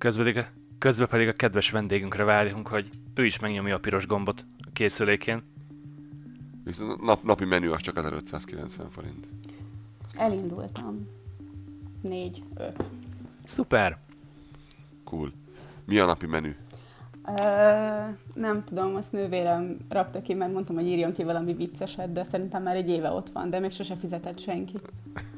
Közben 0.00 0.24
pedig, 0.24 0.42
a, 0.42 0.46
közben 0.78 1.08
pedig 1.08 1.28
a 1.28 1.32
kedves 1.32 1.70
vendégünkre 1.70 2.24
várjunk, 2.24 2.68
hogy 2.68 2.88
ő 3.14 3.24
is 3.24 3.38
megnyomja 3.38 3.74
a 3.74 3.78
piros 3.78 4.06
gombot 4.06 4.44
a 4.58 4.70
készülékén. 4.72 5.42
Viszont 6.64 7.02
nap, 7.02 7.22
napi 7.22 7.44
menü 7.44 7.68
az 7.68 7.80
csak 7.80 7.96
1590 7.96 8.90
forint. 8.90 9.26
Elindultam. 10.16 11.08
Négy, 12.00 12.42
öt. 12.56 12.90
Szuper! 13.44 13.98
Cool. 15.04 15.32
Mi 15.84 15.98
a 15.98 16.06
napi 16.06 16.26
menü? 16.26 16.54
Ö, 17.38 17.42
nem 18.34 18.64
tudom, 18.64 18.94
azt 18.94 19.12
nővérem 19.12 19.76
rakta 19.88 20.22
ki, 20.22 20.34
mert 20.34 20.52
mondtam, 20.52 20.74
hogy 20.74 20.86
írjon 20.86 21.12
ki 21.12 21.24
valami 21.24 21.54
vicceset, 21.54 22.12
de 22.12 22.24
szerintem 22.24 22.62
már 22.62 22.76
egy 22.76 22.88
éve 22.88 23.10
ott 23.10 23.30
van, 23.32 23.50
de 23.50 23.58
még 23.58 23.72
sose 23.72 23.96
fizetett 23.96 24.38
senki. 24.38 24.78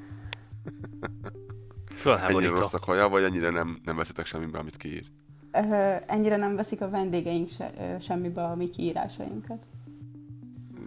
Ennyire 2.06 2.48
rossz 2.48 2.74
a 2.74 2.78
kaja, 2.78 3.08
vagy 3.08 3.22
ennyire 3.22 3.50
nem, 3.50 3.78
nem 3.84 3.96
veszitek 3.96 4.26
semmibe, 4.26 4.58
amit 4.58 4.76
kiír? 4.76 5.04
Ö, 5.52 5.94
ennyire 6.06 6.36
nem 6.36 6.56
veszik 6.56 6.80
a 6.80 6.90
vendégeink 6.90 7.48
se, 7.48 7.72
ö, 7.78 8.00
semmibe 8.00 8.44
a 8.44 8.54
mi 8.54 8.70
kiírásainkat. 8.70 9.66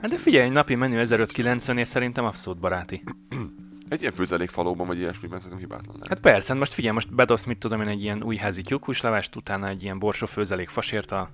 Hát 0.01 0.09
de 0.09 0.17
figyelj, 0.17 0.49
napi 0.49 0.75
menü 0.75 0.97
1590 0.97 1.77
és 1.77 1.87
szerintem 1.87 2.25
abszolút 2.25 2.59
baráti. 2.59 3.03
Egy 3.89 4.01
ilyen 4.01 4.13
főzelékfalóban, 4.13 4.87
vagy 4.87 4.97
ilyesmiben 4.97 5.39
szerintem 5.39 5.59
hibátlan 5.59 5.95
lehet. 5.99 6.07
Hát 6.07 6.19
persze, 6.19 6.53
most 6.53 6.73
figyelj, 6.73 6.93
most 6.93 7.15
bedosz, 7.15 7.43
mit 7.43 7.57
tudom 7.57 7.81
én, 7.81 7.87
egy 7.87 8.01
ilyen 8.01 8.23
újházi 8.23 8.61
tyúkhúslevást, 8.61 9.35
utána 9.35 9.67
egy 9.67 9.83
ilyen 9.83 9.99
borsó 9.99 10.25
főzelék 10.25 10.69
fasérta, 10.69 11.29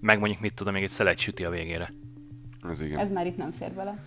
meg 0.00 0.18
mondjuk 0.18 0.40
mit 0.40 0.54
tudom, 0.54 0.72
még 0.72 0.82
egy 0.82 0.90
szelet 0.90 1.18
süti 1.18 1.44
a 1.44 1.50
végére. 1.50 1.92
Ez 2.68 2.80
igen. 2.80 2.98
Ez 2.98 3.10
már 3.10 3.26
itt 3.26 3.36
nem 3.36 3.50
fér 3.50 3.72
bele. 3.72 3.98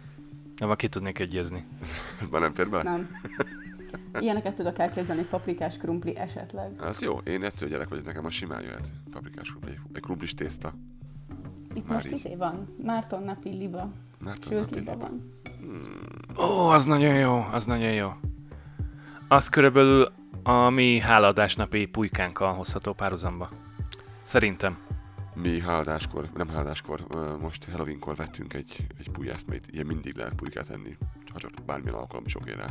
Abba 0.58 0.76
ki 0.76 0.88
tudnék 0.88 1.20
egyezni. 1.20 1.66
Ez 2.22 2.28
már 2.28 2.42
nem 2.42 2.53
fér 2.53 2.70
bele? 2.70 2.84
Nem. 2.84 3.09
Ilyeneket 4.20 4.55
tudok 4.55 4.80
elképzelni, 4.80 5.23
paprikás 5.23 5.77
krumpli 5.77 6.17
esetleg. 6.17 6.72
Ez 6.84 7.02
jó, 7.02 7.17
én 7.17 7.44
egyszerű 7.44 7.72
gyerek 7.72 7.90
vagyok, 7.90 8.05
nekem 8.05 8.26
a 8.26 8.30
simán 8.30 8.62
jöhet. 8.62 8.90
Paprikás 9.11 9.50
krumpli, 9.50 9.72
egy, 9.94 10.02
krumplis 10.02 10.33
tészta. 10.33 10.73
Itt 11.73 11.88
Már 11.88 11.94
most 11.95 12.08
így. 12.08 12.14
izé 12.25 12.36
van. 12.36 12.75
Márton 12.83 13.23
napi 13.23 13.50
liba. 13.50 13.92
Mert 14.20 14.47
Sült 14.47 14.70
liba 14.72 14.97
van. 14.97 15.33
Ó, 16.38 16.67
az 16.70 16.86
nagyon 16.86 17.16
jó, 17.16 17.45
az 17.52 17.66
nagyon 17.66 17.92
jó. 17.92 18.09
Az 19.28 19.50
körülbelül 19.50 20.11
a 20.44 20.70
mi 20.70 21.00
háladásnapi 21.00 21.86
pulykánkkal 21.86 22.53
hozható 22.53 22.94
párhuzamba. 22.94 23.50
Szerintem. 24.22 24.77
Mi 25.33 25.59
háladáskor, 25.59 26.30
nem 26.36 26.50
háladáskor, 26.50 27.05
most 27.42 27.66
Halloweenkor 27.72 28.16
vettünk 28.16 28.53
egy, 28.53 28.88
egy 29.00 29.09
pujjászt, 29.11 29.48
mert 29.48 29.72
ilyen 29.72 29.86
mindig 29.86 30.16
lehet 30.16 30.33
pulykát 30.33 30.70
enni, 30.70 30.98
ha 31.33 31.39
csak 31.39 31.52
bármilyen 31.66 31.95
alkalom 31.95 32.25
is 32.25 32.36
oké 32.36 32.52
rá. 32.52 32.66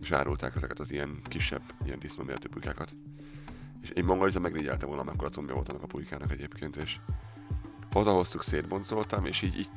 És 0.00 0.10
árulták 0.10 0.56
ezeket 0.56 0.78
az 0.78 0.92
ilyen 0.92 1.20
kisebb, 1.28 1.62
ilyen 1.84 1.98
disznóméretű 1.98 2.48
pulykákat. 2.48 2.92
És 3.82 3.88
én 3.88 4.04
maga 4.04 4.26
is 4.26 4.38
megrigyeltem 4.38 4.88
volna, 4.88 5.02
amikor 5.02 5.30
combja 5.30 5.54
volt 5.54 5.68
annak 5.68 5.82
a 5.82 5.86
pulykának 5.86 6.32
egyébként, 6.32 6.76
és 6.76 6.98
hazahoztuk, 7.92 8.42
szétboncoltam, 8.42 9.24
és 9.24 9.42
így, 9.42 9.58
így 9.58 9.68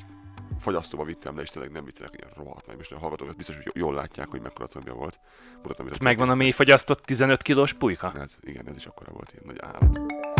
fagyasztóba 0.59 1.03
vittem 1.03 1.35
le, 1.35 1.41
és 1.41 1.49
tényleg 1.49 1.71
nem 1.71 1.85
viccelek, 1.85 2.13
ilyen 2.17 2.31
rohadt 2.35 2.67
meg, 2.67 2.77
és 2.79 2.91
a 2.91 2.97
hallgatók 2.97 3.27
ezt 3.27 3.37
biztos, 3.37 3.55
hogy 3.55 3.71
jól 3.73 3.93
látják, 3.93 4.27
hogy 4.27 4.41
mekkora 4.41 4.67
combja 4.67 4.93
volt. 4.93 5.19
Mutatom, 5.61 5.87
És 5.87 5.97
megvan 5.97 6.29
a 6.29 6.35
mély 6.35 6.51
fagyasztott 6.51 7.03
15 7.03 7.41
kilós 7.41 7.73
pulyka? 7.73 8.13
Ez, 8.19 8.37
igen, 8.41 8.67
ez 8.67 8.75
is 8.75 8.85
akkora 8.85 9.11
volt, 9.11 9.31
ilyen 9.31 9.43
nagy 9.45 9.59
állat. 9.61 10.32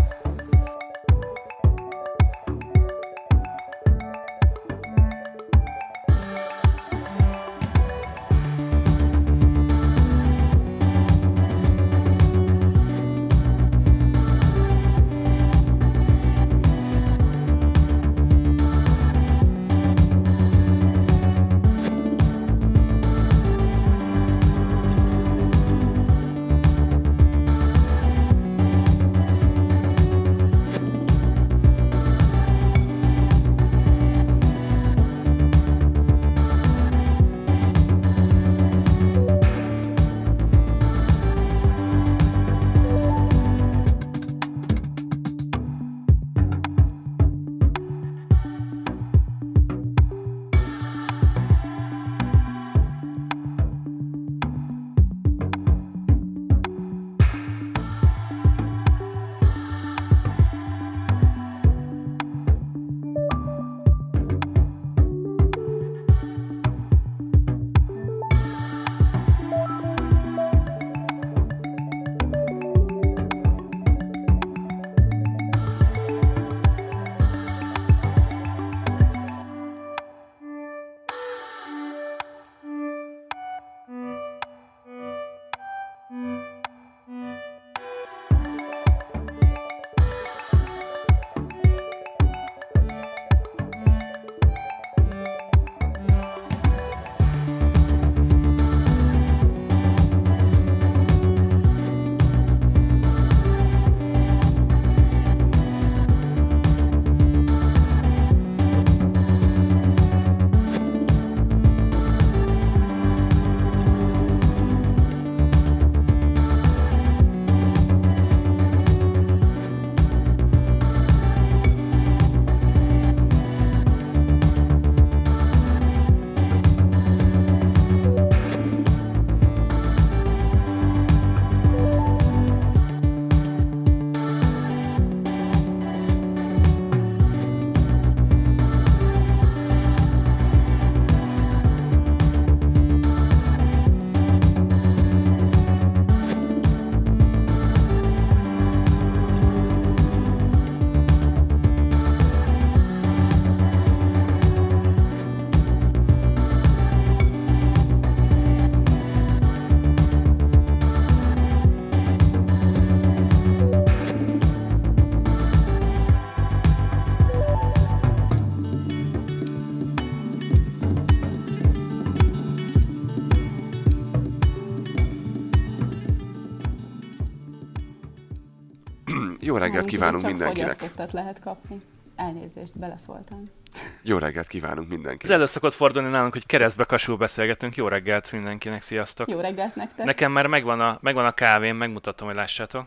Jó 179.54 179.60
reggelt 179.60 179.86
kívánunk 179.86 180.22
csak 180.22 180.30
mindenkinek. 180.32 180.72
fogyasztottat 180.72 181.12
lehet 181.14 181.40
kapni. 181.40 181.82
Elnézést, 182.16 182.80
beleszóltam. 182.80 183.50
Jó 184.02 184.18
reggelt 184.18 184.48
kívánunk 184.48 184.84
Ez 184.86 184.90
mindenkinek. 184.90 185.36
elő 185.36 185.46
szokott 185.46 185.74
fordulni 185.74 186.10
nálunk, 186.10 186.34
hogy 186.34 186.46
keresztbe 186.46 186.84
kasul 186.84 187.18
beszélgetünk. 187.18 187.76
Jó 187.76 187.88
reggelt 187.88 188.32
mindenkinek, 188.32 188.82
sziasztok! 188.82 189.30
Jó 189.30 189.40
reggelt 189.40 189.76
nektek. 189.76 190.06
Nekem 190.06 190.32
már 190.32 190.48
megvan 190.48 190.80
a, 190.82 190.98
megvan 191.02 191.26
a 191.26 191.32
kávém, 191.32 191.78
megmutatom, 191.78 192.28
hogy 192.28 192.36
lássátok. 192.36 192.86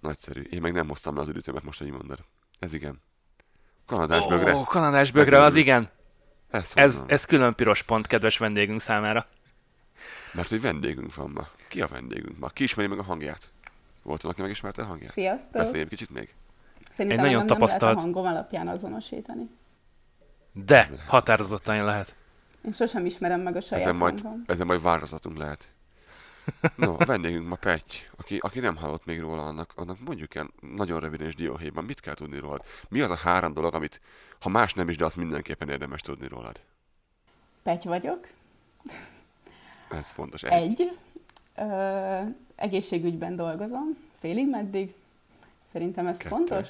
Nagyszerű. 0.00 0.40
Én 0.40 0.60
meg 0.60 0.72
nem 0.72 0.88
hoztam 0.88 1.14
le 1.14 1.20
az 1.20 1.28
üdítőmet 1.28 1.62
most, 1.62 1.78
hogy 1.78 1.90
mondod. 1.90 2.18
Ez 2.58 2.72
igen. 2.72 3.00
Kanadás 3.86 4.26
bögre. 4.26 4.54
Ó, 4.54 4.64
kanadás 4.64 5.10
bögre, 5.10 5.42
az 5.42 5.54
igen. 5.54 5.88
Ez, 6.50 6.70
Ez, 6.74 7.02
ez 7.06 7.24
külön 7.24 7.54
piros 7.54 7.82
pont 7.82 8.06
kedves 8.06 8.38
vendégünk 8.38 8.80
számára. 8.80 9.26
Mert 10.32 10.48
hogy 10.48 10.60
vendégünk 10.60 11.14
van 11.14 11.30
ma. 11.30 11.48
Ki 11.68 11.80
a 11.80 11.86
vendégünk 11.86 12.38
ma? 12.38 12.48
Ki 12.48 12.62
ismeri 12.62 12.88
meg 12.88 12.98
a 12.98 13.02
hangját? 13.02 13.50
Volt 14.06 14.22
valaki 14.22 14.40
megismerte 14.40 14.82
a 14.82 14.84
hangját? 14.84 15.12
Sziasztok! 15.12 15.52
Beszélj 15.52 15.80
egy 15.82 15.88
kicsit 15.88 16.10
még. 16.10 16.34
Szerintem 16.90 17.18
Egy 17.18 17.24
nagyon 17.24 17.24
engem 17.40 17.46
nem 17.46 17.46
tapasztalt- 17.46 17.82
lehet 17.82 17.96
a 17.96 18.00
hangom 18.00 18.26
alapján 18.26 18.68
azonosítani. 18.68 19.50
De 20.52 20.90
határozottan 21.08 21.84
lehet. 21.84 22.14
Én 22.64 22.72
sosem 22.72 23.04
ismerem 23.06 23.40
meg 23.40 23.56
a 23.56 23.60
saját 23.60 23.84
Ezen 23.84 23.96
majd, 23.96 24.20
hangom. 24.20 24.42
ezen 24.46 24.66
majd 24.66 24.82
változatunk 24.82 25.36
lehet. 25.38 25.68
No, 26.76 26.94
a 26.98 27.04
vendégünk 27.04 27.48
ma 27.48 27.54
Petty, 27.54 27.94
aki, 28.16 28.36
aki 28.38 28.58
nem 28.60 28.76
hallott 28.76 29.04
még 29.04 29.20
róla, 29.20 29.42
annak, 29.42 29.72
annak 29.76 30.00
mondjuk 30.00 30.34
el 30.34 30.50
nagyon 30.60 31.00
röviden 31.00 31.26
és 31.26 31.34
dióhéjban, 31.34 31.84
mit 31.84 32.00
kell 32.00 32.14
tudni 32.14 32.38
rólad? 32.38 32.62
Mi 32.88 33.00
az 33.00 33.10
a 33.10 33.14
három 33.16 33.52
dolog, 33.52 33.74
amit, 33.74 34.00
ha 34.40 34.48
más 34.48 34.74
nem 34.74 34.88
is, 34.88 34.96
de 34.96 35.04
azt 35.04 35.16
mindenképpen 35.16 35.68
érdemes 35.68 36.00
tudni 36.00 36.28
rólad? 36.28 36.60
Pety 37.62 37.88
vagyok. 37.88 38.26
Ez 39.90 40.08
fontos. 40.08 40.42
Egy. 40.42 40.80
Ö, 40.82 40.84
egészségügyben 42.54 43.36
dolgozom. 43.36 43.96
Félig 44.18 44.48
meddig. 44.48 44.94
Szerintem 45.72 46.06
ez 46.06 46.16
Kettő. 46.16 46.28
fontos. 46.28 46.68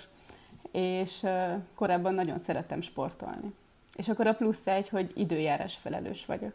És 0.71 1.27
korábban 1.75 2.15
nagyon 2.15 2.39
szerettem 2.39 2.81
sportolni. 2.81 3.55
És 3.97 4.09
akkor 4.09 4.27
a 4.27 4.35
plusz 4.35 4.67
egy, 4.67 4.89
hogy 4.89 5.13
időjárás 5.15 5.77
felelős 5.77 6.27
vagyok. 6.27 6.53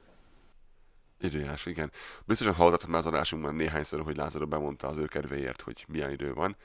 Időjárás, 1.21 1.65
igen. 1.65 1.91
Biztosan 2.25 2.53
hallottatok 2.53 2.89
már 2.89 2.99
az 2.99 3.05
adásunkban 3.05 3.55
néhányszor, 3.55 4.01
hogy 4.01 4.15
Lázaro 4.15 4.47
bemondta 4.47 4.87
az 4.87 4.97
ő 4.97 5.05
kedvéért, 5.05 5.61
hogy 5.61 5.85
milyen 5.87 6.11
idő 6.11 6.33
van. 6.33 6.55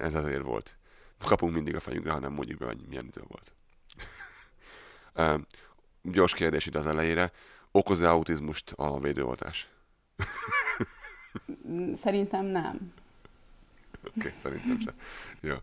Ez 0.00 0.14
azért 0.14 0.42
volt. 0.42 0.76
Kapunk 1.18 1.52
mindig 1.54 1.74
a 1.76 1.80
fejünkre, 1.80 2.12
ha 2.12 2.18
nem 2.18 2.32
mondjuk 2.32 2.58
be, 2.58 2.66
hogy 2.66 2.80
milyen 2.88 3.06
idő 3.06 3.22
volt. 3.28 3.52
Gyors 6.02 6.34
kérdés 6.34 6.66
ide 6.66 6.78
az 6.78 6.86
elejére. 6.86 7.32
Okoz-e 7.70 8.10
autizmust 8.10 8.72
a 8.76 8.98
védőoltás? 8.98 9.68
Szerintem 11.96 12.44
nem. 12.44 12.92
Oké, 14.06 14.18
okay, 14.18 14.32
szerintem 14.38 14.78
sem. 14.84 14.94
Jó. 15.40 15.54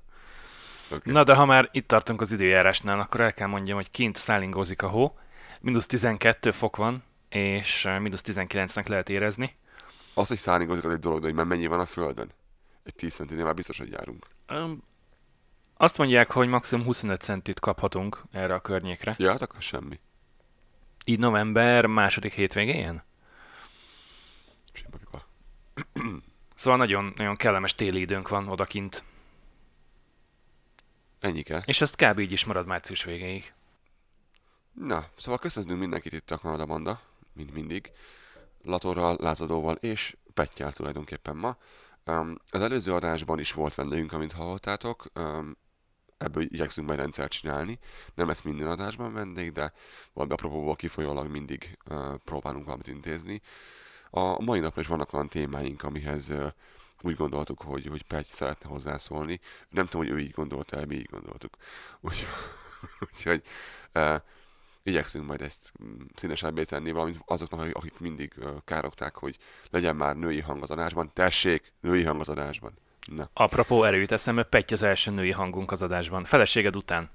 Okay. 0.92 1.13
Na 1.13 1.24
de 1.24 1.36
ha 1.36 1.46
már 1.46 1.69
itt 1.72 1.88
tartunk 1.88 2.22
az 2.22 2.31
időjárásnál, 2.31 3.00
akkor 3.00 3.19
el 3.22 3.34
kell 3.34 3.48
mondjam, 3.48 3.75
hogy 3.75 3.92
kint 3.92 4.16
szállingózik 4.16 4.81
a 4.81 4.88
hó, 4.88 5.18
mínusz 5.60 5.86
12 5.86 6.52
fok 6.52 6.75
van, 6.75 7.04
és 7.30 7.88
mínusz 8.00 8.24
19-nek 8.25 8.88
lehet 8.88 9.10
érezni. 9.10 9.56
Az, 10.13 10.28
hogy 10.28 10.38
szárnygozik, 10.38 10.84
az 10.84 10.92
egy 10.92 11.00
dolog, 11.00 11.19
de 11.19 11.25
hogy 11.25 11.36
már 11.36 11.46
mennyi 11.46 11.68
van 11.68 11.80
a 11.80 11.86
Földön? 11.86 12.30
Egy 12.84 12.96
10 12.96 13.13
centinél 13.13 13.44
már 13.44 13.54
biztos, 13.54 13.78
hogy 13.78 13.92
járunk. 13.92 14.25
Öm, 14.48 14.84
Azt 15.78 15.98
mondják, 15.98 16.31
hogy 16.31 16.48
maximum 16.48 16.86
25 16.86 17.22
centit 17.22 17.60
kaphatunk 17.60 18.24
erre 18.31 18.54
a 18.54 18.60
környékre. 18.60 19.16
Ja, 19.18 19.30
hát 19.31 19.42
akkor 19.42 19.62
semmi. 19.62 20.00
Így 21.06 21.19
november 21.19 21.86
második 21.86 22.34
hétvégén? 22.34 23.04
Szóval 26.56 26.80
nagyon, 26.80 27.13
nagyon 27.16 27.36
kellemes 27.36 27.75
téli 27.75 28.00
időnk 28.00 28.27
van 28.27 28.48
odakint. 28.48 29.04
Ennyi 31.19 31.42
kell. 31.42 31.62
És 31.66 31.81
ezt 31.81 31.95
kb. 31.95 32.19
így 32.19 32.31
is 32.31 32.45
marad 32.45 32.66
március 32.66 33.04
végéig. 33.04 33.54
Na, 34.74 35.06
szóval 35.18 35.39
köszönjük 35.39 35.80
mindenkit 35.80 36.13
itt 36.13 36.31
a 36.31 36.38
Kanada 36.38 36.66
Banda, 36.66 37.01
mint 37.33 37.54
mindig. 37.54 37.92
Latorral, 38.63 39.18
Lázadóval 39.19 39.75
és 39.75 40.16
Pettyel 40.33 40.74
tulajdonképpen 40.74 41.36
ma. 41.36 41.56
Um, 42.06 42.38
az 42.50 42.62
előző 42.62 42.94
adásban 42.94 43.39
is 43.39 43.51
volt 43.51 43.75
vendégünk, 43.75 44.13
amint 44.13 44.31
hallottátok. 44.31 45.06
Um, 45.16 45.57
ebből 46.18 46.44
igyekszünk 46.44 46.88
majd 46.88 47.00
rendszert 47.00 47.31
csinálni. 47.31 47.80
Nem 48.13 48.27
lesz 48.27 48.42
minden 48.42 48.68
adásban 48.68 49.13
vendég, 49.13 49.51
de 49.51 49.74
valami 50.13 50.33
apropóból 50.33 50.75
kifolyólag 50.75 51.30
mindig 51.30 51.77
uh, 51.89 52.16
próbálunk 52.16 52.66
valamit 52.66 52.88
intézni. 52.88 53.42
A 54.17 54.41
mai 54.41 54.59
napra 54.59 54.81
is 54.81 54.88
vannak 54.88 55.13
olyan 55.13 55.27
témáink, 55.27 55.83
amihez 55.83 56.31
úgy 57.01 57.15
gondoltuk, 57.15 57.62
hogy, 57.62 57.88
hogy 57.88 58.03
Petty 58.03 58.27
szeretne 58.27 58.69
hozzászólni. 58.69 59.39
Nem 59.69 59.85
tudom, 59.85 60.07
hogy 60.07 60.15
ő 60.15 60.19
így 60.19 60.31
gondolta, 60.31 60.85
mi 60.88 60.95
így 60.95 61.09
gondoltuk. 61.12 61.53
Úgyhogy, 62.00 62.27
úgyhogy 63.12 63.41
uh, 63.94 64.15
igyekszünk 64.83 65.25
majd 65.25 65.41
ezt 65.41 65.73
mm, 65.83 66.01
színesebbé 66.15 66.63
tenni, 66.63 66.91
valamint 66.91 67.21
azoknak, 67.25 67.75
akik- 67.75 68.00
mindig 68.00 68.33
károgták, 68.65 69.15
hogy 69.15 69.38
legyen 69.69 69.95
már 69.95 70.15
női 70.15 70.39
hang 70.39 70.63
az 70.63 70.71
adásban. 70.71 71.12
Tessék, 71.13 71.73
női 71.79 72.03
hang 72.03 72.19
az 72.19 72.29
adásban. 72.29 72.73
Na, 73.06 73.29
Apropó 73.33 73.83
erőt 73.83 74.12
eszembe, 74.12 74.44
Petty 74.44 74.73
az 74.73 74.83
első 74.83 75.12
női 75.12 75.31
hangunk 75.31 75.71
az 75.71 75.81
adásban. 75.81 76.23
Feleséged 76.23 76.75
után. 76.75 77.09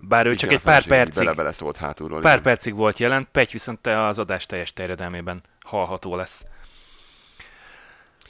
Bár 0.00 0.26
ő 0.26 0.34
csak 0.34 0.50
igen, 0.50 0.56
egy 0.56 0.64
pár 0.64 0.86
percig, 0.86 1.24
Bele-bele 1.24 1.52
szólt 1.52 1.76
hátulról. 1.76 2.20
pár 2.20 2.40
percig 2.40 2.74
volt 2.74 2.98
jelen, 2.98 3.28
Petty 3.32 3.52
viszont 3.52 3.86
az 3.86 4.18
adás 4.18 4.46
teljes 4.46 4.72
terjedelmében 4.72 5.42
hallható 5.68 6.16
lesz. 6.16 6.44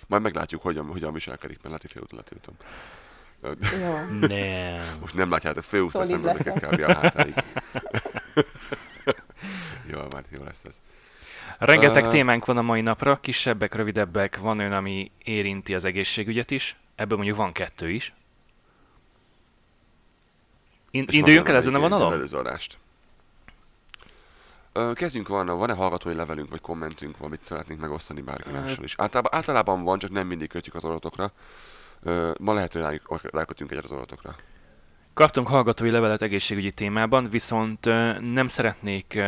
Majd 0.07 0.23
meglátjuk, 0.23 0.63
hogyan, 0.63 0.87
hogyan 0.87 1.13
viselkedik, 1.13 1.59
mert 1.63 1.75
Lati 1.75 1.87
félúton 1.87 2.19
letűntem. 2.19 2.55
Ö, 3.41 3.53
Jó. 3.81 3.93
Nem. 4.29 4.97
Most 5.01 5.15
nem 5.15 5.31
látjátok, 5.31 5.65
főúszta 5.65 6.05
szemben 6.05 6.37
leszel. 6.37 6.55
kb. 6.71 6.81
a 6.81 6.95
hátáig. 6.95 7.35
jó, 9.91 9.99
már 10.11 10.25
jó 10.31 10.43
lesz 10.45 10.65
ez. 10.65 10.81
Rengeteg 11.59 12.05
Ö, 12.05 12.11
témánk 12.11 12.45
van 12.45 12.57
a 12.57 12.63
mai 12.63 12.81
napra, 12.81 13.17
kisebbek, 13.17 13.75
rövidebbek, 13.75 14.39
van 14.39 14.59
olyan, 14.59 14.73
ami 14.73 15.11
érinti 15.25 15.75
az 15.75 15.85
egészségügyet 15.85 16.51
is, 16.51 16.77
ebből 16.95 17.17
mondjuk 17.17 17.39
van 17.39 17.53
kettő 17.53 17.91
is. 17.91 18.13
In- 20.91 21.13
induljunk 21.13 21.49
el 21.49 21.57
ezen 21.57 21.75
a 21.75 21.79
vonalon? 21.79 22.07
Az 22.07 22.13
előző 22.13 22.37
adást. 22.37 22.79
Kezdjünk 24.95 25.29
volna, 25.29 25.57
van-e 25.57 25.75
hallgatói 25.75 26.15
levelünk, 26.15 26.51
vagy 26.51 26.61
kommentünk, 26.61 27.17
valamit 27.17 27.43
szeretnénk 27.43 27.81
megosztani 27.81 28.21
bárki 28.21 28.51
mással 28.51 28.85
is? 28.85 28.95
Általában, 28.97 29.35
általában 29.35 29.83
van, 29.85 29.99
csak 29.99 30.11
nem 30.11 30.27
mindig 30.27 30.49
kötjük 30.49 30.75
az 30.75 30.85
adatokra. 30.85 31.33
Ö, 32.03 32.31
Ma 32.41 32.53
lehet, 32.53 32.73
hogy 32.73 32.83
rá- 32.83 33.23
rákötünk 33.23 33.71
egyet 33.71 33.85
az 33.85 33.93
adatokra. 33.93 34.37
Kaptunk 35.15 35.49
hallgatói 35.49 35.91
levelet 35.91 36.23
egészségügyi 36.23 36.71
témában, 36.71 37.29
viszont 37.31 37.85
nem 38.33 38.47
szeretnék 38.47 39.21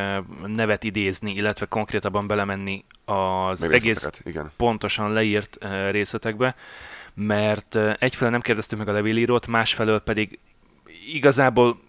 nevet 0.46 0.84
idézni, 0.84 1.34
illetve 1.34 1.66
konkrétabban 1.66 2.26
belemenni 2.26 2.84
az 3.04 3.62
egész 3.62 4.10
Igen. 4.22 4.52
pontosan 4.56 5.12
leírt 5.12 5.58
részletekbe, 5.90 6.54
mert 7.14 7.74
egyfelől 7.98 8.30
nem 8.30 8.40
kérdeztük 8.40 8.78
meg 8.78 8.88
a 8.88 8.92
levélírót, 8.92 9.46
másfelől 9.46 9.98
pedig 10.00 10.38
igazából 11.12 11.80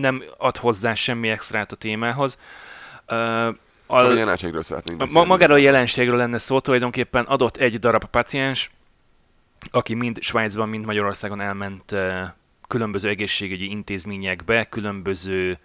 nem 0.00 0.22
ad 0.38 0.56
hozzá 0.56 0.94
semmi 0.94 1.28
extrát 1.28 1.72
a 1.72 1.76
témához. 1.76 2.38
A 3.06 3.54
a, 3.86 4.12
jelenségről 4.12 4.62
szeretnénk 4.62 4.98
beszélni. 4.98 5.28
magáról 5.28 5.56
a 5.56 5.60
jelenségről 5.60 6.16
lenne 6.16 6.38
szó, 6.38 6.60
tulajdonképpen 6.60 7.24
adott 7.24 7.56
egy 7.56 7.78
darab 7.78 8.04
paciens, 8.04 8.70
aki 9.70 9.94
mind 9.94 10.22
Svájcban, 10.22 10.68
mind 10.68 10.84
Magyarországon 10.84 11.40
elment 11.40 11.94
különböző 12.68 13.08
egészségügyi 13.08 13.70
intézményekbe, 13.70 14.64
különböző 14.64 15.58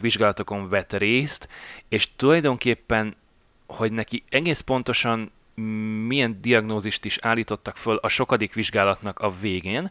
vizsgálatokon 0.00 0.68
vett 0.68 0.92
részt, 0.92 1.48
és 1.88 2.08
tulajdonképpen, 2.16 3.16
hogy 3.66 3.92
neki 3.92 4.24
egész 4.28 4.60
pontosan 4.60 5.30
milyen 6.06 6.38
diagnózist 6.40 7.04
is 7.04 7.18
állítottak 7.18 7.76
föl 7.76 7.96
a 7.96 8.08
sokadik 8.08 8.54
vizsgálatnak 8.54 9.18
a 9.18 9.32
végén. 9.40 9.90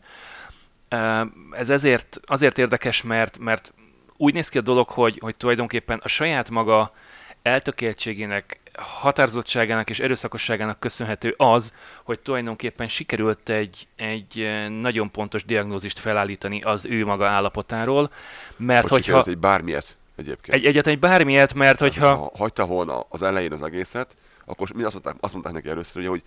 Ez 1.52 1.70
ezért, 1.70 2.20
azért 2.26 2.58
érdekes, 2.58 3.04
mert, 3.04 3.38
mert 3.38 3.74
úgy 4.22 4.34
néz 4.34 4.50
ki 4.50 4.58
a 4.58 4.62
dolog, 4.62 4.90
hogy, 4.90 5.18
hogy 5.22 5.36
tulajdonképpen 5.36 6.00
a 6.04 6.08
saját 6.08 6.50
maga 6.50 6.94
eltökéltségének, 7.42 8.60
határozottságának 8.78 9.90
és 9.90 10.00
erőszakosságának 10.00 10.80
köszönhető 10.80 11.34
az, 11.38 11.74
hogy 12.04 12.20
tulajdonképpen 12.20 12.88
sikerült 12.88 13.50
egy, 13.50 13.88
egy 13.96 14.40
eh, 14.40 14.70
nagyon 14.70 15.12
pontos 15.12 15.46
diagnózist 15.46 16.00
felállítani 16.00 16.62
az 16.62 16.86
ő 16.86 17.06
maga 17.06 17.28
állapotáról, 17.28 18.12
mert 18.58 18.88
Hogy 18.88 19.06
hogyha 19.06 19.24
hogy 19.24 19.38
bármilyet 19.38 19.96
egyébként. 20.16 20.58
egy, 20.58 20.66
egyetlen 20.66 20.94
egy 20.94 21.00
bármilyet, 21.00 21.54
mert 21.54 21.80
hogyha 21.80 22.16
Ha 22.16 22.32
hagyta 22.38 22.66
volna 22.66 23.06
az 23.10 23.24
elején 23.24 23.52
az 23.52 23.62
egészet, 23.64 24.16
akkor 24.46 24.70
mi 24.76 24.84
azt 24.84 24.94
mondták, 24.94 25.16
azt 25.20 25.34
mondták 25.34 25.54
neki 25.54 25.70
először, 25.70 26.02
ugye, 26.02 26.10
hogy 26.10 26.24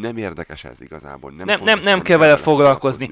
nem 0.00 0.16
érdekes 0.16 0.64
ez 0.64 0.80
igazából. 0.80 1.30
Nem, 1.30 1.46
Nem- 1.46 1.60
nem- 1.60 1.78
nem 1.78 2.02
kell 2.02 2.18
vele 2.18 2.36
foglalkozni. 2.36 3.10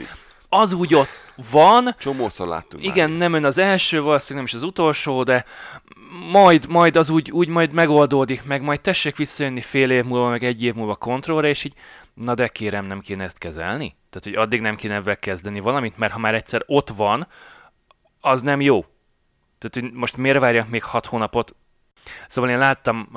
Az 0.50 0.72
úgy 0.72 0.94
ott 0.94 1.08
van, 1.50 1.94
Csomószor 1.98 2.48
láttunk 2.48 2.82
már 2.82 2.92
Igen, 2.94 3.08
ilyet. 3.08 3.20
nem 3.20 3.32
ön 3.32 3.44
az 3.44 3.58
első, 3.58 4.02
valószínűleg 4.02 4.36
nem 4.36 4.44
is 4.44 4.54
az 4.54 4.62
utolsó, 4.62 5.22
de 5.22 5.44
majd, 6.32 6.68
majd 6.68 6.96
az 6.96 7.10
úgy, 7.10 7.30
úgy 7.30 7.48
majd 7.48 7.72
megoldódik, 7.72 8.44
meg 8.44 8.62
majd 8.62 8.80
tessék 8.80 9.16
visszajönni 9.16 9.60
fél 9.60 9.90
év 9.90 10.04
múlva, 10.04 10.28
meg 10.28 10.44
egy 10.44 10.62
év 10.62 10.74
múlva 10.74 10.94
kontrollra, 10.94 11.48
és 11.48 11.64
így, 11.64 11.74
na 12.14 12.34
de 12.34 12.48
kérem, 12.48 12.86
nem 12.86 13.00
kéne 13.00 13.24
ezt 13.24 13.38
kezelni? 13.38 13.96
Tehát, 14.10 14.24
hogy 14.24 14.34
addig 14.34 14.60
nem 14.60 14.76
kéne 14.76 14.94
ebben 14.94 15.16
kezdeni 15.20 15.60
valamit, 15.60 15.98
mert 15.98 16.12
ha 16.12 16.18
már 16.18 16.34
egyszer 16.34 16.62
ott 16.66 16.88
van, 16.88 17.26
az 18.20 18.42
nem 18.42 18.60
jó. 18.60 18.84
Tehát, 19.58 19.88
hogy 19.88 19.98
most 19.98 20.16
miért 20.16 20.38
várjak 20.38 20.68
még 20.68 20.82
hat 20.82 21.06
hónapot? 21.06 21.54
Szóval 22.28 22.50
én 22.50 22.58
láttam, 22.58 23.08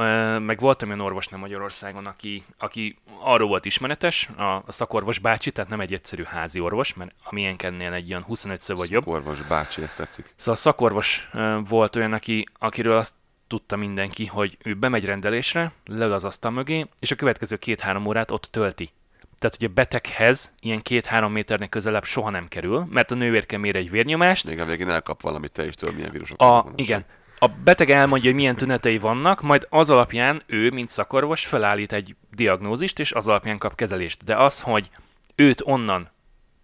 meg 0.42 0.60
voltam 0.60 0.88
olyan 0.88 1.02
orvosnál 1.02 1.40
Magyarországon, 1.40 2.06
aki, 2.06 2.44
aki 2.58 2.98
arról 3.20 3.48
volt 3.48 3.66
ismeretes, 3.66 4.30
a, 4.38 4.44
a 4.44 4.64
szakorvos 4.68 5.20
bácsi, 5.20 5.52
tehát 5.52 5.70
nem 5.70 5.80
egy 5.80 5.94
egyszerű 5.94 6.24
házi 6.24 6.60
orvos, 6.60 6.94
mert 6.94 7.12
a 7.24 7.34
miénkennél 7.34 7.94
egy 7.94 8.08
ilyen 8.08 8.24
25 8.24 8.66
vagy 8.68 8.92
jobb. 8.92 9.04
Szakorvos 9.04 9.42
bácsi, 9.42 9.82
ezt 9.82 9.98
tetszik. 9.98 10.34
Szóval 10.36 10.54
a 10.54 10.58
szakorvos 10.58 11.30
volt 11.68 11.96
olyan, 11.96 12.14
aki, 12.14 12.46
akiről 12.60 12.98
azt 12.98 13.14
tudta 13.48 13.76
mindenki, 13.76 14.26
hogy 14.26 14.58
ő 14.64 14.74
bemegy 14.74 15.06
rendelésre, 15.06 15.72
leül 15.86 16.14
az 16.14 16.24
asztal 16.24 16.52
mögé, 16.52 16.86
és 17.00 17.12
a 17.12 17.16
következő 17.16 17.56
két-három 17.56 18.06
órát 18.06 18.32
ott 18.32 18.48
tölti. 18.52 18.92
Tehát, 19.40 19.58
hogy 19.58 19.68
a 19.68 19.74
beteghez 19.74 20.52
ilyen 20.60 20.82
két-három 20.82 21.32
méternek 21.32 21.70
közelebb 21.70 22.04
soha 22.04 22.30
nem 22.30 22.48
kerül, 22.48 22.86
mert 22.90 23.12
a 23.12 23.16
nővérke 23.16 23.58
mér 23.58 23.76
egy 23.76 23.90
vérnyomást. 23.90 24.50
A 24.50 24.66
végén 24.66 24.90
elkap 24.90 25.22
valamit, 25.22 25.52
te 25.52 25.66
is 25.66 25.76
tudod, 25.76 25.96
milyen 25.96 26.12
vírusok 26.12 26.42
a. 26.42 26.72
Igen. 26.76 27.06
A 27.44 27.48
beteg 27.64 27.90
elmondja, 27.90 28.30
hogy 28.30 28.40
milyen 28.40 28.56
tünetei 28.56 28.98
vannak, 28.98 29.42
majd 29.42 29.68
az 29.70 29.90
alapján 29.90 30.44
ő, 30.46 30.70
mint 30.70 30.90
szakorvos, 30.90 31.46
felállít 31.46 31.92
egy 31.92 32.16
diagnózist, 32.32 33.00
és 33.00 33.12
az 33.12 33.28
alapján 33.28 33.58
kap 33.58 33.76
kezelést. 33.76 34.24
De 34.24 34.38
az, 34.38 34.60
hogy 34.62 34.90
őt 35.36 35.62
onnan 35.66 36.10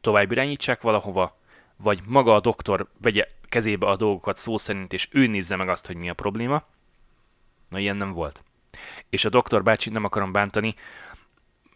tovább 0.02 0.32
irányítsák 0.32 0.82
valahova, 0.82 1.38
vagy 1.78 2.02
maga 2.06 2.36
a 2.36 2.40
doktor 2.40 2.88
vegye 3.02 3.28
kezébe 3.50 3.88
a 3.88 3.96
dolgokat 3.96 4.38
szó 4.38 4.58
szerint, 4.58 4.94
és 4.94 5.08
ő 5.12 5.28
nézze 5.28 5.56
meg 5.56 5.70
azt, 5.70 5.88
hogy 5.88 5.96
mi 5.96 6.10
a 6.10 6.14
probléma, 6.14 6.64
na 7.70 7.80
ilyen 7.80 7.98
nem 7.98 8.12
volt. 8.12 8.44
És 9.10 9.26
a 9.26 9.30
doktor 9.30 9.64
bácsi 9.64 9.90
nem 9.90 10.04
akarom 10.04 10.32
bántani, 10.32 10.76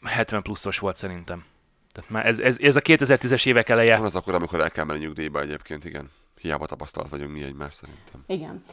70 0.04 0.42
pluszos 0.42 0.80
volt 0.80 0.96
szerintem. 0.96 1.46
Tehát 1.92 2.10
már 2.10 2.26
ez, 2.26 2.40
ez, 2.40 2.58
ez 2.60 2.76
a 2.76 2.82
2010-es 2.82 3.48
évek 3.48 3.70
eleje. 3.70 3.96
Van 3.98 4.06
az 4.06 4.16
akkor, 4.16 4.34
amikor 4.34 4.60
el 4.62 4.72
kell 4.72 4.86
menni 4.86 5.00
nyugdíjba 5.00 5.42
egyébként, 5.42 5.86
igen. 5.86 6.12
Hiába 6.44 6.66
tapasztalt 6.66 7.10
vagyunk 7.10 7.32
mi 7.32 7.44
egymás 7.44 7.74
szerintem. 7.74 8.24
Igen. 8.28 8.64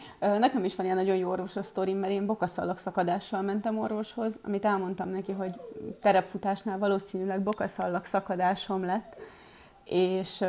Nekem 0.40 0.64
is 0.64 0.76
van 0.76 0.84
ilyen 0.86 0.96
nagyon 0.96 1.16
jó 1.16 1.30
orvos 1.30 1.56
a 1.56 1.62
sztorim, 1.62 1.98
mert 1.98 2.12
én 2.12 2.26
bokaszallag 2.26 2.78
szakadással 2.78 3.42
mentem 3.42 3.78
orvoshoz, 3.78 4.38
amit 4.42 4.64
elmondtam 4.64 5.08
neki, 5.08 5.32
hogy 5.32 5.60
terepfutásnál 6.02 6.78
valószínűleg 6.78 7.42
bokaszallag 7.42 8.04
szakadásom 8.04 8.84
lett, 8.84 9.16
és 9.84 10.44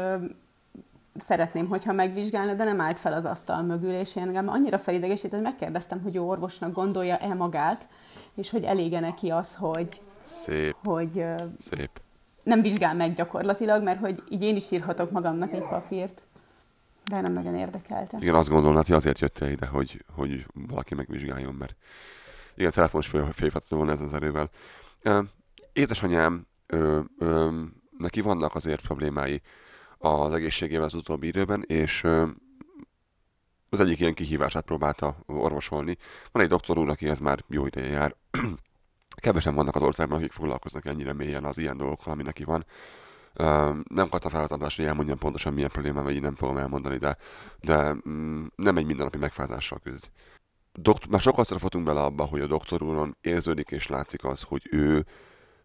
szeretném, 1.26 1.68
hogyha 1.68 1.94
megvizsgálna, 1.94 2.54
de 2.54 2.64
nem 2.64 2.82
állt 2.82 2.98
fel 2.98 3.14
az 3.14 3.26
asztal 3.26 3.62
mögül, 3.62 3.94
és 3.94 4.16
én 4.16 4.24
engem 4.24 4.50
annyira 4.50 4.78
felidegesít, 4.78 5.32
hogy 5.32 5.42
megkérdeztem, 5.42 6.02
hogy 6.02 6.14
jó 6.14 6.28
orvosnak 6.28 6.74
gondolja-e 6.74 7.34
magát, 7.34 7.88
és 8.36 8.50
hogy 8.50 8.64
elége 8.64 9.00
neki 9.00 9.30
az, 9.30 9.56
hogy 9.56 10.02
Szép. 10.26 10.76
Hogy 10.84 11.26
Szép. 11.60 11.90
nem 12.44 12.62
vizsgál 12.62 12.96
meg 12.96 13.14
gyakorlatilag, 13.14 13.84
mert 13.84 14.00
hogy 14.00 14.20
így 14.30 14.44
én 14.44 14.56
is 14.56 14.72
írhatok 14.72 15.12
magamnak 15.12 15.54
egy 15.54 15.68
papírt. 15.70 16.22
De 17.06 17.22
nem 17.22 17.34
nagyon 17.34 17.56
érdekelte. 17.56 18.18
Igen, 18.20 18.36
azt 18.36 18.50
gondolnád, 18.50 18.86
hogy 18.86 18.96
azért 18.96 19.20
jöttél 19.20 19.50
ide, 19.50 19.66
hogy, 19.66 20.06
hogy 20.14 20.46
valaki 20.54 20.96
megvizsgáljon, 20.96 21.54
mert 21.54 21.76
igen, 22.56 22.72
telefonos 22.72 23.08
félfethető 23.08 23.76
volna 23.76 23.92
ez 23.92 24.02
az 24.02 24.14
erővel. 24.14 24.50
Édesanyám, 25.74 26.48
ö, 26.68 27.00
ö, 27.18 27.62
neki 27.98 28.22
vannak 28.22 28.56
azért 28.56 28.82
problémái 28.82 29.42
az 29.98 30.34
egészségével 30.34 30.84
az 30.84 30.94
utóbbi 30.94 31.28
időben, 31.28 31.64
és 31.68 32.04
ö, 32.04 32.28
az 33.70 33.80
egyik 33.80 34.00
ilyen 34.00 34.14
kihívását 34.14 34.64
próbálta 34.64 35.18
orvosolni. 35.26 35.98
Van 36.32 36.44
egy 36.44 36.50
doktor 36.50 36.78
úr, 36.78 36.90
aki 36.90 37.08
ez 37.08 37.20
már 37.20 37.44
jó 37.48 37.66
ideje 37.66 37.88
jár, 37.88 38.16
kevesen 39.22 39.56
vannak 39.56 39.76
az 39.76 39.82
országban, 39.82 40.18
akik 40.18 40.32
foglalkoznak 40.32 40.86
ennyire 40.86 41.14
mélyen 41.14 41.44
az 41.44 41.58
ilyen 41.58 41.78
dolgokkal, 41.78 42.14
ami 42.14 42.24
neki 42.24 42.44
van. 42.44 42.66
Nem 43.84 44.10
kapta 44.10 44.30
feladatást, 44.30 44.78
hogy 44.78 44.86
elmondjam 44.86 45.18
pontosan 45.18 45.54
milyen 45.54 45.70
problémám, 45.70 46.04
vagy 46.04 46.16
én 46.16 46.22
nem 46.22 46.36
fogom 46.36 46.58
elmondani, 46.58 46.98
de, 46.98 47.18
de 47.62 47.96
um, 48.06 48.52
nem 48.56 48.78
egy 48.78 48.86
mindennapi 48.86 49.18
megfázással 49.18 49.80
küzd. 49.84 50.10
Doktor, 50.74 51.10
már 51.10 51.22
sokat 51.22 51.48
fotunk 51.48 51.86
bele 51.86 52.02
abba, 52.02 52.26
hogy 52.26 52.42
a 52.42 52.48
doktor 52.48 52.82
úron 52.84 53.18
érződik 53.22 53.72
és 53.72 53.88
látszik 53.88 54.24
az, 54.24 54.42
hogy 54.42 54.68
ő 54.72 55.06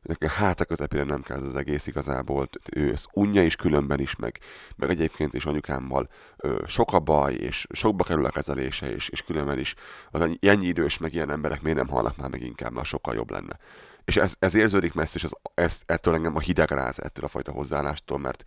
neki 0.07 0.25
a 0.25 0.31
háta 0.31 0.65
közepére 0.65 1.05
nem 1.05 1.23
kell 1.23 1.39
az 1.39 1.57
egész 1.57 1.87
igazából, 1.87 2.49
ő 2.73 2.93
ezt 2.93 3.09
unja 3.13 3.45
is 3.45 3.57
különben 3.57 4.01
is, 4.01 4.17
meg, 4.17 4.39
meg 4.77 4.91
egyébként 4.91 5.35
is 5.35 5.47
anyukámmal 5.47 6.09
ö, 6.37 6.63
sok 6.67 6.93
a 6.93 7.01
baj, 7.01 7.35
és 7.35 7.67
sokba 7.73 8.05
kerül 8.05 8.25
a 8.25 8.31
kezelése, 8.31 8.95
és, 8.95 9.09
és 9.09 9.23
különben 9.23 9.59
is 9.59 9.75
az 10.11 10.21
ennyi, 10.21 10.39
ennyi 10.41 10.67
idős, 10.67 10.99
meg 10.99 11.15
ilyen 11.15 11.31
emberek 11.31 11.63
miért 11.63 11.79
nem 11.79 11.89
halnak 11.89 12.17
már 12.17 12.31
meg 12.31 12.43
inkább, 12.43 12.73
mert 12.73 12.87
sokkal 12.87 13.15
jobb 13.15 13.31
lenne. 13.31 13.59
És 14.07 14.17
ez, 14.17 14.35
ez 14.39 14.55
érződik 14.55 14.95
messze, 14.95 15.15
és 15.17 15.25
az, 15.25 15.37
ez, 15.55 15.81
ettől 15.87 16.15
engem 16.15 16.37
a 16.37 16.41
hideg 16.41 16.71
ráz, 16.71 16.99
ettől 16.99 17.25
a 17.25 17.29
fajta 17.29 17.53
hozzáállástól, 17.53 18.19
mert 18.19 18.45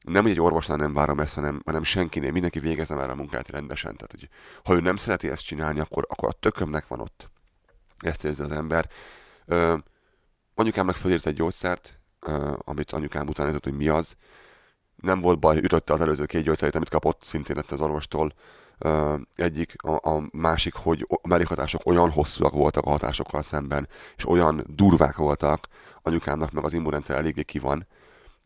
nem, 0.00 0.26
egy 0.26 0.40
orvosnál 0.40 0.76
nem 0.76 0.94
várom 0.94 1.20
ezt, 1.20 1.34
hanem, 1.34 1.62
hanem 1.64 1.82
senkinél, 1.82 2.32
mindenki 2.32 2.58
végezze 2.58 2.94
már 2.94 3.10
a 3.10 3.14
munkát 3.14 3.50
rendesen. 3.50 3.96
Tehát, 3.96 4.10
hogy 4.10 4.28
ha 4.64 4.74
ő 4.74 4.80
nem 4.80 4.96
szereti 4.96 5.28
ezt 5.28 5.44
csinálni, 5.44 5.80
akkor, 5.80 6.06
akkor 6.08 6.28
a 6.28 6.32
tökömnek 6.32 6.86
van 6.86 7.00
ott. 7.00 7.30
Ezt 7.98 8.24
érzi 8.24 8.42
az 8.42 8.52
ember. 8.52 8.88
Ö, 9.46 9.76
anyukámnak 10.54 10.96
felírt 10.96 11.26
egy 11.26 11.34
gyógyszert, 11.34 11.98
uh, 12.26 12.58
amit 12.64 12.92
anyukám 12.92 13.28
után 13.28 13.46
nézett, 13.46 13.64
hogy 13.64 13.76
mi 13.76 13.88
az. 13.88 14.16
Nem 14.96 15.20
volt 15.20 15.38
baj, 15.38 15.58
ütötte 15.58 15.92
az 15.92 16.00
előző 16.00 16.26
két 16.26 16.42
gyógyszert, 16.42 16.74
amit 16.74 16.88
kapott 16.88 17.22
szintén 17.24 17.64
az 17.68 17.80
orvostól. 17.80 18.32
Egyik, 19.34 19.82
a, 19.82 20.14
a 20.14 20.22
másik, 20.32 20.74
hogy 20.74 21.06
a 21.22 21.28
mellékhatások 21.28 21.80
olyan 21.84 22.10
hosszúak 22.10 22.52
voltak 22.52 22.84
a 22.84 22.90
hatásokkal 22.90 23.42
szemben, 23.42 23.88
és 24.16 24.28
olyan 24.28 24.64
durvák 24.68 25.16
voltak, 25.16 25.66
anyukámnak 26.02 26.50
meg 26.50 26.64
az 26.64 26.72
immunrendszer 26.72 27.16
eléggé 27.16 27.42
ki 27.42 27.58
van, 27.58 27.86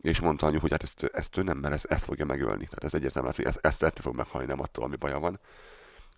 és 0.01 0.19
mondta 0.19 0.45
anyu, 0.45 0.59
hogy 0.59 0.71
hát 0.71 0.83
ezt, 0.83 1.09
ezt 1.13 1.37
ő 1.37 1.43
nem, 1.43 1.57
mert 1.57 1.73
ezt, 1.73 1.85
ezt 1.85 2.03
fogja 2.03 2.25
megölni. 2.25 2.63
Tehát 2.63 2.83
ez 2.83 2.93
egyértelmű 2.93 3.27
lesz, 3.27 3.37
hogy 3.37 3.45
ezt, 3.45 3.59
ezt 3.61 3.83
ettől 3.83 4.03
fog 4.03 4.15
meghalni, 4.15 4.47
nem 4.47 4.61
attól, 4.61 4.83
ami 4.83 4.95
baja 4.95 5.19
van. 5.19 5.39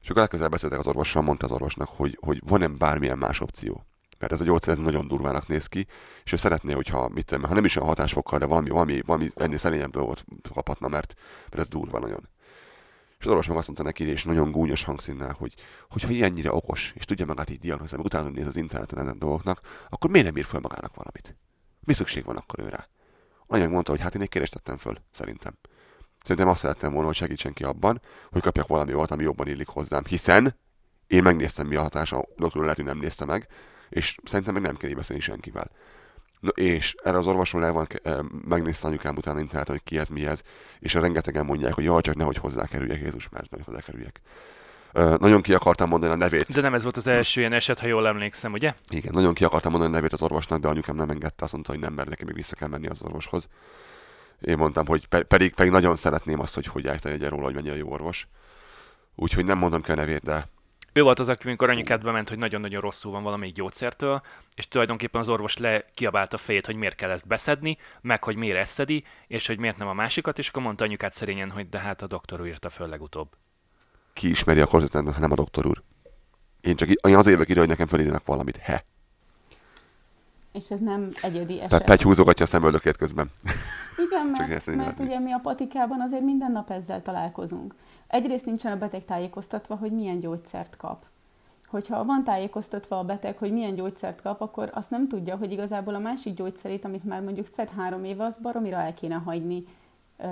És 0.01 0.09
akkor 0.09 0.21
elkezdett 0.21 0.49
beszéltek 0.49 0.79
az 0.79 0.87
orvossal, 0.87 1.21
mondta 1.21 1.45
az 1.45 1.51
orvosnak, 1.51 1.87
hogy, 1.87 2.17
hogy 2.21 2.41
van-e 2.45 2.67
bármilyen 2.67 3.17
más 3.17 3.39
opció 3.39 3.83
mert 4.19 4.31
ez 4.31 4.41
a 4.41 4.43
gyógyszer 4.43 4.73
ez 4.73 4.79
nagyon 4.79 5.07
durvának 5.07 5.47
néz 5.47 5.67
ki, 5.67 5.87
és 6.23 6.33
ő 6.33 6.35
szeretné, 6.35 6.73
hogyha 6.73 7.07
mit 7.07 7.25
tudom, 7.25 7.43
ha 7.43 7.53
nem 7.53 7.65
is 7.65 7.77
a 7.77 7.83
hatásfokkal, 7.83 8.39
de 8.39 8.45
valami, 8.45 8.69
valami, 8.69 9.01
valami 9.05 9.31
ennél 9.35 9.57
szerényebb 9.57 9.91
dolgot 9.91 10.25
kaphatna, 10.53 10.87
mert, 10.87 11.13
mert 11.49 11.61
ez 11.61 11.67
durva 11.67 11.99
nagyon. 11.99 12.29
És 13.19 13.25
az 13.25 13.31
orvos 13.31 13.47
meg 13.47 13.57
azt 13.57 13.67
mondta 13.67 13.85
neki, 13.85 14.03
és 14.03 14.23
nagyon 14.23 14.51
gúnyos 14.51 14.83
hangszínnel, 14.83 15.35
hogy 15.37 15.53
hogyha 15.89 16.09
ilyennyire 16.09 16.53
okos, 16.53 16.91
és 16.95 17.05
tudja 17.05 17.25
magát 17.25 17.49
így 17.49 17.59
diagnózálni, 17.59 18.03
meg 18.03 18.05
utána 18.05 18.29
néz 18.29 18.47
az 18.47 18.55
interneten 18.55 18.99
ezen 18.99 19.19
dolgoknak, 19.19 19.61
akkor 19.89 20.09
miért 20.09 20.25
nem 20.25 20.37
ír 20.37 20.45
föl 20.45 20.59
magának 20.59 20.95
valamit? 20.95 21.35
Mi 21.79 21.93
szükség 21.93 22.23
van 22.23 22.35
akkor 22.35 22.59
őre? 22.59 22.89
Anyag 23.47 23.71
mondta, 23.71 23.91
hogy 23.91 24.01
hát 24.01 24.15
én 24.15 24.21
egy 24.21 24.29
kérést 24.29 24.53
tettem 24.53 24.77
föl, 24.77 24.97
szerintem. 25.11 25.57
Szerintem 26.23 26.47
azt 26.47 26.59
szerettem 26.59 26.91
volna, 26.91 27.07
hogy 27.07 27.15
segítsen 27.15 27.53
ki 27.53 27.63
abban, 27.63 28.01
hogy 28.31 28.41
kapjak 28.41 28.67
valami 28.67 28.93
olyat, 28.93 29.11
ami 29.11 29.23
jobban 29.23 29.47
illik 29.47 29.67
hozzám, 29.67 30.03
hiszen 30.05 30.55
én 31.07 31.23
megnéztem, 31.23 31.67
mi 31.67 31.75
a 31.75 31.81
hatása, 31.81 32.17
a 32.17 32.27
doktor 32.37 32.61
lehet, 32.61 32.75
hogy 32.75 32.85
nem 32.85 32.97
nézte 32.97 33.25
meg, 33.25 33.47
és 33.89 34.17
szerintem 34.23 34.53
meg 34.53 34.63
nem 34.63 34.77
kell 34.77 34.93
beszélni 34.93 35.21
senkivel. 35.21 35.71
No, 36.39 36.49
és 36.49 36.95
erre 37.03 37.17
az 37.17 37.25
van, 37.25 37.87
megnézte 38.47 38.87
anyukám 38.87 39.15
utána 39.15 39.39
interneten, 39.39 39.75
hogy 39.75 39.83
ki 39.83 39.97
ez, 39.97 40.09
mi 40.09 40.25
ez, 40.25 40.41
és 40.79 40.95
a 40.95 40.99
rengetegen 40.99 41.45
mondják, 41.45 41.73
hogy 41.73 41.83
jaj, 41.83 42.01
csak 42.01 42.15
nehogy 42.15 42.37
hozzákerüljek, 42.37 42.99
Jézus, 43.01 43.29
mert 43.29 43.49
nehogy 43.49 43.65
hozzákerüljek. 43.65 44.21
Uh, 44.93 45.17
nagyon 45.17 45.41
ki 45.41 45.53
akartam 45.53 45.89
mondani 45.89 46.13
a 46.13 46.15
nevét. 46.15 46.53
De 46.53 46.61
nem 46.61 46.73
ez 46.73 46.83
volt 46.83 46.97
az 46.97 47.07
első 47.07 47.39
ilyen 47.39 47.53
eset, 47.53 47.79
ha 47.79 47.87
jól 47.87 48.07
emlékszem, 48.07 48.53
ugye? 48.53 48.73
Igen, 48.89 49.13
nagyon 49.13 49.33
ki 49.33 49.43
akartam 49.43 49.71
mondani 49.71 49.93
a 49.93 49.95
nevét 49.95 50.13
az 50.13 50.21
orvosnak, 50.21 50.59
de 50.59 50.67
anyukám 50.67 50.95
nem 50.95 51.09
engedte, 51.09 51.43
azt 51.43 51.53
mondta, 51.53 51.71
hogy 51.71 51.81
nem, 51.81 51.93
mert 51.93 52.09
neki 52.09 52.25
még 52.25 52.35
vissza 52.35 52.55
kell 52.55 52.67
menni 52.67 52.87
az 52.87 53.01
orvoshoz. 53.03 53.47
Én 54.41 54.57
mondtam, 54.57 54.85
hogy 54.85 55.07
pe- 55.07 55.23
pedig, 55.23 55.53
pedig 55.53 55.71
nagyon 55.71 55.95
szeretném 55.95 56.39
azt, 56.39 56.55
hogy 56.55 56.65
hogy 56.65 56.85
egy 57.03 57.27
róla, 57.27 57.43
hogy 57.43 57.53
mennyire 57.53 57.77
jó 57.77 57.89
orvos. 57.91 58.27
Úgyhogy 59.15 59.45
nem 59.45 59.57
mondom 59.57 59.81
ki 59.81 59.91
a 59.91 59.95
nevét, 59.95 60.23
de 60.23 60.47
ő 60.99 61.01
volt 61.03 61.19
az, 61.19 61.29
aki 61.29 61.47
amikor 61.47 61.69
anyukádba 61.69 62.11
ment, 62.11 62.29
hogy 62.29 62.37
nagyon-nagyon 62.37 62.81
rosszul 62.81 63.11
van 63.11 63.23
valamelyik 63.23 63.55
gyógyszertől, 63.55 64.21
és 64.55 64.67
tulajdonképpen 64.67 65.21
az 65.21 65.29
orvos 65.29 65.57
lekiabálta 65.57 66.35
a 66.35 66.39
fejét, 66.39 66.65
hogy 66.65 66.75
miért 66.75 66.95
kell 66.95 67.09
ezt 67.09 67.27
beszedni, 67.27 67.77
meg 68.01 68.23
hogy 68.23 68.35
miért 68.35 68.57
ezt 68.57 68.71
szedi, 68.71 69.03
és 69.27 69.47
hogy 69.47 69.59
miért 69.59 69.77
nem 69.77 69.87
a 69.87 69.93
másikat, 69.93 70.37
és 70.37 70.49
akkor 70.49 70.61
mondta 70.61 70.83
anyukát 70.83 71.13
szerényen, 71.13 71.49
hogy 71.49 71.69
de 71.69 71.79
hát 71.79 72.01
a 72.01 72.07
doktor 72.07 72.39
úr 72.39 72.47
írta 72.47 72.69
föl 72.69 72.87
legutóbb. 72.87 73.27
Ki 74.13 74.29
ismeri 74.29 74.59
a 74.59 74.65
korzetet, 74.65 75.13
ha 75.13 75.19
nem 75.19 75.31
a 75.31 75.35
doktor 75.35 75.65
úr? 75.65 75.83
Én 76.61 76.75
csak 76.75 76.89
én 76.89 77.15
az 77.15 77.27
évek 77.27 77.49
ide, 77.49 77.59
hogy 77.59 77.69
nekem 77.69 77.87
felírnak 77.87 78.25
valamit. 78.25 78.57
He. 78.57 78.83
És 80.51 80.69
ez 80.69 80.79
nem 80.79 81.09
egyedi 81.21 81.61
eset. 81.61 81.83
Pegy 81.83 82.01
húzogatja 82.01 82.45
a 82.45 82.47
szemöldökét 82.47 82.97
közben. 82.97 83.31
Igen, 83.97 84.25
mert, 84.37 84.75
mert 84.75 84.99
ugye 84.99 85.19
mi 85.19 85.31
a 85.31 85.39
patikában 85.41 86.01
azért 86.01 86.23
minden 86.23 86.51
nap 86.51 86.69
ezzel 86.71 87.01
találkozunk. 87.01 87.75
Egyrészt 88.09 88.45
nincsen 88.45 88.71
a 88.71 88.77
beteg 88.77 89.05
tájékoztatva, 89.05 89.75
hogy 89.75 89.91
milyen 89.91 90.19
gyógyszert 90.19 90.77
kap. 90.77 91.05
Hogyha 91.67 92.05
van 92.05 92.23
tájékoztatva 92.23 92.99
a 92.99 93.03
beteg, 93.03 93.37
hogy 93.37 93.51
milyen 93.51 93.75
gyógyszert 93.75 94.21
kap, 94.21 94.41
akkor 94.41 94.69
azt 94.73 94.89
nem 94.89 95.07
tudja, 95.07 95.35
hogy 95.35 95.51
igazából 95.51 95.95
a 95.95 95.99
másik 95.99 96.33
gyógyszerét, 96.33 96.85
amit 96.85 97.03
már 97.03 97.21
mondjuk 97.21 97.47
szed 97.55 97.69
három 97.69 98.03
éve, 98.03 98.23
az 98.23 98.35
baromira 98.41 98.77
el 98.77 98.93
kéne 98.93 99.15
hagyni 99.15 99.63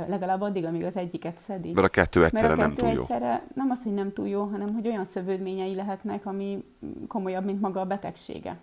legalább 0.07 0.41
addig, 0.41 0.65
amíg 0.65 0.84
az 0.84 0.96
egyiket 0.96 1.39
szedi. 1.46 1.72
Mert 1.72 1.88
a 1.88 1.89
kettő 1.89 2.24
egyszerre 2.24 2.55
Mert 2.55 2.60
a 2.60 2.63
kettő 2.63 2.81
nem 2.81 2.93
túl 2.93 3.01
egyszerre, 3.01 3.31
jó. 3.31 3.51
Nem 3.53 3.69
az, 3.69 3.84
hogy 3.84 3.93
nem 3.93 4.13
túl 4.13 4.27
jó, 4.27 4.43
hanem 4.43 4.74
hogy 4.74 4.88
olyan 4.88 5.05
szövődményei 5.05 5.75
lehetnek, 5.75 6.25
ami 6.25 6.63
komolyabb, 7.07 7.46
mint 7.46 7.62
maga 7.62 7.79
a 7.79 7.86
betegsége. 7.86 8.57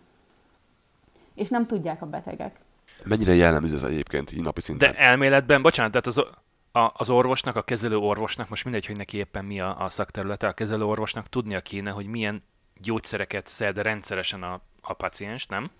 És 1.35 1.49
nem 1.49 1.66
tudják 1.66 2.02
a 2.02 2.06
betegek. 2.06 2.61
Mennyire 3.04 3.35
jellemző 3.35 3.76
ez 3.76 3.83
egyébként 3.83 4.33
így 4.33 4.42
napi 4.42 4.61
szinten? 4.61 4.92
De 4.92 4.99
elméletben, 4.99 5.62
bocsánat, 5.62 5.90
tehát 5.90 6.06
az, 6.06 6.25
a, 6.76 6.93
az 6.95 7.11
orvosnak, 7.11 7.57
a 7.57 7.62
kezelő 7.62 7.97
orvosnak, 7.97 8.49
most 8.49 8.64
mindegy, 8.64 8.87
hogy 8.87 8.97
neki 8.97 9.16
éppen 9.16 9.45
mi 9.45 9.61
a, 9.61 9.81
a 9.81 9.88
szakterülete, 9.88 10.47
a 10.47 10.52
kezelő 10.52 10.85
orvosnak 10.85 11.28
tudnia 11.28 11.61
kéne, 11.61 11.90
hogy 11.90 12.07
milyen 12.07 12.43
gyógyszereket 12.81 13.47
szed 13.47 13.78
rendszeresen 13.78 14.43
a, 14.43 14.61
a 14.81 14.93
paciens, 14.93 15.47
nem? 15.47 15.71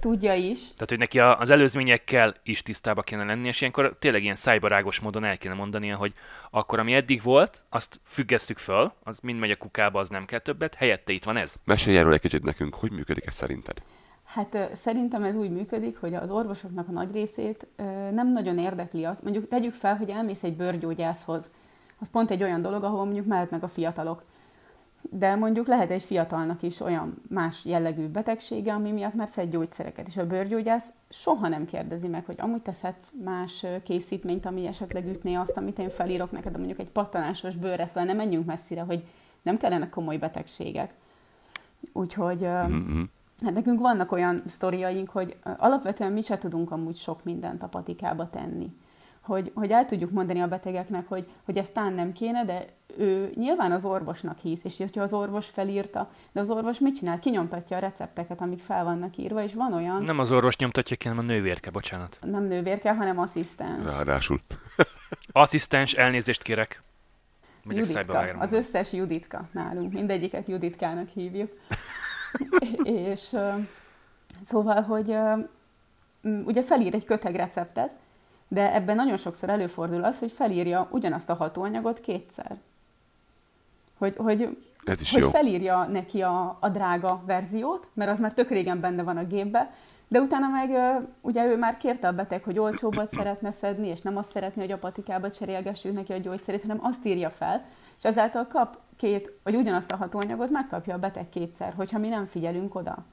Tudja 0.00 0.34
is. 0.34 0.60
Tehát, 0.60 0.88
hogy 0.88 0.98
neki 0.98 1.20
az 1.20 1.50
előzményekkel 1.50 2.36
is 2.42 2.62
tisztába 2.62 3.02
kéne 3.02 3.24
lenni, 3.24 3.48
és 3.48 3.60
ilyenkor 3.60 3.96
tényleg 3.98 4.22
ilyen 4.22 4.34
szájbarágos 4.34 5.00
módon 5.00 5.24
el 5.24 5.38
kéne 5.38 5.54
mondania, 5.54 5.96
hogy 5.96 6.12
akkor, 6.50 6.78
ami 6.78 6.94
eddig 6.94 7.22
volt, 7.22 7.62
azt 7.68 8.00
függesztük 8.04 8.58
föl, 8.58 8.92
az 9.02 9.18
mind 9.18 9.38
megy 9.38 9.50
a 9.50 9.56
kukába, 9.56 10.00
az 10.00 10.08
nem 10.08 10.24
kell 10.24 10.38
többet, 10.38 10.74
helyette 10.74 11.12
itt 11.12 11.24
van 11.24 11.36
ez. 11.36 11.54
Mesélj 11.64 11.98
erről 11.98 12.12
egy 12.12 12.20
kicsit 12.20 12.42
nekünk, 12.42 12.74
hogy 12.74 12.90
működik 12.92 13.26
ez 13.26 13.34
szerinted? 13.34 13.82
Hát 14.34 14.70
szerintem 14.74 15.22
ez 15.22 15.34
úgy 15.34 15.50
működik, 15.50 16.00
hogy 16.00 16.14
az 16.14 16.30
orvosoknak 16.30 16.88
a 16.88 16.92
nagy 16.92 17.12
részét 17.12 17.66
nem 18.12 18.32
nagyon 18.32 18.58
érdekli 18.58 19.04
az. 19.04 19.20
Mondjuk 19.22 19.48
tegyük 19.48 19.74
fel, 19.74 19.96
hogy 19.96 20.08
elmész 20.08 20.42
egy 20.42 20.56
bőrgyógyászhoz. 20.56 21.50
Az 21.98 22.10
pont 22.10 22.30
egy 22.30 22.42
olyan 22.42 22.62
dolog, 22.62 22.84
ahol 22.84 23.04
mondjuk 23.04 23.26
mehetnek 23.26 23.62
a 23.62 23.68
fiatalok 23.68 24.22
de 25.10 25.34
mondjuk 25.34 25.66
lehet 25.66 25.90
egy 25.90 26.02
fiatalnak 26.02 26.62
is 26.62 26.80
olyan 26.80 27.14
más 27.28 27.64
jellegű 27.64 28.06
betegsége, 28.06 28.72
ami 28.72 28.90
miatt 28.90 29.14
már 29.14 29.28
szed 29.28 29.50
gyógyszereket, 29.50 30.06
és 30.06 30.16
a 30.16 30.26
bőrgyógyász 30.26 30.92
soha 31.08 31.48
nem 31.48 31.64
kérdezi 31.64 32.08
meg, 32.08 32.24
hogy 32.24 32.36
amúgy 32.38 32.62
teszhetsz 32.62 33.06
más 33.24 33.66
készítményt, 33.84 34.46
ami 34.46 34.66
esetleg 34.66 35.06
ütné 35.06 35.34
azt, 35.34 35.56
amit 35.56 35.78
én 35.78 35.90
felírok 35.90 36.30
neked, 36.30 36.52
de 36.52 36.58
mondjuk 36.58 36.78
egy 36.78 36.90
pattanásos 36.90 37.56
bőrre, 37.56 37.86
szóval 37.86 38.04
nem 38.04 38.16
menjünk 38.16 38.46
messzire, 38.46 38.80
hogy 38.80 39.04
nem 39.42 39.56
kellene 39.56 39.88
komoly 39.88 40.16
betegségek. 40.16 40.94
Úgyhogy 41.92 42.42
mm-hmm. 42.42 43.02
Hát 43.42 43.54
nekünk 43.54 43.80
vannak 43.80 44.12
olyan 44.12 44.42
sztoriaink, 44.46 45.10
hogy 45.10 45.36
alapvetően 45.56 46.12
mi 46.12 46.22
se 46.22 46.38
tudunk 46.38 46.70
amúgy 46.70 46.96
sok 46.96 47.24
mindent 47.24 47.62
a 47.62 47.68
patikába 47.68 48.30
tenni 48.30 48.72
hogy, 49.22 49.52
hogy 49.54 49.70
el 49.70 49.86
tudjuk 49.86 50.10
mondani 50.10 50.40
a 50.40 50.48
betegeknek, 50.48 51.08
hogy, 51.08 51.28
hogy 51.44 51.56
ezt 51.56 51.72
tán 51.72 51.92
nem 51.92 52.12
kéne, 52.12 52.44
de 52.44 52.66
ő 52.98 53.32
nyilván 53.34 53.72
az 53.72 53.84
orvosnak 53.84 54.38
hisz, 54.38 54.64
és 54.64 54.76
hogyha 54.76 55.02
az 55.02 55.12
orvos 55.12 55.46
felírta, 55.46 56.10
de 56.32 56.40
az 56.40 56.50
orvos 56.50 56.78
mit 56.78 56.96
csinál? 56.96 57.18
Kinyomtatja 57.18 57.76
a 57.76 57.80
recepteket, 57.80 58.40
amik 58.40 58.60
fel 58.60 58.84
vannak 58.84 59.16
írva, 59.16 59.42
és 59.42 59.54
van 59.54 59.72
olyan... 59.72 60.02
Nem 60.02 60.18
az 60.18 60.30
orvos 60.30 60.56
nyomtatja 60.56 60.96
ki, 60.96 61.08
hanem 61.08 61.24
a 61.24 61.26
nővérke, 61.26 61.70
bocsánat. 61.70 62.18
Nem 62.20 62.44
nővérke, 62.44 62.94
hanem 62.94 63.18
asszisztens. 63.18 63.84
Ráadásul. 63.84 64.40
asszisztens, 65.32 65.92
elnézést 65.92 66.42
kérek. 66.42 66.82
Juditka, 67.64 68.18
az 68.38 68.52
összes 68.52 68.92
Juditka 68.92 69.48
nálunk, 69.52 69.92
mindegyiket 69.92 70.48
Juditkának 70.48 71.08
hívjuk. 71.08 71.52
és 73.06 73.36
szóval, 74.44 74.82
hogy 74.82 75.16
ugye 76.44 76.62
felír 76.62 76.94
egy 76.94 77.04
köteg 77.04 77.34
receptet, 77.34 77.94
de 78.48 78.74
ebben 78.74 78.96
nagyon 78.96 79.16
sokszor 79.16 79.48
előfordul 79.48 80.04
az, 80.04 80.18
hogy 80.18 80.32
felírja 80.32 80.88
ugyanazt 80.90 81.30
a 81.30 81.34
hatóanyagot 81.34 82.00
kétszer. 82.00 82.56
Hogy, 83.98 84.16
hogy, 84.16 84.58
Ez 84.84 85.00
is 85.00 85.12
hogy 85.12 85.22
jó. 85.22 85.30
felírja 85.30 85.84
neki 85.84 86.22
a, 86.22 86.56
a 86.60 86.68
drága 86.68 87.22
verziót, 87.26 87.88
mert 87.94 88.10
az 88.10 88.20
már 88.20 88.32
tök 88.32 88.48
régen 88.48 88.80
benne 88.80 89.02
van 89.02 89.16
a 89.16 89.24
gépbe, 89.24 89.74
de 90.08 90.20
utána 90.20 90.48
meg 90.48 90.70
ugye 91.20 91.44
ő 91.46 91.56
már 91.56 91.76
kérte 91.76 92.08
a 92.08 92.12
beteg, 92.12 92.42
hogy 92.42 92.58
olcsóbbat 92.58 93.12
szeretne 93.18 93.52
szedni, 93.52 93.88
és 93.88 94.00
nem 94.00 94.16
azt 94.16 94.30
szeretné, 94.30 94.62
hogy 94.62 94.72
a 94.72 94.78
patikába 94.78 95.30
cserélgessük 95.30 95.92
neki 95.92 96.12
a 96.12 96.18
gyógyszerét, 96.18 96.62
hanem 96.62 96.78
azt 96.82 97.04
írja 97.04 97.30
fel, 97.30 97.64
és 97.98 98.04
ezáltal 98.04 98.46
kap 98.46 98.78
két, 98.96 99.32
vagy 99.42 99.54
ugyanazt 99.54 99.92
a 99.92 99.96
hatóanyagot 99.96 100.50
megkapja 100.50 100.94
a 100.94 100.98
beteg 100.98 101.28
kétszer, 101.28 101.72
hogyha 101.76 101.98
mi 101.98 102.08
nem 102.08 102.26
figyelünk 102.26 102.74
oda. 102.74 103.04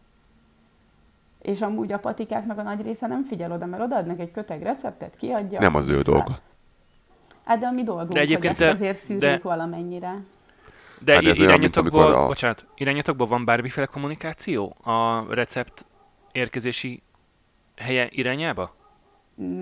És 1.42 1.62
amúgy 1.62 1.92
a 1.92 2.00
patikáknak 2.00 2.58
a 2.58 2.62
nagy 2.62 2.82
része 2.82 3.08
nem 3.08 3.24
figyel 3.24 3.52
oda, 3.52 3.66
mert 3.66 3.84
odaadnak 3.84 4.20
egy 4.20 4.32
köteg 4.32 4.62
receptet, 4.62 5.16
kiadja. 5.16 5.60
Nem 5.60 5.76
az 5.76 5.88
ő 5.88 6.02
dolga. 6.02 6.38
Hát 7.44 7.60
de 7.60 7.68
a 7.68 7.72
mi 7.72 7.84
dolgunk, 7.84 8.12
de 8.12 8.20
egyébként 8.20 8.58
hogy 8.58 8.66
ezt 8.66 8.74
azért 8.74 8.98
szűrjük 8.98 9.22
de... 9.22 9.40
valamennyire. 9.44 10.24
De 11.00 11.14
hát 11.14 11.24
irányatokból, 11.24 12.12
a... 12.12 12.28
bocsánat, 12.28 12.66
irányatokból 12.76 13.28
van 13.28 13.46
bármiféle 13.46 13.86
kommunikáció 13.86 14.76
a 14.84 15.26
recept 15.34 15.86
érkezési 16.32 17.04
helye 17.76 18.08
irányába? 18.12 18.76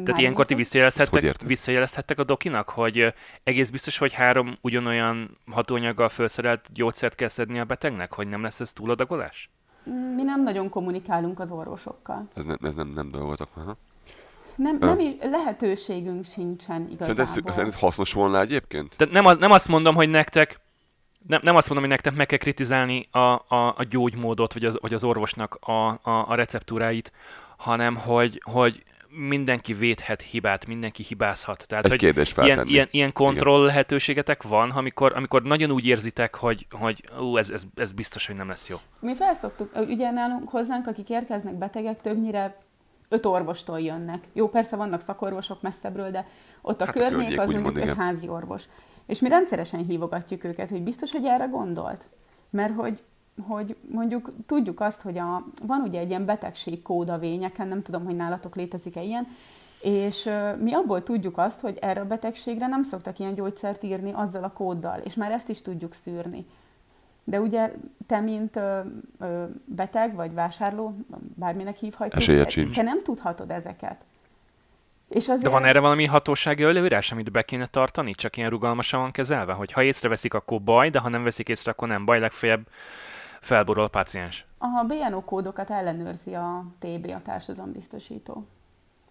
Tehát 0.03 0.19
ilyenkor 0.19 0.45
ti 0.45 0.55
visszajelezhettek, 0.55 1.41
visszajelezhettek 1.45 2.19
a 2.19 2.23
dokinak, 2.23 2.69
hogy 2.69 3.13
egész 3.43 3.69
biztos, 3.69 3.97
hogy 3.97 4.13
három 4.13 4.57
ugyanolyan 4.61 5.37
hatóanyaggal 5.51 6.09
felszerelt 6.09 6.69
gyógyszert 6.73 7.15
kell 7.15 7.27
szedni 7.27 7.59
a 7.59 7.65
betegnek, 7.65 8.13
hogy 8.13 8.27
nem 8.27 8.41
lesz 8.41 8.59
ez 8.59 8.73
túladagolás? 8.73 9.49
mi 10.15 10.23
nem 10.23 10.43
nagyon 10.43 10.69
kommunikálunk 10.69 11.39
az 11.39 11.51
orvosokkal. 11.51 12.27
Ez, 12.35 12.43
ne, 12.43 12.53
ez 12.61 12.75
nem, 12.75 12.87
nem 12.87 13.11
dolgotok 13.11 13.47
már, 13.55 13.65
nem, 14.55 14.77
nem 14.79 14.97
lehetőségünk 15.21 16.25
sincsen 16.25 16.87
igazából. 16.91 17.25
Szerinted 17.25 17.57
ez, 17.57 17.67
ez 17.67 17.79
hasznos 17.79 18.13
volna 18.13 18.39
egyébként? 18.39 18.95
Tehát 18.95 19.13
nem, 19.13 19.37
nem 19.39 19.51
azt 19.51 19.67
mondom, 19.67 19.95
hogy 19.95 20.09
nektek 20.09 20.59
nem, 21.27 21.39
nem 21.43 21.55
azt 21.55 21.69
mondom, 21.69 21.87
hogy 21.87 21.95
nektek 21.95 22.15
meg 22.15 22.25
kell 22.25 22.37
kritizálni 22.37 23.07
a, 23.11 23.17
a, 23.17 23.73
a 23.77 23.83
gyógymódot, 23.89 24.53
vagy 24.53 24.65
az, 24.65 24.77
vagy 24.81 24.93
az 24.93 25.03
orvosnak 25.03 25.55
a, 25.55 25.87
a, 25.87 26.25
a 26.27 26.35
receptúráit, 26.35 27.11
hanem 27.57 27.95
hogy, 27.95 28.41
hogy 28.45 28.83
mindenki 29.09 29.73
védhet 29.73 30.21
hibát, 30.21 30.65
mindenki 30.65 31.03
hibázhat. 31.03 31.67
Tehát, 31.67 31.83
Egy 31.83 31.89
hogy 31.89 31.99
kérdés 31.99 32.33
ilyen, 32.37 32.67
ilyen, 32.67 32.87
ilyen 32.91 33.13
kontroll 33.13 33.55
Igen. 33.55 33.67
lehetőségetek 33.67 34.43
van, 34.43 34.69
amikor, 34.69 35.13
amikor 35.15 35.43
nagyon 35.43 35.71
úgy 35.71 35.85
érzitek, 35.85 36.35
hogy, 36.35 36.67
hogy 36.71 37.03
ú, 37.19 37.37
ez, 37.37 37.49
ez, 37.49 37.63
ez 37.75 37.91
biztos, 37.91 38.27
hogy 38.27 38.35
nem 38.35 38.47
lesz 38.47 38.69
jó. 38.69 38.77
Mi 38.99 39.15
felszoktuk, 39.15 39.71
ugye 39.75 40.11
nálunk 40.11 40.49
hozzánk, 40.49 40.87
akik 40.87 41.09
érkeznek 41.09 41.57
betegek, 41.57 42.01
többnyire 42.01 42.53
öt 43.09 43.25
orvostól 43.25 43.79
jönnek. 43.79 44.23
Jó, 44.33 44.49
persze 44.49 44.75
vannak 44.75 45.01
szakorvosok 45.01 45.61
messzebbről, 45.61 46.11
de 46.11 46.25
ott 46.61 46.81
a 46.81 46.85
hát 46.85 46.93
környék, 46.93 47.11
a 47.11 47.17
környék 47.17 47.39
az 47.39 47.49
mondjuk 47.49 47.87
egy 47.87 47.95
házi 47.97 48.27
orvos. 48.27 48.63
És 49.05 49.19
mi 49.19 49.29
rendszeresen 49.29 49.85
hívogatjuk 49.85 50.43
őket, 50.43 50.69
hogy 50.69 50.81
biztos, 50.81 51.11
hogy 51.11 51.25
erre 51.25 51.45
gondolt. 51.45 52.07
Mert 52.49 52.73
hogy 52.73 53.03
hogy 53.41 53.75
mondjuk 53.91 54.31
tudjuk 54.45 54.79
azt, 54.79 55.01
hogy 55.01 55.17
a, 55.17 55.45
van 55.65 55.81
ugye 55.81 55.99
egy 55.99 56.09
ilyen 56.09 56.25
betegségkód 56.25 57.09
a 57.09 57.17
vényeken, 57.17 57.67
nem 57.67 57.81
tudom, 57.81 58.05
hogy 58.05 58.15
nálatok 58.15 58.55
létezik-e 58.55 59.01
ilyen, 59.01 59.27
és 59.81 60.29
mi 60.59 60.73
abból 60.73 61.03
tudjuk 61.03 61.37
azt, 61.37 61.59
hogy 61.59 61.77
erre 61.81 61.99
a 61.99 62.05
betegségre 62.05 62.67
nem 62.67 62.83
szoktak 62.83 63.19
ilyen 63.19 63.35
gyógyszert 63.35 63.83
írni 63.83 64.11
azzal 64.13 64.43
a 64.43 64.53
kóddal, 64.53 64.99
és 65.03 65.13
már 65.13 65.31
ezt 65.31 65.49
is 65.49 65.61
tudjuk 65.61 65.93
szűrni. 65.93 66.45
De 67.23 67.39
ugye 67.39 67.73
te, 68.07 68.19
mint 68.19 68.55
ö, 68.55 68.79
ö, 69.19 69.43
beteg 69.65 70.15
vagy 70.15 70.33
vásárló, 70.33 70.97
bárminek 71.35 71.77
hívhatjuk, 71.77 72.71
te 72.71 72.81
nem 72.81 73.03
tudhatod 73.03 73.51
ezeket. 73.51 74.03
És 75.09 75.27
azért... 75.27 75.43
De 75.43 75.49
van 75.49 75.65
erre 75.65 75.79
valami 75.79 76.05
hatósági 76.05 76.63
előírás, 76.63 77.11
amit 77.11 77.31
be 77.31 77.41
kéne 77.41 77.65
tartani? 77.65 78.13
Csak 78.13 78.37
ilyen 78.37 78.49
rugalmasan 78.49 78.99
van 79.01 79.11
kezelve? 79.11 79.53
Hogy 79.53 79.71
ha 79.71 79.83
észreveszik, 79.83 80.33
akkor 80.33 80.61
baj, 80.61 80.89
de 80.89 80.99
ha 80.99 81.09
nem 81.09 81.23
veszik 81.23 81.49
észre, 81.49 81.71
akkor 81.71 81.87
nem 81.87 82.05
baj, 82.05 82.19
legfeljebb 82.19 82.67
felborul 83.41 83.83
a 83.83 83.87
páciens. 83.87 84.45
A 84.57 84.83
BNO 84.87 85.21
kódokat 85.21 85.69
ellenőrzi 85.69 86.33
a 86.33 86.65
TB, 86.79 87.11
a 87.15 87.21
társadalombiztosító. 87.21 88.47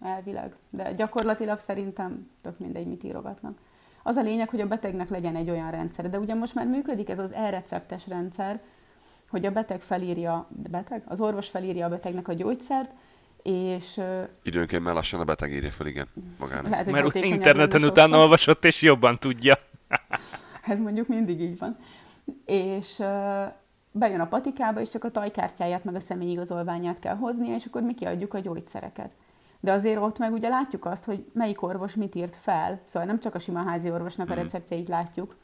Elvileg. 0.01 0.55
De 0.69 0.93
gyakorlatilag 0.93 1.59
szerintem 1.59 2.29
tök 2.41 2.59
mindegy, 2.59 2.87
mit 2.87 3.03
írogatnak. 3.03 3.57
Az 4.03 4.15
a 4.15 4.21
lényeg, 4.21 4.49
hogy 4.49 4.61
a 4.61 4.67
betegnek 4.67 5.09
legyen 5.09 5.35
egy 5.35 5.49
olyan 5.49 5.71
rendszer. 5.71 6.09
De 6.09 6.19
ugye 6.19 6.33
most 6.33 6.55
már 6.55 6.65
működik 6.65 7.09
ez 7.09 7.19
az 7.19 7.33
e-receptes 7.33 8.07
rendszer, 8.07 8.59
hogy 9.29 9.45
a 9.45 9.51
beteg 9.51 9.81
felírja, 9.81 10.47
beteg? 10.49 11.03
Az 11.05 11.21
orvos 11.21 11.49
felírja 11.49 11.85
a 11.85 11.89
betegnek 11.89 12.27
a 12.27 12.33
gyógyszert, 12.33 12.91
és... 13.43 14.01
Időnként 14.43 14.83
már 14.83 14.93
lassan 14.93 15.19
a 15.19 15.23
beteg 15.23 15.51
írja 15.51 15.71
fel, 15.71 15.87
igen, 15.87 16.07
magának. 16.39 16.69
Lehet, 16.69 16.91
Mert 16.91 17.15
interneten 17.15 17.83
utána 17.83 18.17
olvasott, 18.17 18.65
és 18.65 18.81
jobban 18.81 19.19
tudja. 19.19 19.53
ez 20.63 20.79
mondjuk 20.79 21.07
mindig 21.07 21.41
így 21.41 21.57
van. 21.57 21.77
És 22.45 23.03
bejön 23.91 24.19
a 24.19 24.27
patikába, 24.27 24.79
és 24.79 24.89
csak 24.89 25.03
a 25.03 25.11
tajkártyáját 25.11 25.83
meg 25.83 25.95
a 25.95 25.99
személyigazolványát 25.99 26.99
kell 26.99 27.15
hoznia, 27.15 27.55
és 27.55 27.65
akkor 27.65 27.81
mi 27.81 27.93
kiadjuk 27.93 28.33
a 28.33 28.39
gyógyszereket. 28.39 29.11
De 29.59 29.71
azért 29.71 30.01
ott 30.01 30.17
meg 30.17 30.33
ugye 30.33 30.49
látjuk 30.49 30.85
azt, 30.85 31.05
hogy 31.05 31.25
melyik 31.33 31.61
orvos 31.61 31.95
mit 31.95 32.15
írt 32.15 32.35
fel, 32.35 32.79
szóval 32.85 33.07
nem 33.07 33.19
csak 33.19 33.35
a 33.35 33.39
sima 33.39 33.63
házi 33.63 33.91
orvosnak 33.91 34.29
a 34.29 34.33
mhm. 34.33 34.41
receptjeit 34.41 34.87
látjuk, 34.87 35.35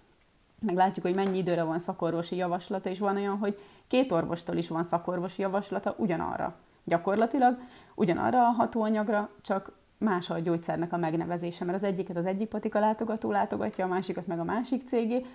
meg 0.60 0.75
látjuk, 0.75 1.06
hogy 1.06 1.15
mennyi 1.15 1.38
időre 1.38 1.63
van 1.63 1.79
szakorvosi 1.79 2.36
javaslata, 2.36 2.89
és 2.89 2.99
van 2.99 3.15
olyan, 3.15 3.38
hogy 3.38 3.60
két 3.88 4.12
orvostól 4.12 4.56
is 4.56 4.67
van 4.67 4.84
szakorvosi 4.84 5.41
javaslata 5.41 5.95
ugyanarra. 5.97 6.56
Gyakorlatilag 6.84 7.58
ugyanarra 7.95 8.39
a 8.39 8.51
hatóanyagra, 8.51 9.29
csak 9.41 9.71
más 9.97 10.29
a 10.29 10.39
gyógyszernek 10.39 10.93
a 10.93 10.97
megnevezése, 10.97 11.65
mert 11.65 11.77
az 11.77 11.84
egyiket 11.84 12.17
az 12.17 12.25
egyik 12.25 12.47
patika 12.47 12.79
látogató 12.79 13.32
látogatja, 13.32 13.86
a 13.86 13.88
másikat 13.88 14.27
meg 14.27 14.39
a 14.39 14.43
másik 14.43 14.88
cégé, 14.88 15.25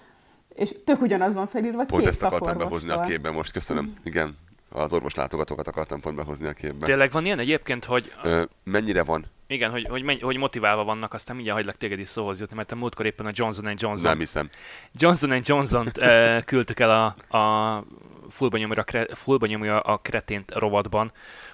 és 0.55 0.75
tök 0.85 1.01
ugyanaz 1.01 1.35
van 1.35 1.47
felírva 1.47 1.85
Pont 1.85 2.03
két 2.03 2.11
ezt 2.11 2.23
akartam 2.23 2.59
behozni 2.59 2.91
a 2.91 3.01
képbe 3.01 3.31
most, 3.31 3.53
köszönöm. 3.53 3.95
Igen, 4.05 4.37
az 4.69 4.93
orvos 4.93 5.15
látogatókat 5.15 5.69
akartam 5.69 6.01
pont 6.01 6.17
behozni 6.17 6.47
a 6.47 6.53
képbe. 6.53 6.87
Tényleg 6.87 7.11
van 7.11 7.25
ilyen 7.25 7.39
egyébként, 7.39 7.85
hogy... 7.85 8.13
Ö, 8.23 8.43
mennyire 8.65 9.03
van? 9.05 9.27
Igen, 9.47 9.71
hogy, 9.71 9.87
hogy, 9.89 10.03
menny, 10.03 10.21
hogy 10.21 10.37
motiválva 10.37 10.85
vannak, 10.85 11.15
aztán 11.15 11.35
mindjárt 11.37 11.59
hagylak 11.59 11.79
téged 11.79 11.99
is 11.99 12.09
szóhoz 12.09 12.41
jutni, 12.41 12.57
mert 12.57 12.73
a 12.73 12.77
múltkor 12.77 13.07
éppen 13.07 13.27
a 13.27 13.31
Johnson 13.33 13.65
Johnson... 13.65 14.11
Nem 14.11 14.19
hiszem. 14.19 14.51
Johnson 14.95 15.41
Johnson-t 15.45 16.01
küldtük 16.45 16.81
el 16.81 16.91
a, 16.91 17.37
a 17.39 17.85
fullba 18.29 18.57
nyomja, 18.57 18.83
a, 18.83 19.15
fullba 19.15 19.47
nyomja 19.47 19.81
a 19.81 19.97
kretént 19.97 20.53
rovatban, 20.55 21.13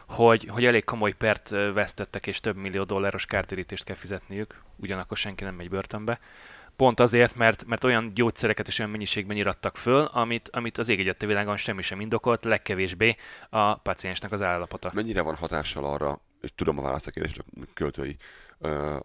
hogy, 0.08 0.48
hogy 0.50 0.64
elég 0.64 0.84
komoly 0.84 1.12
pert 1.12 1.48
vesztettek, 1.74 2.26
és 2.26 2.40
több 2.40 2.56
millió 2.56 2.82
dolláros 2.82 3.26
kártérítést 3.26 3.84
kell 3.84 3.96
fizetniük, 3.96 4.60
ugyanakkor 4.76 5.16
senki 5.16 5.44
nem 5.44 5.54
megy 5.54 5.68
börtönbe 5.68 6.18
Pont 6.76 7.00
azért, 7.00 7.34
mert, 7.34 7.64
mert 7.64 7.84
olyan 7.84 8.14
gyógyszereket 8.14 8.66
és 8.68 8.78
olyan 8.78 8.90
mennyiségben 8.90 9.36
irattak 9.36 9.76
föl, 9.76 10.04
amit, 10.04 10.48
amit 10.52 10.78
az 10.78 10.88
ég 10.88 11.16
világon 11.18 11.56
semmi 11.56 11.82
sem 11.82 12.00
indokolt, 12.00 12.44
legkevésbé 12.44 13.16
a 13.50 13.74
paciensnek 13.74 14.32
az 14.32 14.42
állapota. 14.42 14.90
Mennyire 14.94 15.22
van 15.22 15.34
hatással 15.34 15.84
arra, 15.84 16.20
és 16.40 16.50
tudom 16.54 16.78
a 16.78 16.82
választ 16.82 17.06
a 17.06 17.10
kérdés, 17.10 17.32
csak 17.32 17.46
költői, 17.74 18.16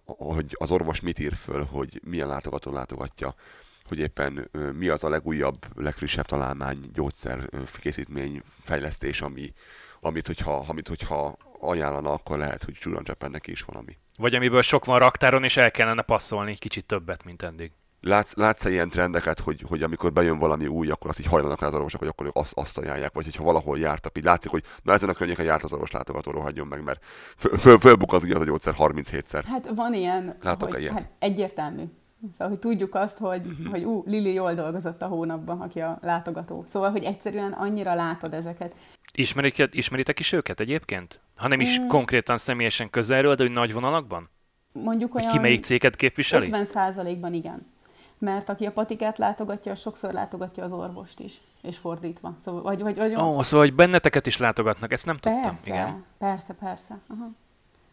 hogy 0.06 0.56
az 0.60 0.72
orvos 0.72 1.02
mit 1.02 1.20
ír 1.20 1.34
föl, 1.34 1.64
hogy 1.64 2.02
milyen 2.04 2.28
látogató 2.28 2.72
látogatja, 2.72 3.36
hogy 3.84 4.00
éppen 4.00 4.50
mi 4.74 4.88
az 4.88 5.04
a 5.04 5.10
legújabb, 5.10 5.66
legfrissebb 5.76 6.26
találmány, 6.26 6.90
gyógyszer, 6.94 7.50
készítmény, 7.80 8.42
fejlesztés, 8.60 9.22
ami, 9.22 9.54
amit, 10.00 10.28
hogyha, 10.28 10.66
amit, 10.68 10.88
hogyha 10.88 11.38
ajánlana, 11.60 12.14
akkor 12.14 12.38
lehet, 12.38 12.64
hogy 12.64 12.74
csurancsappan 12.74 13.32
neki 13.32 13.52
is 13.52 13.62
valami. 13.62 13.98
Vagy 14.20 14.36
amiből 14.36 14.62
sok 14.62 14.86
van 14.86 15.00
raktáron, 15.00 15.44
és 15.44 15.58
el 15.58 15.72
kellene 15.72 16.02
passzolni 16.02 16.52
egy 16.52 16.60
kicsit 16.60 16.86
többet, 16.86 17.24
mint 17.24 17.42
eddig. 17.42 17.72
Látsz, 18.02 18.36
látsz 18.36 18.66
-e 18.66 18.70
ilyen 18.70 18.90
trendeket, 18.90 19.40
hogy, 19.40 19.64
hogy 19.68 19.84
amikor 19.84 20.14
bejön 20.14 20.38
valami 20.38 20.68
új, 20.68 20.90
akkor 20.90 21.10
azt 21.10 21.20
így 21.20 21.26
hajlanak 21.26 21.60
rá 21.62 21.68
az 21.68 21.74
orvosok, 21.74 22.00
hogy 22.00 22.08
akkor 22.08 22.30
azt, 22.34 22.54
azt 22.56 22.78
ajánlják, 22.78 23.14
vagy 23.14 23.24
hogyha 23.24 23.44
valahol 23.44 23.80
jártak, 23.80 24.18
így 24.18 24.24
látszik, 24.24 24.52
hogy 24.52 24.64
na 24.84 24.94
ezen 24.94 25.10
a 25.10 25.14
környéken 25.14 25.46
járt 25.46 25.64
az 25.64 25.72
orvos 25.74 25.92
látogató, 25.92 26.40
hagyjon 26.40 26.68
meg, 26.68 26.84
mert 26.84 27.04
föl, 27.38 27.58
föl, 27.58 27.80
fölbukant 27.80 28.24
ugye 28.24 28.36
az 28.36 28.42
a 28.42 28.46
gyógyszer 28.46 28.74
37-szer. 28.78 29.44
Hát 29.46 29.70
van 29.76 29.94
ilyen, 29.94 30.38
Látok 30.42 30.72
hogy, 30.72 30.82
ilyet? 30.82 30.94
Hát 30.94 31.10
egyértelmű. 31.20 31.84
Szóval, 32.32 32.48
hogy 32.48 32.60
tudjuk 32.60 32.96
azt, 32.96 33.18
hogy, 33.18 33.46
uh-huh. 33.46 33.70
hogy 33.70 33.84
ú, 33.84 34.04
Lili 34.06 34.34
jól 34.34 34.54
dolgozott 34.54 35.02
a 35.02 35.08
hónapban, 35.08 35.62
aki 35.62 35.80
a 35.80 36.00
látogató. 36.02 36.66
Szóval, 36.68 36.92
hogy 36.92 37.04
egyszerűen 37.04 37.52
annyira 37.52 37.94
látod 37.94 38.34
ezeket. 38.34 38.76
Ismerik, 39.14 39.68
ismeritek 39.72 40.20
is 40.20 40.32
őket 40.32 40.60
egyébként? 40.60 41.22
Ha 41.40 41.48
nem 41.48 41.60
is 41.60 41.80
mm. 41.80 41.88
konkrétan 41.88 42.38
személyesen 42.38 42.90
közelről, 42.90 43.36
de 43.36 43.44
hogy 43.44 43.52
nagy 43.52 43.74
vonalakban? 43.74 44.30
Mondjuk 44.72 45.16
olyan... 45.16 45.28
Hogy 45.28 45.38
ki 45.38 45.42
melyik 45.42 45.64
céget 45.64 45.96
képviseli? 45.96 46.50
50%-ban 46.52 47.34
igen. 47.34 47.68
Mert 48.18 48.50
aki 48.50 48.66
a 48.66 48.72
patikát 48.72 49.18
látogatja, 49.18 49.76
sokszor 49.76 50.14
látogatja 50.14 50.64
az 50.64 50.72
orvost 50.72 51.20
is, 51.20 51.34
és 51.62 51.78
fordítva. 51.78 52.38
Szóval, 52.44 52.62
vagy, 52.62 52.82
vagy, 52.82 52.98
vagy, 52.98 53.16
Ó, 53.16 53.42
szóval, 53.42 53.66
hogy 53.66 53.76
benneteket 53.76 54.28
is 54.28 54.38
látogatnak, 54.38 54.92
ezt 54.92 55.06
nem 55.06 55.20
persze, 55.20 55.50
tudtam. 55.50 55.74
Igen. 55.74 56.06
Persze, 56.18 56.54
persze. 56.54 57.00
Aha. 57.08 57.30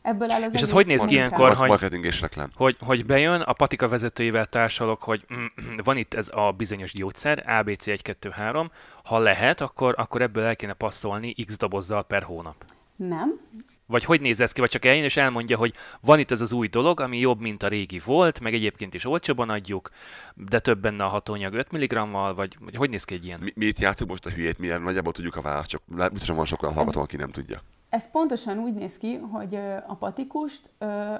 Ebből 0.02 0.30
áll 0.30 0.42
az 0.42 0.54
És 0.54 0.62
ez 0.62 0.70
hogy 0.70 0.86
néz 0.86 1.04
ki 1.04 1.14
ilyenkor, 1.14 1.54
hogy, 1.54 1.68
marketing 1.68 2.04
és 2.04 2.20
reklám. 2.20 2.50
Hogy, 2.54 2.76
hogy 2.80 3.06
bejön, 3.06 3.40
a 3.40 3.52
patika 3.52 3.88
vezetőjével 3.88 4.46
társalok, 4.46 5.02
hogy 5.02 5.24
mm, 5.34 5.46
van 5.84 5.96
itt 5.96 6.14
ez 6.14 6.28
a 6.32 6.52
bizonyos 6.56 6.92
gyógyszer, 6.92 7.44
ABC 7.46 7.86
1, 7.86 8.02
2, 8.02 8.30
3, 8.30 8.70
ha 9.04 9.18
lehet, 9.18 9.60
akkor, 9.60 9.94
akkor 9.98 10.22
ebből 10.22 10.44
el 10.44 10.56
kéne 10.56 10.72
passzolni 10.72 11.34
x 11.44 11.56
dobozzal 11.56 12.04
per 12.04 12.22
hónap. 12.22 12.64
Nem. 12.96 13.40
Vagy 13.86 14.04
hogy 14.04 14.20
néz 14.20 14.40
ez 14.40 14.52
ki, 14.52 14.60
vagy 14.60 14.70
csak 14.70 14.84
eljön 14.84 15.04
és 15.04 15.16
elmondja, 15.16 15.56
hogy 15.56 15.74
van 16.00 16.18
itt 16.18 16.30
ez 16.30 16.40
az 16.40 16.52
új 16.52 16.68
dolog, 16.68 17.00
ami 17.00 17.18
jobb, 17.18 17.40
mint 17.40 17.62
a 17.62 17.68
régi 17.68 18.00
volt, 18.04 18.40
meg 18.40 18.54
egyébként 18.54 18.94
is 18.94 19.04
olcsóban 19.04 19.48
adjuk, 19.50 19.90
de 20.34 20.58
több 20.58 20.80
benne 20.80 21.04
a 21.04 21.08
hatóanyag 21.08 21.54
5 21.54 21.72
mg-val, 21.72 22.34
vagy, 22.34 22.56
vagy 22.60 22.76
hogy 22.76 22.90
néz 22.90 23.04
ki 23.04 23.14
egy 23.14 23.24
ilyen? 23.24 23.40
Mi, 23.40 23.52
mi 23.54 23.66
itt 23.66 23.78
játszunk 23.78 24.10
most 24.10 24.26
a 24.26 24.30
hülyét, 24.30 24.58
milyen 24.58 24.82
nagyjából 24.82 25.12
tudjuk 25.12 25.36
a 25.36 25.42
választ, 25.42 25.68
csak 25.68 25.82
biztosan 26.12 26.36
van 26.36 26.44
sok 26.44 26.62
olyan 26.62 26.74
hallgató, 26.74 27.00
aki 27.00 27.16
nem 27.16 27.30
tudja. 27.30 27.60
Ez 27.88 28.10
pontosan 28.10 28.58
úgy 28.58 28.74
néz 28.74 28.96
ki, 28.98 29.16
hogy 29.16 29.54
a 29.86 29.94
patikust 29.94 30.62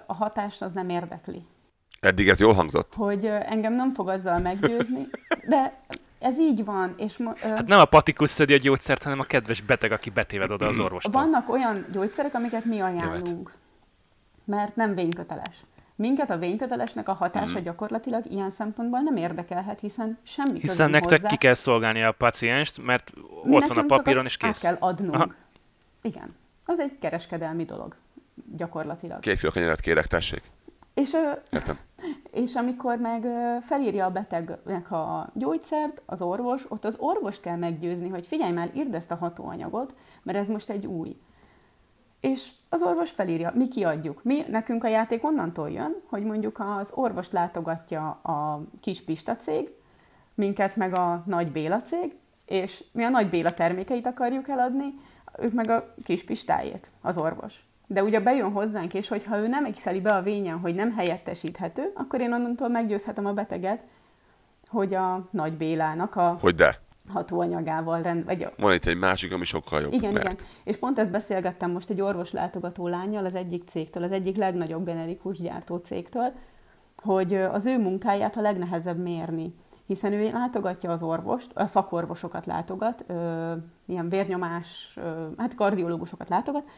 a 0.06 0.14
hatást 0.14 0.62
az 0.62 0.72
nem 0.72 0.88
érdekli. 0.88 1.42
Eddig 2.00 2.28
ez 2.28 2.40
jól 2.40 2.52
hangzott? 2.52 2.94
Hogy 2.94 3.26
engem 3.26 3.74
nem 3.74 3.92
fog 3.92 4.08
azzal 4.08 4.38
meggyőzni, 4.38 5.06
de 5.48 5.80
ez 6.18 6.38
így 6.38 6.64
van. 6.64 6.94
És 6.96 7.16
mo- 7.16 7.38
hát 7.38 7.66
nem 7.66 7.78
a 7.78 7.84
patikus 7.84 8.30
szedi 8.30 8.54
a 8.54 8.56
gyógyszert, 8.56 9.02
hanem 9.02 9.20
a 9.20 9.24
kedves 9.24 9.60
beteg, 9.60 9.92
aki 9.92 10.10
betéved 10.10 10.50
oda 10.50 10.66
az 10.66 10.78
orvostól. 10.78 11.12
Vannak 11.12 11.48
olyan 11.48 11.86
gyógyszerek, 11.92 12.34
amiket 12.34 12.64
mi 12.64 12.80
ajánlunk, 12.80 13.52
mert 14.44 14.76
nem 14.76 14.94
vényköteles. 14.94 15.64
Minket 15.98 16.30
a 16.30 16.38
vénykötelesnek 16.38 17.08
a 17.08 17.12
hatása 17.12 17.58
mm. 17.58 17.62
gyakorlatilag 17.62 18.24
ilyen 18.30 18.50
szempontból 18.50 19.00
nem 19.00 19.16
érdekelhet, 19.16 19.80
hiszen 19.80 20.18
semmi 20.22 20.60
Hiszen 20.60 20.90
nektek 20.90 21.20
hozzá. 21.20 21.28
ki 21.28 21.36
kell 21.36 21.54
szolgálni 21.54 22.02
a 22.02 22.12
pacienst, 22.12 22.82
mert 22.82 23.12
mi 23.44 23.56
ott 23.56 23.66
van 23.66 23.78
a 23.78 23.82
papíron, 23.82 24.24
és 24.24 24.36
kész. 24.36 24.60
kell 24.60 24.76
adnunk. 24.80 25.14
Aha. 25.14 25.28
Igen. 26.02 26.34
Az 26.64 26.80
egy 26.80 26.98
kereskedelmi 27.00 27.64
dolog, 27.64 27.96
gyakorlatilag. 28.56 29.20
Két 29.20 29.38
kilo 29.38 29.50
kenyeret 29.50 29.80
kérek, 29.80 30.06
tessék. 30.06 30.42
És, 30.96 31.16
Értem. 31.50 31.78
és 32.42 32.54
amikor 32.54 32.98
meg 32.98 33.26
felírja 33.62 34.04
a 34.04 34.10
betegnek 34.10 34.90
a 34.90 35.30
gyógyszert, 35.34 36.02
az 36.06 36.22
orvos, 36.22 36.70
ott 36.70 36.84
az 36.84 36.96
orvost 36.98 37.40
kell 37.40 37.56
meggyőzni, 37.56 38.08
hogy 38.08 38.26
figyelj 38.26 38.52
már, 38.52 38.70
írd 38.74 38.94
ezt 38.94 39.10
a 39.10 39.14
hatóanyagot, 39.16 39.94
mert 40.22 40.38
ez 40.38 40.48
most 40.48 40.70
egy 40.70 40.86
új. 40.86 41.16
És 42.20 42.50
az 42.68 42.82
orvos 42.82 43.10
felírja, 43.10 43.52
mi 43.54 43.68
kiadjuk. 43.68 44.22
Mi, 44.22 44.42
nekünk 44.48 44.84
a 44.84 44.88
játék 44.88 45.24
onnantól 45.24 45.70
jön, 45.70 45.96
hogy 46.06 46.24
mondjuk 46.24 46.58
az 46.78 46.90
orvost 46.94 47.32
látogatja 47.32 48.08
a 48.10 48.62
kis 48.80 49.04
Pista 49.04 49.36
cég, 49.36 49.72
minket 50.34 50.76
meg 50.76 50.94
a 50.94 51.22
Nagy 51.26 51.52
Béla 51.52 51.82
cég, 51.82 52.16
és 52.46 52.84
mi 52.92 53.04
a 53.04 53.08
Nagy 53.08 53.28
Béla 53.28 53.54
termékeit 53.54 54.06
akarjuk 54.06 54.48
eladni, 54.48 54.94
ők 55.38 55.52
meg 55.52 55.70
a 55.70 55.94
kis 56.04 56.24
Pistájét, 56.24 56.90
az 57.00 57.18
orvos. 57.18 57.64
De 57.86 58.02
ugye 58.02 58.20
bejön 58.20 58.52
hozzánk, 58.52 58.94
és 58.94 59.08
hogyha 59.08 59.38
ő 59.38 59.46
nem 59.46 59.64
exceli 59.64 60.00
be 60.00 60.14
a 60.14 60.22
vényen, 60.22 60.58
hogy 60.58 60.74
nem 60.74 60.94
helyettesíthető, 60.94 61.92
akkor 61.94 62.20
én 62.20 62.32
onnantól 62.32 62.68
meggyőzhetem 62.68 63.26
a 63.26 63.32
beteget, 63.32 63.82
hogy 64.68 64.94
a 64.94 65.28
Nagy 65.30 65.52
Bélának 65.52 66.16
a 66.16 66.38
hogy 66.40 66.54
de? 66.54 66.80
hatóanyagával 67.08 68.02
rend... 68.02 68.24
Vagy... 68.24 68.48
Van 68.56 68.74
itt 68.74 68.84
egy 68.84 68.98
másik, 68.98 69.32
ami 69.32 69.44
sokkal 69.44 69.80
jobb. 69.80 69.92
Igen, 69.92 70.12
mert... 70.12 70.24
igen. 70.24 70.46
És 70.64 70.76
pont 70.76 70.98
ezt 70.98 71.10
beszélgettem 71.10 71.70
most 71.70 71.90
egy 71.90 72.00
orvos 72.00 72.32
látogató 72.32 72.88
lányjal 72.88 73.24
az 73.24 73.34
egyik 73.34 73.68
cégtől, 73.68 74.02
az 74.02 74.12
egyik 74.12 74.36
legnagyobb 74.36 74.84
generikus 74.84 75.38
gyártó 75.38 75.76
cégtől, 75.76 76.32
hogy 77.02 77.34
az 77.34 77.66
ő 77.66 77.78
munkáját 77.78 78.36
a 78.36 78.40
legnehezebb 78.40 78.98
mérni 78.98 79.54
hiszen 79.86 80.12
ő 80.12 80.30
látogatja 80.32 80.90
az 80.90 81.02
orvost, 81.02 81.50
a 81.54 81.66
szakorvosokat 81.66 82.46
látogat, 82.46 83.04
ö, 83.06 83.52
ilyen 83.86 84.08
vérnyomás, 84.08 84.92
ö, 84.96 85.26
hát 85.36 85.54
kardiológusokat 85.54 86.28
látogat, 86.28 86.68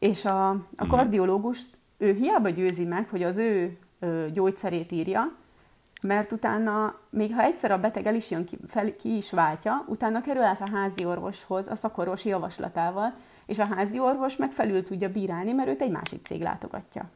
és 0.00 0.24
a, 0.24 0.48
a 0.48 0.56
mhm. 0.76 0.88
kardiológus, 0.88 1.60
ő 1.98 2.12
hiába 2.12 2.48
győzi 2.48 2.84
meg, 2.84 3.08
hogy 3.08 3.22
az 3.22 3.38
ő 3.38 3.78
ö, 3.98 4.26
gyógyszerét 4.32 4.92
írja, 4.92 5.32
mert 6.02 6.32
utána, 6.32 6.94
még 7.10 7.34
ha 7.34 7.42
egyszer 7.42 7.70
a 7.70 7.78
beteg 7.78 8.06
el 8.06 8.14
is 8.14 8.30
jön 8.30 8.44
ki, 8.44 8.58
fel, 8.66 8.96
ki 8.96 9.16
is 9.16 9.30
váltja, 9.30 9.84
utána 9.86 10.20
kerül 10.20 10.42
át 10.42 10.60
a 10.60 10.70
házi 10.72 11.04
orvoshoz 11.04 11.68
a 11.68 11.74
szakorvosi 11.74 12.28
javaslatával, 12.28 13.14
és 13.46 13.58
a 13.58 13.64
házi 13.64 13.98
orvos 13.98 14.36
meg 14.36 14.52
felül 14.52 14.84
tudja 14.84 15.12
bírálni, 15.12 15.52
mert 15.52 15.68
őt 15.68 15.80
egy 15.80 15.90
másik 15.90 16.26
cég 16.26 16.40
látogatja. 16.40 17.10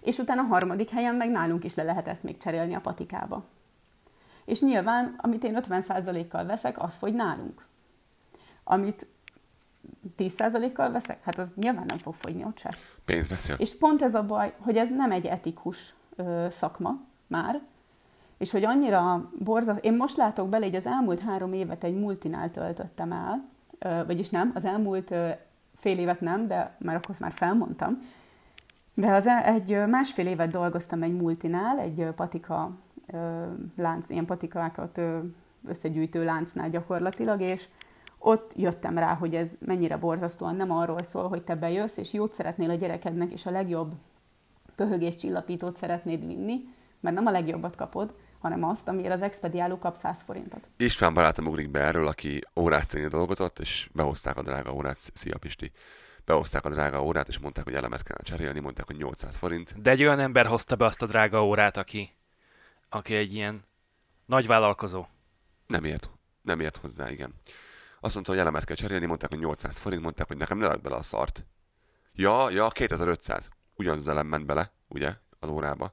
És 0.00 0.18
utána 0.18 0.42
a 0.42 0.46
harmadik 0.46 0.90
helyen 0.90 1.14
meg 1.14 1.30
nálunk 1.30 1.64
is 1.64 1.74
le 1.74 1.82
lehet 1.82 2.08
ezt 2.08 2.22
még 2.22 2.38
cserélni 2.38 2.74
a 2.74 2.80
patikába. 2.80 3.44
És 4.44 4.60
nyilván, 4.60 5.14
amit 5.16 5.44
én 5.44 5.58
50%-kal 5.68 6.44
veszek, 6.44 6.82
az 6.82 6.96
fogy 6.96 7.14
nálunk. 7.14 7.66
Amit 8.64 9.06
10%-kal 10.18 10.90
veszek, 10.90 11.22
hát 11.22 11.38
az 11.38 11.52
nyilván 11.56 11.84
nem 11.86 11.98
fog 11.98 12.14
fogyni 12.14 12.44
ott 12.44 12.58
se. 12.58 12.74
Pénz 13.04 13.28
beszél. 13.28 13.56
És 13.58 13.76
pont 13.78 14.02
ez 14.02 14.14
a 14.14 14.22
baj, 14.22 14.54
hogy 14.58 14.76
ez 14.76 14.88
nem 14.90 15.10
egy 15.10 15.26
etikus 15.26 15.94
ö, 16.16 16.46
szakma 16.50 17.00
már, 17.26 17.60
és 18.38 18.50
hogy 18.50 18.64
annyira 18.64 19.30
borzasztó. 19.38 19.88
Én 19.88 19.96
most 19.96 20.16
látok 20.16 20.48
bele, 20.48 20.64
hogy 20.64 20.76
az 20.76 20.86
elmúlt 20.86 21.20
három 21.20 21.52
évet 21.52 21.84
egy 21.84 21.98
multinál 21.98 22.50
töltöttem 22.50 23.12
el, 23.12 23.48
ö, 23.78 24.04
vagyis 24.06 24.30
nem, 24.30 24.52
az 24.54 24.64
elmúlt 24.64 25.10
ö, 25.10 25.28
fél 25.76 25.98
évet 25.98 26.20
nem, 26.20 26.46
de 26.46 26.76
már 26.78 26.96
akkor 26.96 27.14
már 27.18 27.32
felmondtam. 27.32 28.02
De 28.94 29.12
az 29.12 29.26
e- 29.26 29.44
egy 29.44 29.86
másfél 29.86 30.26
évet 30.26 30.50
dolgoztam 30.50 31.02
egy 31.02 31.16
multinál, 31.16 31.78
egy 31.78 32.08
patika 32.16 32.76
lánc, 33.76 34.08
ilyen 34.08 34.24
patikákat 34.24 35.00
összegyűjtő 35.68 36.24
láncnál 36.24 36.70
gyakorlatilag, 36.70 37.40
és 37.40 37.68
ott 38.18 38.52
jöttem 38.56 38.98
rá, 38.98 39.14
hogy 39.14 39.34
ez 39.34 39.48
mennyire 39.58 39.96
borzasztóan 39.96 40.56
nem 40.56 40.70
arról 40.70 41.02
szól, 41.02 41.28
hogy 41.28 41.42
te 41.42 41.54
bejössz, 41.54 41.96
és 41.96 42.12
jót 42.12 42.32
szeretnél 42.32 42.70
a 42.70 42.74
gyerekednek, 42.74 43.32
és 43.32 43.46
a 43.46 43.50
legjobb 43.50 43.92
köhögés 44.76 45.16
csillapítót 45.16 45.76
szeretnéd 45.76 46.26
vinni, 46.26 46.60
mert 47.00 47.14
nem 47.14 47.26
a 47.26 47.30
legjobbat 47.30 47.76
kapod, 47.76 48.14
hanem 48.38 48.64
azt, 48.64 48.88
amire 48.88 49.12
az 49.12 49.22
expediáló 49.22 49.78
kap 49.78 49.94
100 49.94 50.22
forintot. 50.22 50.68
István 50.76 51.14
barátom 51.14 51.46
ugrik 51.46 51.70
be 51.70 51.80
erről, 51.80 52.06
aki 52.06 52.40
órászcénél 52.56 53.08
dolgozott, 53.08 53.58
és 53.58 53.90
behozták 53.92 54.36
a 54.36 54.42
drága 54.42 54.74
órát, 54.74 54.96
szia 54.98 55.38
Pisti, 55.38 55.72
behozták 56.24 56.64
a 56.64 56.70
drága 56.70 57.02
órát, 57.02 57.28
és 57.28 57.38
mondták, 57.38 57.64
hogy 57.64 57.74
elemet 57.74 58.02
kell 58.02 58.16
cserélni, 58.22 58.60
mondták, 58.60 58.86
hogy 58.86 58.96
800 58.96 59.36
forint. 59.36 59.82
De 59.82 59.90
egy 59.90 60.02
olyan 60.02 60.18
ember 60.20 60.46
hozta 60.46 60.76
be 60.76 60.84
azt 60.84 61.02
a 61.02 61.06
drága 61.06 61.44
órát, 61.44 61.76
aki 61.76 62.16
aki 62.88 63.14
egy 63.14 63.34
ilyen 63.34 63.64
nagy 64.26 64.46
vállalkozó. 64.46 65.06
Nem 65.66 65.84
ért, 65.84 66.10
nem 66.42 66.60
ért 66.60 66.76
hozzá, 66.76 67.10
igen. 67.10 67.34
Azt 68.00 68.14
mondta, 68.14 68.32
hogy 68.32 68.40
elemet 68.40 68.64
kell 68.64 68.76
cserélni, 68.76 69.06
mondták, 69.06 69.30
hogy 69.30 69.38
800 69.38 69.78
forint, 69.78 70.02
mondták, 70.02 70.26
hogy 70.26 70.36
nekem 70.36 70.58
ne 70.58 70.76
bele 70.76 70.96
a 70.96 71.02
szart. 71.02 71.46
Ja, 72.12 72.50
ja, 72.50 72.68
2500. 72.68 73.48
Ugyanaz 73.74 73.98
az 73.98 74.08
elem 74.08 74.26
ment 74.26 74.46
bele, 74.46 74.72
ugye, 74.88 75.14
az 75.38 75.48
órába. 75.48 75.92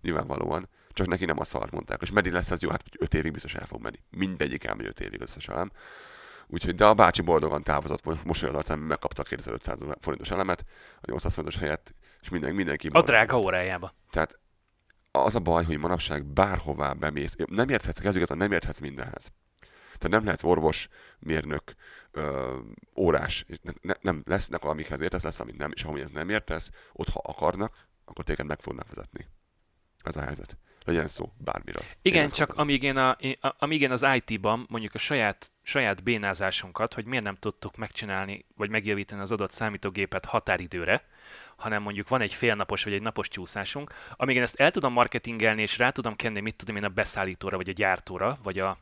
Nyilvánvalóan. 0.00 0.68
Csak 0.92 1.06
neki 1.06 1.24
nem 1.24 1.38
a 1.38 1.44
szart 1.44 1.70
mondták. 1.70 2.02
És 2.02 2.10
meddig 2.10 2.32
lesz 2.32 2.50
ez 2.50 2.60
jó? 2.60 2.70
Hát 2.70 2.82
5 2.98 3.14
évig 3.14 3.32
biztos 3.32 3.54
el 3.54 3.66
fog 3.66 3.82
menni. 3.82 3.98
Mindegyik 4.10 4.64
elmegy 4.64 4.86
5 4.86 5.00
évig 5.00 5.20
összes 5.20 5.48
elem. 5.48 5.70
Úgyhogy, 6.48 6.74
de 6.74 6.84
a 6.84 6.94
bácsi 6.94 7.22
boldogan 7.22 7.62
távozott, 7.62 8.24
most 8.24 8.42
olyan 8.42 8.54
arcán 8.54 8.78
megkapta 8.78 9.22
a 9.22 9.24
2500 9.24 9.78
forintos 10.00 10.30
elemet, 10.30 10.64
a 11.00 11.10
800 11.10 11.32
forintos 11.32 11.58
helyett, 11.58 11.94
és 12.20 12.28
minden, 12.28 12.54
mindenki. 12.54 12.88
A 12.92 13.02
drága 13.02 13.38
órájába. 13.38 13.94
Tehát 14.10 14.38
az 15.10 15.34
a 15.34 15.38
baj, 15.40 15.64
hogy 15.64 15.78
manapság 15.78 16.24
bárhová 16.24 16.92
bemész, 16.92 17.34
nem 17.46 17.68
érthetsz, 17.68 17.98
kezdjük 17.98 18.34
nem 18.34 18.52
érthetsz 18.52 18.80
mindenhez. 18.80 19.32
Tehát 19.98 20.16
nem 20.16 20.24
lehetsz 20.24 20.42
orvos, 20.42 20.88
mérnök, 21.18 21.74
ö, 22.10 22.56
órás, 22.96 23.46
ne, 23.80 23.92
nem 24.00 24.22
lesznek, 24.26 24.64
amikhez 24.64 25.00
értesz, 25.00 25.22
lesz, 25.22 25.40
amit 25.40 25.56
nem, 25.56 25.72
és 25.74 25.84
ez 25.84 26.10
nem 26.10 26.28
értesz, 26.28 26.70
ott 26.92 27.08
ha 27.08 27.20
akarnak, 27.24 27.86
akkor 28.04 28.24
téged 28.24 28.46
meg 28.46 28.60
fognak 28.60 28.88
vezetni. 28.94 29.26
Ez 30.02 30.16
a 30.16 30.22
helyzet. 30.22 30.56
Legyen 30.84 31.08
szó 31.08 31.32
bármiről. 31.38 31.82
Igen, 32.02 32.28
csak 32.28 32.54
amíg 32.54 32.82
én, 32.82 32.96
a, 32.96 33.16
amíg 33.58 33.80
én 33.80 33.90
az 33.90 34.06
IT-ban 34.14 34.66
mondjuk 34.68 34.94
a 34.94 34.98
saját, 34.98 35.50
saját 35.62 36.02
bénázásunkat, 36.02 36.94
hogy 36.94 37.04
miért 37.04 37.24
nem 37.24 37.34
tudtuk 37.34 37.76
megcsinálni, 37.76 38.46
vagy 38.56 38.70
megjavítani 38.70 39.20
az 39.20 39.32
adott 39.32 39.52
számítógépet 39.52 40.24
határidőre, 40.24 41.04
hanem 41.56 41.82
mondjuk 41.82 42.08
van 42.08 42.20
egy 42.20 42.34
félnapos 42.34 42.84
vagy 42.84 42.92
egy 42.92 43.02
napos 43.02 43.28
csúszásunk, 43.28 43.92
amíg 44.16 44.36
én 44.36 44.42
ezt 44.42 44.60
el 44.60 44.70
tudom 44.70 44.92
marketingelni, 44.92 45.62
és 45.62 45.78
rá 45.78 45.90
tudom 45.90 46.16
kenni, 46.16 46.40
mit 46.40 46.56
tudom 46.56 46.76
én 46.76 46.84
a 46.84 46.88
beszállítóra, 46.88 47.56
vagy 47.56 47.68
a 47.68 47.72
gyártóra, 47.72 48.38
vagy 48.42 48.58
a, 48.58 48.78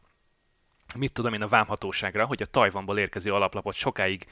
mit 0.97 1.13
tudom 1.13 1.35
én 1.35 1.43
a 1.43 1.49
vámhatóságra, 1.49 2.27
hogy 2.27 2.43
a 2.43 2.47
Tajvanból 2.47 2.99
érkező 2.99 3.33
alaplapot 3.33 3.75
sokáig 3.75 4.27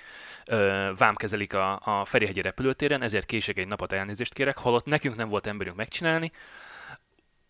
ö, 0.47 0.91
vámkezelik 0.97 1.55
a, 1.55 1.81
a 1.85 2.05
Ferihegyi 2.05 2.41
repülőtéren, 2.41 3.03
ezért 3.03 3.27
kések 3.27 3.59
egy 3.59 3.69
napot 3.69 3.93
elnézést 3.93 4.35
kérek, 4.35 4.59
holott 4.59 4.85
nekünk 4.85 5.17
nem 5.17 5.29
volt 5.29 5.47
emberünk 5.47 5.77
megcsinálni. 5.77 6.33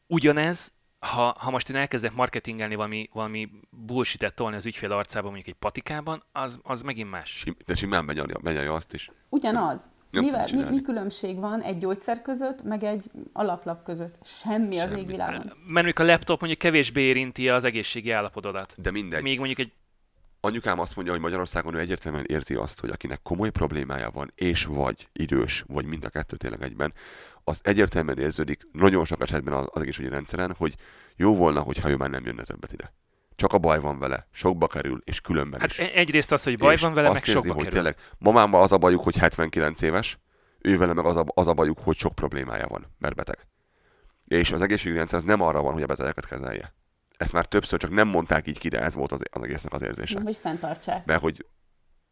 Ugyanez, 0.06 0.72
ha, 0.98 1.36
ha 1.38 1.50
most 1.50 1.70
én 1.70 1.76
elkezdek 1.76 2.14
marketingelni 2.14 2.74
valami, 2.74 3.08
valami 3.12 3.50
bullshit 3.70 4.34
tolni 4.34 4.56
az 4.56 4.66
ügyfél 4.66 4.92
arcába 4.92 5.26
mondjuk 5.26 5.48
egy 5.48 5.54
patikában, 5.54 6.22
az, 6.32 6.60
az 6.62 6.82
megint 6.82 7.10
más. 7.10 7.44
De 7.66 7.74
simán 7.74 8.06
benyalja 8.42 8.74
azt 8.74 8.94
is. 8.94 9.08
Ugyanaz. 9.28 9.90
Mivel, 10.20 10.48
mi, 10.52 10.62
mi 10.70 10.82
különbség 10.82 11.38
van 11.38 11.62
egy 11.62 11.78
gyógyszer 11.78 12.22
között, 12.22 12.62
meg 12.62 12.84
egy 12.84 13.10
alaplap 13.32 13.84
között? 13.84 14.14
Semmi, 14.24 14.76
Semmi. 14.76 14.92
az 14.92 14.98
égvilágon. 14.98 15.42
Mert 15.46 15.56
mondjuk 15.66 15.98
a 15.98 16.04
laptop 16.04 16.38
mondjuk 16.38 16.60
kevésbé 16.60 17.02
érinti 17.02 17.48
az 17.48 17.64
egészségi 17.64 18.10
állapotodat. 18.10 18.74
De 18.76 18.90
mindegy. 18.90 19.22
Még 19.22 19.38
mondjuk 19.38 19.58
egy 19.58 19.72
Anyukám 20.44 20.78
azt 20.78 20.94
mondja, 20.94 21.12
hogy 21.12 21.22
Magyarországon 21.22 21.74
ő 21.74 21.78
egyértelműen 21.78 22.24
érti 22.26 22.54
azt, 22.54 22.80
hogy 22.80 22.90
akinek 22.90 23.22
komoly 23.22 23.50
problémája 23.50 24.10
van, 24.10 24.32
és 24.34 24.64
vagy 24.64 25.08
idős, 25.12 25.64
vagy 25.66 25.84
mind 25.84 26.04
a 26.04 26.08
kettő 26.08 26.36
tényleg 26.36 26.62
egyben, 26.62 26.92
az 27.44 27.60
egyértelműen 27.62 28.18
érződik 28.18 28.68
nagyon 28.72 29.04
sok 29.04 29.20
esetben 29.20 29.54
az, 29.54 29.66
az 29.70 29.80
egészségügyi 29.80 30.14
rendszeren, 30.14 30.54
hogy 30.58 30.74
jó 31.16 31.36
volna, 31.36 31.60
hogyha 31.60 31.90
ő 31.90 31.96
már 31.96 32.10
nem 32.10 32.24
jönne 32.24 32.42
többet 32.42 32.72
ide. 32.72 32.92
Csak 33.42 33.52
a 33.52 33.58
baj 33.58 33.80
van 33.80 33.98
vele, 33.98 34.26
sokba 34.32 34.66
kerül, 34.66 35.02
és 35.04 35.20
különben 35.20 35.60
hát 35.60 35.70
is. 35.70 35.78
egyrészt 35.78 36.32
az, 36.32 36.42
hogy 36.42 36.58
baj 36.58 36.74
és 36.74 36.80
van 36.80 36.94
vele, 36.94 37.12
meg 37.12 37.24
sokba 37.24 37.52
hogy 37.52 37.64
kerül. 37.64 37.72
Tényleg, 37.72 37.96
mamámmal 38.18 38.62
az 38.62 38.72
a 38.72 38.78
bajuk, 38.78 39.02
hogy 39.02 39.16
79 39.16 39.80
éves, 39.80 40.18
ő 40.58 40.78
vele 40.78 40.92
meg 40.92 41.04
az 41.04 41.16
a, 41.16 41.24
az 41.26 41.46
a 41.46 41.52
bajuk, 41.52 41.78
hogy 41.78 41.96
sok 41.96 42.14
problémája 42.14 42.66
van, 42.68 42.86
mert 42.98 43.14
beteg. 43.14 43.46
És 44.26 44.52
az 44.52 44.60
egészségügyi 44.60 44.98
rendszer 44.98 45.18
az 45.18 45.24
nem 45.24 45.40
arra 45.40 45.62
van, 45.62 45.72
hogy 45.72 45.82
a 45.82 45.86
betegeket 45.86 46.26
kezelje. 46.26 46.74
Ezt 47.16 47.32
már 47.32 47.46
többször 47.46 47.78
csak 47.78 47.90
nem 47.90 48.08
mondták 48.08 48.48
így 48.48 48.58
ki, 48.58 48.68
de 48.68 48.80
ez 48.80 48.94
volt 48.94 49.12
az, 49.12 49.20
az 49.30 49.42
egésznek 49.42 49.72
az 49.72 49.82
érzése. 49.82 50.20
Hogy 50.24 50.38
fenntartsák. 50.40 51.04
Mert 51.04 51.20
hogy, 51.20 51.46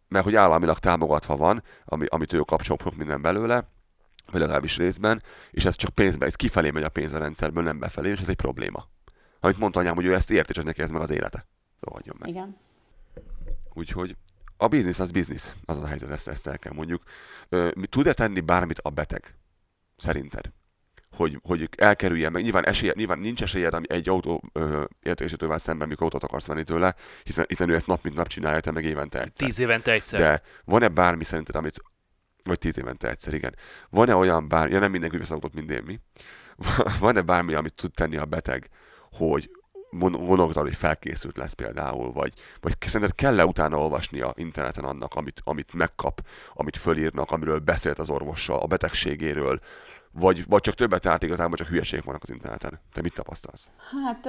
mert 0.09 0.25
hogy 0.25 0.35
államilag 0.35 0.79
támogatva 0.79 1.37
van, 1.37 1.63
ami, 1.85 2.07
amit 2.09 2.33
ő 2.33 2.39
kap 2.39 2.63
sok 2.63 2.97
minden 2.97 3.23
belőle, 3.23 3.69
vagy 4.31 4.41
legalábbis 4.41 4.77
részben, 4.77 5.23
és 5.51 5.65
ez 5.65 5.75
csak 5.75 5.91
pénzbe, 5.91 6.27
ez 6.27 6.35
kifelé 6.35 6.71
megy 6.71 6.83
a 6.83 6.89
pénz 6.89 7.13
a 7.13 7.19
rendszerből, 7.19 7.63
nem 7.63 7.79
befelé, 7.79 8.11
és 8.11 8.21
ez 8.21 8.29
egy 8.29 8.37
probléma. 8.37 8.89
Amit 9.41 9.59
mondta 9.59 9.81
anyám, 9.81 9.95
hogy 9.95 10.05
ő 10.05 10.15
ezt 10.15 10.31
ért, 10.31 10.51
és 10.51 10.57
ez 10.57 10.65
neki 10.65 10.83
ez 10.83 10.91
meg 10.91 11.01
az 11.01 11.11
élete. 11.11 11.47
Rohadjon 11.81 12.17
meg. 12.19 12.29
Igen. 12.29 12.57
Úgyhogy 13.75 14.17
a 14.57 14.69
biznisz 14.69 14.99
az 14.99 15.11
biznisz, 15.11 15.55
az 15.65 15.83
a 15.83 15.87
helyzet, 15.87 16.11
ezt, 16.11 16.29
ezt 16.29 16.47
el 16.47 16.59
kell 16.59 16.73
mondjuk. 16.73 17.03
Tud-e 17.89 18.13
tenni 18.13 18.41
bármit 18.41 18.79
a 18.79 18.91
beteg? 18.91 19.35
Szerinted? 19.97 20.53
Hogy, 21.11 21.39
hogy 21.43 21.69
elkerüljen 21.77 22.33
meg. 22.33 22.43
Nyilván, 22.43 22.67
esélye, 22.67 22.93
nyilván 22.97 23.19
nincs 23.19 23.43
esélyed 23.43 23.75
egy 23.83 24.09
autó 24.09 24.43
értékesítővel 25.03 25.59
szemben, 25.59 25.89
mikor 25.89 26.03
autót 26.05 26.23
akarsz 26.23 26.47
venni 26.47 26.65
tőle, 26.65 26.95
hiszen, 27.25 27.45
hiszen 27.49 27.69
ő 27.69 27.75
ezt 27.75 27.87
nap 27.87 28.03
mint 28.03 28.17
nap 28.17 28.27
csinálja, 28.27 28.61
te 28.61 28.71
meg 28.71 28.85
évente 28.85 29.23
egyszer. 29.23 29.47
Tíz 29.47 29.59
évente 29.59 29.93
egyszer. 29.93 30.21
De 30.21 30.43
van-e 30.65 30.89
bármi 30.89 31.25
szerinted, 31.25 31.55
amit 31.55 31.83
vagy 32.45 32.59
tíz 32.59 32.79
évente 32.79 33.09
egyszer, 33.09 33.35
igen. 33.35 33.55
Van-e 33.91 34.15
olyan 34.15 34.49
bármi, 34.49 34.73
ja 34.73 34.79
nem 34.79 34.91
mindenki 34.91 35.17
vesz 35.17 35.31
autót, 35.31 35.55
mint 35.55 35.71
én 35.71 35.83
mi. 35.87 36.01
Van-e 37.01 37.23
bármi, 37.23 37.55
amit 37.55 37.75
tud 37.75 37.93
tenni 37.93 38.17
a 38.17 38.25
beteg, 38.25 38.69
hogy 39.13 39.51
vonogtal, 39.99 40.63
hogy 40.63 40.77
felkészült 40.77 41.37
lesz 41.37 41.53
például, 41.53 42.13
vagy, 42.13 42.33
vagy 42.61 42.77
szerinted 42.81 43.17
kell-e 43.17 43.45
utána 43.45 43.79
olvasnia 43.79 44.33
interneten 44.37 44.85
annak, 44.85 45.15
amit, 45.15 45.41
amit 45.45 45.73
megkap, 45.73 46.27
amit 46.55 46.77
fölírnak, 46.77 47.31
amiről 47.31 47.59
beszélt 47.59 47.99
az 47.99 48.11
orvossal, 48.11 48.59
a 48.59 48.67
betegségéről, 48.67 49.61
vagy, 50.13 50.45
vagy 50.49 50.61
csak 50.61 50.75
többet 50.75 51.07
át 51.07 51.23
igazából 51.23 51.57
csak 51.57 51.67
hülyeségek 51.67 52.05
vannak 52.05 52.23
az 52.23 52.31
interneten. 52.31 52.79
Te 52.93 53.03
mit 53.03 53.15
tapasztalsz? 53.15 53.69
Hát 54.05 54.29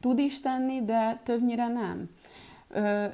tud 0.00 0.18
is 0.18 0.40
tenni, 0.40 0.84
de 0.84 1.20
többnyire 1.24 1.68
nem. 1.68 2.10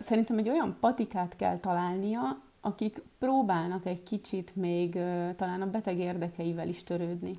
Szerintem 0.01 0.39
egy 0.39 0.49
olyan 0.49 0.77
patikát 0.81 1.37
kell 1.37 1.59
találnia, 1.59 2.43
akik 2.61 3.03
próbálnak 3.19 3.87
egy 3.87 4.03
kicsit 4.03 4.57
még 4.57 4.93
talán 5.37 5.63
a 5.63 5.67
beteg 5.67 5.99
érdekeivel 5.99 6.69
is 6.69 6.85
törődni. 6.85 7.39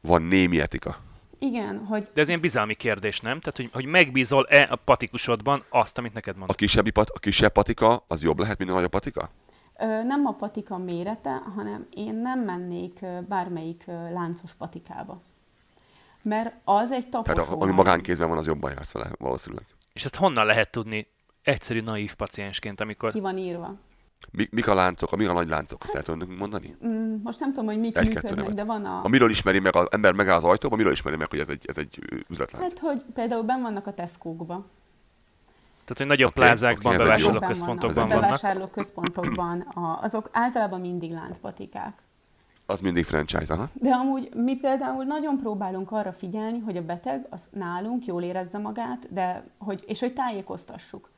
Van 0.00 0.22
némi 0.22 0.60
etika. 0.60 0.96
Igen, 1.42 1.84
hogy... 1.84 2.08
De 2.14 2.20
ez 2.20 2.28
ilyen 2.28 2.40
bizalmi 2.40 2.74
kérdés, 2.74 3.20
nem? 3.20 3.40
Tehát, 3.40 3.56
hogy, 3.56 3.70
hogy 3.72 3.84
megbízol-e 3.84 4.68
a 4.70 4.76
patikusodban 4.76 5.64
azt, 5.68 5.98
amit 5.98 6.12
neked 6.12 6.36
mond. 6.36 6.50
A 6.50 6.54
kisebb, 6.54 6.88
pat, 6.88 7.10
a 7.10 7.18
kisebb 7.18 7.52
patika 7.52 8.04
az 8.08 8.22
jobb 8.22 8.38
lehet, 8.38 8.58
mint 8.58 8.70
a 8.70 8.74
nagyobb 8.74 8.90
patika? 8.90 9.30
Ö, 9.78 10.02
nem 10.02 10.26
a 10.26 10.32
patika 10.32 10.78
mérete, 10.78 11.42
hanem 11.56 11.86
én 11.90 12.14
nem 12.14 12.40
mennék 12.40 13.00
bármelyik 13.28 13.84
láncos 14.12 14.52
patikába. 14.58 15.22
Mert 16.22 16.54
az 16.64 16.90
egy 16.90 17.08
taposó. 17.08 17.34
Tehát 17.34 17.62
ami 17.62 17.72
magánkézben 17.72 18.28
van, 18.28 18.38
az 18.38 18.46
jobban 18.46 18.72
jársz 18.72 18.92
vele 18.92 19.10
valószínűleg. 19.18 19.66
És 19.92 20.04
ezt 20.04 20.16
honnan 20.16 20.46
lehet 20.46 20.70
tudni 20.70 21.06
egyszerű 21.42 21.80
naív 21.80 22.14
paciensként, 22.14 22.80
amikor... 22.80 23.12
Ki 23.12 23.20
van 23.20 23.38
írva. 23.38 23.74
Mi, 24.30 24.48
mik 24.50 24.68
a 24.68 24.74
láncok, 24.74 25.12
a 25.12 25.16
mi 25.16 25.24
a 25.24 25.32
nagy 25.32 25.48
láncok, 25.48 25.82
azt 25.82 25.94
el 25.94 26.02
tudunk 26.02 26.38
mondani? 26.38 26.76
Mm, 26.86 27.14
most 27.22 27.40
nem 27.40 27.48
tudom, 27.48 27.66
hogy 27.66 27.78
mik 27.78 27.96
egy, 27.96 28.06
működnek, 28.06 28.48
de 28.48 28.64
van 28.64 28.84
a... 28.84 29.04
A 29.04 29.08
miről 29.08 29.30
ismeri 29.30 29.58
meg, 29.58 29.76
az 29.76 29.86
ember 29.90 30.12
megáll 30.12 30.36
az 30.36 30.44
ajtóba, 30.44 30.76
miről 30.76 30.92
ismeri 30.92 31.16
meg, 31.16 31.30
hogy 31.30 31.38
ez 31.38 31.48
egy, 31.48 31.64
ez 31.66 31.78
egy 31.78 31.98
üzletlánc? 32.28 32.72
Hát, 32.72 32.78
hogy 32.78 33.02
például 33.14 33.42
ben 33.42 33.62
vannak 33.62 33.86
a 33.86 33.94
Tesco-kba. 33.94 34.66
Tehát, 35.84 35.96
hogy 35.96 36.06
nagyobb 36.06 36.30
okay, 36.30 36.42
plázákban, 36.42 36.94
okay, 36.94 37.06
bevásárlóközpontokban 37.06 38.08
vannak. 38.08 38.20
Bevásárlóközpontokban, 38.20 39.60
a, 39.60 39.98
azok 40.02 40.28
általában 40.32 40.80
mindig 40.80 41.10
láncpatikák. 41.10 42.02
Az 42.66 42.80
mindig 42.80 43.04
franchise, 43.04 43.54
aha. 43.54 43.68
De 43.72 43.90
amúgy 43.90 44.30
mi 44.34 44.56
például 44.56 45.04
nagyon 45.04 45.38
próbálunk 45.38 45.92
arra 45.92 46.12
figyelni, 46.12 46.58
hogy 46.58 46.76
a 46.76 46.82
beteg 46.82 47.26
az 47.30 47.40
nálunk 47.50 48.06
jól 48.06 48.22
érezze 48.22 48.58
magát, 48.58 49.12
de 49.12 49.44
hogy, 49.58 49.84
és 49.86 50.00
hogy 50.00 50.12
tájékoztassuk 50.12 51.10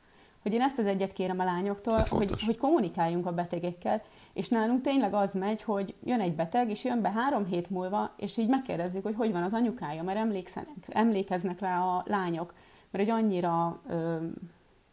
hogy 0.45 0.53
én 0.53 0.61
ezt 0.61 0.77
az 0.77 0.85
egyet 0.85 1.13
kérem 1.13 1.39
a 1.39 1.43
lányoktól, 1.43 1.99
hogy, 2.09 2.43
hogy 2.45 2.57
kommunikáljunk 2.57 3.25
a 3.25 3.31
betegekkel, 3.31 4.01
és 4.33 4.47
nálunk 4.47 4.81
tényleg 4.81 5.13
az 5.13 5.33
megy, 5.33 5.61
hogy 5.61 5.95
jön 6.03 6.19
egy 6.19 6.35
beteg, 6.35 6.69
és 6.69 6.83
jön 6.83 7.01
be 7.01 7.11
három 7.11 7.45
hét 7.45 7.69
múlva, 7.69 8.13
és 8.17 8.37
így 8.37 8.47
megkérdezzük, 8.47 9.03
hogy 9.03 9.15
hogy 9.15 9.31
van 9.31 9.43
az 9.43 9.53
anyukája, 9.53 10.03
mert 10.03 10.17
emlékszenek, 10.17 10.75
emlékeznek 10.89 11.59
rá 11.59 11.81
a 11.81 12.03
lányok, 12.07 12.53
mert 12.91 13.09
hogy 13.09 13.23
annyira, 13.23 13.81
ö, 13.89 14.15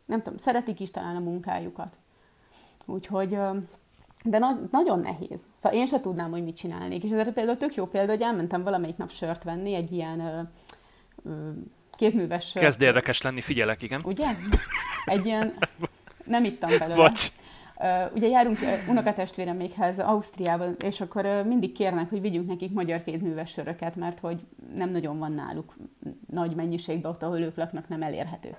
nem 0.05 0.23
tudom, 0.23 0.39
szeretik 0.39 0.81
is 0.81 0.91
talán 0.91 1.17
a 1.17 1.21
munkájukat. 1.21 1.97
Úgyhogy, 2.87 3.35
ö, 3.35 3.57
de 4.25 4.39
na- 4.39 4.61
nagyon 4.71 5.01
nehéz. 5.01 5.47
Szóval 5.57 5.79
én 5.79 5.87
se 5.87 6.01
tudnám, 6.01 6.31
hogy 6.31 6.45
mit 6.45 6.57
csinálnék. 6.57 7.05
És 7.05 7.11
ez 7.11 7.33
például 7.33 7.57
tök 7.57 7.75
jó 7.75 7.87
példa, 7.87 8.13
hogy 8.13 8.23
elmentem 8.23 8.63
valamelyik 8.63 8.97
nap 8.97 9.11
sört 9.11 9.45
venni, 9.45 9.75
egy 9.75 9.93
ilyen 9.93 10.21
ö, 10.21 10.41
ö, 11.25 11.51
kézműves... 11.97 12.53
Kezd 12.53 12.83
érdekes 12.83 13.23
lenni, 13.23 13.41
figyelek, 13.41 13.83
igen. 13.83 14.01
Ugye? 14.05 14.27
Egy 15.05 15.27
ilyen... 15.27 15.55
Nem 16.25 16.45
ittam 16.45 16.71
belőle. 16.79 16.95
Vagy. 16.95 17.33
Uh, 17.77 18.15
ugye 18.15 18.29
járunk 18.29 18.59
uh, 18.61 18.89
unokatestvéremékhez 18.89 19.99
Ausztriában, 19.99 20.77
és 20.85 21.01
akkor 21.01 21.25
uh, 21.25 21.45
mindig 21.45 21.73
kérnek, 21.73 22.11
hogy 22.11 22.21
vigyünk 22.21 22.49
nekik 22.49 22.73
magyar 22.73 23.05
kézműves 23.05 23.51
söröket, 23.51 23.97
mert 23.97 24.21
hogy 24.21 24.41
nem 24.75 24.91
nagyon 24.91 25.19
van 25.19 25.33
náluk 25.33 25.77
nagy 26.31 26.55
mennyiségben, 26.55 27.11
ott, 27.11 27.23
ahol 27.23 27.41
ők 27.41 27.57
laknak, 27.57 27.89
nem 27.89 28.03
elérhető. 28.03 28.57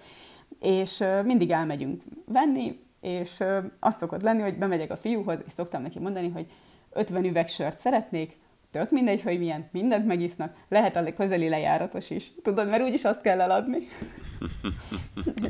És 0.59 0.99
uh, 0.99 1.23
mindig 1.23 1.51
elmegyünk 1.51 2.03
venni, 2.25 2.79
és 3.01 3.31
uh, 3.39 3.57
azt 3.79 3.97
szokott 3.97 4.21
lenni, 4.21 4.41
hogy 4.41 4.57
bemegyek 4.57 4.91
a 4.91 4.97
fiúhoz, 4.97 5.39
és 5.45 5.51
szoktam 5.51 5.81
neki 5.81 5.99
mondani, 5.99 6.29
hogy 6.29 6.45
50 6.89 7.25
üveg 7.25 7.47
sört 7.47 7.79
szeretnék, 7.79 8.37
tök 8.73 8.91
mindegy, 8.91 9.21
hogy 9.21 9.39
milyen, 9.39 9.69
mindent 9.71 10.05
megisznak, 10.05 10.55
lehet 10.69 10.95
a 10.95 11.13
közeli 11.13 11.49
lejáratos 11.49 12.09
is. 12.09 12.31
Tudod, 12.43 12.69
mert 12.69 12.83
úgyis 12.83 13.03
azt 13.03 13.21
kell 13.21 13.41
eladni. 13.41 13.77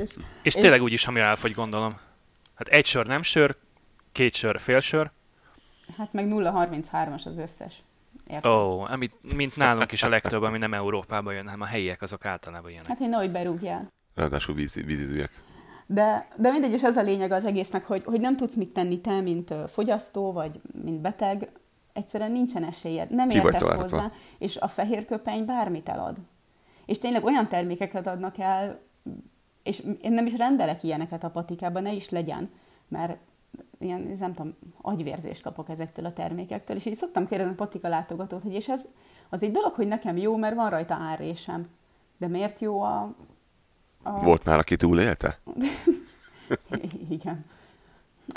és, 0.01 0.15
és 0.41 0.53
tényleg 0.53 0.79
és... 0.79 0.83
úgyis, 0.83 1.07
ami 1.07 1.19
elfogy, 1.19 1.53
gondolom. 1.53 1.97
Hát 2.55 2.67
egy 2.67 2.85
sör 2.85 3.07
nem 3.07 3.21
sör, 3.21 3.55
két 4.11 4.33
sör 4.33 4.59
fél 4.59 4.79
sör. 4.79 5.11
Hát 5.97 6.13
meg 6.13 6.27
0,33-as 6.29 7.25
az 7.25 7.37
összes. 7.37 7.83
Ó, 8.45 8.49
oh, 8.49 8.91
amit, 8.91 9.35
mint 9.35 9.55
nálunk 9.55 9.91
is 9.91 10.03
a 10.03 10.09
legtöbb, 10.09 10.41
ami 10.41 10.57
nem 10.57 10.73
Európába 10.73 11.31
jön, 11.31 11.43
hanem 11.43 11.61
a 11.61 11.65
helyiek 11.65 12.01
azok 12.01 12.25
általában 12.25 12.71
jönnek. 12.71 12.87
Hát, 12.87 12.97
hogy 12.97 13.09
nehogy 13.09 13.31
berúgjál. 13.31 13.87
Ráadásul 14.15 14.55
víz, 14.55 14.73
vízizűek. 14.85 15.31
De, 15.85 16.27
de 16.35 16.51
mindegy, 16.51 16.71
és 16.71 16.83
az 16.83 16.95
a 16.95 17.01
lényeg 17.01 17.31
az 17.31 17.45
egésznek, 17.45 17.85
hogy, 17.85 18.03
hogy 18.03 18.19
nem 18.19 18.35
tudsz 18.35 18.55
mit 18.55 18.73
tenni 18.73 19.01
te, 19.01 19.21
mint 19.21 19.53
fogyasztó, 19.67 20.31
vagy 20.31 20.61
mint 20.83 21.01
beteg, 21.01 21.49
Egyszerűen 21.93 22.31
nincsen 22.31 22.63
esélyed, 22.63 23.09
nem 23.09 23.29
Ki 23.29 23.35
értesz 23.35 23.61
hozzá, 23.61 24.11
és 24.37 24.57
a 24.57 24.67
fehér 24.67 25.05
köpeny 25.05 25.45
bármit 25.45 25.89
elad. 25.89 26.17
És 26.85 26.99
tényleg 26.99 27.23
olyan 27.23 27.47
termékeket 27.47 28.07
adnak 28.07 28.37
el, 28.37 28.79
és 29.63 29.83
én 30.01 30.11
nem 30.11 30.25
is 30.25 30.37
rendelek 30.37 30.83
ilyeneket 30.83 31.23
a 31.23 31.29
patikában, 31.29 31.81
ne 31.81 31.91
is 31.91 32.09
legyen, 32.09 32.49
mert 32.87 33.17
ilyen, 33.79 34.11
nem 34.19 34.33
tudom, 34.33 34.55
agyvérzést 34.81 35.41
kapok 35.41 35.69
ezektől 35.69 36.05
a 36.05 36.13
termékektől, 36.13 36.77
és 36.77 36.85
így 36.85 36.95
szoktam 36.95 37.27
kérdezni 37.27 37.53
a 37.53 37.55
patika 37.55 37.87
látogatót, 37.87 38.41
hogy 38.41 38.53
és 38.53 38.69
ez 38.69 38.85
az 39.29 39.43
egy 39.43 39.51
dolog, 39.51 39.73
hogy 39.73 39.87
nekem 39.87 40.17
jó, 40.17 40.35
mert 40.35 40.55
van 40.55 40.69
rajta 40.69 40.93
árrésem. 40.93 41.69
De 42.17 42.27
miért 42.27 42.59
jó 42.59 42.81
a... 42.81 43.13
a... 44.03 44.23
Volt 44.23 44.45
már, 44.45 44.59
aki 44.59 44.75
túlélte? 44.75 45.39
Igen. 47.09 47.45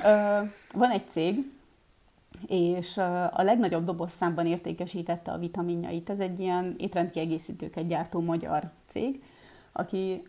Ö, 0.02 0.40
van 0.72 0.90
egy 0.90 1.08
cég, 1.08 1.52
és 2.46 2.96
a 3.32 3.42
legnagyobb 3.42 3.84
dobozszámban 3.84 4.46
értékesítette 4.46 5.30
a 5.32 5.38
vitaminjait. 5.38 6.10
Ez 6.10 6.20
egy 6.20 6.40
ilyen 6.40 6.74
étrendkiegészítőket 6.78 7.86
gyártó 7.86 8.20
magyar 8.20 8.70
cég, 8.86 9.22
aki 9.72 10.22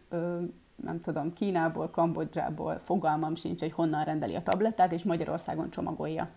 nem 0.83 1.01
tudom, 1.01 1.33
Kínából, 1.33 1.89
Kambodzsából, 1.89 2.81
fogalmam 2.85 3.35
sincs, 3.35 3.59
hogy 3.59 3.71
honnan 3.71 4.03
rendeli 4.03 4.35
a 4.35 4.41
tablettát, 4.41 4.91
és 4.91 5.03
Magyarországon 5.03 5.69
csomagolja. 5.69 6.29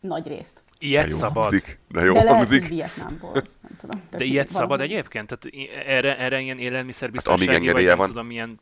Nagy 0.00 0.26
részt. 0.26 0.62
Ilyet 0.78 1.04
De 1.04 1.10
jó 1.10 1.16
szabad. 1.16 1.42
hangzik. 1.42 1.78
De 1.88 2.00
jó 2.00 2.12
De 2.12 2.18
lehet, 2.18 2.34
hangzik. 2.34 2.68
Vietnámból. 2.68 3.32
Nem 3.32 3.76
tudom. 3.78 4.00
De 4.10 4.24
ilyet 4.24 4.50
valami- 4.52 4.70
szabad 4.70 4.80
egyébként? 4.80 5.26
Tehát 5.38 5.70
erre, 5.86 6.18
erre 6.18 6.40
ilyen 6.40 6.58
élelmiszerbiztonsági, 6.58 7.46
Hát, 7.50 7.56
amíg 7.58 7.72
vagy 7.72 7.84
nem 7.84 7.96
van. 7.96 8.60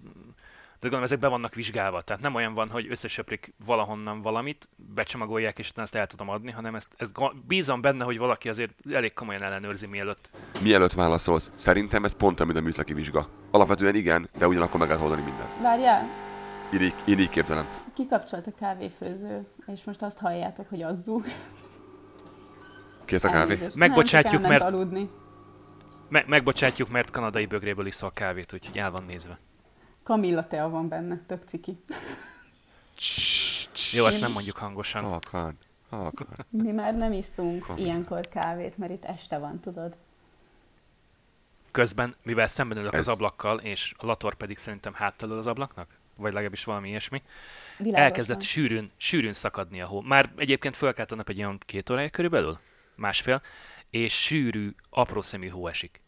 Gondolom, 0.81 1.05
ezek 1.05 1.19
be 1.19 1.29
vannak 1.29 1.55
vizsgálva. 1.55 2.03
Tehát 2.03 2.23
nem 2.23 2.35
olyan 2.35 2.55
van, 2.55 2.71
hogy 2.71 2.87
összesöprik 2.91 3.53
valahonnan 3.65 4.23
valamit, 4.23 4.69
becsomagolják, 4.77 5.59
és 5.59 5.69
utána 5.69 5.83
ezt 5.83 5.95
el 5.95 6.07
tudom 6.07 6.29
adni, 6.29 6.51
hanem 6.51 6.75
ezt, 6.75 6.89
ezt 6.97 7.13
bízom 7.47 7.81
benne, 7.81 8.05
hogy 8.05 8.19
valaki 8.19 8.49
azért 8.49 8.73
elég 8.93 9.13
komolyan 9.15 9.43
ellenőrzi, 9.43 9.87
mielőtt. 9.87 10.31
Mielőtt 10.63 10.93
válaszolsz, 10.93 11.53
szerintem 11.55 12.05
ez 12.05 12.15
pont 12.17 12.41
amit 12.41 12.57
a 12.57 12.61
műszaki 12.61 12.95
vizsga. 12.95 13.29
Alapvetően 13.51 13.95
igen, 13.95 14.29
de 14.39 14.47
ugyanakkor 14.49 14.79
meg 14.81 14.89
lehet 14.89 15.03
oldani 15.05 15.23
mindent. 15.23 15.49
Várjál, 15.63 16.03
Én 16.75 16.83
így, 16.83 16.95
én 17.05 17.19
így 17.19 17.31
képzelem. 17.31 17.67
kikapcsolt 17.95 18.47
a 18.47 18.53
kávéfőző, 18.61 19.47
és 19.67 19.85
most 19.85 20.03
azt 20.03 20.19
halljátok, 20.19 20.69
hogy 20.69 20.83
azzuk. 20.83 21.25
Kész 23.05 23.25
a 23.25 23.29
kávé? 23.31 23.53
Elnézést. 23.53 23.77
Megbocsátjuk, 23.77 24.41
Nem, 24.41 24.51
mert- 24.51 24.63
aludni. 24.65 25.11
Me- 26.09 26.27
megbocsátjuk, 26.27 26.89
mert 26.89 27.11
kanadai 27.11 27.47
bögréből 27.47 27.87
iszol 27.87 28.11
kávét, 28.11 28.53
úgyhogy 28.53 28.77
el 28.79 28.91
van 28.91 29.05
nézve. 29.07 29.39
Kamilla 30.09 30.47
tea 30.47 30.69
van 30.69 30.89
benne, 30.89 31.21
tök 31.27 31.43
ciki. 31.47 31.77
Jó, 33.93 34.05
azt 34.05 34.15
Én- 34.15 34.21
nem 34.21 34.33
mondjuk 34.33 34.57
hangosan. 34.57 35.05
Halkan. 35.05 35.59
Halkan. 35.89 36.27
Mi 36.49 36.71
már 36.71 36.97
nem 36.97 37.13
iszunk 37.13 37.63
Kamilla. 37.67 37.87
ilyenkor 37.87 38.29
kávét, 38.29 38.79
mert 38.79 38.93
itt 38.93 39.05
este 39.05 39.39
van, 39.39 39.61
tudod? 39.61 39.97
Közben, 41.71 42.15
mivel 42.23 42.47
szemben 42.47 42.79
ülök 42.79 42.93
Ez- 42.93 43.09
az 43.09 43.15
ablakkal, 43.15 43.59
és 43.59 43.95
a 43.99 44.07
lator 44.07 44.35
pedig 44.35 44.59
szerintem 44.59 44.95
háttalul 44.95 45.39
az 45.39 45.47
ablaknak, 45.47 45.89
vagy 46.17 46.33
legalábbis 46.33 46.65
valami 46.65 46.89
ilyesmi, 46.89 47.23
Világos 47.79 48.01
elkezdett 48.01 48.43
sűrűn, 48.43 48.91
sűrűn 48.97 49.33
szakadni 49.33 49.81
a 49.81 49.87
hó. 49.87 50.01
Már 50.01 50.33
egyébként 50.37 50.77
fölkelt 50.77 51.13
a 51.13 51.15
nap 51.15 51.29
egy 51.29 51.39
olyan 51.39 51.59
két 51.67 51.91
órája 51.91 52.11
körülbelül, 52.11 52.59
másfél, 52.95 53.43
és 53.91 54.23
sűrű, 54.23 54.75
apró 54.91 55.23
szemű 55.23 55.49
hó 55.49 55.67
esik. 55.67 56.01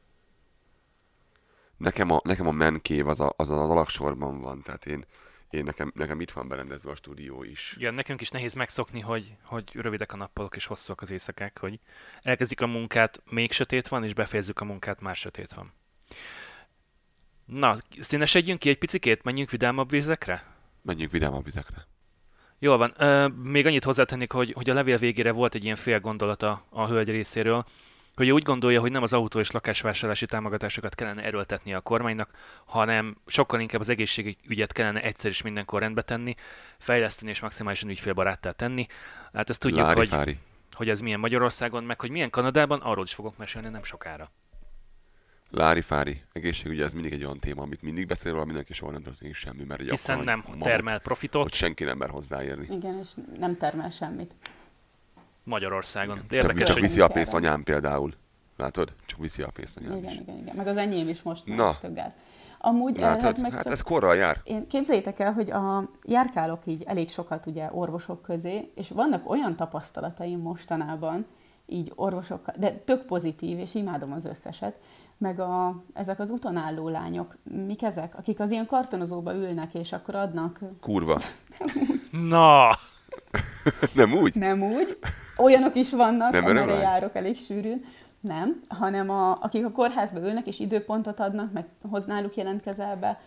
Nekem 1.81 2.11
a, 2.11 2.21
nekem 2.25 2.47
a 2.47 2.51
menkév 2.51 3.09
az, 3.09 3.21
a, 3.21 3.33
az 3.37 3.51
az 3.51 3.71
alaksorban 3.71 4.41
van, 4.41 4.63
tehát 4.63 4.87
én, 4.87 5.05
én 5.51 5.65
nekem, 5.65 5.93
nekem 5.95 6.21
itt 6.21 6.31
van 6.31 6.49
berendezve 6.49 6.91
a 6.91 6.95
stúdió 6.95 7.43
is. 7.43 7.77
Ja, 7.79 7.91
nekünk 7.91 8.21
is 8.21 8.31
nehéz 8.31 8.55
megszokni, 8.55 9.01
hogy, 9.01 9.37
hogy 9.43 9.71
rövidek 9.73 10.13
a 10.13 10.17
nappalok 10.17 10.57
és 10.57 10.67
hosszúak 10.67 11.01
az 11.01 11.11
éjszakák, 11.11 11.59
hogy 11.59 11.81
elkezdik 12.23 12.61
a 12.61 12.67
munkát, 12.67 13.23
még 13.31 13.53
sötét 13.53 13.89
van, 13.89 14.05
és 14.05 14.15
befejezzük 14.15 14.61
a 14.61 14.65
munkát, 14.65 15.01
már 15.01 15.17
sötét 15.17 15.53
van. 15.53 15.73
Na, 17.45 17.77
színesedjünk 18.01 18.59
ki 18.59 18.69
egy 18.69 18.79
picikét, 18.79 19.23
menjünk 19.23 19.51
vidámabb 19.51 19.91
vizekre? 19.91 20.45
Menjünk 20.83 21.13
vidámabb 21.13 21.45
vizekre. 21.45 21.87
Jól 22.59 22.77
van. 22.77 22.95
Ö, 22.97 23.27
még 23.27 23.67
annyit 23.67 23.85
hozzátennék, 23.85 24.33
hogy, 24.33 24.53
hogy 24.53 24.71
a 24.71 24.75
levél 24.75 24.99
végére 24.99 25.33
volt 25.33 25.55
egy 25.55 25.65
ilyen 25.65 25.77
fél 25.77 26.01
gondolata 26.01 26.67
a 26.71 26.87
hölgy 26.87 27.11
részéről, 27.11 27.65
hogy 28.21 28.31
úgy 28.31 28.43
gondolja, 28.43 28.81
hogy 28.81 28.91
nem 28.91 29.03
az 29.03 29.13
autó 29.13 29.39
és 29.39 29.51
lakásvásárlási 29.51 30.27
támogatásokat 30.27 30.95
kellene 30.95 31.23
erőltetni 31.23 31.75
a 31.75 31.81
kormánynak, 31.81 32.31
hanem 32.65 33.17
sokkal 33.27 33.61
inkább 33.61 33.81
az 33.81 33.89
egészségügyet 33.89 34.73
kellene 34.73 35.03
egyszer 35.03 35.31
is 35.31 35.43
mindenkor 35.43 35.81
rendbe 35.81 36.03
tenni, 36.03 36.35
fejleszteni 36.79 37.31
és 37.31 37.41
maximálisan 37.41 37.89
ügyfélbaráttá 37.89 38.51
tenni. 38.51 38.87
Hát 39.33 39.49
ezt 39.49 39.61
tudjuk, 39.61 39.81
Lári 39.81 39.99
hogy, 39.99 40.09
fári. 40.09 40.39
hogy 40.73 40.89
ez 40.89 41.01
milyen 41.01 41.21
Magyarországon, 41.21 41.85
meg 41.85 42.01
hogy 42.01 42.11
milyen 42.11 42.31
Kanadában, 42.31 42.81
arról 42.81 43.05
is 43.05 43.15
fogok 43.15 43.37
mesélni 43.37 43.69
nem 43.69 43.83
sokára. 43.83 44.31
Lári 45.51 45.81
fári. 45.81 46.23
Egészségügy 46.33 46.81
ez 46.81 46.93
mindig 46.93 47.13
egy 47.13 47.25
olyan 47.25 47.39
téma, 47.39 47.63
amit 47.63 47.83
mindig 47.83 48.07
beszél 48.07 48.33
róla 48.33 48.45
mindenki, 48.45 48.73
soha 48.73 48.93
nem 48.93 49.03
történik 49.03 49.35
semmi, 49.35 49.65
mert 49.65 49.81
egy 49.81 49.91
Hiszen 49.91 50.19
nem 50.19 50.43
mamut, 50.47 50.63
termel 50.63 50.99
profitot 50.99 51.43
Hogy 51.43 51.53
senki 51.53 51.85
nem 51.85 51.99
mer 51.99 52.11
hozzáérni. 52.11 52.67
Igen, 52.71 52.99
és 52.99 53.09
nem 53.39 53.57
termel 53.57 53.91
semmit. 53.91 54.35
Magyarországon. 55.51 56.15
De 56.15 56.21
Csak, 56.23 56.33
Érdekes, 56.33 56.63
csak 56.63 56.73
hogy 56.73 56.83
viszi 56.83 57.01
a 57.01 57.09
pénzt 57.09 57.35
anyám 57.35 57.63
például. 57.63 58.13
Látod? 58.57 58.93
Csak 59.07 59.19
viszi 59.19 59.43
a 59.43 59.51
pénzt 59.55 59.77
anyám 59.79 59.97
Igen, 59.97 60.11
is. 60.11 60.19
igen, 60.19 60.37
igen. 60.37 60.57
Meg 60.57 60.67
az 60.67 60.77
enyém 60.77 61.09
is 61.09 61.23
most 61.23 61.47
már 61.47 61.57
Na. 61.57 61.79
tök 61.81 61.95
gáz. 61.95 62.13
Amúgy 62.59 62.99
Látod? 62.99 63.23
ehhez 63.25 63.41
meg 63.41 63.53
Hát 63.53 63.63
csak... 63.63 63.73
ez 63.73 63.81
korral 63.81 64.17
jár. 64.17 64.41
Én 64.45 64.67
képzeljétek 64.67 65.19
el, 65.19 65.33
hogy 65.33 65.51
a, 65.51 65.89
járkálok 66.05 66.63
így 66.67 66.83
elég 66.83 67.11
sokat 67.11 67.47
ugye 67.47 67.69
orvosok 67.73 68.23
közé, 68.23 68.71
és 68.75 68.89
vannak 68.89 69.31
olyan 69.31 69.57
tapasztalataim 69.57 70.41
mostanában, 70.41 71.27
így 71.67 71.93
orvosokkal, 71.95 72.55
de 72.59 72.73
tök 72.73 73.05
pozitív, 73.05 73.59
és 73.59 73.75
imádom 73.75 74.13
az 74.13 74.25
összeset, 74.25 74.75
meg 75.19 75.41
a, 75.41 75.83
ezek 75.93 76.19
az 76.21 76.31
utonálló 76.31 76.89
lányok, 76.89 77.37
mik 77.67 77.83
ezek, 77.83 78.19
akik 78.19 78.41
az 78.41 78.51
ilyen 78.51 78.67
kartonozóba 78.67 79.35
ülnek, 79.35 79.75
és 79.75 79.93
akkor 79.93 80.15
adnak, 80.15 80.61
Kurva. 80.81 81.21
Na, 82.11 82.71
nem 83.95 84.13
úgy? 84.13 84.35
nem 84.35 84.63
úgy, 84.63 84.99
olyanok 85.37 85.75
is 85.77 85.91
vannak, 85.91 86.33
Nem 86.33 86.45
amire 86.45 86.61
örömlány? 86.61 86.83
járok 86.83 87.15
elég 87.17 87.39
sűrűn, 87.39 87.85
nem, 88.21 88.61
hanem 88.69 89.11
a, 89.11 89.39
akik 89.43 89.65
a 89.65 89.71
kórházba 89.71 90.19
ülnek, 90.21 90.47
és 90.47 90.59
időpontot 90.61 91.21
adnak, 91.21 91.53
meg 91.53 91.67
hogy 91.91 92.05
náluk 92.07 92.37
jelentkezel 92.37 92.97
be, 92.97 93.21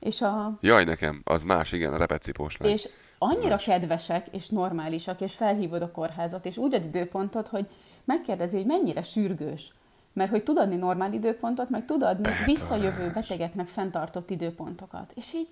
és 0.00 0.22
a, 0.22 0.58
Jaj, 0.60 0.84
nekem, 0.84 1.20
az 1.24 1.42
más, 1.42 1.72
igen, 1.72 1.92
a 1.92 1.96
repetcipós 1.96 2.56
lány. 2.56 2.70
És 2.70 2.88
annyira 3.18 3.56
kedvesek 3.56 4.26
és 4.30 4.48
normálisak, 4.48 5.20
és 5.20 5.34
felhívod 5.34 5.82
a 5.82 5.90
kórházat, 5.90 6.46
és 6.46 6.56
úgy 6.56 6.74
ad 6.74 6.84
időpontot, 6.84 7.48
hogy 7.48 7.66
megkérdezi, 8.04 8.56
hogy 8.56 8.66
mennyire 8.66 9.02
sürgős. 9.02 9.74
Mert 10.12 10.30
hogy 10.30 10.42
tud 10.42 10.58
adni 10.58 10.76
normál 10.76 11.12
időpontot, 11.12 11.70
meg 11.70 11.84
tud 11.84 12.02
adni 12.02 12.22
Beszarás. 12.22 12.46
visszajövő 12.46 13.10
betegeknek 13.14 13.68
fenntartott 13.68 14.30
időpontokat. 14.30 15.12
És 15.14 15.34
így 15.34 15.48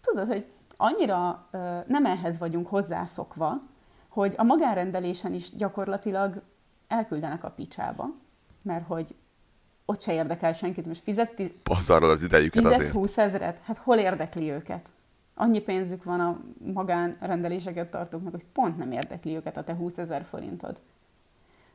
tudod, 0.00 0.26
hogy 0.26 0.44
annyira 0.84 1.46
ö, 1.50 1.78
nem 1.86 2.06
ehhez 2.06 2.38
vagyunk 2.38 2.66
hozzászokva, 2.68 3.60
hogy 4.08 4.34
a 4.36 4.42
magánrendelésen 4.42 5.34
is 5.34 5.56
gyakorlatilag 5.56 6.42
elküldenek 6.88 7.44
a 7.44 7.50
picsába, 7.50 8.06
mert 8.62 8.86
hogy 8.86 9.14
ott 9.84 10.02
se 10.02 10.12
érdekel 10.12 10.52
senkit, 10.52 10.86
most 10.86 11.02
fizetsz, 11.02 11.34
ti- 11.34 11.52
Pazarod 11.62 12.10
az 12.10 12.22
idejüket 12.22 12.62
Fizetsz 12.62 12.80
azért. 12.80 12.94
20 12.94 13.18
ezeret? 13.18 13.60
Hát 13.64 13.78
hol 13.78 13.96
érdekli 13.96 14.50
őket? 14.50 14.88
Annyi 15.34 15.60
pénzük 15.60 16.04
van 16.04 16.20
a 16.20 16.40
magánrendeléseket 16.72 17.90
tartóknak, 17.90 18.30
hogy 18.32 18.44
pont 18.52 18.78
nem 18.78 18.92
érdekli 18.92 19.34
őket 19.36 19.56
a 19.56 19.64
te 19.64 19.74
20 19.74 19.98
ezer 19.98 20.24
forintod. 20.24 20.80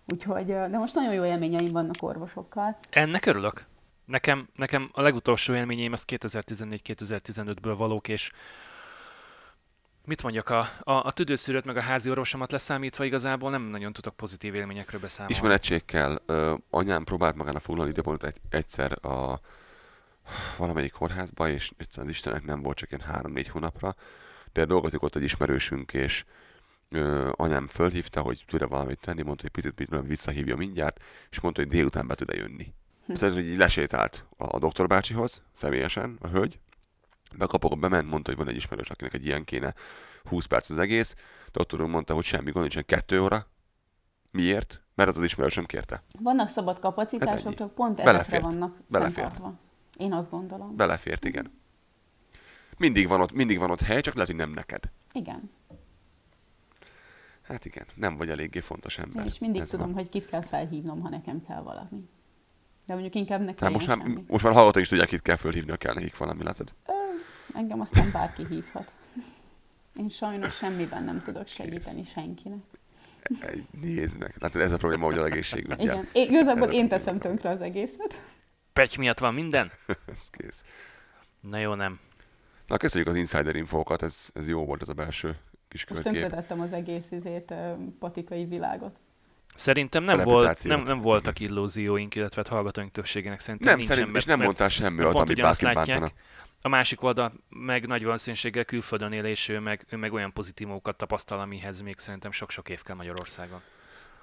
Úgyhogy, 0.08 0.46
de 0.46 0.78
most 0.78 0.96
nagyon 0.96 1.14
jó 1.14 1.24
élményeim 1.26 1.72
vannak 1.72 1.96
orvosokkal. 2.00 2.78
Ennek 2.90 3.26
örülök. 3.26 3.66
Nekem, 4.06 4.48
nekem 4.56 4.90
a 4.94 5.02
legutolsó 5.02 5.54
élményeim 5.54 5.94
az 5.94 6.04
2014-2015-ből 6.08 7.76
valók, 7.78 8.08
és 8.08 8.32
mit 10.10 10.24
mondjak, 10.24 10.50
a, 10.50 10.60
a, 10.80 10.92
a 10.92 11.12
tüdőszűrőt 11.12 11.66
meg 11.66 11.78
a 11.78 11.82
házi 11.82 12.10
orvosomat 12.10 12.52
leszámítva 12.52 13.04
igazából 13.04 13.50
nem 13.50 13.62
nagyon 13.62 13.94
tudok 13.94 14.16
pozitív 14.16 14.56
élményekről 14.56 15.02
beszámolni. 15.02 15.34
Ismeretség 15.34 15.86
kell. 15.86 16.22
Ö, 16.26 16.56
anyám 16.70 17.04
próbált 17.04 17.36
magának 17.36 17.62
foglalni 17.62 17.92
időpontot 17.92 18.30
egy, 18.30 18.42
egyszer 18.50 19.06
a 19.06 19.40
valamelyik 20.58 20.92
kórházba, 20.92 21.50
és 21.50 21.72
egyszerűen 21.78 22.08
az 22.08 22.14
Istenek 22.14 22.44
nem 22.44 22.62
volt 22.62 22.78
csak 22.78 22.92
ilyen 22.92 23.08
három-négy 23.08 23.48
hónapra, 23.48 23.96
de 24.54 24.66
dolgozik 24.66 25.02
ott 25.02 25.16
egy 25.16 25.24
ismerősünk, 25.24 25.94
és 25.94 26.26
ö, 26.90 27.30
anyám 27.36 27.68
fölhívta, 27.68 28.22
hogy 28.22 28.44
tud-e 28.48 28.66
valamit 28.66 29.00
tenni, 29.02 29.22
mondta, 29.22 29.42
hogy 29.42 29.52
picit, 29.52 29.74
picit 29.74 30.08
visszahívja 30.08 30.56
mindjárt, 30.56 31.04
és 31.30 31.40
mondta, 31.40 31.62
hogy 31.62 31.70
délután 31.70 32.08
be 32.08 32.16
tud-e 32.16 32.36
jönni. 32.36 32.74
Szóval, 33.08 33.36
hogy 33.36 33.46
így 33.46 33.58
lesétált 33.58 34.26
a, 34.38 34.56
a 34.56 34.60
doktor 34.60 34.88
bácsihoz, 34.88 35.42
személyesen, 35.54 36.18
a 36.22 36.28
hölgy, 36.28 36.60
bekapok, 37.38 37.80
bement, 37.80 38.10
mondta, 38.10 38.30
hogy 38.30 38.40
van 38.40 38.50
egy 38.50 38.56
ismerős, 38.56 38.90
akinek 38.90 39.14
egy 39.14 39.26
ilyen 39.26 39.44
kéne, 39.44 39.74
20 40.24 40.46
perc 40.46 40.70
az 40.70 40.78
egész, 40.78 41.16
doktorunk 41.52 41.92
mondta, 41.92 42.14
hogy 42.14 42.24
semmi 42.24 42.52
gond 42.52 42.60
nincsen, 42.62 42.86
kettő 42.86 43.22
óra. 43.22 43.48
Miért? 44.32 44.82
Mert 44.96 45.10
az 45.10 45.18
az 45.18 45.24
ismerősöm 45.24 45.66
kérte. 45.66 46.04
Vannak 46.20 46.50
szabad 46.50 46.80
kapacitások, 46.80 47.56
csak 47.56 47.74
pont 47.74 47.92
ezekre 48.00 48.12
Belefért. 48.12 48.44
vannak 48.44 48.78
Belefért. 48.88 49.16
fenntartva. 49.16 49.54
Én 49.98 50.14
azt 50.14 50.30
gondolom. 50.30 50.76
Belefért, 50.76 51.26
igen. 51.26 51.52
Mindig 52.78 53.08
van 53.08 53.22
ott, 53.22 53.32
mindig 53.32 53.60
van 53.60 53.72
ott 53.72 53.82
hely, 53.82 54.02
csak 54.02 54.14
lehet, 54.14 54.30
hogy 54.30 54.38
nem 54.40 54.50
neked. 54.52 54.84
Igen. 55.14 55.52
Hát 57.42 57.66
igen, 57.66 57.86
nem 57.96 58.18
vagy 58.18 58.30
eléggé 58.30 58.60
fontos 58.60 58.98
ember. 58.98 59.26
És 59.26 59.40
mindig 59.40 59.62
Ez 59.62 59.70
tudom, 59.70 59.86
van. 59.86 59.96
hogy 59.96 60.08
kit 60.08 60.26
kell 60.26 60.42
felhívnom, 60.42 61.02
ha 61.02 61.10
nekem 61.10 61.44
kell 61.48 61.62
valami. 61.62 62.10
De 62.86 62.94
mondjuk 62.94 63.16
inkább 63.16 63.42
ne 63.42 63.54
Hát 63.60 63.72
most 63.72 63.88
már, 63.88 63.98
semmi. 63.98 64.24
most 64.28 64.44
már 64.44 64.54
hallgatók 64.54 64.82
is 64.82 64.88
tudják, 64.88 65.12
itt 65.12 65.22
kell 65.22 65.36
fölhívni, 65.36 65.70
ha 65.72 65.78
kell 65.78 65.94
nekik 65.94 66.18
valami, 66.18 66.44
látod? 66.44 66.74
Ö, 66.86 66.92
engem 67.54 67.80
aztán 67.82 68.12
bárki 68.12 68.46
hívhat. 68.46 68.94
Én 70.00 70.10
sajnos 70.10 70.56
semmiben 70.56 71.04
nem 71.04 71.22
tudok 71.22 71.48
segíteni 71.48 72.06
senkinek. 72.14 72.60
Nézd 73.82 74.20
meg, 74.20 74.36
látod, 74.40 74.62
ez 74.62 74.72
a 74.72 74.78
probléma, 74.78 75.06
hogy 75.06 75.18
a 75.18 75.26
egészségügyel. 75.26 75.80
Igen, 75.80 76.08
én, 76.14 76.28
igazából 76.30 76.68
Ez 76.68 76.74
én 76.74 76.88
probléma. 76.88 76.88
teszem 76.88 77.20
tönkre 77.20 77.50
az 77.50 77.62
egészet. 77.62 78.22
Pegy 78.74 78.98
miatt 78.98 79.20
van 79.20 79.34
minden? 79.34 79.72
Ez 80.14 80.30
kész. 80.30 80.64
Na 81.40 81.58
jó, 81.58 81.74
nem. 81.74 82.00
Na, 82.68 82.78
köszönjük 82.78 83.10
az 83.10 83.16
insider 83.16 83.56
infókat, 83.56 84.02
ez, 84.02 84.30
ez 84.34 84.48
jó 84.48 84.66
volt 84.66 84.82
ez 84.82 84.90
a 84.90 84.94
belső 84.94 85.38
kis 85.68 85.88
Most 85.88 86.02
költkép. 86.02 86.22
tönkretettem 86.22 86.62
az 86.62 86.74
egész 86.74 87.12
izét, 87.12 87.54
patikai 88.00 88.46
világot. 88.46 89.00
Szerintem 89.56 90.04
nem, 90.04 90.20
A 90.20 90.24
volt, 90.24 90.64
nem, 90.64 90.82
nem 90.82 91.02
voltak 91.02 91.40
illúzióink, 91.40 92.16
illetve 92.16 92.42
hát 92.42 92.52
hallgatóink 92.52 92.92
többségének 92.92 93.40
szerintem 93.40 93.68
Nem, 93.68 93.78
nincsen, 93.78 93.96
szerint, 93.98 94.16
és 94.16 94.26
nem 94.26 94.40
mondtál 94.42 94.70
semmi 94.70 95.04
olyat, 95.04 95.16
amit 95.16 95.42
bárki 95.42 95.66
bántana. 95.66 96.12
A 96.62 96.68
másik 96.68 97.04
oldal 97.04 97.34
meg 97.50 97.88
nagy 97.88 98.04
valószínűséggel 98.04 98.66
külföldön 98.66 99.12
él, 99.12 99.26
és 99.26 99.50
ő 99.50 99.60
meg, 99.60 99.86
ő 99.90 99.98
meg 99.98 100.14
olyan 100.14 100.34
pozitívumokat 100.34 100.98
tapasztal, 100.98 101.40
amihez 101.40 101.82
még 101.82 102.00
szerintem 102.00 102.32
sok-sok 102.32 102.70
év 102.70 102.82
kell 102.82 102.96
Magyarországon. 102.96 103.62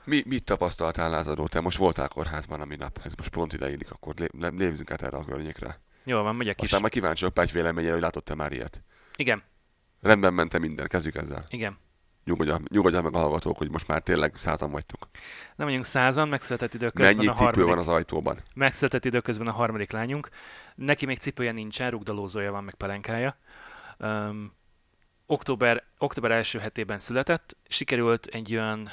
Mi, 0.04 0.22
mit 0.26 0.44
tapasztaltál 0.44 1.10
lázadó? 1.10 1.46
Te 1.46 1.60
most 1.60 1.78
voltál 1.78 2.08
kórházban 2.08 2.60
a 2.60 2.64
minap, 2.64 3.00
ez 3.04 3.14
most 3.14 3.30
pont 3.30 3.52
ideillik, 3.52 3.90
akkor 3.90 4.14
lé, 4.16 4.26
lé, 4.38 4.48
lépzünk 4.56 4.90
át 4.90 5.02
erre 5.02 5.16
a 5.16 5.24
környékre. 5.24 5.80
Jó 6.04 6.22
van, 6.22 6.36
megyek 6.36 6.56
is. 6.56 6.62
Aztán 6.62 6.80
majd 6.80 6.92
kíváncsi 6.92 7.30
Páty 7.30 7.52
véleményére, 7.52 7.92
hogy 7.92 8.00
látott-e 8.00 8.34
már 8.34 8.52
ilyet. 8.52 8.82
Igen, 9.16 9.42
Rendben 10.00 10.34
mentem 10.34 10.60
minden, 10.60 10.86
kezdjük 10.86 11.14
ezzel. 11.14 11.44
igen. 11.48 11.78
Nyugodjál, 12.26 12.60
nyugodjál 12.68 13.02
meg 13.02 13.14
a 13.14 13.18
hallgatók, 13.18 13.58
hogy 13.58 13.70
most 13.70 13.86
már 13.88 14.00
tényleg 14.00 14.36
százan 14.36 14.70
vagytok. 14.70 15.08
Nem 15.56 15.66
vagyunk 15.66 15.84
százan, 15.84 16.28
megszületett 16.28 16.74
időközben 16.74 17.16
Mennyi 17.16 17.28
a 17.28 17.32
cipő 17.32 17.44
harmadik. 17.44 17.68
van 17.68 17.78
az 17.78 17.88
ajtóban? 17.88 18.38
Megszületett 18.54 19.04
időközben 19.04 19.46
a 19.46 19.52
harmadik 19.52 19.90
lányunk. 19.90 20.28
Neki 20.74 21.06
még 21.06 21.18
cipője 21.18 21.52
nincsen, 21.52 21.90
rugdalózója 21.90 22.52
van, 22.52 22.64
meg 22.64 22.74
pelenkája. 22.74 23.36
Um, 23.98 24.52
október, 25.26 25.84
október 25.98 26.30
első 26.30 26.58
hetében 26.58 26.98
született. 26.98 27.56
Sikerült 27.68 28.26
egy 28.26 28.52
olyan, 28.52 28.88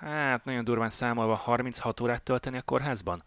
hát 0.00 0.44
nagyon 0.44 0.64
durván 0.64 0.90
számolva 0.90 1.34
36 1.34 2.00
órát 2.00 2.22
tölteni 2.22 2.56
a 2.56 2.62
kórházban. 2.62 3.22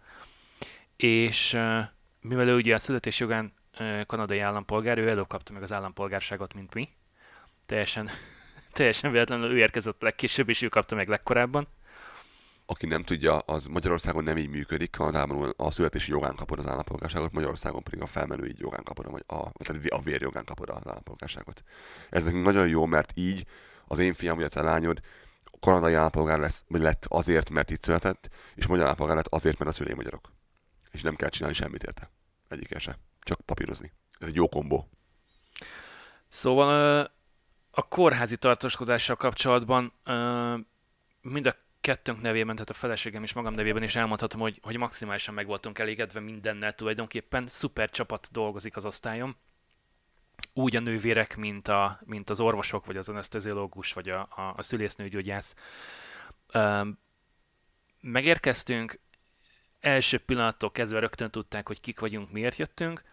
És 0.95 1.53
uh, 1.53 1.79
mivel 2.21 2.47
ő 2.47 2.55
ugye 2.55 2.73
a 2.75 2.79
születés 2.79 3.19
jogán 3.19 3.53
uh, 3.79 4.05
kanadai 4.05 4.39
állampolgár, 4.39 4.97
ő 4.97 5.09
előkapta 5.09 5.53
meg 5.53 5.63
az 5.63 5.71
állampolgárságot, 5.71 6.53
mint 6.53 6.73
mi. 6.73 6.89
Teljesen, 7.65 8.09
teljesen 8.75 9.11
véletlenül 9.11 9.51
ő 9.51 9.57
érkezett 9.57 10.01
legkésőbb, 10.01 10.49
és 10.49 10.61
ő 10.61 10.67
kapta 10.67 10.95
meg 10.95 11.07
legkorábban. 11.07 11.67
Aki 12.65 12.85
nem 12.85 13.03
tudja, 13.03 13.37
az 13.37 13.65
Magyarországon 13.65 14.23
nem 14.23 14.37
így 14.37 14.49
működik, 14.49 14.91
Kanadában 14.91 15.53
a 15.57 15.71
születési 15.71 16.11
jogán 16.11 16.35
kapod 16.35 16.59
az 16.59 16.67
állampolgárságot, 16.67 17.31
Magyarországon 17.31 17.83
pedig 17.83 18.01
a 18.01 18.05
felmenő 18.05 18.45
így 18.45 18.59
jogán 18.59 18.83
kapod, 18.83 19.05
a, 19.05 19.35
a, 19.35 19.51
tehát 19.57 19.85
a 19.85 20.01
vérjogán 20.01 20.45
kapod 20.45 20.69
az 20.69 20.87
állampolgárságot. 20.87 21.63
Ez 22.09 22.23
nekünk 22.23 22.45
nagyon 22.45 22.67
jó, 22.67 22.85
mert 22.85 23.11
így 23.15 23.45
az 23.87 23.99
én 23.99 24.13
fiam, 24.13 24.35
vagy 24.35 24.45
a 24.45 24.47
te 24.47 24.61
lányod 24.61 25.01
kanadai 25.59 25.93
állampolgár 25.93 26.39
lesz, 26.39 26.63
vagy 26.67 26.81
lett 26.81 27.05
azért, 27.07 27.49
mert 27.49 27.71
itt 27.71 27.83
született, 27.83 28.29
és 28.55 28.67
magyar 28.67 28.85
állampolgár 28.85 29.15
lett 29.15 29.27
azért, 29.27 29.57
mert 29.57 29.71
a 29.71 29.73
szülei 29.73 29.93
magyarok. 29.93 30.31
És 30.91 31.01
nem 31.01 31.15
kell 31.15 31.29
csinálni 31.29 31.55
semmit 31.55 31.83
érte. 31.83 32.11
Egyikkel 32.49 32.79
se. 32.79 32.97
Csak 33.19 33.41
papírozni. 33.41 33.91
Ez 34.19 34.27
egy 34.27 34.35
jó 34.35 34.47
kombó. 34.47 34.89
Szóval 36.27 37.11
a 37.75 37.87
kórházi 37.87 38.37
tartózkodással 38.37 39.15
kapcsolatban 39.15 39.93
ö, 40.03 40.55
mind 41.21 41.45
a 41.45 41.55
kettőnk 41.81 42.21
nevében, 42.21 42.55
tehát 42.55 42.69
a 42.69 42.73
feleségem 42.73 43.23
és 43.23 43.33
magam 43.33 43.53
nevében 43.53 43.83
is 43.83 43.95
elmondhatom, 43.95 44.41
hogy, 44.41 44.59
hogy 44.61 44.77
maximálisan 44.77 45.33
meg 45.33 45.45
voltunk 45.45 45.79
elégedve 45.79 46.19
mindennel 46.19 46.75
tulajdonképpen. 46.75 47.47
Szuper 47.47 47.89
csapat 47.89 48.27
dolgozik 48.31 48.75
az 48.75 48.85
osztályom. 48.85 49.35
Úgy 50.53 50.75
a 50.75 50.79
nővérek, 50.79 51.35
mint, 51.35 51.67
a, 51.67 51.99
mint 52.05 52.29
az 52.29 52.39
orvosok, 52.39 52.85
vagy 52.85 52.97
az 52.97 53.09
anesteziológus, 53.09 53.93
vagy 53.93 54.09
a, 54.09 54.19
a, 54.19 54.53
a 54.57 54.61
szülésznőgyógyász. 54.61 55.55
Megérkeztünk, 58.01 58.99
első 59.79 60.17
pillanattól 60.17 60.71
kezdve 60.71 60.99
rögtön 60.99 61.31
tudták, 61.31 61.67
hogy 61.67 61.81
kik 61.81 61.99
vagyunk, 61.99 62.31
miért 62.31 62.57
jöttünk. 62.57 63.03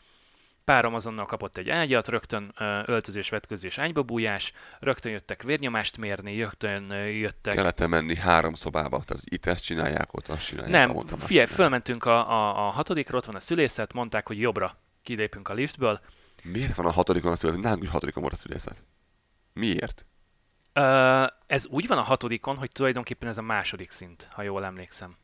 Párom 0.65 0.95
azonnal 0.95 1.27
kapott 1.27 1.57
egy 1.57 1.69
ágyat, 1.69 2.09
rögtön 2.09 2.55
öltözés, 2.87 3.29
vetközés, 3.29 3.79
ágyba 3.79 4.03
bújás, 4.03 4.53
rögtön 4.81 5.13
jöttek 5.13 5.43
vérnyomást 5.43 5.97
mérni, 5.97 6.39
rögtön 6.39 6.91
jöttek... 7.07 7.55
Kellett 7.55 7.87
menni 7.87 8.17
három 8.17 8.55
szobába, 8.55 9.03
tehát 9.05 9.23
itt 9.27 9.47
ezt 9.47 9.65
csinálják, 9.65 10.15
ott 10.15 10.29
azt 10.29 10.47
csinálják. 10.47 10.87
Nem, 10.87 10.97
azt 10.97 11.25
figyelj, 11.25 11.47
fölmentünk 11.47 12.05
a, 12.05 12.31
a, 12.31 12.67
a 12.67 12.71
hatodikra, 12.71 13.17
ott 13.17 13.25
van 13.25 13.35
a 13.35 13.41
szülészet, 13.41 13.93
mondták, 13.93 14.27
hogy 14.27 14.41
jobbra 14.41 14.79
kilépünk 15.03 15.49
a 15.49 15.55
liftből. 15.55 16.01
Miért 16.43 16.75
van 16.75 16.87
a 16.87 16.91
hatodikon 16.91 17.33
a 17.33 17.37
születet? 17.37 17.63
Nálunk 17.63 17.83
is 17.83 17.91
hatodikon 17.91 18.23
volt 18.23 18.35
a 18.35 18.39
szülészet. 18.39 18.83
Miért? 19.53 20.07
Ö, 20.73 21.25
ez 21.47 21.67
úgy 21.67 21.87
van 21.87 21.99
a 21.99 22.03
hatodikon, 22.03 22.57
hogy 22.57 22.71
tulajdonképpen 22.73 23.29
ez 23.29 23.39
a 23.39 23.43
második 23.43 23.91
szint, 23.91 24.29
ha 24.31 24.43
jól 24.43 24.65
emlékszem. 24.65 25.17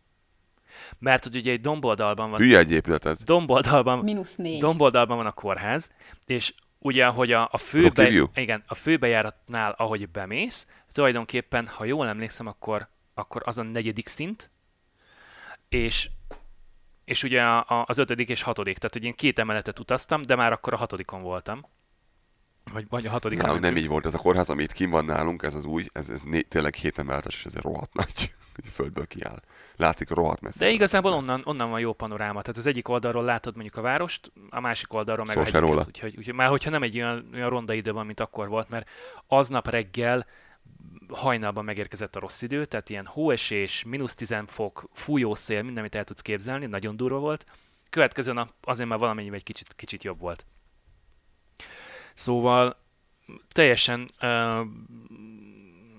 Mert 0.99 1.25
hogy 1.25 1.37
ugye 1.37 1.53
egy 1.53 1.61
domboldalban 1.61 2.31
van, 2.31 2.41
Hülye 2.41 2.59
egy 2.59 2.71
épület 2.71 3.05
ez. 3.07 3.25
domboldalban, 3.25 3.99
Mínusz 3.99 4.37
négy. 4.37 4.61
domboldalban 4.61 5.17
van 5.17 5.27
a 5.27 5.33
kórház, 5.33 5.91
és 6.27 6.55
ugye, 6.79 7.07
hogy 7.07 7.33
a, 7.33 7.49
a, 7.53 7.59
főbe, 7.59 8.29
igen, 8.35 8.63
a 8.67 8.75
főbejáratnál, 8.75 9.75
ahogy 9.77 10.09
bemész, 10.09 10.67
tulajdonképpen, 10.93 11.67
ha 11.67 11.85
jól 11.85 12.09
emlékszem, 12.09 12.47
akkor, 12.47 12.89
akkor 13.15 13.43
az 13.45 13.59
a 13.59 13.63
negyedik 13.63 14.09
szint, 14.09 14.51
és, 15.69 16.11
és 17.05 17.23
ugye 17.23 17.43
a, 17.43 17.59
a, 17.59 17.85
az 17.87 17.99
ötödik 17.99 18.29
és 18.29 18.43
hatodik, 18.43 18.79
tehát 18.79 18.93
hogy 18.93 19.05
én 19.05 19.15
két 19.15 19.39
emeletet 19.39 19.79
utaztam, 19.79 20.23
de 20.23 20.35
már 20.35 20.53
akkor 20.53 20.73
a 20.73 20.77
hatodikon 20.77 21.23
voltam. 21.23 21.65
Vagy, 22.73 22.87
vagy 22.89 23.07
a 23.07 23.11
hatodikon 23.11 23.45
Nálunk 23.45 23.63
nem 23.63 23.77
így 23.77 23.89
volt. 23.89 24.07
Ez 24.07 24.15
a 24.15 24.19
kórház, 24.19 24.51
ami 24.51 24.63
itt 24.63 24.73
kim 24.73 24.91
van 24.91 25.05
nálunk, 25.05 25.43
ez 25.43 25.55
az 25.55 25.65
új, 25.65 25.87
ez, 25.93 26.11
ez 26.11 26.21
né- 26.23 26.49
tényleg 26.49 26.75
hét 26.75 26.99
emeletes, 26.99 27.35
és 27.35 27.45
ez 27.45 27.55
egy 27.55 27.63
rohadt 27.63 27.95
nagy, 27.95 28.35
a 28.67 28.71
földből 28.71 29.07
kiáll. 29.07 29.41
Látszik 29.77 30.11
rohadt 30.11 30.41
messze. 30.41 30.65
De 30.65 30.71
igazából 30.71 31.13
onnan, 31.13 31.43
onnan 31.45 31.71
van 31.71 31.81
jó 31.81 31.93
panoráma. 31.93 32.41
Tehát 32.41 32.57
az 32.57 32.67
egyik 32.67 32.89
oldalról 32.89 33.25
látod 33.25 33.55
mondjuk 33.55 33.77
a 33.77 33.81
várost, 33.81 34.33
a 34.51 34.61
másik 34.61 34.93
oldalról 34.93 35.25
meg 35.25 35.47
Szó 35.47 35.59
róla. 35.59 35.85
Úgyhogy, 35.87 36.15
úgyhogy 36.17 36.35
már 36.35 36.49
hogyha 36.49 36.71
nem 36.71 36.83
egy 36.83 36.97
olyan, 36.97 37.29
olyan 37.35 37.49
ronda 37.49 37.73
idő 37.73 37.93
van, 37.93 38.07
mint 38.07 38.21
akkor 38.21 38.49
volt, 38.49 38.69
mert 38.69 38.89
aznap 39.27 39.69
reggel 39.69 40.27
hajnalban 41.09 41.65
megérkezett 41.65 42.17
a 42.17 42.21
rossz 42.21 42.43
idő, 42.43 42.65
tehát 42.65 42.91
ilyen 42.91 43.07
hóesés, 43.07 43.85
mínusz 43.85 44.15
10 44.15 44.35
fok, 44.47 44.89
fújó 44.93 45.35
szél, 45.35 45.63
minden, 45.63 45.79
amit 45.79 45.95
el 45.95 46.05
tudsz 46.05 46.23
képzelni, 46.23 46.67
nagyon 46.67 46.97
durva 46.97 47.19
volt. 47.19 47.45
Következő 47.91 48.33
nap 48.33 48.53
azért 48.61 48.89
már 48.89 48.99
valamennyi 48.99 49.35
egy 49.35 49.43
kicsit, 49.43 49.75
kicsit 49.77 50.05
jobb 50.05 50.21
volt. 50.21 50.45
Szóval 52.15 52.77
teljesen 53.53 54.11
uh, 54.21 54.67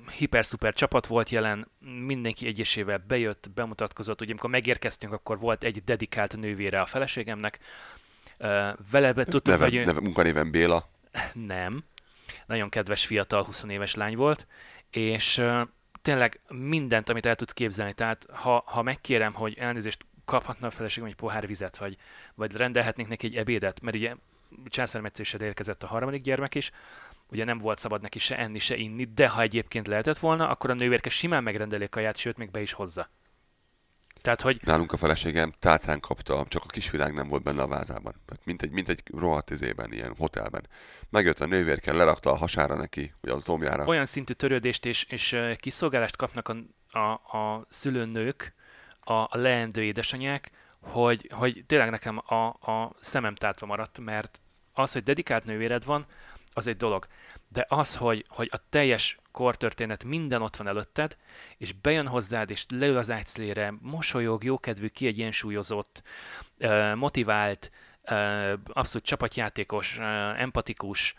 hiper-szuper 0.09 0.73
csapat 0.73 1.07
volt 1.07 1.29
jelen, 1.29 1.71
mindenki 2.05 2.47
egyesével 2.47 3.03
bejött, 3.07 3.49
bemutatkozott. 3.53 4.21
Ugye 4.21 4.31
amikor 4.31 4.49
megérkeztünk, 4.49 5.13
akkor 5.13 5.39
volt 5.39 5.63
egy 5.63 5.83
dedikált 5.83 6.37
nővére 6.37 6.81
a 6.81 6.85
feleségemnek. 6.85 7.59
Vele 8.91 9.13
be 9.13 9.23
tudtuk, 9.23 9.53
neve, 9.53 9.63
hogy 9.63 9.85
neve, 9.85 9.99
munkanéven 9.99 10.51
Béla. 10.51 10.89
nem. 11.33 11.83
Nagyon 12.45 12.69
kedves 12.69 13.05
fiatal, 13.05 13.43
20 13.43 13.63
éves 13.67 13.95
lány 13.95 14.15
volt, 14.15 14.47
és 14.89 15.43
tényleg 16.01 16.39
mindent, 16.47 17.09
amit 17.09 17.25
el 17.25 17.35
tudsz 17.35 17.53
képzelni. 17.53 17.93
Tehát 17.93 18.25
ha, 18.31 18.63
ha 18.65 18.81
megkérem, 18.81 19.33
hogy 19.33 19.57
elnézést 19.59 20.05
kaphatna 20.25 20.67
a 20.67 20.71
feleségem 20.71 21.09
egy 21.09 21.15
pohár 21.15 21.47
vizet, 21.47 21.77
vagy, 21.77 21.97
vagy 22.35 22.55
rendelhetnénk 22.55 23.09
neki 23.09 23.25
egy 23.25 23.35
ebédet, 23.35 23.81
mert 23.81 23.95
ugye 23.95 24.15
császármetszésre 24.65 25.45
érkezett 25.45 25.83
a 25.83 25.87
harmadik 25.87 26.21
gyermek 26.21 26.55
is, 26.55 26.71
ugye 27.31 27.43
nem 27.43 27.57
volt 27.57 27.79
szabad 27.79 28.01
neki 28.01 28.19
se 28.19 28.37
enni, 28.37 28.59
se 28.59 28.75
inni, 28.75 29.03
de 29.03 29.27
ha 29.27 29.41
egyébként 29.41 29.87
lehetett 29.87 30.17
volna, 30.17 30.49
akkor 30.49 30.69
a 30.69 30.73
nővérke 30.73 31.09
simán 31.09 31.43
megrendeli 31.43 31.83
a 31.83 31.89
kaját, 31.89 32.17
sőt, 32.17 32.37
még 32.37 32.51
be 32.51 32.61
is 32.61 32.73
hozza. 32.73 33.09
Tehát, 34.21 34.41
hogy 34.41 34.59
Nálunk 34.63 34.91
a 34.91 34.97
feleségem 34.97 35.53
tálcán 35.59 35.99
kapta, 35.99 36.45
csak 36.47 36.63
a 36.63 36.69
kisvilág 36.69 37.13
nem 37.13 37.27
volt 37.27 37.43
benne 37.43 37.61
a 37.61 37.67
vázában. 37.67 38.15
Tehát 38.25 38.45
mint 38.45 38.61
egy, 38.61 38.71
mint 38.71 38.89
egy 38.89 39.03
rohadt 39.13 39.49
izében, 39.49 39.93
ilyen 39.93 40.15
hotelben. 40.17 40.67
Megjött 41.09 41.39
a 41.39 41.45
nővérke, 41.45 41.93
lerakta 41.93 42.31
a 42.31 42.37
hasára 42.37 42.75
neki, 42.75 43.13
vagy 43.21 43.31
az 43.31 43.49
omjára. 43.49 43.85
olyan 43.85 44.05
szintű 44.05 44.33
törődést 44.33 44.85
és, 44.85 45.03
és 45.03 45.37
kiszolgálást 45.55 46.15
kapnak 46.15 46.47
a, 46.47 46.57
a, 46.97 47.37
a 47.37 47.65
szülőnők, 47.69 48.53
a, 48.99 49.13
a 49.13 49.29
leendő 49.31 49.83
édesanyák, 49.83 50.51
hogy, 50.81 51.29
hogy 51.33 51.63
tényleg 51.67 51.89
nekem 51.89 52.17
a, 52.17 52.45
a 52.45 52.95
szemem 52.99 53.35
tátva 53.35 53.65
maradt, 53.65 53.99
mert 53.99 54.39
az, 54.73 54.91
hogy 54.91 55.03
dedikált 55.03 55.45
nővéred 55.45 55.85
van, 55.85 56.05
az 56.59 56.67
egy 56.67 56.77
dolog. 56.77 57.07
De 57.47 57.65
az, 57.69 57.95
hogy, 57.95 58.25
hogy 58.27 58.49
a 58.51 58.61
teljes 58.69 59.17
kortörténet 59.31 60.03
minden 60.03 60.41
ott 60.41 60.55
van 60.55 60.67
előtted, 60.67 61.17
és 61.57 61.73
bejön 61.73 62.07
hozzád, 62.07 62.49
és 62.49 62.65
leül 62.69 62.97
az 62.97 63.11
ágyszlére, 63.11 63.73
mosolyog, 63.81 64.43
jókedvű, 64.43 64.87
kiegyensúlyozott, 64.87 66.01
motivált, 66.95 67.71
abszolút 68.65 69.07
csapatjátékos, 69.07 69.97
empatikus, 70.37 71.15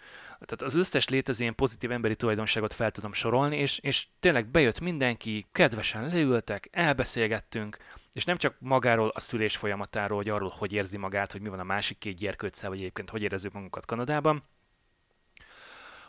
tehát 0.47 0.63
az 0.63 0.75
összes 0.75 1.09
létező 1.09 1.43
ilyen 1.43 1.55
pozitív 1.55 1.91
emberi 1.91 2.17
tulajdonságot 2.17 2.73
fel 2.73 2.91
tudom 2.91 3.13
sorolni, 3.13 3.57
és, 3.57 3.79
és 3.79 4.07
tényleg 4.21 4.47
bejött 4.47 4.81
mindenki, 4.81 5.47
kedvesen 5.53 6.07
leültek, 6.07 6.69
elbeszélgettünk, 6.73 7.77
és 8.13 8.25
nem 8.25 8.37
csak 8.37 8.57
magáról 8.59 9.09
a 9.09 9.21
szülés 9.21 9.57
folyamatáról, 9.57 10.17
hogy 10.17 10.29
arról, 10.29 10.53
hogy 10.59 10.73
érzi 10.73 10.97
magát, 10.97 11.33
hogy 11.33 11.41
mi 11.41 11.49
van 11.49 11.59
a 11.59 11.65
másik 11.65 11.99
két 11.99 12.17
gyerkőccel, 12.17 12.69
vagy 12.71 12.79
egyébként 12.79 13.11
hogy 13.11 13.23
érezzük 13.23 13.53
magunkat 13.53 13.87
Kanadában, 13.87 14.45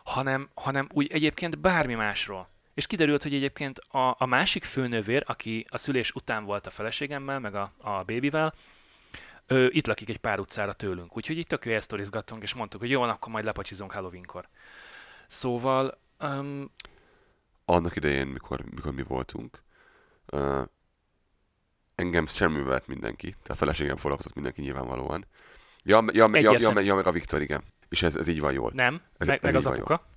hanem, 0.04 0.50
hanem 0.54 0.90
úgy 0.94 1.12
egyébként 1.12 1.60
bármi 1.60 1.94
másról. 1.94 2.50
És 2.74 2.88
kiderült, 2.88 3.24
hogy 3.24 3.34
egyébként 3.34 3.80
a, 3.80 4.16
a 4.18 4.26
másik 4.26 4.64
főnővér, 4.64 5.24
aki 5.28 5.66
a 5.70 5.78
szülés 5.78 6.12
után 6.12 6.44
volt 6.44 6.68
a 6.68 6.70
feleségemmel, 6.70 7.40
meg 7.40 7.56
a, 7.56 7.74
a 7.78 8.04
bébivel, 8.04 8.54
ő 9.48 9.70
itt 9.74 9.88
lakik 9.88 10.10
egy 10.10 10.18
pár 10.18 10.40
utcára 10.40 10.74
tőlünk. 10.74 11.18
Úgyhogy 11.18 11.38
itt 11.38 11.48
tök 11.48 11.66
jó 11.66 11.72
esztorizgattunk, 11.72 12.44
és 12.44 12.54
mondtuk, 12.54 12.80
hogy 12.80 12.90
jó, 12.90 13.02
akkor 13.02 13.32
majd 13.32 13.46
lepacsizunk 13.46 13.92
Halloweenkor. 13.92 14.48
Szóval... 15.28 16.00
Um... 16.20 16.72
Annak 17.66 17.96
idején, 17.96 18.28
mikor, 18.28 18.64
mikor 18.76 18.94
mi 18.94 19.04
voltunk, 19.04 19.64
uh, 20.32 20.62
engem 21.96 22.28
semmi 22.28 22.62
vett 22.62 22.88
mindenki, 22.88 23.30
tehát 23.30 23.50
a 23.50 23.56
feleségem 23.56 23.98
foglalkozott 23.98 24.34
mindenki 24.34 24.62
nyilvánvalóan. 24.62 25.26
Ja, 25.84 26.04
ja, 26.12 26.30
ja, 26.34 26.58
ja, 26.60 26.80
ja, 26.80 26.96
meg 26.96 27.08
a 27.08 27.12
Viktor, 27.12 27.42
igen. 27.42 27.64
És 27.92 28.02
ez, 28.02 28.16
ez 28.16 28.28
így 28.28 28.40
van 28.40 28.54
jól. 28.54 28.72
Nem, 28.74 29.02
ez, 29.18 29.28
meg, 29.28 29.38
ez 29.38 29.44
meg 29.44 29.56
az 29.56 29.66
apuka. 29.66 29.92
Jól. 29.94 30.08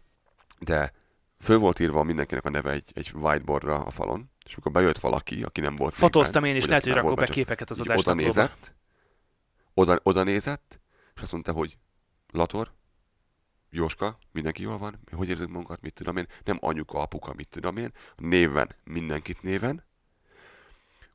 De 0.59 0.93
föl 1.39 1.59
volt 1.59 1.81
írva 1.81 2.03
mindenkinek 2.03 2.45
a 2.45 2.51
neve 2.51 2.71
egy, 2.71 2.91
egy 2.93 3.13
whiteboardra 3.15 3.79
a 3.79 3.91
falon, 3.91 4.31
és 4.45 4.53
amikor 4.53 4.73
bejött 4.73 4.99
valaki, 4.99 5.43
aki 5.43 5.61
nem 5.61 5.77
volt 5.77 5.95
Fotóztam 5.95 6.45
én 6.45 6.57
is, 6.57 6.67
lehet, 6.67 6.85
hogy 6.85 6.93
rakok 6.93 7.17
be 7.17 7.27
képeket 7.27 7.71
az 7.71 7.81
adásnak. 7.81 8.07
Oda 8.07 8.23
nézett, 8.23 8.75
oda, 9.75 10.01
oda 10.03 10.23
nézett, 10.23 10.81
és 11.15 11.23
azt 11.23 11.33
mondta, 11.33 11.53
hogy 11.53 11.79
Lator, 12.31 12.73
Jóska, 13.71 14.19
mindenki 14.33 14.63
jól 14.63 14.79
van, 14.79 14.99
hogy 15.13 15.29
érzünk 15.29 15.51
magunkat, 15.51 15.81
mit 15.81 15.95
tudom 15.95 16.17
én, 16.17 16.27
nem 16.45 16.59
anyuka, 16.61 16.99
apuka, 16.99 17.33
mit 17.35 17.49
tudom 17.49 17.77
én, 17.77 17.93
néven, 18.17 18.75
mindenkit 18.85 19.43
néven. 19.43 19.85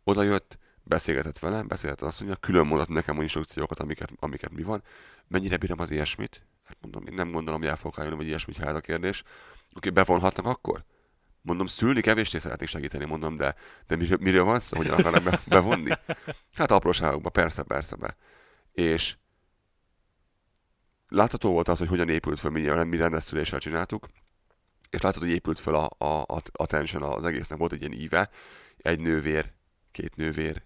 Oda 0.03 0.23
jött, 0.23 0.57
beszélgetett 0.83 1.39
velem, 1.39 1.67
beszélgetett 1.67 2.07
azt 2.07 2.19
mondja, 2.19 2.37
külön 2.39 2.65
mondott 2.65 2.87
nekem 2.87 3.17
a 3.17 3.21
instrukciókat, 3.21 3.79
amiket, 3.79 4.11
amiket 4.19 4.51
mi 4.51 4.63
van. 4.63 4.83
Mennyire 5.27 5.57
bírom 5.57 5.79
az 5.79 5.91
ilyesmit? 5.91 6.41
Hát 6.69 6.77
mondom, 6.81 7.07
én 7.07 7.13
nem 7.13 7.31
gondolom, 7.31 7.59
hogy 7.59 7.69
el 7.69 7.75
fog 7.75 7.93
jönni, 7.97 8.15
vagy 8.15 8.27
ilyesmit, 8.27 8.57
ha 8.57 8.65
ez 8.65 8.75
a 8.75 8.79
kérdés. 8.79 9.23
Oké, 9.75 9.89
bevonhatnak 9.89 10.45
akkor? 10.45 10.83
Mondom, 11.41 11.67
szülni 11.67 12.01
kevésbé 12.01 12.37
szeretnék 12.37 12.67
segíteni, 12.67 13.05
mondom, 13.05 13.37
de, 13.37 13.55
de 13.87 13.95
miről, 13.95 14.17
miről 14.21 14.43
van 14.43 14.59
szó, 14.59 14.77
hogyan 14.77 14.93
akarnak 14.99 15.23
be, 15.23 15.39
bevonni? 15.47 15.97
Hát 16.53 16.71
apróságokba, 16.71 17.29
persze, 17.29 17.63
persze 17.63 17.95
be. 17.95 18.15
És 18.71 19.17
látható 21.07 21.51
volt 21.51 21.67
az, 21.67 21.77
hogy 21.77 21.87
hogyan 21.87 22.09
épült 22.09 22.39
fel, 22.39 22.51
mi, 22.51 22.61
mi 22.61 22.97
rendeszüléssel 22.97 23.59
csináltuk, 23.59 24.07
és 24.89 25.01
látszott, 25.01 25.21
hogy 25.21 25.31
épült 25.31 25.59
fel 25.59 25.73
a, 25.73 25.89
a, 25.97 26.21
a, 26.21 26.41
a 26.51 26.65
tension 26.65 27.03
az 27.03 27.25
egésznek, 27.25 27.57
volt 27.57 27.71
egy 27.71 27.79
ilyen 27.79 28.01
íve, 28.01 28.29
egy 28.77 28.99
nővér, 28.99 29.51
két 29.91 30.15
nővér, 30.15 30.63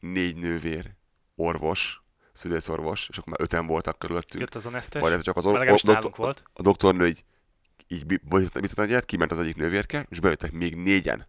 négy 0.00 0.36
nővér, 0.36 0.94
orvos, 1.34 2.03
szülészorvos, 2.34 3.08
és 3.08 3.18
akkor 3.18 3.32
már 3.32 3.40
öten 3.40 3.66
voltak 3.66 3.98
körülöttünk. 3.98 4.40
Jött 4.40 4.54
az 4.54 4.66
a 4.66 4.70
nesztes, 4.70 5.02
Vagy 5.02 5.12
ez 5.12 5.20
csak 5.20 5.36
az 5.36 5.46
or- 5.46 5.68
a, 5.68 5.86
doktor, 5.86 6.12
volt. 6.16 6.42
a 6.52 6.62
doktornő 6.62 7.06
így, 7.06 7.24
így 7.88 8.20
biztos 8.20 8.84
egyet, 8.84 9.04
kiment 9.04 9.32
az 9.32 9.38
egyik 9.38 9.56
nővérke, 9.56 10.06
és 10.08 10.20
bejöttek 10.20 10.52
még 10.52 10.76
négyen. 10.76 11.26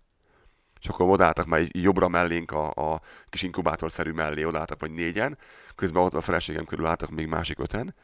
És 0.82 0.88
akkor 0.88 1.10
odálltak 1.10 1.46
már 1.46 1.62
így 1.62 1.84
jobbra 1.84 2.08
mellénk 2.08 2.52
a, 2.52 2.94
a 2.94 3.02
kis 3.26 3.42
inkubátorszerű 3.42 4.12
mellé, 4.12 4.44
odálltak 4.44 4.80
vagy 4.80 4.92
négyen, 4.92 5.38
közben 5.76 6.04
ott 6.04 6.14
a 6.14 6.22
feleségem 6.22 6.66
körül 6.66 6.86
álltak 6.86 7.10
még 7.10 7.28
másik 7.28 7.60
öten, 7.60 7.96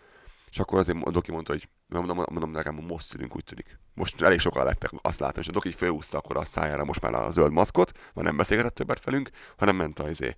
és 0.52 0.60
akkor 0.60 0.80
azért 0.80 0.98
a 1.04 1.12
Doki 1.12 1.32
mondta, 1.32 1.52
hogy 1.52 1.70
mondom, 1.88 2.18
mondom 2.18 2.52
nekem, 2.52 2.76
most 2.76 3.08
szülünk, 3.08 3.36
úgy 3.36 3.44
tűnik. 3.44 3.80
Most 3.94 4.22
elég 4.22 4.40
sokan 4.40 4.66
lettek, 4.66 4.92
azt 5.02 5.20
látom, 5.20 5.42
és 5.42 5.48
a 5.48 5.52
Doki 5.52 5.72
fölhúzta 5.72 6.18
akkor 6.18 6.38
a 6.38 6.46
szájára 6.46 6.84
most 6.84 7.02
már 7.02 7.14
a 7.14 7.32
zöld 7.32 7.52
maszkot, 7.52 7.92
már 8.14 8.26
nem 8.26 8.38
beszélgetett 8.38 8.76
többet 8.76 9.00
felünk, 9.00 9.30
hanem 9.58 9.76
ment 9.76 10.00
a, 10.00 10.10
izé, 10.10 10.36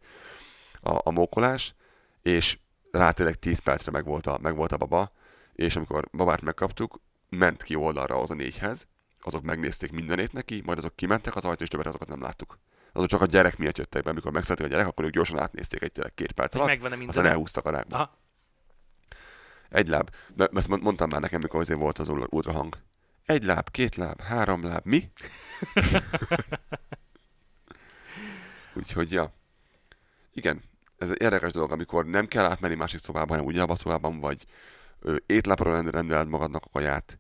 a, 0.82 1.00
a 1.04 1.12
mókolás, 1.12 1.76
és 2.24 2.58
rá 2.92 3.12
tényleg 3.12 3.36
10 3.36 3.60
percre 3.60 3.92
meg 3.92 4.06
volt, 4.06 4.28
a, 4.28 4.38
meg 4.42 4.56
volt 4.56 4.72
a 4.72 4.78
baba, 4.78 5.12
és 5.54 5.76
amikor 5.76 6.08
babát 6.12 6.42
megkaptuk, 6.42 7.02
ment 7.30 7.64
ki 7.64 7.76
oldalra 7.76 8.22
az 8.22 8.32
a 8.32 8.34
négyhez, 8.34 8.88
azok 9.22 9.44
megnézték 9.44 9.92
mindenét 9.92 10.34
neki, 10.34 10.62
majd 10.66 10.78
azok 10.78 10.96
kimentek 10.96 11.36
az 11.36 11.46
ajtó, 11.46 11.64
és 11.64 11.70
többet 11.70 11.88
azokat 11.88 12.08
nem 12.08 12.22
láttuk. 12.22 12.60
Azok 12.94 13.08
csak 13.08 13.22
a 13.22 13.26
gyerek 13.26 13.58
miatt 13.58 13.78
jöttek 13.78 14.04
be, 14.04 14.10
amikor 14.10 14.32
megszületett 14.32 14.66
a 14.66 14.70
gyerek, 14.70 14.88
akkor 14.88 15.06
ők 15.06 15.12
gyorsan 15.12 15.40
átnézték 15.40 15.82
egy 15.82 15.92
tényleg 15.92 16.14
két 16.14 16.32
perc 16.32 16.56
alatt, 16.56 16.84
aztán 17.08 17.26
elhúztak 17.26 17.66
a 17.66 17.70
rákba. 17.70 17.96
Aha. 17.96 18.18
Egy 19.70 19.88
láb. 19.88 20.10
De 20.36 20.50
ezt 20.54 20.68
mondtam 20.68 21.10
már 21.10 21.22
nekem, 21.22 21.42
mikor 21.42 21.60
azért 21.60 21.80
volt 21.80 22.00
az 22.00 22.10
ultrahang. 22.10 22.78
Egy 23.26 23.44
láb, 23.44 23.70
két 23.70 23.96
láb, 23.96 24.22
három 24.22 24.64
láb, 24.64 24.86
mi? 24.86 25.12
Úgyhogy, 28.74 29.12
ja. 29.12 29.34
Igen, 30.34 30.62
ez 30.98 31.10
egy 31.10 31.22
érdekes 31.22 31.52
dolog, 31.52 31.72
amikor 31.72 32.06
nem 32.06 32.28
kell 32.28 32.46
átmenni 32.46 32.76
másik 32.76 33.00
szobában, 33.00 33.30
hanem 33.30 33.46
ugyanabban 33.46 33.76
a 33.76 33.80
szobában 33.80 34.20
vagy, 34.20 34.46
étlapra 35.26 35.82
rendeled 35.92 36.28
magadnak 36.28 36.64
a 36.66 36.70
kaját, 36.72 37.18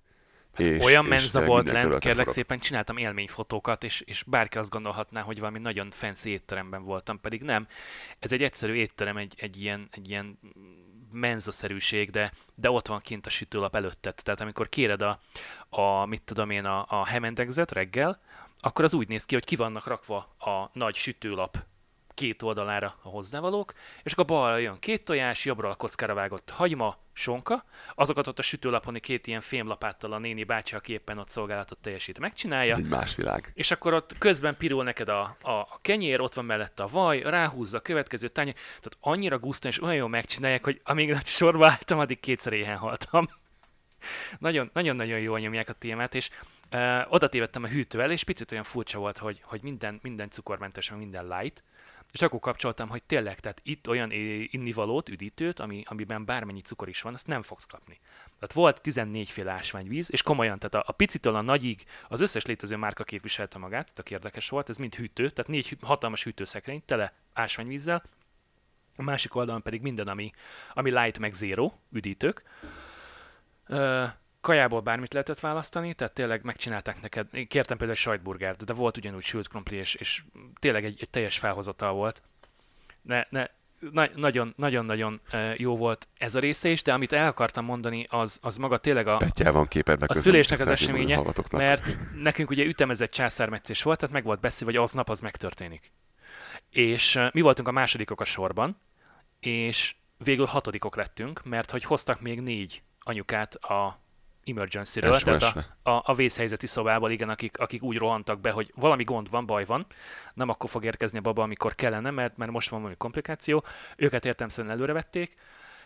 Hát 0.53 0.67
és, 0.67 0.84
olyan 0.84 1.05
menza 1.05 1.45
volt 1.45 1.71
lent, 1.71 1.97
kérlek 1.97 2.28
szépen, 2.28 2.59
csináltam 2.59 2.97
élményfotókat, 2.97 3.84
és, 3.84 4.01
és 4.01 4.24
bárki 4.24 4.57
azt 4.57 4.69
gondolhatná, 4.69 5.21
hogy 5.21 5.39
valami 5.39 5.59
nagyon 5.59 5.91
fancy 5.91 6.30
étteremben 6.30 6.84
voltam, 6.84 7.21
pedig 7.21 7.41
nem. 7.41 7.67
Ez 8.19 8.32
egy 8.32 8.43
egyszerű 8.43 8.74
étterem, 8.74 9.17
egy, 9.17 9.34
egy 9.38 9.61
ilyen, 9.61 9.88
egy 9.91 10.09
ilyen 10.09 10.39
menzaszerűség, 11.11 12.09
de, 12.09 12.32
de 12.55 12.71
ott 12.71 12.88
van 12.88 12.99
kint 12.99 13.26
a 13.26 13.30
sütőlap 13.30 13.76
előtted. 13.76 14.15
Tehát 14.15 14.41
amikor 14.41 14.69
kéred 14.69 15.01
a, 15.01 15.19
a 15.69 16.05
mit 16.05 16.21
tudom 16.21 16.49
én, 16.49 16.65
a, 16.65 16.86
a 16.89 17.05
hemendegzet 17.05 17.71
reggel, 17.71 18.19
akkor 18.59 18.84
az 18.84 18.93
úgy 18.93 19.07
néz 19.07 19.26
ki, 19.26 19.34
hogy 19.34 19.45
ki 19.45 19.55
vannak 19.55 19.88
rakva 19.88 20.17
a 20.39 20.69
nagy 20.74 20.95
sütőlap 20.95 21.57
két 22.14 22.41
oldalára 22.41 22.95
a 23.01 23.09
hozzávalók, 23.09 23.74
és 24.03 24.11
akkor 24.11 24.26
balra 24.26 24.57
jön 24.57 24.80
két 24.80 25.05
tojás, 25.05 25.45
jobbra 25.45 25.70
a 25.70 25.76
kockára 25.76 26.14
vágott 26.14 26.49
hagyma, 26.49 26.97
sonka, 27.14 27.66
azokat 27.95 28.28
ott 28.28 28.39
a 28.39 28.41
sütőlapon 28.41 28.93
két 28.93 29.28
ilyen 29.28 29.41
fémlapáttal 29.41 30.14
a 30.14 30.18
néni 30.18 30.43
bácsi, 30.43 30.76
aki 30.76 30.93
éppen 30.93 31.18
ott 31.18 31.30
szolgálatot 31.30 31.78
teljesít, 31.78 32.20
megcsinálja. 32.20 32.74
Ez 32.74 32.80
egy 32.80 32.88
más 32.88 33.16
világ. 33.16 33.51
És 33.53 33.72
akkor 33.72 33.93
ott 33.93 34.18
közben 34.18 34.57
pirul 34.57 34.84
neked 34.84 35.09
a, 35.09 35.38
a, 35.41 35.51
a 35.51 35.80
kenyér, 35.82 36.22
ott 36.22 36.34
van 36.34 36.45
mellette 36.45 36.84
a 36.84 36.88
vaj, 36.88 37.22
ráhúzza 37.22 37.78
a 37.78 37.82
következő 37.82 38.28
tányér, 38.28 38.53
tehát 38.53 38.97
annyira 38.99 39.39
gusztán 39.39 39.72
és 39.72 39.82
olyan 39.82 39.95
jól 39.95 40.09
megcsinálják, 40.09 40.64
hogy 40.64 40.82
amíg 40.84 41.18
sorba 41.26 41.68
álltam, 41.68 41.99
addig 41.99 42.20
kétszer 42.20 42.53
éhen 42.53 42.78
haltam. 42.78 43.28
Nagyon-nagyon 44.39 45.20
jól 45.20 45.39
nyomják 45.39 45.70
a 45.70 45.74
témát, 45.74 46.16
és 46.16 46.30
uh, 46.72 47.14
oda 47.14 47.30
tévedtem 47.30 47.64
a 47.64 47.68
hűtővel, 47.68 48.11
és 48.11 48.24
picit 48.24 48.51
olyan 48.51 48.64
furcsa 48.64 48.99
volt, 48.99 49.18
hogy, 49.18 49.41
hogy 49.43 49.61
minden, 49.61 49.99
minden 50.01 50.30
cukormentes, 50.30 50.91
minden 50.91 51.28
light, 51.28 51.64
és 52.11 52.21
akkor 52.21 52.39
kapcsoltam, 52.39 52.89
hogy 52.89 53.03
tényleg, 53.03 53.39
tehát 53.39 53.61
itt 53.63 53.89
olyan 53.89 54.11
innivalót, 54.51 55.09
üdítőt, 55.09 55.59
ami, 55.59 55.83
amiben 55.85 56.25
bármennyi 56.25 56.61
cukor 56.61 56.89
is 56.89 57.01
van, 57.01 57.13
azt 57.13 57.27
nem 57.27 57.41
fogsz 57.41 57.65
kapni. 57.65 57.99
Tehát 58.39 58.53
volt 58.53 58.81
14 58.81 59.29
féle 59.29 59.51
ásványvíz, 59.51 60.11
és 60.11 60.21
komolyan, 60.21 60.59
tehát 60.59 60.87
a, 60.87 60.89
a 60.89 60.93
picitől 60.93 61.35
a 61.35 61.41
nagyig 61.41 61.83
az 62.07 62.21
összes 62.21 62.45
létező 62.45 62.75
márka 62.75 63.03
képviselte 63.03 63.57
magát, 63.57 63.93
tehát 63.93 64.11
érdekes 64.11 64.49
volt, 64.49 64.69
ez 64.69 64.77
mind 64.77 64.95
hűtő, 64.95 65.29
tehát 65.29 65.51
négy 65.51 65.77
hatalmas 65.81 66.23
hűtőszekrény, 66.23 66.81
tele 66.85 67.13
ásványvízzel, 67.33 68.03
a 68.95 69.01
másik 69.01 69.35
oldalon 69.35 69.61
pedig 69.61 69.81
minden, 69.81 70.07
ami, 70.07 70.31
ami 70.73 70.89
light 70.89 71.19
meg 71.19 71.33
zero, 71.33 71.71
üdítők. 71.91 72.43
Ö, 73.67 74.05
kajából 74.43 74.81
bármit 74.81 75.13
lehetett 75.13 75.39
választani, 75.39 75.93
tehát 75.93 76.13
tényleg 76.13 76.43
megcsinálták 76.43 77.01
neked, 77.01 77.27
én 77.31 77.47
kértem 77.47 77.77
például 77.77 77.97
egy 77.97 78.03
sajtburgert, 78.03 78.65
de 78.65 78.73
volt 78.73 78.97
ugyanúgy 78.97 79.23
sült 79.23 79.47
krumpli, 79.47 79.75
és, 79.75 79.95
és 79.95 80.23
tényleg 80.59 80.85
egy, 80.85 80.97
egy 81.01 81.09
teljes 81.09 81.37
felhozatal 81.37 81.93
volt. 81.93 82.21
Ne, 83.01 83.23
ne, 83.29 83.45
na, 83.91 84.09
nagyon, 84.15 84.53
nagyon-nagyon 84.57 85.21
jó 85.57 85.77
volt 85.77 86.07
ez 86.17 86.35
a 86.35 86.39
része 86.39 86.69
is, 86.69 86.81
de 86.81 86.93
amit 86.93 87.13
el 87.13 87.27
akartam 87.27 87.65
mondani, 87.65 88.05
az, 88.09 88.37
az 88.41 88.57
maga 88.57 88.77
tényleg 88.77 89.07
a, 89.07 89.17
van 89.99 90.09
a 90.09 90.13
szülésnek 90.13 90.59
az 90.59 90.67
eseménye, 90.67 91.21
mert 91.51 91.97
nekünk 92.15 92.49
ugye 92.49 92.63
ütemezett 92.63 93.11
császármetszés 93.11 93.83
volt, 93.83 93.99
tehát 93.99 94.13
meg 94.13 94.23
volt 94.23 94.39
beszélve, 94.39 94.73
hogy 94.73 94.83
aznap 94.83 95.09
az 95.09 95.19
megtörténik. 95.19 95.91
És 96.69 97.19
mi 97.31 97.41
voltunk 97.41 97.67
a 97.67 97.71
másodikok 97.71 98.21
a 98.21 98.25
sorban, 98.25 98.77
és 99.39 99.95
végül 100.17 100.45
hatodikok 100.45 100.95
lettünk, 100.95 101.43
mert 101.43 101.71
hogy 101.71 101.83
hoztak 101.83 102.21
még 102.21 102.41
négy 102.41 102.81
anyukát 102.99 103.55
a 103.55 104.02
emergency-ről, 104.45 105.19
tehát 105.19 105.73
a, 105.83 105.89
a, 105.89 106.01
a 106.05 106.13
vészhelyzeti 106.15 106.67
szobából, 106.67 107.11
igen, 107.11 107.29
akik, 107.29 107.59
akik 107.59 107.83
úgy 107.83 107.97
rohantak 107.97 108.39
be, 108.39 108.51
hogy 108.51 108.71
valami 108.75 109.03
gond 109.03 109.29
van, 109.29 109.45
baj 109.45 109.65
van, 109.65 109.85
nem 110.33 110.49
akkor 110.49 110.69
fog 110.69 110.85
érkezni 110.85 111.17
a 111.17 111.21
baba, 111.21 111.43
amikor 111.43 111.75
kellene, 111.75 112.11
mert, 112.11 112.37
mert 112.37 112.51
most 112.51 112.69
van 112.69 112.79
valami 112.79 112.97
komplikáció. 112.97 113.63
Őket 113.97 114.25
értelmszerűen 114.25 114.73
előrevették, 114.73 115.35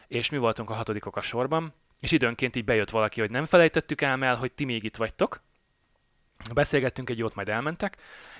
és 0.07 0.29
mi 0.29 0.37
voltunk 0.37 0.69
a 0.69 0.73
hatodikok 0.73 1.15
a 1.15 1.21
sorban, 1.21 1.73
és 1.99 2.11
időnként 2.11 2.55
így 2.55 2.65
bejött 2.65 2.89
valaki, 2.89 3.19
hogy 3.19 3.29
nem 3.29 3.45
felejtettük 3.45 4.01
ám 4.03 4.23
el, 4.23 4.35
hogy 4.35 4.51
ti 4.51 4.65
még 4.65 4.83
itt 4.83 4.95
vagytok, 4.95 5.41
beszélgettünk 6.53 7.09
egy 7.09 7.17
jót, 7.17 7.35
majd 7.35 7.49
elmentek, 7.49 7.97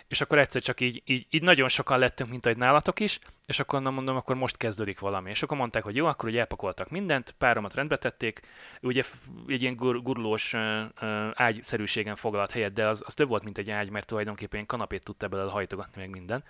és 0.08 0.22
akkor 0.22 0.38
egyszer 0.38 0.62
csak 0.62 0.82
így, 0.82 1.02
így, 1.06 1.28
így 1.30 1.42
nagyon 1.42 1.70
sokan 1.70 2.00
lettünk, 2.00 2.30
mint 2.30 2.46
ahogy 2.46 2.58
nálatok 2.58 3.00
is, 3.00 3.20
és 3.46 3.60
akkor 3.60 3.82
nem 3.82 3.94
mondom, 3.94 4.16
akkor 4.16 4.36
most 4.36 4.58
kezdődik 4.58 5.00
valami. 5.00 5.30
És 5.30 5.44
akkor 5.44 5.58
mondták, 5.58 5.84
hogy 5.84 5.96
jó, 5.96 6.06
akkor 6.06 6.30
ugye 6.30 6.40
elpakoltak 6.40 6.90
mindent, 6.90 7.36
páromat 7.38 7.74
rendbe 7.74 7.98
tették, 7.98 8.42
ugye 8.82 9.04
egy 9.48 9.62
ilyen 9.62 9.76
gur- 9.76 10.04
gurulós 10.04 10.54
uh, 10.54 10.62
uh, 11.02 11.30
ágyszerűségen 11.34 12.16
foglalt 12.16 12.52
helyet, 12.52 12.74
de 12.74 12.88
az, 12.88 13.04
az 13.06 13.14
több 13.14 13.28
volt, 13.28 13.44
mint 13.44 13.58
egy 13.58 13.70
ágy, 13.70 13.90
mert 13.90 14.06
tulajdonképpen 14.06 14.66
kanapét 14.66 15.04
tudta 15.04 15.28
belőle 15.28 15.52
hajtogatni 15.52 16.02
meg 16.02 16.10
minden. 16.10 16.44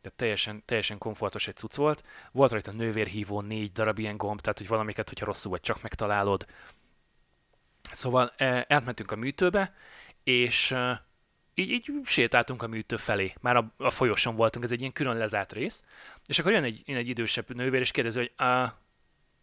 Tehát 0.00 0.18
teljesen, 0.18 0.62
teljesen 0.64 0.98
komfortos 0.98 1.48
egy 1.48 1.56
cucc 1.56 1.74
volt. 1.74 2.04
Volt 2.32 2.50
rajta 2.50 2.72
nővérhívó, 2.72 3.40
négy 3.40 3.72
darab 3.72 3.98
ilyen 3.98 4.16
gomb, 4.16 4.40
tehát 4.40 4.58
hogy 4.58 4.68
valamiket, 4.68 5.08
hogyha 5.08 5.26
rosszul 5.26 5.50
vagy, 5.50 5.60
csak 5.60 5.82
megtalálod. 5.82 6.46
Szóval 7.92 8.32
e, 8.36 8.66
átmentünk 8.68 9.10
a 9.10 9.16
műtőbe, 9.16 9.74
és 10.28 10.74
így, 11.54 11.70
így 11.70 11.90
sétáltunk 12.04 12.62
a 12.62 12.66
műtő 12.66 12.96
felé. 12.96 13.34
Már 13.40 13.56
a, 13.56 13.72
a 13.76 13.90
folyoson 13.90 14.36
voltunk, 14.36 14.64
ez 14.64 14.72
egy 14.72 14.80
ilyen 14.80 14.92
külön 14.92 15.16
lezárt 15.16 15.52
rész. 15.52 15.84
És 16.26 16.38
akkor 16.38 16.52
jön 16.52 16.62
egy, 16.62 16.82
jön 16.84 16.96
egy 16.96 17.08
idősebb 17.08 17.54
nővér, 17.54 17.80
és 17.80 17.90
kérdezi, 17.90 18.18
hogy 18.18 18.46
a, 18.46 18.78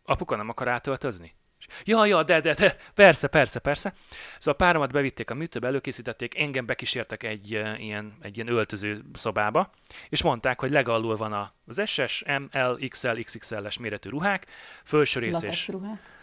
apuka 0.04 0.36
nem 0.36 0.50
akar 0.50 0.68
átöltözni? 0.68 1.36
Ja, 1.84 2.06
ja, 2.06 2.24
de, 2.24 2.40
de, 2.40 2.54
de, 2.54 2.78
persze, 2.94 3.28
persze, 3.28 3.60
persze. 3.60 3.94
Szóval 4.38 4.54
a 4.54 4.66
páromat 4.66 4.92
bevitték 4.92 5.30
a 5.30 5.34
műtőbe, 5.34 5.68
előkészítették, 5.68 6.40
engem 6.40 6.66
bekísértek 6.66 7.24
egy, 7.24 7.56
uh, 7.56 7.84
ilyen, 7.84 8.14
egy 8.22 8.36
ilyen 8.36 8.48
öltöző 8.48 9.04
szobába, 9.14 9.70
és 10.10 10.22
mondták, 10.22 10.60
hogy 10.60 10.72
legalul 10.72 11.16
van 11.16 11.54
az 11.66 11.82
SS, 11.86 12.24
ML, 12.26 12.88
XL, 12.88 13.20
XXL-es 13.22 13.78
méretű 13.78 14.10
ruhák, 14.10 14.46
felső 14.84 15.20
rész 15.20 15.42
és... 15.42 15.68
ruhák. 15.68 16.15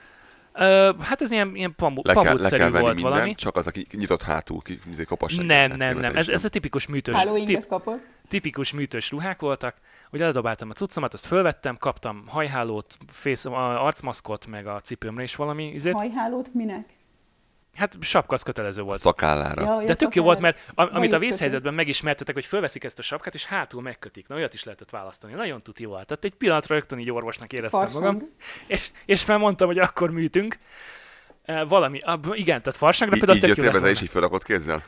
Hát 1.01 1.21
ez 1.21 1.31
ilyen, 1.31 1.55
ilyen 1.55 1.75
pamu, 1.77 2.01
Le 2.05 2.15
kell, 2.15 2.41
le 2.41 2.49
kell 2.49 2.71
venni 2.71 2.81
volt 2.83 2.95
minden, 2.95 3.13
valami. 3.13 3.35
csak 3.35 3.57
az, 3.57 3.67
aki 3.67 3.87
nyitott 3.93 4.23
hátul, 4.23 4.63
ki 4.63 4.79
izé 4.91 5.05
kopas 5.05 5.35
Nem, 5.37 5.73
nem, 5.73 5.99
nem. 5.99 6.17
Ez, 6.17 6.29
ez 6.29 6.45
a 6.45 6.49
tipikus 6.49 6.87
műtős, 6.87 7.17
tip, 7.45 7.69
tipikus 8.29 8.73
műtős 8.73 9.11
ruhák 9.11 9.41
voltak. 9.41 9.77
Ugye 10.13 10.25
ledobáltam 10.25 10.71
a 10.71 10.73
cuccomat, 10.73 11.15
azt 11.15 11.27
fölvettem, 11.27 11.77
kaptam 11.77 12.25
hajhálót, 12.27 12.97
fész, 13.07 13.45
arcmaszkot, 13.45 14.47
meg 14.47 14.67
a 14.67 14.81
cipőmre 14.81 15.23
is 15.23 15.37
valami 15.37 15.67
izét. 15.67 15.93
Hajhálót 15.93 16.55
minek? 16.55 16.89
Hát 17.77 17.97
sapka 18.01 18.35
az 18.35 18.43
kötelező 18.43 18.83
volt. 18.83 19.01
Szakállára. 19.01 19.63
Ja, 19.63 19.85
De 19.87 19.95
tök 19.95 20.15
jó 20.15 20.23
volt, 20.23 20.41
mert 20.41 20.59
a, 20.69 20.73
amit 20.83 20.93
a 20.93 20.93
Bajuszkötő. 20.99 21.27
vészhelyzetben 21.27 21.75
megismertetek, 21.75 22.35
hogy 22.35 22.45
fölveszik 22.45 22.85
ezt 22.85 22.99
a 22.99 23.03
sapkát, 23.03 23.35
és 23.35 23.45
hátul 23.45 23.83
megkötik. 23.83 24.29
Na, 24.29 24.35
olyat 24.35 24.55
is 24.55 24.65
lehetett 24.65 24.91
választani. 24.91 25.33
Nagyon 25.33 25.63
tuti 25.63 25.85
volt. 25.85 26.07
Tehát 26.07 26.25
egy 26.25 26.35
pillanatra 26.35 26.75
rögtön 26.75 26.99
így 26.99 27.11
orvosnak 27.11 27.53
éreztem 27.53 27.81
Farsang. 27.81 28.05
magam. 28.05 28.29
És, 28.67 28.91
és 29.07 29.25
már 29.27 29.39
mondtam, 29.39 29.67
hogy 29.67 29.79
akkor 29.79 30.11
műtünk. 30.11 30.59
E, 31.45 31.65
valami, 31.65 31.99
ab, 31.99 32.27
igen, 32.33 32.63
tehát 32.63 32.79
farsangra 32.79 33.17
Í- 33.17 33.19
például 33.19 33.39
így 33.49 33.55
tök 33.55 33.83
jó 33.83 33.87
is 33.87 34.01
így 34.03 34.09
felrakott 34.11 34.45
kézzel? 34.45 34.85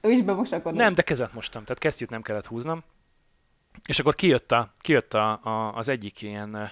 Ő 0.00 0.10
is 0.10 0.22
bemosakodott. 0.22 0.78
Nem, 0.78 0.94
de 0.94 1.02
kezet 1.02 1.32
mostam, 1.32 1.62
tehát 1.64 1.78
kesztyűt 1.82 2.10
nem 2.10 2.22
kellett 2.22 2.46
húznom. 2.46 2.82
És 3.86 3.98
akkor 3.98 4.14
kijött, 4.14 4.52
a, 4.52 4.72
kijött 4.78 5.14
a, 5.14 5.30
a, 5.42 5.72
az 5.76 5.88
egyik 5.88 6.22
ilyen 6.22 6.54
ö, 6.54 6.64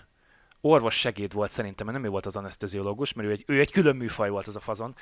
orvos 0.61 0.95
segéd 0.99 1.33
volt 1.33 1.51
szerintem, 1.51 1.87
mert 1.87 1.99
nem 1.99 2.07
ő 2.07 2.11
volt 2.11 2.27
az 2.27 2.37
anesteziológus, 2.37 3.13
mert 3.13 3.29
ő 3.29 3.31
egy, 3.33 3.45
ő 3.47 3.61
egy 3.61 3.71
külön 3.73 3.97
műfaj 3.97 4.29
volt 4.31 4.47
az 4.47 4.57
a 4.57 4.61
fazon. 4.61 4.95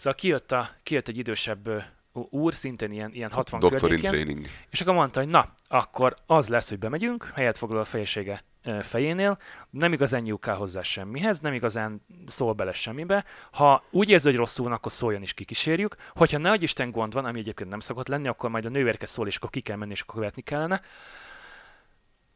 Szóval 0.00 0.18
kijött, 0.18 0.52
a, 0.52 0.68
kijött 0.82 1.08
egy 1.08 1.18
idősebb 1.18 1.84
úr, 2.12 2.54
szintén 2.54 2.92
ilyen, 2.92 3.12
ilyen 3.12 3.30
60 3.30 3.60
Doctor 3.60 3.92
in 3.92 4.00
training. 4.00 4.46
és 4.70 4.80
akkor 4.80 4.94
mondta, 4.94 5.20
hogy 5.20 5.28
na, 5.28 5.54
akkor 5.68 6.16
az 6.26 6.48
lesz, 6.48 6.68
hogy 6.68 6.78
bemegyünk, 6.78 7.30
helyet 7.34 7.58
foglal 7.58 7.80
a 7.80 7.84
fejesége 7.84 8.44
fejénél, 8.80 9.38
nem 9.70 9.92
igazán 9.92 10.22
nyúl 10.22 10.38
kell 10.38 10.54
hozzá 10.54 10.82
semmihez, 10.82 11.40
nem 11.40 11.52
igazán 11.52 12.04
szól 12.26 12.52
bele 12.52 12.72
semmibe. 12.72 13.24
Ha 13.50 13.84
úgy 13.90 14.10
érzi, 14.10 14.28
hogy 14.28 14.36
rosszul 14.36 14.64
van, 14.64 14.74
akkor 14.74 14.92
szóljon 14.92 15.22
is 15.22 15.34
kikísérjük. 15.34 15.96
Hogyha 16.14 16.38
ne 16.38 16.54
Isten 16.54 16.90
gond 16.90 17.12
van, 17.12 17.24
ami 17.24 17.38
egyébként 17.38 17.70
nem 17.70 17.80
szokott 17.80 18.08
lenni, 18.08 18.28
akkor 18.28 18.50
majd 18.50 18.64
a 18.64 18.68
nővérke 18.68 19.06
szól, 19.06 19.26
és 19.26 19.36
akkor 19.36 19.50
ki 19.50 19.60
kell 19.60 19.76
menni, 19.76 19.92
és 19.92 20.00
akkor 20.00 20.14
követni 20.14 20.42
kellene. 20.42 20.80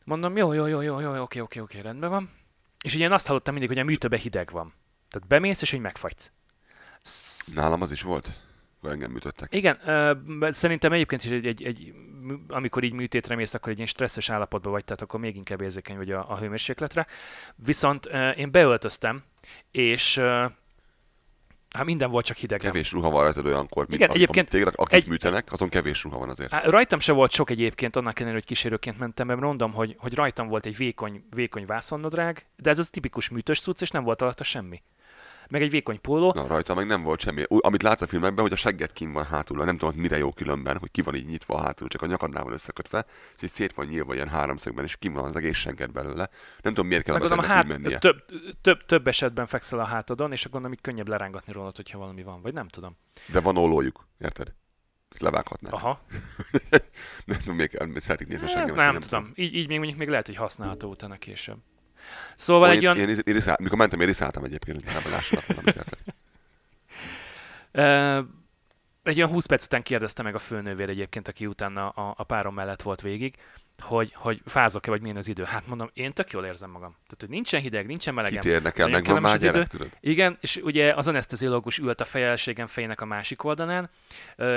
Mondom, 0.05 0.37
jó, 0.37 0.53
jó, 0.53 0.67
jó, 0.67 0.81
jó, 0.81 1.01
jó, 1.01 1.23
oké, 1.23 1.41
oké, 1.41 1.61
oké, 1.61 1.81
rendben 1.81 2.11
van. 2.11 2.31
És 2.83 2.95
ugye 2.95 3.05
én 3.05 3.13
azt 3.13 3.27
hallottam 3.27 3.55
mindig, 3.55 3.73
hogy 3.73 3.81
a 3.81 3.85
műtőbe 3.85 4.17
hideg 4.17 4.51
van. 4.51 4.75
Tehát 5.09 5.29
bemész, 5.29 5.63
és 5.63 5.71
hogy 5.71 5.81
megfagysz. 5.81 6.33
Nálam 7.55 7.83
az 7.83 7.93
is 7.93 8.03
volt. 8.03 8.33
Engem 8.83 9.11
műtöttek. 9.11 9.55
Igen, 9.55 9.79
ö, 9.89 10.13
szerintem 10.51 10.93
egyébként 10.93 11.25
is 11.25 11.31
egy, 11.31 11.47
egy, 11.47 11.63
egy, 11.63 11.95
amikor 12.49 12.83
így 12.83 12.93
műtétre 12.93 13.35
mész, 13.35 13.55
akkor 13.55 13.69
egy 13.69 13.77
ilyen 13.77 13.89
stresszes 13.89 14.31
állapotban 14.31 14.73
vagy, 14.73 14.85
tehát 14.85 15.03
akkor 15.03 15.21
még 15.21 15.37
inkább 15.37 15.61
érzékeny 15.61 15.97
vagy 15.97 16.11
a, 16.11 16.31
a 16.31 16.39
hőmérsékletre. 16.39 17.07
Viszont 17.57 18.07
ö, 18.07 18.31
én 18.31 18.51
beöltöztem, 18.51 19.23
és 19.71 20.17
ö, 20.17 20.47
hát 21.71 21.85
minden 21.85 22.11
volt 22.11 22.25
csak 22.25 22.37
hideg. 22.37 22.61
Kevés 22.61 22.93
ruha 22.93 23.11
van 23.11 23.23
rajtad 23.23 23.47
olyankor, 23.47 23.87
mint 23.89 24.01
Igen, 24.01 24.11
a- 24.11 24.15
egyébként 24.15 24.49
a, 24.49 24.51
téged, 24.51 24.73
akik 24.77 24.97
egy- 25.03 25.07
műtenek, 25.07 25.53
azon 25.53 25.69
kevés 25.69 26.03
ruha 26.03 26.19
van 26.19 26.31
azért. 26.31 26.53
Á, 26.53 26.63
Rajtam 26.65 26.99
se 26.99 27.13
volt 27.13 27.31
sok 27.31 27.51
egyébként, 27.51 27.97
annak 27.97 28.15
ellenére, 28.17 28.37
hogy 28.39 28.47
kísérőként 28.47 28.99
mentem, 28.99 29.27
mert 29.27 29.41
mondom, 29.41 29.73
hogy, 29.73 29.95
hogy 29.99 30.15
rajtam 30.15 30.49
volt 30.49 30.67
egy 30.67 30.77
vékony, 30.77 31.25
vékony 31.31 31.67
vászonnadrág, 31.67 32.47
de 32.57 32.71
ez 32.71 32.79
az 32.79 32.89
tipikus 32.89 33.29
műtös 33.29 33.61
cucc, 33.61 33.81
és 33.83 33.91
nem 33.91 34.05
volt 34.05 34.23
alatta 34.23 34.45
semmi. 34.45 34.83
Meg 35.49 35.63
egy 35.63 35.71
vékony 35.71 36.01
póló. 36.01 36.33
Na, 36.33 36.47
rajta 36.47 36.75
meg 36.75 36.87
nem 36.87 37.03
volt 37.03 37.21
semmi. 37.21 37.43
Amit 37.49 37.83
látsz 37.83 38.01
a 38.01 38.07
filmekben, 38.07 38.43
hogy 38.45 38.53
a 38.53 38.57
segget 38.57 38.93
kim 38.93 39.13
van 39.13 39.25
hátul, 39.25 39.57
nem 39.57 39.77
tudom, 39.77 39.89
az 39.89 39.95
mire 39.95 40.19
jó 40.19 40.33
különben, 40.33 40.77
hogy 40.79 40.91
ki 40.91 41.03
van 41.03 41.15
így 41.15 41.27
nyitva 41.27 41.61
hátul, 41.61 41.89
csak 41.89 42.03
a 42.03 42.07
nyakadnál 42.07 42.45
van 42.45 42.53
összekötve, 42.53 43.07
és 43.37 43.43
így 43.43 43.51
szét 43.51 43.75
van 43.75 43.87
nyílva 43.87 44.15
ilyen 44.15 44.29
háromszögben, 44.29 44.85
és 44.85 44.97
kim 44.97 45.13
van 45.13 45.25
az 45.25 45.37
egész 45.37 45.57
segged 45.57 45.93
belőle. 45.93 46.29
Nem 46.63 46.75
tudom, 46.75 46.87
miért 46.87 47.05
kell 47.05 47.15
a 47.15 47.37
a 47.37 47.43
hát, 47.47 47.67
mennie. 47.67 47.99
több, 47.99 48.25
több, 48.61 48.87
több 48.87 49.07
esetben 49.07 49.47
fekszel 49.47 49.79
a 49.79 49.85
hátadon, 49.85 50.33
és 50.33 50.41
akkor 50.41 50.51
gondolom, 50.51 50.77
így 50.77 50.83
könnyebb 50.85 51.09
lerángatni 51.09 51.53
rólad, 51.53 51.77
hogyha 51.77 51.99
valami 51.99 52.23
van, 52.23 52.43
vagy 52.43 52.53
nem 52.53 52.69
tudom. 52.69 52.97
De 53.33 53.41
van 53.41 53.57
ollójuk, 53.57 54.07
érted? 54.19 54.55
Levághatnák. 55.19 55.73
Aha, 55.73 56.01
Nem 57.25 57.39
tudom, 57.39 57.57
kell- 57.57 57.99
szeretik 57.99 58.29
nézni 58.29 58.47
a 58.47 58.49
hát, 58.49 58.59
seggemet. 58.59 58.93
nem, 58.93 59.01
tudom. 59.01 59.33
Így, 59.35 59.55
így 59.55 59.69
még 59.69 59.77
mondjuk 59.77 59.99
még 59.99 60.09
lehet, 60.09 60.27
hogy 60.27 60.37
használható 60.37 60.91
utána 60.91 61.17
később. 61.17 61.59
Szóval 62.35 62.71
Én, 62.71 62.77
egy 62.77 62.85
olyan... 62.85 62.97
én, 62.97 63.09
én, 63.09 63.19
én, 63.25 63.37
iszál, 63.37 63.57
mikor 63.61 63.79
mentem, 63.79 64.01
én 64.01 64.09
iszáltam 64.09 64.45
egyébként, 64.45 64.85
hogy 64.85 64.93
nem 64.93 65.13
érted? 65.67 65.99
Ö, 67.73 68.21
egy 69.03 69.17
olyan 69.17 69.31
20 69.31 69.47
perc 69.47 69.65
után 69.65 69.83
kérdezte 69.83 70.23
meg 70.23 70.35
a 70.35 70.39
főnővér 70.39 70.89
egyébként, 70.89 71.29
aki 71.29 71.47
utána 71.47 71.89
a, 71.89 72.15
a 72.17 72.25
párom 72.25 72.55
mellett 72.55 72.83
volt 72.83 73.01
végig, 73.01 73.35
hogy, 73.79 74.13
hogy 74.15 74.43
fázok-e, 74.45 74.91
vagy 74.91 75.01
milyen 75.01 75.17
az 75.17 75.29
idő. 75.29 75.45
Hát 75.45 75.67
mondom, 75.67 75.91
én 75.93 76.13
tök 76.13 76.31
jól 76.31 76.45
érzem 76.45 76.71
magam. 76.71 76.91
Tehát, 76.91 77.17
hogy 77.19 77.29
nincsen 77.29 77.61
hideg, 77.61 77.87
nincsen 77.87 78.15
melegem. 78.15 78.41
Kit 78.41 78.51
érdekel, 78.53 78.89
megvan 78.89 79.21
már 79.21 79.39
gyerek, 79.39 79.67
tudod? 79.67 79.89
Igen, 80.01 80.39
és 80.41 80.57
ugye 80.57 80.95
az 80.95 81.09
anesteziológus 81.09 81.79
ült 81.79 82.01
a 82.01 82.05
fejelségem 82.05 82.67
fejének 82.67 83.01
a 83.01 83.05
másik 83.05 83.45
oldalán, 83.45 83.91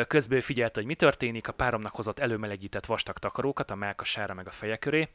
közben 0.08 0.42
figyelte, 0.42 0.80
hogy 0.80 0.88
mi 0.88 0.96
történik, 0.96 1.48
a 1.48 1.52
páromnak 1.52 1.96
hozott 1.96 2.20
előmelegített 2.20 2.86
vastag 2.86 3.18
takarókat 3.18 3.72
a 3.72 3.76
melkasára 3.76 4.34
meg 4.34 4.48
a 4.48 4.52
feje 4.52 4.78
köré, 4.78 5.10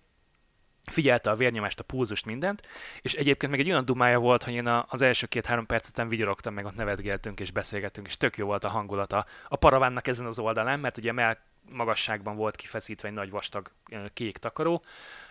figyelte 0.85 1.30
a 1.30 1.35
vérnyomást, 1.35 1.80
a 1.80 1.85
pulzust, 1.85 2.26
mindent, 2.26 2.68
és 3.03 3.14
egyébként 3.14 3.53
meg 3.53 3.61
egy 3.61 3.70
olyan 3.70 3.85
dumája 3.85 4.18
volt, 4.18 4.43
hogy 4.43 4.53
én 4.53 4.66
az 4.66 5.03
első 5.03 5.26
két-három 5.26 5.66
perc 5.66 5.89
után 5.89 6.09
vigyorogtam, 6.09 6.55
meg 6.55 6.64
ott 6.64 6.76
nevetgéltünk 6.76 7.41
és 7.41 7.51
beszélgettünk, 7.51 8.07
és 8.07 8.16
tök 8.16 8.37
jó 8.37 8.47
volt 8.47 8.64
a 8.64 8.68
hangulata 8.68 9.26
a 9.49 9.57
paravánnak 9.57 10.07
ezen 10.07 10.26
az 10.26 10.39
oldalán, 10.39 10.80
mert 10.80 10.97
ugye 10.97 11.12
mell 11.12 11.37
magasságban 11.70 12.37
volt 12.37 12.57
kifeszítve 12.57 13.09
egy 13.09 13.14
nagy 13.14 13.30
vastag 13.30 13.70
kék 14.12 14.39
takaró, 14.39 14.83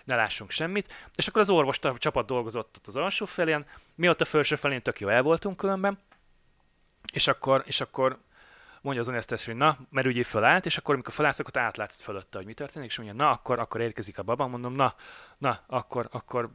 ne 0.04 0.16
lássunk 0.16 0.52
semmit, 0.52 0.94
és 1.16 1.28
akkor 1.28 1.42
az 1.42 1.50
orvos 1.50 1.80
csapat 1.98 2.26
dolgozott 2.26 2.76
ott 2.78 2.88
az 2.88 2.96
alsó 2.96 3.26
felén, 3.26 3.66
mi 3.96 4.10
ott 4.10 4.22
a 4.22 4.26
felső 4.26 4.56
felén 4.56 4.82
tök 4.82 5.00
jó 5.00 5.08
el 5.08 5.22
voltunk 5.22 5.58
különben, 5.58 6.00
és 7.14 7.28
akkor, 7.28 7.64
és 7.66 7.82
akkor 7.82 8.20
mondja 8.82 9.02
az 9.02 9.08
anesztesz, 9.08 9.46
hogy 9.46 9.56
na, 9.56 9.78
mert 9.90 10.08
ugye 10.08 10.24
fölállt, 10.24 10.66
és 10.66 10.78
akkor, 10.78 10.94
amikor 10.94 11.14
felállsz, 11.14 11.40
akkor 11.40 11.58
átlátsz 11.58 12.02
fölötte, 12.02 12.38
hogy 12.38 12.46
mi 12.46 12.54
történik, 12.54 12.90
és 12.90 12.98
mondja, 12.98 13.16
na, 13.16 13.32
akkor, 13.32 13.60
akkor 13.60 13.82
érkezik 13.82 14.20
a 14.20 14.24
baba, 14.24 14.48
mondom, 14.48 14.74
na, 14.74 14.96
na, 15.38 15.60
akkor, 15.68 16.08
akkor 16.12 16.50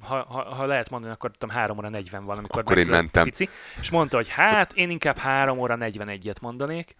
ha, 0.00 0.24
ha, 0.24 0.54
ha 0.54 0.66
lehet 0.66 0.90
mondani, 0.90 1.12
akkor 1.12 1.30
tudom, 1.30 1.56
3 1.56 1.78
óra 1.78 1.88
40 1.88 2.24
van, 2.24 2.38
amikor 2.38 2.60
Akkor 2.60 2.78
én 2.78 2.86
mentem. 2.86 3.24
Pici, 3.24 3.48
és 3.80 3.90
mondta, 3.90 4.16
hogy 4.16 4.28
hát, 4.28 4.72
én 4.72 4.90
inkább 4.90 5.16
3 5.16 5.58
óra 5.58 5.76
41-et 5.80 6.40
mondanék, 6.40 6.96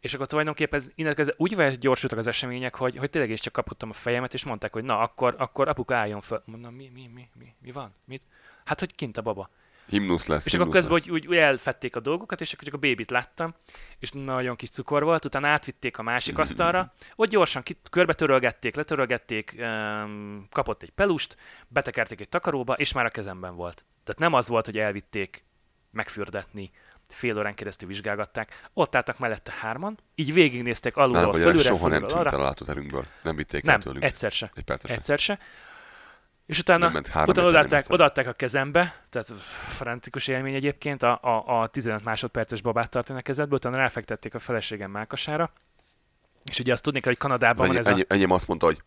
és 0.00 0.14
akkor 0.14 0.26
tulajdonképpen 0.26 0.80
ez, 0.80 0.90
innen 0.94 1.14
kezdve 1.14 1.34
úgy 1.38 1.78
gyorsultak 1.78 2.18
az 2.18 2.26
események, 2.26 2.74
hogy, 2.74 2.96
hogy 2.96 3.10
tényleg 3.10 3.30
is 3.30 3.40
csak 3.40 3.52
kapottam 3.52 3.90
a 3.90 3.92
fejemet, 3.92 4.34
és 4.34 4.44
mondták, 4.44 4.72
hogy 4.72 4.84
na, 4.84 4.98
akkor, 4.98 5.34
akkor 5.38 5.68
apuka 5.68 5.96
álljon 5.96 6.20
föl. 6.20 6.42
Mondom, 6.44 6.74
mi, 6.74 6.90
mi, 6.94 7.10
mi, 7.14 7.28
mi, 7.38 7.54
mi 7.60 7.72
van? 7.72 7.94
Mit? 8.04 8.22
Hát, 8.64 8.78
hogy 8.78 8.94
kint 8.94 9.16
a 9.16 9.22
baba. 9.22 9.50
Himnusz 9.86 10.26
lesz, 10.26 10.46
És 10.46 10.54
akkor 10.54 10.66
himnusz 10.66 10.84
közben 10.84 10.98
lesz. 11.14 11.22
úgy, 11.22 11.26
úgy, 11.28 11.36
elfették 11.36 11.96
a 11.96 12.00
dolgokat, 12.00 12.40
és 12.40 12.52
akkor 12.52 12.64
csak 12.64 12.74
a 12.74 12.78
bébit 12.78 13.10
láttam, 13.10 13.54
és 13.98 14.10
nagyon 14.12 14.56
kis 14.56 14.70
cukor 14.70 15.02
volt, 15.04 15.24
utána 15.24 15.48
átvitték 15.48 15.98
a 15.98 16.02
másik 16.02 16.38
asztalra, 16.38 16.92
ott 17.16 17.28
gyorsan 17.28 17.62
ki, 17.62 17.76
körbe 17.90 18.14
törölgették, 18.14 18.74
letörölgették, 18.74 19.54
um, 19.58 20.46
kapott 20.50 20.82
egy 20.82 20.90
pelust, 20.90 21.36
betekerték 21.68 22.20
egy 22.20 22.28
takaróba, 22.28 22.74
és 22.74 22.92
már 22.92 23.04
a 23.04 23.10
kezemben 23.10 23.54
volt. 23.56 23.84
Tehát 24.04 24.20
nem 24.20 24.32
az 24.32 24.48
volt, 24.48 24.64
hogy 24.64 24.78
elvitték 24.78 25.44
megfürdetni, 25.90 26.70
fél 27.08 27.38
órán 27.38 27.54
keresztül 27.54 27.88
vizsgálgatták, 27.88 28.68
ott 28.72 28.94
álltak 28.96 29.18
mellette 29.18 29.52
hárman, 29.60 29.98
így 30.14 30.32
végignéztek 30.32 30.96
alulról, 30.96 31.32
gyerek 31.32 31.42
fölülre, 31.42 31.68
soha 31.68 31.88
nem 31.88 31.98
fölülről 31.98 32.08
tűnt 32.08 32.20
arra. 32.20 32.36
el 32.36 32.40
a 32.44 32.48
látóterünkből. 32.48 33.04
Nem 33.22 33.36
vitték 33.36 33.66
el 33.66 33.70
Nem, 33.72 33.80
tőlünk. 33.80 34.04
egyszer 34.04 34.32
se. 34.32 34.50
Egy. 34.54 34.90
Egyszer 34.90 35.18
se. 35.18 35.38
És 36.46 36.58
utána, 36.58 36.86
utána 36.98 37.46
odaadták, 37.46 37.84
odaadták 37.88 38.26
a 38.26 38.32
kezembe, 38.32 39.04
tehát 39.10 39.32
frantikus 39.68 40.28
élmény 40.28 40.54
egyébként, 40.54 41.02
a, 41.02 41.18
a, 41.22 41.60
a 41.60 41.66
15 41.66 42.04
másodperces 42.04 42.60
babát 42.60 42.90
tartani 42.90 43.18
a 43.18 43.22
kezedbe, 43.22 43.54
utána 43.54 43.76
ráfektették 43.76 44.34
a 44.34 44.38
feleségem 44.38 44.90
mákasára, 44.90 45.52
és 46.44 46.58
ugye 46.58 46.72
azt 46.72 46.82
tudni 46.82 47.00
kell, 47.00 47.12
hogy 47.12 47.20
Kanadában 47.20 47.66
van 47.66 47.76
ez 47.76 47.86
ennyi, 47.86 48.00
a... 48.00 48.04
ennyi, 48.08 48.24
azt 48.24 48.46
mondta, 48.46 48.66
hogy 48.66 48.82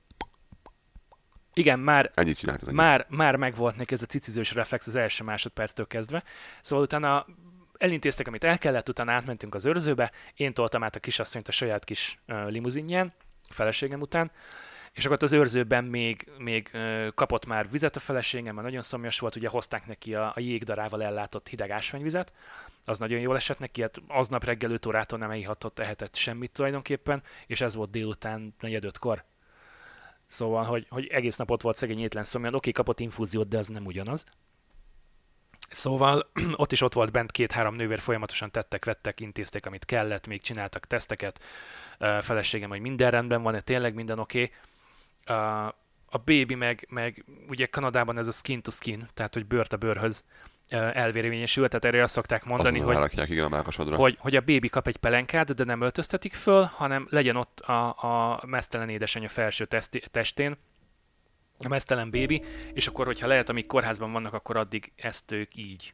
Igen, 1.53 1.79
már, 1.79 2.11
ennyit 2.13 2.37
csinált 2.37 2.61
az 2.61 2.67
ennyi. 2.67 2.77
már, 2.77 3.05
már 3.09 3.35
megvolt 3.35 3.75
neki 3.75 3.93
ez 3.93 4.01
a 4.01 4.05
cicizős 4.05 4.53
reflex 4.53 4.87
az 4.87 4.95
első 4.95 5.23
másodperctől 5.23 5.87
kezdve. 5.87 6.23
Szóval 6.61 6.83
utána 6.85 7.25
elintéztek, 7.77 8.27
amit 8.27 8.43
el 8.43 8.57
kellett, 8.57 8.89
utána 8.89 9.11
átmentünk 9.11 9.55
az 9.55 9.65
őrzőbe, 9.65 10.11
én 10.35 10.53
toltam 10.53 10.83
át 10.83 10.95
a 10.95 10.99
kisasszonyt 10.99 11.47
a 11.47 11.51
saját 11.51 11.83
kis 11.83 12.19
uh, 12.27 12.49
limuzinján, 12.49 13.13
feleségem 13.49 14.01
után, 14.01 14.31
és 14.97 15.05
akkor 15.05 15.17
az 15.23 15.33
őrzőben 15.33 15.83
még, 15.83 16.31
még 16.37 16.71
kapott 17.15 17.45
már 17.45 17.69
vizet 17.69 17.95
a 17.95 17.99
feleségem, 17.99 18.53
mert 18.53 18.67
nagyon 18.67 18.81
szomjas 18.81 19.19
volt, 19.19 19.35
ugye 19.35 19.47
hozták 19.47 19.85
neki 19.85 20.15
a, 20.15 20.31
a 20.35 20.39
jégdarával 20.39 21.03
ellátott 21.03 21.47
hideg 21.47 21.69
ásványvizet, 21.69 22.33
az 22.85 22.99
nagyon 22.99 23.19
jól 23.19 23.35
esett 23.35 23.59
neki, 23.59 23.81
hát 23.81 24.01
aznap 24.07 24.43
reggel 24.43 24.71
5 24.71 24.85
órától 24.85 25.19
nem 25.19 25.31
ihatott, 25.31 25.79
ehetett 25.79 26.15
semmit 26.15 26.51
tulajdonképpen, 26.51 27.23
és 27.47 27.61
ez 27.61 27.75
volt 27.75 27.89
délután 27.89 28.55
negyed 28.59 28.83
ötkor. 28.83 29.23
Szóval, 30.27 30.63
hogy, 30.63 30.85
hogy 30.89 31.07
egész 31.07 31.35
nap 31.35 31.51
ott 31.51 31.61
volt 31.61 31.77
szegény 31.77 31.99
étlen 31.99 32.23
szomjan, 32.23 32.53
oké, 32.53 32.71
kapott 32.71 32.99
infúziót, 32.99 33.47
de 33.47 33.57
az 33.57 33.67
nem 33.67 33.85
ugyanaz. 33.85 34.25
Szóval 35.69 36.29
ott 36.55 36.71
is 36.71 36.81
ott 36.81 36.93
volt 36.93 37.11
bent 37.11 37.31
két-három 37.31 37.75
nővér, 37.75 37.99
folyamatosan 37.99 38.51
tettek, 38.51 38.85
vettek, 38.85 39.19
intézték, 39.19 39.65
amit 39.65 39.85
kellett, 39.85 40.27
még 40.27 40.41
csináltak 40.41 40.85
teszteket. 40.85 41.41
Feleségem, 42.21 42.69
hogy 42.69 42.79
minden 42.79 43.11
rendben 43.11 43.41
van, 43.41 43.61
tényleg 43.63 43.93
minden 43.93 44.19
oké. 44.19 44.43
Okay. 44.43 44.55
A 46.09 46.17
baby 46.17 46.55
meg, 46.55 46.87
meg 46.89 47.25
ugye 47.49 47.65
Kanadában 47.65 48.17
ez 48.17 48.27
a 48.27 48.31
skin 48.31 48.61
to 48.61 48.71
skin, 48.71 49.07
tehát 49.13 49.33
hogy 49.33 49.45
bőrt 49.45 49.73
a 49.73 49.77
bőrhöz 49.77 50.23
elvérvényesül, 50.69 51.67
tehát 51.67 51.85
erre 51.85 52.03
azt 52.03 52.13
szokták 52.13 52.45
mondani, 52.45 52.79
hogy 52.79 52.95
igen, 53.29 53.45
a 53.45 53.49
hogy, 53.95 54.17
hogy 54.19 54.35
a 54.35 54.41
bébi 54.41 54.69
kap 54.69 54.87
egy 54.87 54.97
pelenkát, 54.97 55.55
de 55.55 55.63
nem 55.63 55.81
öltöztetik 55.81 56.33
föl, 56.33 56.63
hanem 56.63 57.07
legyen 57.09 57.35
ott 57.35 57.59
a, 57.59 57.87
a 57.87 58.41
mesztelen 58.45 58.89
édesanyja 58.89 59.29
felső 59.29 59.65
teszti, 59.65 60.03
testén, 60.11 60.57
a 61.59 61.67
mesztelen 61.67 62.09
bébi, 62.09 62.43
és 62.73 62.87
akkor, 62.87 63.05
hogyha 63.05 63.27
lehet, 63.27 63.49
amíg 63.49 63.65
kórházban 63.65 64.11
vannak, 64.11 64.33
akkor 64.33 64.57
addig 64.57 64.91
ezt 64.95 65.31
ők 65.31 65.55
így 65.55 65.93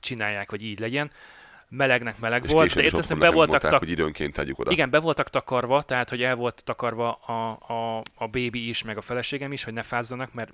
csinálják, 0.00 0.50
hogy 0.50 0.62
így 0.62 0.78
legyen. 0.78 1.10
Melegnek 1.68 2.18
meleg 2.18 2.44
és 2.44 2.50
volt, 2.50 2.74
de 2.74 2.82
nekem 2.82 3.18
be 3.18 3.30
voltak, 3.30 3.36
mondták, 3.36 3.70
tak, 3.70 3.78
hogy 3.80 3.90
időnként 3.90 4.32
tegyük 4.32 4.58
oda. 4.58 4.70
igen, 4.70 4.90
be 4.90 4.98
voltak 4.98 5.30
takarva, 5.30 5.82
tehát 5.82 6.08
hogy 6.08 6.22
el 6.22 6.34
volt 6.34 6.62
takarva 6.64 7.12
a, 7.12 7.58
a, 7.68 8.02
a 8.14 8.26
bébi 8.26 8.68
is, 8.68 8.82
meg 8.82 8.96
a 8.96 9.00
feleségem 9.00 9.52
is, 9.52 9.64
hogy 9.64 9.72
ne 9.72 9.82
fázzanak, 9.82 10.32
mert 10.32 10.52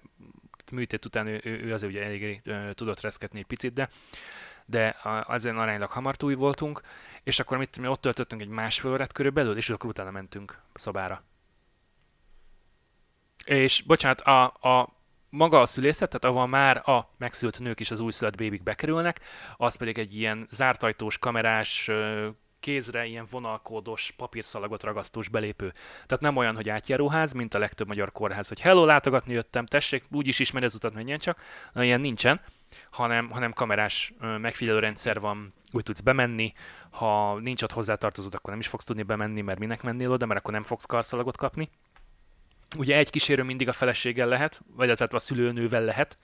műtét 0.70 1.04
után 1.04 1.26
ő, 1.26 1.40
ő, 1.44 1.60
ő 1.64 1.72
azért 1.72 1.92
ugye 1.92 2.04
elég 2.04 2.40
ö, 2.44 2.72
tudott 2.74 3.00
reszketni 3.00 3.38
egy 3.38 3.46
picit, 3.46 3.72
de 3.72 3.88
de 4.64 4.96
azért 5.26 5.56
aránylag 5.56 5.90
hamar 5.90 6.16
túl 6.16 6.36
voltunk, 6.36 6.80
és 7.22 7.40
akkor 7.40 7.58
mit, 7.58 7.78
mi 7.78 7.86
ott 7.86 8.00
töltöttünk 8.00 8.42
egy 8.42 8.48
másfél 8.48 8.90
órát 8.90 9.12
körülbelül, 9.12 9.56
és 9.56 9.70
akkor 9.70 9.90
utána 9.90 10.10
mentünk 10.10 10.60
szobára. 10.74 11.24
És 13.44 13.82
bocsánat, 13.82 14.20
a, 14.20 14.44
a 14.44 14.88
maga 15.32 15.60
a 15.60 15.66
szülészet, 15.66 16.10
tehát 16.10 16.36
ahol 16.36 16.46
már 16.46 16.88
a 16.88 17.08
megszült 17.18 17.58
nők 17.58 17.80
és 17.80 17.90
az 17.90 18.00
újszülött 18.00 18.36
bébik 18.36 18.62
bekerülnek, 18.62 19.20
az 19.56 19.74
pedig 19.74 19.98
egy 19.98 20.16
ilyen 20.16 20.46
zártajtós, 20.50 21.18
kamerás, 21.18 21.90
kézre 22.60 23.06
ilyen 23.06 23.26
vonalkódos, 23.30 24.12
papírszalagot 24.16 24.82
ragasztós 24.82 25.28
belépő. 25.28 25.72
Tehát 25.94 26.20
nem 26.20 26.36
olyan, 26.36 26.54
hogy 26.54 26.68
átjáróház, 26.68 27.32
mint 27.32 27.54
a 27.54 27.58
legtöbb 27.58 27.86
magyar 27.86 28.12
kórház, 28.12 28.48
hogy 28.48 28.60
hello, 28.60 28.84
látogatni 28.84 29.32
jöttem, 29.32 29.66
tessék, 29.66 30.04
úgyis 30.10 30.38
ismer 30.38 30.62
ez 30.62 30.74
utat, 30.74 30.94
menjen 30.94 31.18
csak. 31.18 31.40
Na, 31.72 31.84
ilyen 31.84 32.00
nincsen, 32.00 32.40
hanem, 32.90 33.30
hanem 33.30 33.52
kamerás 33.52 34.12
megfigyelőrendszer 34.38 35.20
van, 35.20 35.54
úgy 35.70 35.82
tudsz 35.82 36.00
bemenni, 36.00 36.52
ha 36.90 37.38
nincs 37.38 37.62
ott 37.62 37.72
hozzátartozód, 37.72 38.34
akkor 38.34 38.50
nem 38.50 38.60
is 38.60 38.68
fogsz 38.68 38.84
tudni 38.84 39.02
bemenni, 39.02 39.40
mert 39.40 39.58
minek 39.58 39.82
mennél 39.82 40.10
oda, 40.10 40.26
mert 40.26 40.40
akkor 40.40 40.52
nem 40.52 40.62
fogsz 40.62 40.84
karszalagot 40.84 41.36
kapni. 41.36 41.70
Ugye 42.76 42.96
egy 42.96 43.10
kísérő 43.10 43.42
mindig 43.42 43.68
a 43.68 43.72
feleséggel 43.72 44.28
lehet, 44.28 44.60
vagy 44.76 44.92
tehát 44.94 45.12
a 45.12 45.18
szülőnővel 45.18 45.84
lehet, 45.84 46.18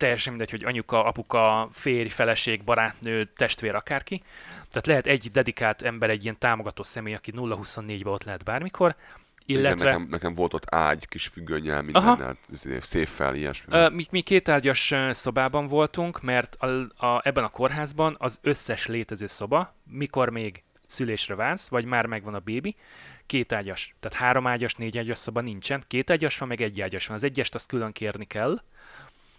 teljesen 0.00 0.32
mindegy, 0.32 0.50
hogy 0.50 0.64
anyuka, 0.64 1.04
apuka, 1.04 1.68
férj, 1.72 2.08
feleség, 2.08 2.64
barátnő, 2.64 3.30
testvér, 3.36 3.74
akárki. 3.74 4.22
Tehát 4.68 4.86
lehet 4.86 5.06
egy 5.06 5.30
dedikált 5.30 5.82
ember, 5.82 6.10
egy 6.10 6.22
ilyen 6.22 6.38
támogató 6.38 6.82
személy, 6.82 7.14
aki 7.14 7.32
0-24-ben 7.36 8.12
ott 8.12 8.24
lehet 8.24 8.44
bármikor, 8.44 8.96
Igen, 9.44 9.60
illetve 9.60 9.84
nekem, 9.84 10.06
nekem, 10.10 10.34
volt 10.34 10.54
ott 10.54 10.74
ágy, 10.74 11.08
kis 11.08 11.26
függönnyel, 11.26 11.82
mindennel, 11.82 12.36
szép 12.80 13.06
fel, 13.06 13.34
ilyesmi. 13.34 13.88
Mi, 13.92 14.06
mi 14.10 14.20
kétárgyas 14.20 14.90
ö, 14.90 15.10
szobában 15.12 15.66
voltunk, 15.66 16.22
mert 16.22 16.54
a, 16.54 16.66
a, 17.06 17.20
ebben 17.24 17.44
a 17.44 17.48
kórházban 17.48 18.16
az 18.18 18.38
összes 18.42 18.86
létező 18.86 19.26
szoba, 19.26 19.74
mikor 19.84 20.28
még 20.28 20.62
szülésre 20.86 21.34
vársz, 21.34 21.68
vagy 21.68 21.84
már 21.84 22.06
megvan 22.06 22.34
a 22.34 22.38
bébi, 22.38 22.76
kétágyas. 23.30 23.94
Tehát 24.00 24.18
három 24.18 24.46
ágyas, 24.46 24.74
négy 24.74 24.98
ágyas 24.98 25.18
szoba 25.18 25.40
nincsen, 25.40 25.82
két 25.86 26.10
ágyas 26.10 26.38
van, 26.38 26.48
meg 26.48 26.60
egy 26.60 26.80
ágyas 26.80 27.06
van. 27.06 27.16
Az 27.16 27.24
egyest 27.24 27.54
azt 27.54 27.66
külön 27.68 27.92
kérni 27.92 28.24
kell, 28.24 28.62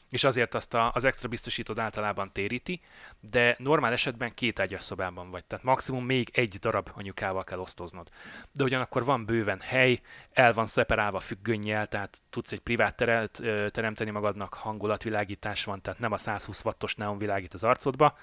és 0.09 0.23
azért 0.23 0.55
azt 0.55 0.73
a, 0.73 0.91
az 0.93 1.03
extra 1.03 1.27
biztosítód 1.27 1.79
általában 1.79 2.31
téríti, 2.31 2.81
de 3.19 3.55
normál 3.59 3.91
esetben 3.91 4.33
két 4.33 4.59
ágyas 4.59 4.83
szobában 4.83 5.31
vagy, 5.31 5.45
tehát 5.45 5.65
maximum 5.65 6.05
még 6.05 6.29
egy 6.33 6.57
darab 6.59 6.91
anyukával 6.93 7.43
kell 7.43 7.59
osztoznod. 7.59 8.09
De 8.51 8.63
ugyanakkor 8.63 9.05
van 9.05 9.25
bőven 9.25 9.59
hely, 9.59 10.01
el 10.33 10.53
van 10.53 10.67
szeparálva 10.67 11.19
függönnyel, 11.19 11.87
tehát 11.87 12.21
tudsz 12.29 12.51
egy 12.51 12.59
privát 12.59 12.95
teret 12.95 13.41
teremteni 13.71 14.09
magadnak, 14.09 14.53
hangulatvilágítás 14.53 15.63
van, 15.63 15.81
tehát 15.81 15.99
nem 15.99 16.11
a 16.11 16.17
120 16.17 16.63
wattos 16.63 16.95
neon 16.95 17.17
világít 17.17 17.53
az 17.53 17.63
arcodba, 17.63 18.17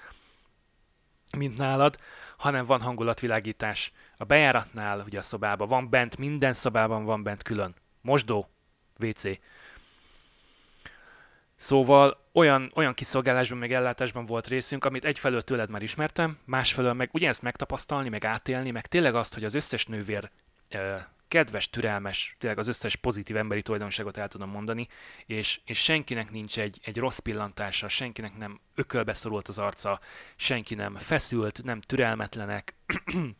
mint 1.37 1.57
nálad, 1.57 1.97
hanem 2.37 2.65
van 2.65 2.81
hangulatvilágítás 2.81 3.91
a 4.21 4.25
bejáratnál, 4.25 5.03
ugye 5.05 5.17
a 5.17 5.21
szobában, 5.21 5.67
van 5.67 5.89
bent, 5.89 6.17
minden 6.17 6.53
szobában 6.53 7.03
van 7.05 7.23
bent 7.23 7.43
külön. 7.43 7.75
Mosdó, 8.01 8.49
WC. 8.99 9.23
Szóval 11.55 12.25
olyan, 12.33 12.71
olyan 12.75 12.93
kiszolgálásban, 12.93 13.57
meg 13.57 13.71
ellátásban 13.71 14.25
volt 14.25 14.47
részünk, 14.47 14.85
amit 14.85 15.05
egyfelől 15.05 15.41
tőled 15.41 15.69
már 15.69 15.81
ismertem, 15.81 16.37
másfelől 16.45 16.93
meg 16.93 17.09
ugyanezt 17.13 17.41
megtapasztalni, 17.41 18.09
meg 18.09 18.25
átélni, 18.25 18.71
meg 18.71 18.87
tényleg 18.87 19.15
azt, 19.15 19.33
hogy 19.33 19.43
az 19.43 19.53
összes 19.53 19.85
nővér 19.85 20.29
ö, 20.69 20.95
kedves, 21.27 21.69
türelmes, 21.69 22.35
tényleg 22.39 22.59
az 22.59 22.67
összes 22.67 22.95
pozitív 22.95 23.37
emberi 23.37 23.61
tulajdonságot 23.61 24.17
el 24.17 24.27
tudom 24.27 24.49
mondani, 24.49 24.87
és, 25.25 25.59
és 25.65 25.83
senkinek 25.83 26.31
nincs 26.31 26.59
egy, 26.59 26.79
egy 26.83 26.97
rossz 26.97 27.19
pillantása, 27.19 27.87
senkinek 27.87 28.37
nem 28.37 28.59
ökölbe 28.75 29.15
az 29.43 29.57
arca, 29.57 29.99
senki 30.35 30.75
nem 30.75 30.95
feszült, 30.95 31.63
nem 31.63 31.81
türelmetlenek. 31.81 32.75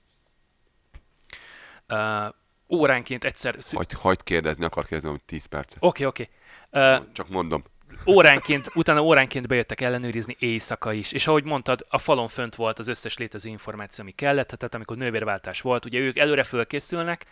uh, 1.90 2.34
óránként 2.70 3.24
egyszer... 3.24 3.56
Oké, 3.56 3.76
Hagyd, 3.76 3.94
hagyd 3.94 4.24
kérdezni, 4.24 4.66
akar 4.66 4.84
kérdezni, 4.84 5.10
hogy 5.10 5.24
10 5.26 5.46
percet. 5.46 5.78
oké. 5.80 6.06
Okay, 6.06 6.28
okay. 6.72 6.98
Uh, 6.98 7.12
Csak 7.14 7.30
mondom. 7.30 7.64
óránként, 8.06 8.70
utána 8.76 9.02
óránként 9.02 9.48
bejöttek 9.48 9.82
ellenőrizni 9.82 10.36
éjszaka 10.40 10.94
is, 10.94 11.12
és 11.12 11.28
ahogy 11.28 11.44
mondtad, 11.44 11.86
a 11.90 11.98
falon 11.98 12.28
fönt 12.28 12.56
volt 12.56 12.80
az 12.80 12.88
összes 12.88 13.18
létező 13.18 13.50
információ, 13.50 14.04
ami 14.04 14.12
kellett, 14.12 14.48
tehát 14.48 14.76
amikor 14.76 14.98
nővérváltás 14.98 15.62
volt, 15.62 15.86
ugye 15.86 16.00
ők 16.00 16.18
előre 16.18 16.44
fölkészülnek, 16.44 17.26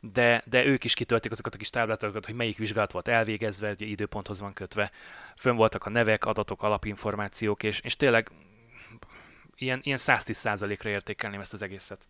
de, 0.00 0.42
de 0.46 0.64
ők 0.64 0.84
is 0.84 0.94
kitöltik 0.94 1.30
azokat 1.30 1.54
a 1.54 1.56
kis 1.56 1.70
táblázatokat, 1.70 2.26
hogy 2.26 2.34
melyik 2.34 2.58
vizsgálat 2.58 2.92
volt 2.92 3.08
elvégezve, 3.08 3.70
ugye 3.70 3.86
időponthoz 3.86 4.40
van 4.40 4.52
kötve, 4.52 4.90
fönn 5.36 5.56
voltak 5.56 5.84
a 5.84 5.90
nevek, 5.90 6.24
adatok, 6.24 6.62
alapinformációk, 6.62 7.62
és, 7.62 7.80
és 7.80 7.96
tényleg 7.96 8.30
ilyen, 9.56 9.80
ilyen 9.82 9.98
110%-ra 10.00 10.88
értékelném 10.88 11.40
ezt 11.40 11.52
az 11.52 11.62
egészet. 11.62 12.06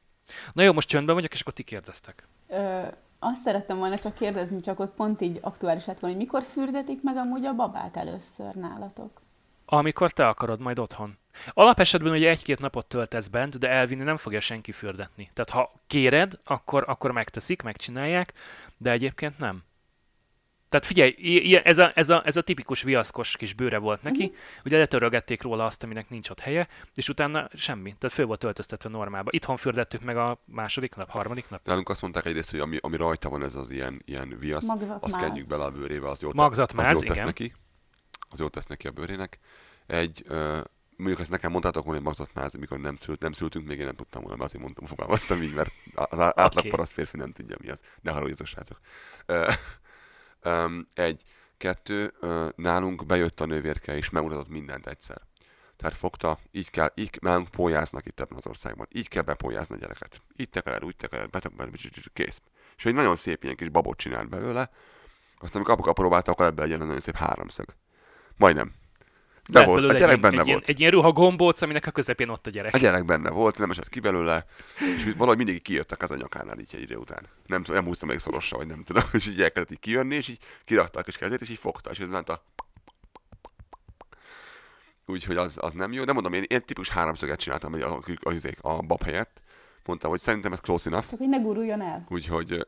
Na 0.53 0.63
jó, 0.63 0.73
most 0.73 0.89
csöndben 0.89 1.15
vagyok, 1.15 1.33
és 1.33 1.41
akkor 1.41 1.53
ti 1.53 1.63
kérdeztek. 1.63 2.29
Ö, 2.49 2.83
azt 3.19 3.43
szerettem 3.43 3.79
volna 3.79 3.99
csak 3.99 4.15
kérdezni, 4.15 4.61
csak 4.61 4.81
ott 4.81 4.95
pont 4.95 5.21
így 5.21 5.39
aktuális 5.43 5.87
lett 5.87 5.99
volna, 5.99 6.17
hogy 6.17 6.25
mikor 6.25 6.43
fürdetik 6.43 7.03
meg 7.03 7.17
amúgy 7.17 7.45
a 7.45 7.55
babát 7.55 7.97
először 7.97 8.55
nálatok? 8.55 9.21
Amikor 9.65 10.11
te 10.11 10.29
akarod 10.29 10.61
majd 10.61 10.79
otthon. 10.79 11.19
Alapesetben 11.51 12.13
ugye 12.13 12.29
egy-két 12.29 12.59
napot 12.59 12.87
töltesz 12.87 13.27
bent, 13.27 13.59
de 13.59 13.69
elvinni 13.69 14.03
nem 14.03 14.17
fogja 14.17 14.41
senki 14.41 14.73
fürdetni. 14.73 15.31
Tehát 15.35 15.51
ha 15.51 15.81
kéred, 15.87 16.33
akkor, 16.45 16.85
akkor 16.87 17.11
megteszik, 17.11 17.63
megcsinálják, 17.63 18.33
de 18.77 18.91
egyébként 18.91 19.39
nem. 19.39 19.63
Tehát 20.73 20.87
figyelj, 20.87 21.15
i- 21.17 21.51
i- 21.51 21.61
ez 21.65 21.79
a, 21.79 21.93
ez 21.95 22.09
a, 22.09 22.23
ez 22.25 22.37
a 22.37 22.43
tipikus 22.43 22.83
viaszkos 22.83 23.37
kis 23.37 23.55
bőre 23.55 23.79
volt 23.79 24.03
neki, 24.03 24.25
uh-huh. 24.25 24.37
ugye 24.65 24.79
letörölgették 24.79 25.43
róla 25.43 25.65
azt, 25.65 25.83
aminek 25.83 26.11
nincs 26.11 26.31
ott 26.31 26.41
helye, 26.41 26.69
és 26.95 27.09
utána 27.09 27.49
semmi. 27.55 27.95
Tehát 27.99 28.17
föl 28.17 28.27
volt 28.27 28.45
öltöztetve 28.45 28.89
normálba. 28.89 29.31
Itthon 29.33 29.57
fürdettük 29.57 30.03
meg 30.03 30.17
a 30.17 30.43
második 30.45 30.95
nap, 30.95 31.11
harmadik 31.11 31.49
nap. 31.49 31.61
Nálunk 31.65 31.89
azt 31.89 32.03
mondták 32.03 32.27
egyrészt, 32.27 32.51
hogy 32.51 32.61
ami, 32.61 32.79
ami 32.81 32.97
rajta 32.97 33.29
van, 33.29 33.43
ez 33.43 33.55
az 33.55 33.71
ilyen, 33.71 34.03
ilyen 34.05 34.37
viasz, 34.39 34.67
Magzatmáz. 34.67 34.99
azt 35.01 35.17
kenjük 35.17 35.47
bele 35.47 35.65
a 35.65 35.71
bőrébe, 35.71 36.09
az 36.09 36.21
jót, 36.21 36.35
Magzatmáz, 36.35 36.87
az 36.87 36.93
jót 36.93 37.05
tesz 37.05 37.15
igen. 37.15 37.27
neki. 37.27 37.53
Az 38.31 38.39
jót 38.39 38.53
tesz 38.53 38.67
neki 38.67 38.87
a 38.87 38.91
bőrének. 38.91 39.39
Egy, 39.87 40.25
uh, 40.29 40.59
mondjuk 40.97 41.21
ezt 41.21 41.31
nekem 41.31 41.51
mondtátok 41.51 41.85
volna, 41.85 41.99
hogy 41.99 42.07
magzatmáz, 42.09 42.55
mikor 42.55 42.79
nem, 42.79 42.97
szült, 43.01 43.21
nem 43.21 43.33
szültünk, 43.33 43.67
még 43.67 43.79
én 43.79 43.85
nem 43.85 43.95
tudtam 43.95 44.23
volna, 44.23 44.45
azért 44.45 44.63
mondtam, 44.63 44.87
fogalmaztam 44.87 45.43
így, 45.43 45.55
mert 45.55 45.71
az 45.95 46.21
átlag 46.21 46.69
paraszt 46.69 46.93
férfi 46.93 47.17
nem 47.17 47.33
tudja 47.33 47.57
mi 47.61 47.69
az. 47.69 47.81
Ne 48.01 48.11
haragudjatok, 48.11 48.47
srácok. 48.47 48.79
Uh, 49.29 49.53
um, 50.45 50.89
egy, 50.95 51.25
Kettő, 51.63 52.13
ö, 52.21 52.49
nálunk 52.57 53.07
bejött 53.07 53.41
a 53.41 53.47
nővérke 53.47 53.97
és 53.97 54.11
megmutatott 54.11 54.49
mindent 54.49 54.87
egyszer. 54.87 55.21
Tehát 55.77 55.97
fogta, 55.97 56.39
így 56.51 56.71
kell, 56.71 56.93
így 56.95 57.19
nálunk 57.21 57.49
pólyáznak 57.49 58.07
itt 58.07 58.21
ebben 58.21 58.39
az 58.39 58.47
országban. 58.47 58.87
Így 58.93 59.09
kell 59.09 59.23
bepólyázni 59.23 59.75
a 59.75 59.79
gyereket. 59.79 60.23
Így 60.37 60.49
tekered, 60.49 60.85
úgy 60.85 60.97
tekered, 60.97 61.31
betekered, 61.31 61.75
kész. 62.13 62.41
És 62.77 62.85
egy 62.85 62.95
nagyon 62.95 63.17
szép 63.17 63.45
ilyen 63.45 63.57
kis 63.57 63.69
babot 63.69 63.99
csinált 63.99 64.29
belőle. 64.29 64.71
Aztán 65.39 65.57
amikor 65.57 65.73
apuka 65.73 65.93
próbálta, 65.93 66.33
akkor 66.33 66.47
ebben 66.47 66.71
egy 66.71 66.79
nagyon 66.79 67.01
szép 67.01 67.17
háromszög. 67.17 67.75
Majdnem. 68.37 68.73
De 69.49 69.65
volt, 69.65 69.91
a 69.91 69.93
gyerek 69.93 70.15
egy, 70.15 70.21
benne 70.21 70.41
egy, 70.41 70.47
volt. 70.47 70.49
Ilyen, 70.49 70.63
egy 70.67 70.81
ilyen 70.81 70.93
ruha 70.93 71.13
gombóc, 71.13 71.63
aminek 71.63 71.87
a 71.87 71.91
közepén 71.91 72.29
ott 72.29 72.47
a 72.47 72.51
gyerek. 72.51 72.75
A 72.75 72.79
gyerek 72.79 73.05
benne 73.05 73.31
volt, 73.31 73.59
nem 73.59 73.71
esett 73.71 73.89
ki 73.89 74.01
belőle, 74.01 74.47
és 74.97 75.13
valahogy 75.17 75.37
mindig 75.37 75.63
kijöttek 75.63 76.03
az 76.03 76.11
a 76.11 76.17
nyakánál 76.17 76.59
így 76.59 76.75
egy 76.75 76.83
idő 76.83 76.97
után. 76.97 77.29
Nem, 77.47 77.63
tudom, 77.63 77.77
nem 77.77 77.87
húztam 77.87 78.09
még 78.09 78.19
szorosra, 78.19 78.57
vagy 78.57 78.67
nem 78.67 78.83
tudom, 78.85 79.03
és 79.13 79.27
így 79.27 79.43
elkezdett 79.43 79.73
így 79.73 79.81
kijönni, 79.81 80.15
és 80.15 80.29
így 80.29 80.39
kirakta 80.65 80.99
a 80.99 81.03
kis 81.03 81.17
kezét, 81.17 81.41
és 81.41 81.49
így 81.49 81.59
fogta, 81.59 81.91
és 81.91 81.99
ment 81.99 82.29
a... 82.29 82.45
Úgyhogy 85.07 85.37
az, 85.37 85.59
az 85.61 85.73
nem 85.73 85.93
jó, 85.93 86.05
de 86.05 86.13
mondom, 86.13 86.33
én, 86.33 86.45
én 86.47 86.63
típus 86.65 86.89
háromszöget 86.89 87.41
csináltam 87.41 87.73
a, 87.73 87.77
a, 87.77 88.01
a, 88.61 88.69
a 88.69 88.83
bab 88.83 89.03
helyett. 89.03 89.41
Mondtam, 89.85 90.11
hogy 90.11 90.21
szerintem 90.21 90.53
ez 90.53 90.61
close 90.61 90.91
enough, 90.91 91.09
Csak 91.09 91.19
hogy 91.19 91.29
ne 91.29 91.39
guruljon 91.39 91.83
el. 91.83 92.05
úgyhogy 92.09 92.67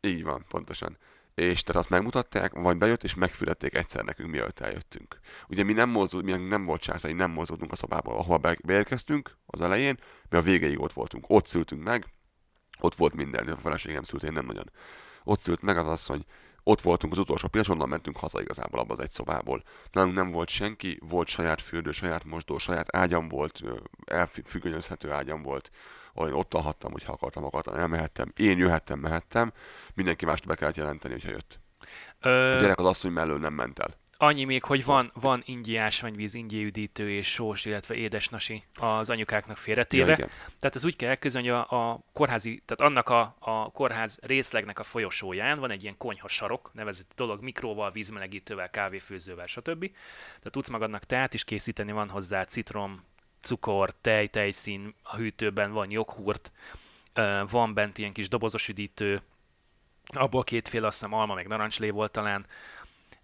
így 0.00 0.24
van, 0.24 0.44
pontosan. 0.48 0.96
És 1.38 1.62
tehát 1.62 1.80
azt 1.80 1.90
megmutatták, 1.90 2.52
vagy 2.52 2.76
bejött, 2.76 3.04
és 3.04 3.14
megfülették 3.14 3.74
egyszer 3.74 4.04
nekünk, 4.04 4.30
mielőtt 4.30 4.60
eljöttünk. 4.60 5.18
Ugye 5.48 5.64
mi 5.64 5.72
nem 5.72 5.88
mozdult, 5.88 6.24
mi 6.24 6.32
nem 6.32 6.64
volt 6.64 6.80
császai, 6.80 7.12
nem 7.12 7.30
mozdultunk 7.30 7.72
a 7.72 7.76
szobából, 7.76 8.14
ahova 8.14 8.38
be- 8.38 8.58
beérkeztünk 8.64 9.36
az 9.46 9.60
elején, 9.60 9.98
mi 10.28 10.36
a 10.36 10.42
végéig 10.42 10.80
ott 10.80 10.92
voltunk. 10.92 11.24
Ott 11.28 11.46
szültünk 11.46 11.82
meg, 11.82 12.06
ott 12.80 12.94
volt 12.94 13.14
minden, 13.14 13.48
a 13.48 13.56
feleségem 13.56 14.02
szült, 14.02 14.22
én 14.22 14.32
nem 14.32 14.46
nagyon. 14.46 14.70
Ott 15.24 15.40
szült 15.40 15.62
meg 15.62 15.78
az 15.78 15.88
asszony, 15.88 16.24
ott 16.62 16.80
voltunk 16.80 17.12
az 17.12 17.18
utolsó 17.18 17.48
pillanat, 17.48 17.72
onnan 17.72 17.88
mentünk 17.88 18.16
haza 18.16 18.40
igazából 18.40 18.80
abban 18.80 18.96
az 18.96 19.02
egy 19.02 19.12
szobából. 19.12 19.62
Nálunk 19.92 20.14
nem 20.14 20.30
volt 20.30 20.48
senki, 20.48 20.98
volt 21.08 21.28
saját 21.28 21.62
fürdő, 21.62 21.92
saját 21.92 22.24
mosdó, 22.24 22.58
saját 22.58 22.96
ágyam 22.96 23.28
volt, 23.28 23.60
elfüggönyözhető 24.04 25.10
ágyam 25.10 25.42
volt, 25.42 25.70
ahol 26.18 26.30
én 26.30 26.34
ott 26.38 26.54
alhattam, 26.54 26.92
hogyha 26.92 27.12
akartam, 27.12 27.44
akartam, 27.44 27.74
elmehettem. 27.74 28.32
Én 28.36 28.58
jöhettem, 28.58 28.98
mehettem, 28.98 29.52
mindenki 29.94 30.24
mást 30.24 30.46
be 30.46 30.54
kellett 30.54 30.76
jelenteni, 30.76 31.12
hogyha 31.14 31.30
jött. 31.30 31.58
A 32.20 32.28
Ö, 32.28 32.58
gyerek 32.60 32.78
az 32.78 32.84
asszony 32.84 33.12
mellől 33.12 33.38
nem 33.38 33.52
ment 33.54 33.78
el. 33.78 33.94
annyi 34.16 34.44
még, 34.44 34.64
hogy 34.64 34.84
van, 34.84 35.10
van 35.14 35.42
ingyi 35.44 35.76
ásványvíz, 35.76 36.34
ingyi 36.34 36.64
üdítő 36.64 37.10
és 37.10 37.32
sós, 37.32 37.64
illetve 37.64 37.94
édesnasi 37.94 38.64
az 38.74 39.10
anyukáknak 39.10 39.56
félretéve. 39.56 40.06
Ja, 40.06 40.14
igen. 40.14 40.28
Tehát 40.60 40.76
ez 40.76 40.84
úgy 40.84 40.96
kell 40.96 41.08
elképzelni, 41.08 41.48
hogy 41.48 41.64
a, 41.68 41.90
a 41.90 42.00
kórházi, 42.12 42.62
tehát 42.66 42.90
annak 42.92 43.08
a, 43.08 43.36
a 43.38 43.70
kórház 43.70 44.18
részlegnek 44.22 44.78
a 44.78 44.82
folyosóján 44.84 45.58
van 45.58 45.70
egy 45.70 45.82
ilyen 45.82 45.96
konyha 45.96 46.28
sarok, 46.28 46.70
nevezett 46.72 47.12
dolog, 47.16 47.42
mikróval, 47.42 47.90
vízmelegítővel, 47.90 48.70
kávéfőzővel, 48.70 49.46
stb. 49.46 49.80
Tehát 50.26 50.50
tudsz 50.50 50.68
magadnak 50.68 51.04
teát 51.04 51.34
is 51.34 51.44
készíteni, 51.44 51.92
van 51.92 52.08
hozzá 52.08 52.44
citrom, 52.44 53.04
cukor, 53.48 53.94
tej, 54.00 54.26
tejszín, 54.28 54.94
a 55.02 55.16
hűtőben 55.16 55.72
van 55.72 55.90
joghurt, 55.90 56.52
van 57.50 57.74
bent 57.74 57.98
ilyen 57.98 58.12
kis 58.12 58.28
dobozos 58.28 58.68
üdítő, 58.68 59.22
abból 60.06 60.44
kétféle, 60.44 60.86
azt 60.86 60.98
hiszem 60.98 61.14
alma 61.14 61.34
meg 61.34 61.48
narancslé 61.48 61.90
volt 61.90 62.12
talán, 62.12 62.46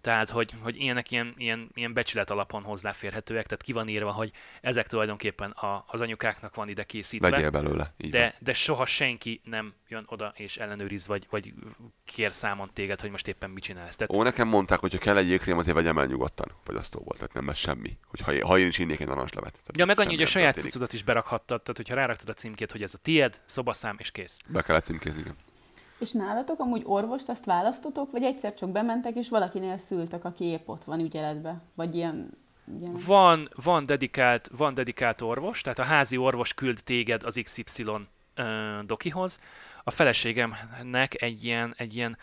tehát, 0.05 0.29
hogy, 0.29 0.53
hogy 0.61 0.81
ilyenek 0.81 1.11
ilyen, 1.11 1.33
ilyen, 1.37 1.69
ilyen 1.73 1.93
becsület 1.93 2.29
alapon 2.29 2.63
hozzáférhetőek, 2.63 3.45
tehát 3.45 3.63
ki 3.63 3.71
van 3.71 3.87
írva, 3.87 4.11
hogy 4.11 4.31
ezek 4.61 4.87
tulajdonképpen 4.87 5.51
a, 5.51 5.85
az 5.87 6.01
anyukáknak 6.01 6.55
van 6.55 6.69
ide 6.69 6.83
készítve, 6.83 7.29
Vegyél 7.29 7.49
belőle. 7.49 7.93
Így 7.97 8.11
van. 8.11 8.21
de, 8.21 8.35
de 8.39 8.53
soha 8.53 8.85
senki 8.85 9.41
nem 9.43 9.73
jön 9.87 10.03
oda 10.07 10.33
és 10.35 10.57
ellenőriz, 10.57 11.07
vagy, 11.07 11.27
vagy 11.29 11.53
kér 12.05 12.33
számon 12.33 12.69
téged, 12.73 13.01
hogy 13.01 13.09
most 13.09 13.27
éppen 13.27 13.49
mit 13.49 13.63
csinálsz. 13.63 13.95
Tehát, 13.95 14.13
Ó, 14.13 14.23
nekem 14.23 14.47
mondták, 14.47 14.79
hogy 14.79 14.91
ha 14.91 14.97
kell 14.97 15.17
egy 15.17 15.27
jégkrém, 15.27 15.57
azért 15.57 15.75
vegyem 15.75 15.97
el 15.97 16.05
nyugodtan. 16.05 16.51
Fogyasztóból, 16.63 17.15
tehát 17.15 17.33
nem 17.33 17.49
ez 17.49 17.57
semmi. 17.57 17.97
Hogy 18.07 18.19
ha, 18.19 18.47
ha 18.47 18.57
én 18.57 18.67
is 18.67 18.77
innék 18.77 18.99
egy 18.99 19.07
narancslevet. 19.07 19.51
Tehát 19.51 19.77
ja, 19.77 19.85
meg 19.85 19.99
annyi, 19.99 20.13
hogy 20.13 20.23
a 20.23 20.25
saját 20.25 20.59
cuccodat 20.59 20.93
is 20.93 21.03
berakhattad, 21.03 21.61
tehát 21.61 21.77
hogyha 21.77 21.95
ráraktad 21.95 22.29
a 22.29 22.33
címkét, 22.33 22.71
hogy 22.71 22.83
ez 22.83 22.93
a 22.93 22.97
tied, 22.97 23.41
szobaszám, 23.45 23.95
és 23.99 24.11
kész. 24.11 24.37
Be 24.47 24.61
kellett 24.61 24.83
címkézni, 24.83 25.19
igen. 25.19 25.35
És 25.99 26.11
nálatok 26.11 26.59
amúgy 26.59 26.81
orvost 26.85 27.29
azt 27.29 27.45
választotok, 27.45 28.11
vagy 28.11 28.23
egyszer 28.23 28.53
csak 28.53 28.69
bementek, 28.69 29.15
és 29.15 29.29
valakinél 29.29 29.77
szültek, 29.77 30.25
aki 30.25 30.43
épp 30.43 30.67
ott 30.67 30.83
van 30.83 30.99
ügyeletbe? 30.99 31.61
Vagy 31.73 31.95
ilyen... 31.95 32.37
ilyen... 32.79 32.95
Van, 33.05 33.49
van, 33.63 33.85
dedikált, 33.85 34.49
van 34.57 34.73
dedikált 34.73 35.21
orvos, 35.21 35.61
tehát 35.61 35.79
a 35.79 35.83
házi 35.83 36.17
orvos 36.17 36.53
küld 36.53 36.79
téged 36.83 37.23
az 37.23 37.39
XY 37.43 37.85
ö, 38.35 38.79
dokihoz. 38.85 39.39
A 39.83 39.91
feleségemnek 39.91 41.21
egy 41.21 41.43
ilyen, 41.43 41.73
egy 41.77 41.95
ilyen 41.95 42.17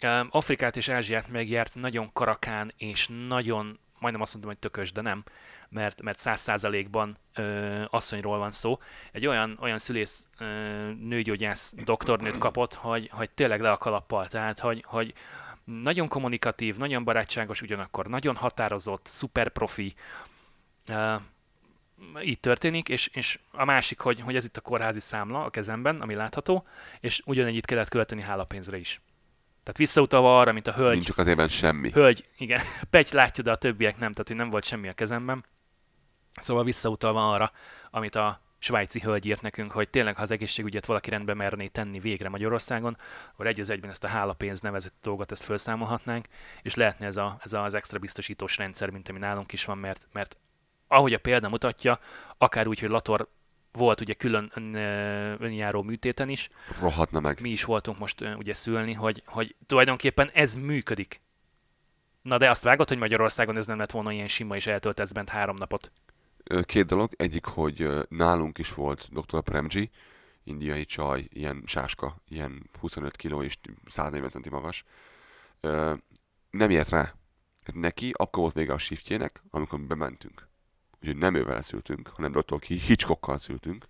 ö, 0.00 0.20
Afrikát 0.30 0.76
és 0.76 0.88
Ázsiát 0.88 1.28
megjárt 1.28 1.74
nagyon 1.74 2.10
karakán 2.12 2.72
és 2.76 3.08
nagyon, 3.26 3.78
majdnem 3.98 4.22
azt 4.22 4.32
mondom, 4.32 4.50
hogy 4.50 4.60
tökös, 4.60 4.92
de 4.92 5.00
nem, 5.00 5.24
mert, 5.74 6.02
mert 6.02 6.18
száz 6.18 6.40
százalékban 6.40 7.16
ö, 7.34 7.82
asszonyról 7.90 8.38
van 8.38 8.50
szó. 8.50 8.78
Egy 9.12 9.26
olyan, 9.26 9.58
olyan 9.60 9.78
szülész 9.78 10.26
ö, 10.38 10.44
nőgyógyász 10.92 11.72
doktornőt 11.84 12.38
kapott, 12.38 12.74
hogy, 12.74 13.08
hogy 13.12 13.30
tényleg 13.30 13.60
le 13.60 13.70
a 13.70 13.76
kalappal, 13.76 14.28
tehát 14.28 14.58
hogy, 14.58 14.84
hogy 14.86 15.14
nagyon 15.64 16.08
kommunikatív, 16.08 16.76
nagyon 16.76 17.04
barátságos, 17.04 17.62
ugyanakkor 17.62 18.06
nagyon 18.06 18.36
határozott, 18.36 19.06
szuper 19.06 19.48
profi. 19.48 19.94
Uh, 20.88 21.20
így 22.22 22.40
történik, 22.40 22.88
és, 22.88 23.06
és 23.12 23.38
a 23.52 23.64
másik, 23.64 24.00
hogy, 24.00 24.20
hogy 24.20 24.36
ez 24.36 24.44
itt 24.44 24.56
a 24.56 24.60
kórházi 24.60 25.00
számla 25.00 25.44
a 25.44 25.50
kezemben, 25.50 26.00
ami 26.00 26.14
látható, 26.14 26.66
és 27.00 27.22
ugyanígy 27.24 27.56
itt 27.56 27.64
kellett 27.64 27.88
költeni 27.88 28.22
hálapénzre 28.22 28.76
is. 28.76 29.00
Tehát 29.62 29.78
visszautalva 29.78 30.38
arra, 30.38 30.52
mint 30.52 30.66
a 30.66 30.72
hölgy, 30.72 30.92
Nincs 30.92 31.06
csak 31.06 31.18
azért 31.18 31.50
semmi. 31.50 31.90
hölgy, 31.90 32.28
igen, 32.36 32.60
Pegy 32.90 33.08
látja, 33.12 33.44
de 33.44 33.50
a 33.50 33.56
többiek 33.56 33.98
nem, 33.98 34.12
tehát 34.12 34.28
hogy 34.28 34.36
nem 34.36 34.50
volt 34.50 34.64
semmi 34.64 34.88
a 34.88 34.92
kezemben. 34.92 35.44
Szóval 36.40 36.64
visszautalva 36.64 37.30
arra, 37.30 37.52
amit 37.90 38.14
a 38.14 38.40
svájci 38.58 39.00
hölgy 39.00 39.26
írt 39.26 39.42
nekünk, 39.42 39.72
hogy 39.72 39.88
tényleg, 39.88 40.16
ha 40.16 40.22
az 40.22 40.30
egészségügyet 40.30 40.86
valaki 40.86 41.10
rendbe 41.10 41.34
merné 41.34 41.66
tenni 41.66 42.00
végre 42.00 42.28
Magyarországon, 42.28 42.96
akkor 43.32 43.46
egy 43.46 43.60
az 43.60 43.70
egyben 43.70 43.90
ezt 43.90 44.04
a 44.04 44.08
hálapénz 44.08 44.60
nevezett 44.60 44.94
dolgot 45.02 45.32
ezt 45.32 45.42
felszámolhatnánk, 45.42 46.26
és 46.62 46.74
lehetne 46.74 47.06
ez, 47.06 47.16
a, 47.16 47.38
ez 47.42 47.52
az 47.52 47.74
extra 47.74 47.98
biztosítós 47.98 48.56
rendszer, 48.56 48.90
mint 48.90 49.08
ami 49.08 49.18
nálunk 49.18 49.52
is 49.52 49.64
van, 49.64 49.78
mert, 49.78 50.06
mert 50.12 50.36
ahogy 50.88 51.12
a 51.12 51.18
példa 51.18 51.48
mutatja, 51.48 51.98
akár 52.38 52.66
úgy, 52.66 52.80
hogy 52.80 52.88
Lator 52.88 53.28
volt 53.72 54.00
ugye 54.00 54.14
külön 54.14 54.50
ön, 54.54 54.74
önjáró 55.40 55.82
műtéten 55.82 56.28
is, 56.28 56.48
Rohadna 56.80 57.20
meg. 57.20 57.40
mi 57.40 57.50
is 57.50 57.64
voltunk 57.64 57.98
most 57.98 58.20
ugye 58.36 58.54
szülni, 58.54 58.92
hogy, 58.92 59.22
hogy 59.26 59.54
tulajdonképpen 59.66 60.30
ez 60.32 60.54
működik. 60.54 61.20
Na 62.22 62.38
de 62.38 62.50
azt 62.50 62.62
vágod, 62.62 62.88
hogy 62.88 62.98
Magyarországon 62.98 63.56
ez 63.56 63.66
nem 63.66 63.78
lett 63.78 63.90
volna 63.90 64.12
ilyen 64.12 64.28
sima, 64.28 64.56
és 64.56 64.66
eltöltesz 64.66 65.12
bent 65.12 65.28
három 65.28 65.56
napot. 65.56 65.92
Két 66.62 66.86
dolog. 66.86 67.12
Egyik, 67.16 67.44
hogy 67.44 67.88
nálunk 68.08 68.58
is 68.58 68.74
volt 68.74 69.08
Dr. 69.12 69.40
Premji, 69.40 69.90
indiai 70.44 70.84
csaj, 70.84 71.26
ilyen 71.28 71.62
sáska, 71.66 72.16
ilyen 72.28 72.70
25 72.80 73.16
kg 73.16 73.44
és 73.44 73.58
140 73.86 74.30
centi 74.30 74.48
magas. 74.50 74.84
Nem 76.50 76.70
ért 76.70 76.88
rá. 76.88 77.02
Tehát 77.62 77.80
neki 77.80 78.12
akkor 78.16 78.42
volt 78.42 78.54
vége 78.54 78.72
a 78.72 78.78
shiftjének, 78.78 79.42
amikor 79.50 79.78
mi 79.78 79.86
bementünk. 79.86 80.48
Úgyhogy 81.00 81.16
nem 81.16 81.34
ővel 81.34 81.62
szültünk, 81.62 82.10
hanem 82.16 82.32
Dr. 82.32 82.60
Hitchcockkal 82.60 83.38
szültünk. 83.38 83.86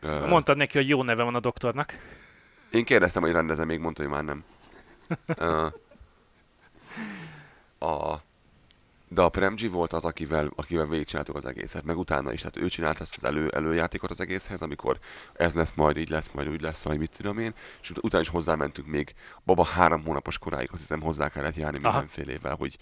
Mondtad 0.00 0.56
neki, 0.56 0.78
hogy 0.78 0.88
jó 0.88 1.02
neve 1.02 1.22
van 1.22 1.34
a 1.34 1.40
doktornak. 1.40 1.94
Én 2.70 2.84
kérdeztem, 2.84 3.22
hogy 3.22 3.32
rendezem, 3.32 3.66
még 3.66 3.78
mondta, 3.78 4.02
hogy 4.02 4.10
már 4.10 4.24
nem. 4.24 4.44
A, 7.78 8.22
de 9.12 9.22
a 9.22 9.28
Premji 9.28 9.68
volt 9.68 9.92
az, 9.92 10.04
akivel, 10.04 10.50
akivel 10.54 10.86
végigcsináltuk 10.86 11.36
az 11.36 11.44
egészet, 11.44 11.84
meg 11.84 11.98
utána 11.98 12.32
is. 12.32 12.40
Tehát 12.40 12.56
ő 12.56 12.68
csinált 12.68 13.00
ezt 13.00 13.16
az 13.16 13.24
elő, 13.24 13.48
előjátékot 13.48 14.10
az 14.10 14.20
egészhez, 14.20 14.62
amikor 14.62 14.98
ez 15.32 15.54
lesz 15.54 15.72
majd, 15.74 15.96
így 15.96 16.08
lesz 16.08 16.30
majd, 16.32 16.48
úgy 16.48 16.60
lesz, 16.60 16.82
vagy 16.82 16.98
mit 16.98 17.16
tudom 17.16 17.38
én. 17.38 17.54
És 17.82 17.90
ut- 17.90 18.04
utána 18.04 18.22
is 18.22 18.28
hozzámentünk 18.28 18.88
még 18.88 19.14
baba 19.44 19.64
három 19.64 20.04
hónapos 20.04 20.38
koráig, 20.38 20.68
azt 20.72 20.80
hiszem 20.80 21.00
hozzá 21.00 21.28
kellett 21.28 21.54
járni 21.54 21.78
Aha. 21.78 21.90
mindenfélével, 21.90 22.54
hogy 22.54 22.78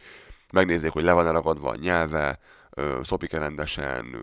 megnézzék, 0.52 0.90
hogy 0.90 1.04
le 1.04 1.12
van 1.12 1.32
ragadva 1.32 1.70
a 1.70 1.76
nyelve, 1.76 2.38
ö, 2.70 3.00
szopik-e 3.04 3.38
rendesen, 3.38 4.16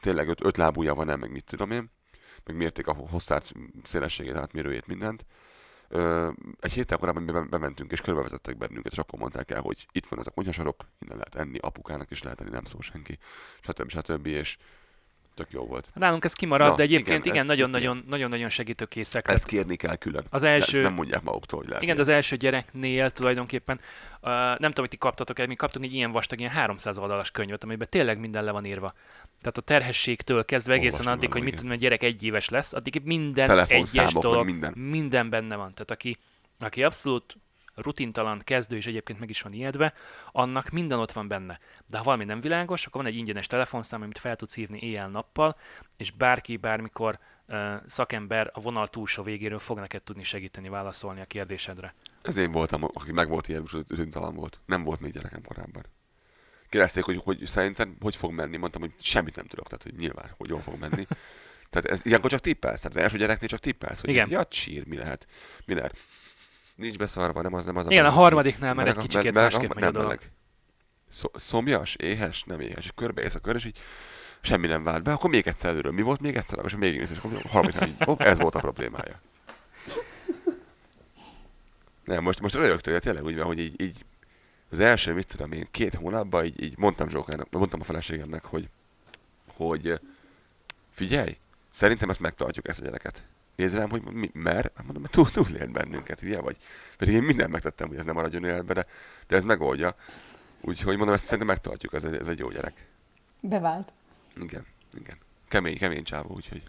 tényleg 0.00 0.28
öt, 0.28 0.44
öt 0.44 0.56
lábúja 0.56 0.94
van-e, 0.94 1.16
meg 1.16 1.30
mit 1.30 1.44
tudom 1.44 1.70
én 1.70 1.90
meg 2.44 2.56
mérték 2.56 2.86
a 2.86 2.92
hosszát, 2.92 3.52
szélességét, 3.84 4.36
átmérőjét, 4.36 4.86
mindent. 4.86 5.26
Egy 6.60 6.72
héttel 6.72 6.98
korábban 6.98 7.26
be- 7.26 7.46
bementünk, 7.50 7.92
és 7.92 8.00
körbevezettek 8.00 8.56
bennünket, 8.56 8.92
és 8.92 8.98
akkor 8.98 9.18
mondták 9.18 9.50
el, 9.50 9.60
hogy 9.60 9.86
itt 9.92 10.06
van 10.06 10.18
ez 10.18 10.26
a 10.26 10.30
konyhasarok, 10.30 10.88
innen 10.98 11.16
lehet 11.16 11.34
enni, 11.34 11.58
apukának 11.58 12.10
is 12.10 12.22
lehet 12.22 12.40
enni, 12.40 12.50
nem 12.50 12.64
szól 12.64 12.80
senki, 12.80 13.18
stb. 13.60 13.90
stb. 13.90 14.26
és 14.26 14.56
tök 15.38 15.50
jó 15.50 15.66
volt. 15.66 15.90
Nálunk 15.94 16.24
ez 16.24 16.32
kimarad, 16.32 16.68
Na, 16.68 16.74
de 16.74 16.82
egyébként 16.82 17.24
igen, 17.24 17.46
nagyon-nagyon, 17.46 18.04
nagyon-nagyon 18.06 18.48
segítőkészek. 18.48 19.28
Ezt 19.28 19.46
kérni 19.46 19.76
kell 19.76 19.96
külön. 19.96 20.24
Az 20.30 20.42
első- 20.42 20.78
Ezt 20.78 20.86
nem 20.86 20.94
mondják 20.94 21.22
maguktól, 21.22 21.58
hogy 21.58 21.68
lehet. 21.68 21.82
Igen, 21.82 21.94
de 21.96 22.00
az 22.00 22.08
első 22.08 22.36
gyereknél 22.36 23.10
tulajdonképpen, 23.10 23.80
uh, 24.20 24.30
nem 24.30 24.56
tudom, 24.56 24.74
hogy 24.74 24.88
ti 24.88 24.96
kaptatok-e, 24.96 25.46
mi 25.46 25.54
kaptunk 25.54 25.84
egy 25.84 25.94
ilyen 25.94 26.12
vastag, 26.12 26.40
ilyen 26.40 26.50
300 26.50 26.98
oldalas 26.98 27.30
könyvet, 27.30 27.64
amiben 27.64 27.86
tényleg 27.90 28.18
minden 28.18 28.44
le 28.44 28.50
van 28.50 28.64
írva. 28.64 28.94
Tehát 29.40 29.58
a 29.58 29.60
terhességtől 29.60 30.44
kezdve 30.44 30.72
egészen 30.72 30.98
Olvasni 30.98 31.16
addig, 31.16 31.32
hogy 31.32 31.42
mit 31.42 31.56
tudom, 31.56 31.70
a 31.70 31.74
gyerek 31.74 32.02
egy 32.02 32.22
éves 32.22 32.48
lesz, 32.48 32.72
addig 32.72 33.00
minden 33.04 33.58
egyes 33.68 34.12
dolog, 34.12 34.44
minden. 34.44 34.72
minden 34.72 35.30
benne 35.30 35.56
van. 35.56 35.72
Tehát 35.74 35.90
aki, 35.90 36.16
aki 36.58 36.82
abszolút 36.82 37.36
rutintalan, 37.80 38.40
kezdő 38.44 38.76
és 38.76 38.86
egyébként 38.86 39.18
meg 39.18 39.30
is 39.30 39.42
van 39.42 39.52
ijedve, 39.52 39.92
annak 40.32 40.68
minden 40.68 40.98
ott 40.98 41.12
van 41.12 41.28
benne. 41.28 41.58
De 41.86 41.96
ha 41.98 42.02
valami 42.04 42.24
nem 42.24 42.40
világos, 42.40 42.86
akkor 42.86 43.02
van 43.02 43.10
egy 43.10 43.16
ingyenes 43.16 43.46
telefonszám, 43.46 44.02
amit 44.02 44.18
fel 44.18 44.36
tudsz 44.36 44.54
hívni 44.54 44.78
éjjel-nappal, 44.78 45.56
és 45.96 46.10
bárki 46.10 46.56
bármikor 46.56 47.18
uh, 47.48 47.74
szakember 47.86 48.50
a 48.52 48.60
vonal 48.60 48.88
túlsó 48.88 49.22
végéről 49.22 49.58
fog 49.58 49.78
neked 49.78 50.02
tudni 50.02 50.24
segíteni 50.24 50.68
válaszolni 50.68 51.20
a 51.20 51.24
kérdésedre. 51.24 51.94
Ez 52.22 52.36
én 52.36 52.52
voltam, 52.52 52.84
aki 52.84 53.12
meg 53.12 53.28
volt 53.28 53.48
ilyen, 53.48 53.64
rutintalan 53.70 54.34
volt. 54.34 54.60
Nem 54.66 54.82
volt 54.82 55.00
még 55.00 55.12
gyerekem 55.12 55.42
korábban. 55.42 55.84
Kérdezték, 56.68 57.04
hogy, 57.04 57.20
hogy 57.24 57.46
szerintem 57.46 57.96
hogy 58.00 58.16
fog 58.16 58.32
menni, 58.32 58.56
mondtam, 58.56 58.80
hogy 58.80 58.92
semmit 59.00 59.36
nem 59.36 59.46
tudok, 59.46 59.66
tehát 59.66 59.82
hogy 59.82 59.94
nyilván, 59.94 60.30
hogy 60.36 60.48
jól 60.48 60.60
fog 60.60 60.78
menni. 60.78 61.06
Tehát 61.70 61.86
ez, 61.90 62.00
ilyenkor 62.04 62.30
csak 62.30 62.40
tippelsz, 62.40 62.80
tehát 62.80 62.96
az 62.96 63.02
első 63.02 63.18
gyereknél 63.18 63.48
csak 63.48 63.60
tippelsz, 63.60 64.00
hogy 64.00 64.10
Igen. 64.10 64.30
ja, 64.30 64.44
csír, 64.44 64.86
mi 64.86 64.96
lehet, 64.96 65.26
mi 65.64 65.74
lehet. 65.74 65.98
Nincs 66.78 66.96
beszarva, 66.98 67.42
nem 67.42 67.54
az, 67.54 67.64
nem 67.64 67.76
az. 67.76 67.84
Igen, 67.86 67.98
a 67.98 68.02
meleg. 68.02 68.18
harmadiknál 68.18 68.74
már 68.74 68.86
egy 68.86 68.94
Meleg 68.94 68.98
a- 68.98 69.08
kicsikét 69.08 69.32
meleg 69.32 69.50
a- 69.50 69.52
másképp 69.52 69.74
megy 69.74 69.84
a 69.84 69.90
dolog. 69.90 70.08
meleg. 70.08 70.30
Szomjas, 71.34 71.94
éhes, 71.94 72.42
nem 72.42 72.60
éhes. 72.60 72.84
És 72.84 72.90
körbeész 72.94 73.34
a 73.34 73.38
kör, 73.38 73.54
és 73.54 73.64
így 73.64 73.78
semmi 74.40 74.66
nem 74.66 74.84
vált 74.84 75.02
be. 75.02 75.12
Akkor 75.12 75.30
még 75.30 75.46
egyszer 75.46 75.70
előről. 75.70 75.92
Mi 75.92 76.02
volt 76.02 76.20
még 76.20 76.36
egyszer? 76.36 76.58
Akkor 76.58 76.72
még 76.72 76.98
egyszer, 77.00 77.16
és 77.16 77.22
akkor 77.24 77.42
harmadiknál 77.50 77.88
így, 77.88 78.02
hopp, 78.04 78.20
ez 78.20 78.38
volt 78.38 78.54
a 78.54 78.58
problémája. 78.60 79.20
Nem, 82.04 82.22
most, 82.22 82.40
most 82.40 82.54
rögtön, 82.54 82.92
hogy 82.92 83.02
tényleg 83.02 83.24
úgy 83.24 83.36
van, 83.36 83.46
hogy 83.46 83.58
így, 83.58 83.80
így 83.80 84.04
az 84.70 84.80
első, 84.80 85.14
mit 85.14 85.26
tudom 85.26 85.52
én, 85.52 85.68
két 85.70 85.94
hónapban 85.94 86.44
így, 86.44 86.62
így 86.62 86.78
mondtam 86.78 87.08
Zsókának, 87.08 87.50
mondtam 87.50 87.80
a 87.80 87.84
feleségemnek, 87.84 88.44
hogy, 88.44 88.68
hogy 89.56 90.00
figyelj, 90.90 91.36
szerintem 91.70 92.10
ezt 92.10 92.20
megtartjuk, 92.20 92.68
ezt 92.68 92.80
a 92.80 92.84
gyereket. 92.84 93.26
Nézd 93.58 93.74
rám, 93.76 93.90
hogy 93.90 94.02
mi, 94.12 94.30
mert, 94.32 94.72
Hát 94.76 94.84
mondom, 94.84 95.02
mert 95.02 95.14
túl, 95.14 95.30
túl 95.30 95.56
élt 95.56 95.70
bennünket, 95.72 96.20
hülye 96.20 96.40
vagy. 96.40 96.56
Pedig 96.98 97.14
én 97.14 97.22
mindent 97.22 97.50
megtettem, 97.52 97.88
hogy 97.88 97.96
ez 97.96 98.04
nem 98.04 98.14
maradjon 98.14 98.44
életbe, 98.44 98.72
de, 98.74 98.86
de 99.26 99.36
ez 99.36 99.44
megoldja. 99.44 99.94
Úgyhogy 100.60 100.96
mondom, 100.96 101.14
ezt 101.14 101.24
szerintem 101.24 101.46
megtartjuk, 101.46 101.92
ez, 101.92 102.04
egy- 102.04 102.14
ez 102.20 102.28
egy 102.28 102.38
jó 102.38 102.48
gyerek. 102.50 102.86
Bevált. 103.40 103.92
Igen, 104.40 104.66
igen. 104.94 105.16
Kemény, 105.48 105.78
kemény 105.78 106.02
csávó, 106.04 106.34
úgyhogy. 106.34 106.62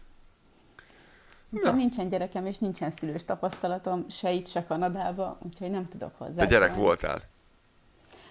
Nekem 1.49 1.75
nincsen 1.75 2.09
gyerekem, 2.09 2.45
és 2.45 2.57
nincsen 2.57 2.91
szülős 2.91 3.25
tapasztalatom, 3.25 4.09
se 4.09 4.31
itt, 4.31 4.47
se 4.47 4.65
Kanadába, 4.65 5.37
úgyhogy 5.41 5.69
nem 5.69 5.87
tudok 5.89 6.15
hozzá. 6.17 6.33
De 6.35 6.45
gyerek 6.45 6.75
voltál. 6.75 7.21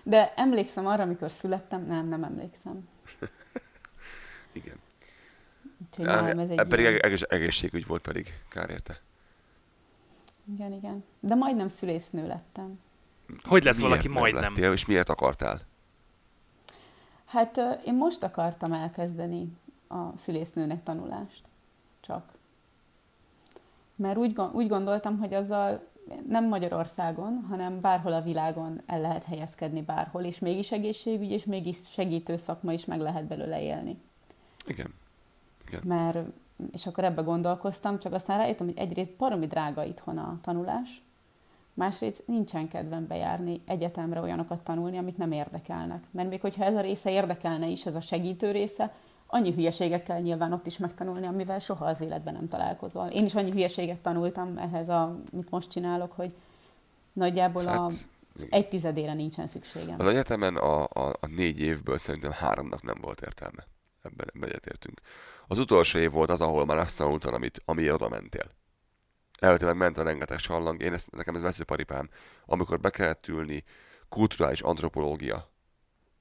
De 0.02 0.32
emlékszem 0.36 0.86
arra, 0.86 1.02
amikor 1.02 1.30
születtem, 1.30 1.86
nem, 1.86 2.08
nem 2.08 2.24
emlékszem. 2.24 2.88
Igen. 4.52 4.76
Úgyhogy 5.98 6.14
nálam 6.14 6.38
ez 6.38 6.50
egy 6.50 6.58
Á, 6.58 6.62
pedig 6.62 6.84
ilyen- 6.84 7.00
egész, 7.02 7.22
egészségügy 7.28 7.86
volt 7.86 8.02
pedig, 8.02 8.34
kár 8.48 8.70
érte. 8.70 9.00
Igen, 10.54 10.72
igen. 10.72 11.04
De 11.20 11.34
majdnem 11.34 11.68
szülésznő 11.68 12.26
lettem. 12.26 12.80
Hogy 13.44 13.64
lesz 13.64 13.76
Miért 13.76 13.90
valaki 13.90 14.08
nem 14.08 14.16
majdnem? 14.20 14.42
Lettél, 14.42 14.72
és 14.72 14.86
miért 14.86 15.08
akartál? 15.08 15.60
Hát 17.24 17.60
én 17.86 17.94
most 17.94 18.22
akartam 18.22 18.72
elkezdeni 18.72 19.56
a 19.88 20.18
szülésznőnek 20.18 20.82
tanulást. 20.82 21.42
Csak. 22.00 22.24
Mert 23.98 24.16
úgy, 24.16 24.40
úgy 24.52 24.68
gondoltam, 24.68 25.18
hogy 25.18 25.34
azzal 25.34 25.86
nem 26.28 26.48
Magyarországon, 26.48 27.44
hanem 27.48 27.80
bárhol 27.80 28.12
a 28.12 28.22
világon 28.22 28.82
el 28.86 29.00
lehet 29.00 29.24
helyezkedni 29.24 29.82
bárhol, 29.82 30.22
és 30.24 30.38
mégis 30.38 30.72
egészségügy, 30.72 31.30
és 31.30 31.44
mégis 31.44 31.76
segítő 31.90 32.36
szakma 32.36 32.72
is 32.72 32.84
meg 32.84 33.00
lehet 33.00 33.24
belőle 33.24 33.62
élni. 33.62 33.98
Igen. 34.66 34.94
Mert, 35.84 36.18
és 36.72 36.86
akkor 36.86 37.04
ebbe 37.04 37.22
gondolkoztam, 37.22 37.98
csak 37.98 38.12
aztán 38.12 38.38
rájöttem, 38.38 38.66
hogy 38.66 38.78
egyrészt 38.78 39.12
baromi 39.12 39.46
drága 39.46 39.84
itthon 39.84 40.18
a 40.18 40.38
tanulás, 40.42 41.02
másrészt 41.74 42.22
nincsen 42.26 42.68
kedvem 42.68 43.06
bejárni 43.06 43.60
egyetemre 43.66 44.20
olyanokat 44.20 44.58
tanulni, 44.58 44.98
amik 44.98 45.16
nem 45.16 45.32
érdekelnek. 45.32 46.04
Mert 46.10 46.28
még 46.28 46.40
hogyha 46.40 46.64
ez 46.64 46.74
a 46.74 46.80
része 46.80 47.10
érdekelne 47.10 47.66
is, 47.66 47.86
ez 47.86 47.94
a 47.94 48.00
segítő 48.00 48.50
része, 48.50 48.92
annyi 49.26 49.52
hülyeséget 49.52 50.02
kell 50.02 50.20
nyilván 50.20 50.52
ott 50.52 50.66
is 50.66 50.78
megtanulni, 50.78 51.26
amivel 51.26 51.58
soha 51.58 51.84
az 51.84 52.00
életben 52.00 52.34
nem 52.34 52.48
találkozol. 52.48 53.06
Én 53.06 53.24
is 53.24 53.34
annyi 53.34 53.50
hülyeséget 53.50 53.98
tanultam 53.98 54.58
ehhez, 54.58 54.88
a, 54.88 55.18
mit 55.30 55.50
most 55.50 55.70
csinálok, 55.70 56.12
hogy 56.12 56.32
nagyjából 57.12 57.66
a 57.66 57.70
Hát, 57.70 57.90
igen. 58.36 58.48
egy 58.50 58.68
tizedére 58.68 59.14
nincsen 59.14 59.46
szükségem. 59.46 59.94
Az 59.98 60.06
egyetemen 60.06 60.56
a, 60.56 60.82
a, 60.82 61.08
a 61.20 61.26
négy 61.26 61.60
évből 61.60 61.98
szerintem 61.98 62.30
háromnak 62.32 62.82
nem 62.82 62.96
volt 63.00 63.20
értelme. 63.20 63.66
Ebben, 64.02 64.26
ebben 64.34 64.48
egyetértünk. 64.48 65.00
Az 65.48 65.58
utolsó 65.58 65.98
év 65.98 66.10
volt 66.10 66.30
az, 66.30 66.40
ahol 66.40 66.64
már 66.64 66.78
azt 66.78 66.96
tanultam, 66.96 67.34
amit, 67.34 67.62
amiért 67.64 67.94
oda 67.94 68.08
mentél. 68.08 68.50
Meg 69.40 69.76
ment 69.76 69.98
a 69.98 70.02
rengeteg 70.02 70.38
sallang, 70.38 70.82
én 70.82 70.92
ezt, 70.92 71.10
nekem 71.10 71.34
ez 71.34 71.42
veszőparipám. 71.42 72.08
Amikor 72.46 72.80
be 72.80 72.90
kellett 72.90 73.26
ülni 73.26 73.64
kulturális 74.08 74.60
antropológia 74.60 75.50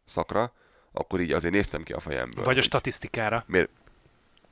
szakra, 0.05 0.53
akkor 0.91 1.19
így 1.19 1.31
azért 1.31 1.53
néztem 1.53 1.83
ki 1.83 1.93
a 1.93 1.99
fejemből. 1.99 2.43
Vagy 2.43 2.57
a 2.57 2.61
statisztikára. 2.61 3.43
miért, 3.47 3.69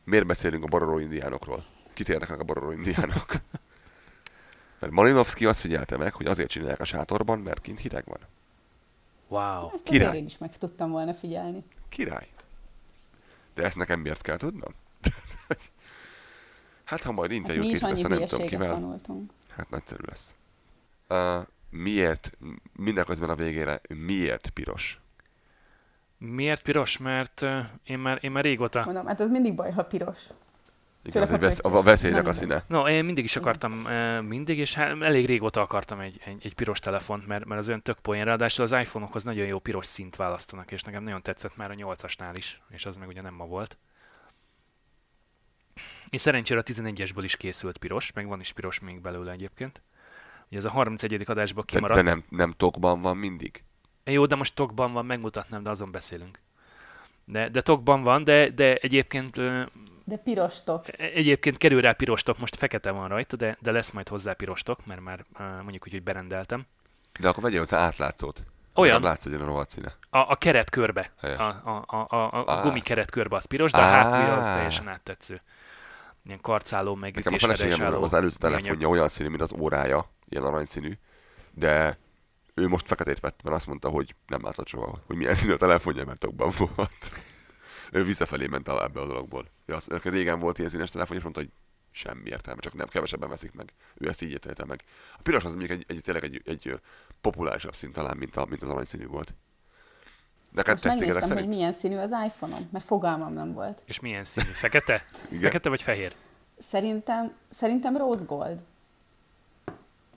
miért 0.04 0.26
beszélünk 0.26 0.64
a 0.64 0.68
bororó 0.68 1.00
indiánokról? 1.00 1.64
Kit 1.94 2.10
érdekelnek 2.10 2.42
a 2.42 2.54
bororó 2.54 2.72
indiánok? 2.72 3.26
Mert 4.80 4.94
Malinowski 4.94 5.46
azt 5.46 5.60
figyelte 5.60 5.98
meg, 5.98 6.14
hogy 6.14 6.26
azért 6.26 6.50
csinálják 6.50 6.80
a 6.80 6.86
sátorban, 6.86 7.40
mert 7.40 7.62
kint 7.62 7.80
hideg 7.80 8.04
van. 8.06 8.20
Wow. 9.28 9.70
Ezt 9.74 9.84
király. 9.84 10.18
én 10.18 10.26
is 10.26 10.38
meg 10.38 10.58
tudtam 10.58 10.92
volna 10.92 11.14
figyelni. 11.14 11.64
Király. 11.90 12.28
De 13.56 13.64
ezt 13.64 13.78
nekem 13.78 14.00
miért 14.00 14.22
kell 14.22 14.38
tudnom? 14.38 14.72
hát 16.84 17.02
ha 17.04 17.12
majd 17.12 17.30
Hát 17.32 17.40
interjú 17.40 17.62
annyi 17.62 17.72
készítesz, 17.72 18.02
nem 18.02 18.26
tudom 18.26 18.48
kivel, 18.48 18.70
tanultunk. 18.70 19.32
hát 19.50 19.70
nagyszerű 19.70 20.04
lesz. 20.06 20.34
Uh, 21.10 21.46
miért, 21.70 22.38
mindeközben 22.78 23.30
a 23.30 23.36
végére, 23.36 23.82
miért 24.06 24.50
piros? 24.50 25.00
Miért 26.18 26.62
piros? 26.62 26.98
Mert 26.98 27.42
uh, 27.42 27.60
én 27.84 28.00
már, 28.00 28.20
én 28.22 28.32
már 28.32 28.44
régóta... 28.44 28.86
Mondom, 28.86 29.06
hát 29.06 29.20
az 29.20 29.30
mindig 29.30 29.56
baj, 29.56 29.72
ha 29.72 29.84
piros. 29.84 30.20
Igen, 31.06 31.34
egy 31.34 31.40
vesz, 31.40 31.60
a 31.62 31.82
veszélynek 31.82 32.28
a 32.28 32.32
színe. 32.32 32.64
No, 32.68 32.88
én 32.88 33.06
mindig 33.06 33.24
is 33.24 33.36
akartam, 33.36 33.72
uh, 33.86 34.22
mindig, 34.22 34.58
és 34.58 34.74
hát 34.74 35.02
elég 35.02 35.26
régóta 35.26 35.62
akartam 35.62 36.00
egy, 36.00 36.22
egy, 36.26 36.46
egy 36.46 36.54
piros 36.54 36.80
telefont, 36.80 37.28
mert, 37.28 37.46
mert 37.46 37.62
az 37.62 37.68
ön 37.68 37.82
tök 37.82 38.00
poén. 38.00 38.26
Ráadásul 38.26 38.64
az 38.64 38.72
iPhone-okhoz 38.72 39.24
nagyon 39.24 39.46
jó 39.46 39.60
piros 39.60 39.86
szint 39.86 40.16
választanak, 40.16 40.72
és 40.72 40.82
nekem 40.82 41.04
nagyon 41.04 41.22
tetszett 41.22 41.56
már 41.56 41.72
a 41.72 41.74
8-asnál 41.74 42.34
is, 42.36 42.62
és 42.70 42.86
az 42.86 42.96
meg 42.96 43.08
ugye 43.08 43.22
nem 43.22 43.34
ma 43.34 43.46
volt. 43.46 43.78
Én 46.10 46.20
szerencsére 46.20 46.60
a 46.60 46.64
11-esből 46.64 47.22
is 47.24 47.38
készült 47.38 47.78
piros, 47.78 48.12
meg 48.12 48.28
van 48.28 48.40
is 48.40 48.52
piros 48.52 48.80
még 48.80 49.02
belőle 49.02 49.32
egyébként. 49.32 49.82
Ugye 50.48 50.58
ez 50.58 50.66
a 50.66 50.70
31. 50.70 51.24
adásban 51.26 51.64
De, 51.68 51.74
kimaradt. 51.74 52.04
de 52.04 52.10
nem, 52.10 52.24
nem 52.30 52.52
tokban 52.52 53.02
van 53.02 53.18
mindig? 53.18 53.64
Jó, 54.04 54.26
de 54.26 54.36
most 54.36 54.56
tokban 54.56 54.94
van, 54.94 55.06
megmutatnám, 55.06 55.64
de 55.64 55.70
azon 55.70 55.92
beszélünk. 55.92 56.40
De, 57.26 57.50
de 57.50 57.62
tokban 57.62 58.04
van, 58.04 58.24
de, 58.24 58.50
de 58.50 58.76
egyébként 58.76 59.38
De 60.08 60.18
piros 60.18 60.64
tok. 60.64 61.00
Egyébként 61.00 61.58
kerül 61.58 61.82
rá 61.82 61.92
pirostok, 61.92 62.38
most 62.38 62.56
fekete 62.56 62.92
van 62.92 63.08
rajta, 63.08 63.36
de, 63.36 63.58
de 63.60 63.72
lesz 63.72 63.92
majd 63.92 64.08
hozzá 64.08 64.34
pirostok, 64.34 64.86
mert 64.86 65.02
már 65.02 65.26
uh, 65.40 65.46
mondjuk 65.62 65.86
úgy, 65.86 65.92
hogy 65.92 66.04
berendeltem. 66.04 66.66
De 67.20 67.28
akkor 67.28 67.44
vegyél 67.44 67.60
hozzá 67.60 67.80
átlátszót. 67.80 68.44
Olyan. 68.76 68.94
Nem 68.94 69.04
látsz, 69.04 69.24
hogy 69.24 69.34
a 69.34 69.46
rohadt 69.46 69.70
színe. 69.70 69.96
A, 70.10 70.18
a 70.18 70.36
keret 70.36 70.70
körbe, 70.70 71.12
a, 71.22 71.28
a, 71.32 71.84
a, 71.88 72.06
a, 72.10 72.46
a 72.46 72.62
gumi 72.62 72.82
keret 72.82 73.10
körbe 73.10 73.36
az 73.36 73.46
piros, 73.46 73.72
de 73.72 73.78
a 73.78 73.82
hátulja 73.82 74.38
az 74.38 74.46
teljesen 74.46 74.88
áttetsző. 74.88 75.42
Ilyen 76.24 76.42
karcáló, 76.42 76.96
meg 76.96 77.16
Nekem 77.16 77.34
a 77.34 77.38
feleségem 77.38 78.04
az 78.04 78.14
előző 78.14 78.38
telefonja 78.40 78.88
olyan 78.88 79.08
színű, 79.08 79.30
mint 79.30 79.42
az 79.42 79.54
órája, 79.54 80.10
ilyen 80.30 80.44
aranyszínű, 80.44 80.98
de 81.52 81.98
ő 82.54 82.68
most 82.68 82.88
feketét 82.88 83.20
vett, 83.20 83.40
mert 83.44 83.56
azt 83.56 83.68
mondta, 83.68 83.90
hogy 83.90 84.16
nem 84.28 84.44
látszott 84.44 84.68
soha, 84.68 84.98
hogy 85.06 85.16
milyen 85.16 85.36
színű 85.36 85.54
a 85.54 85.58
telefonja, 85.58 86.06
mert 86.06 86.20
tokban 86.20 86.52
volt. 86.58 87.12
Ő 87.96 88.04
visszafelé 88.04 88.48
ment 88.48 88.68
el 88.68 88.84
ebbe 88.84 89.00
a 89.00 89.06
dologból. 89.06 89.46
Ja, 89.66 89.78
neki 89.86 90.10
régen 90.10 90.40
volt 90.40 90.58
ilyen 90.58 90.70
színes 90.70 90.92
telefon, 90.92 91.18
és 91.18 91.24
mondta, 91.24 91.42
hogy 91.42 91.52
semmi 91.92 92.30
értelme, 92.30 92.62
csak 92.62 92.74
nem 92.74 92.88
kevesebben 92.88 93.30
veszik 93.30 93.54
meg. 93.54 93.74
Ő 93.96 94.08
ezt 94.08 94.22
így 94.22 94.32
ítélte 94.32 94.66
meg. 94.66 94.84
A 95.18 95.22
piros 95.22 95.44
az 95.44 95.50
mondjuk 95.50 95.72
egy, 95.72 95.86
egy 95.88 96.02
tényleg 96.04 96.24
egy, 96.24 96.42
egy, 96.46 96.80
populárisabb 97.22 97.76
szín 97.76 97.92
talán, 97.92 98.18
mint, 98.18 98.36
a, 98.36 98.46
mint 98.50 98.62
az 98.62 98.70
aranyszínű 98.70 99.08
volt. 99.08 99.34
Neked 100.52 100.72
Most 100.72 100.84
tetszik 100.84 101.08
ezek 101.08 101.14
megnéztem, 101.14 101.38
hogy 101.38 101.38
szerint? 101.38 101.56
milyen 101.56 101.74
színű 101.74 101.96
az 101.96 102.12
iPhone-om, 102.26 102.70
mert 102.72 102.86
fogalmam 102.86 103.34
nem 103.34 103.54
volt. 103.54 103.82
És 103.86 104.00
milyen 104.00 104.24
színű? 104.24 104.48
Fekete? 104.48 105.04
Igen. 105.30 105.42
Fekete 105.42 105.70
vagy 105.70 105.82
fehér? 105.82 106.14
Szerintem, 106.60 107.34
szerintem 107.50 107.98
rose 107.98 108.24
gold. 108.24 108.60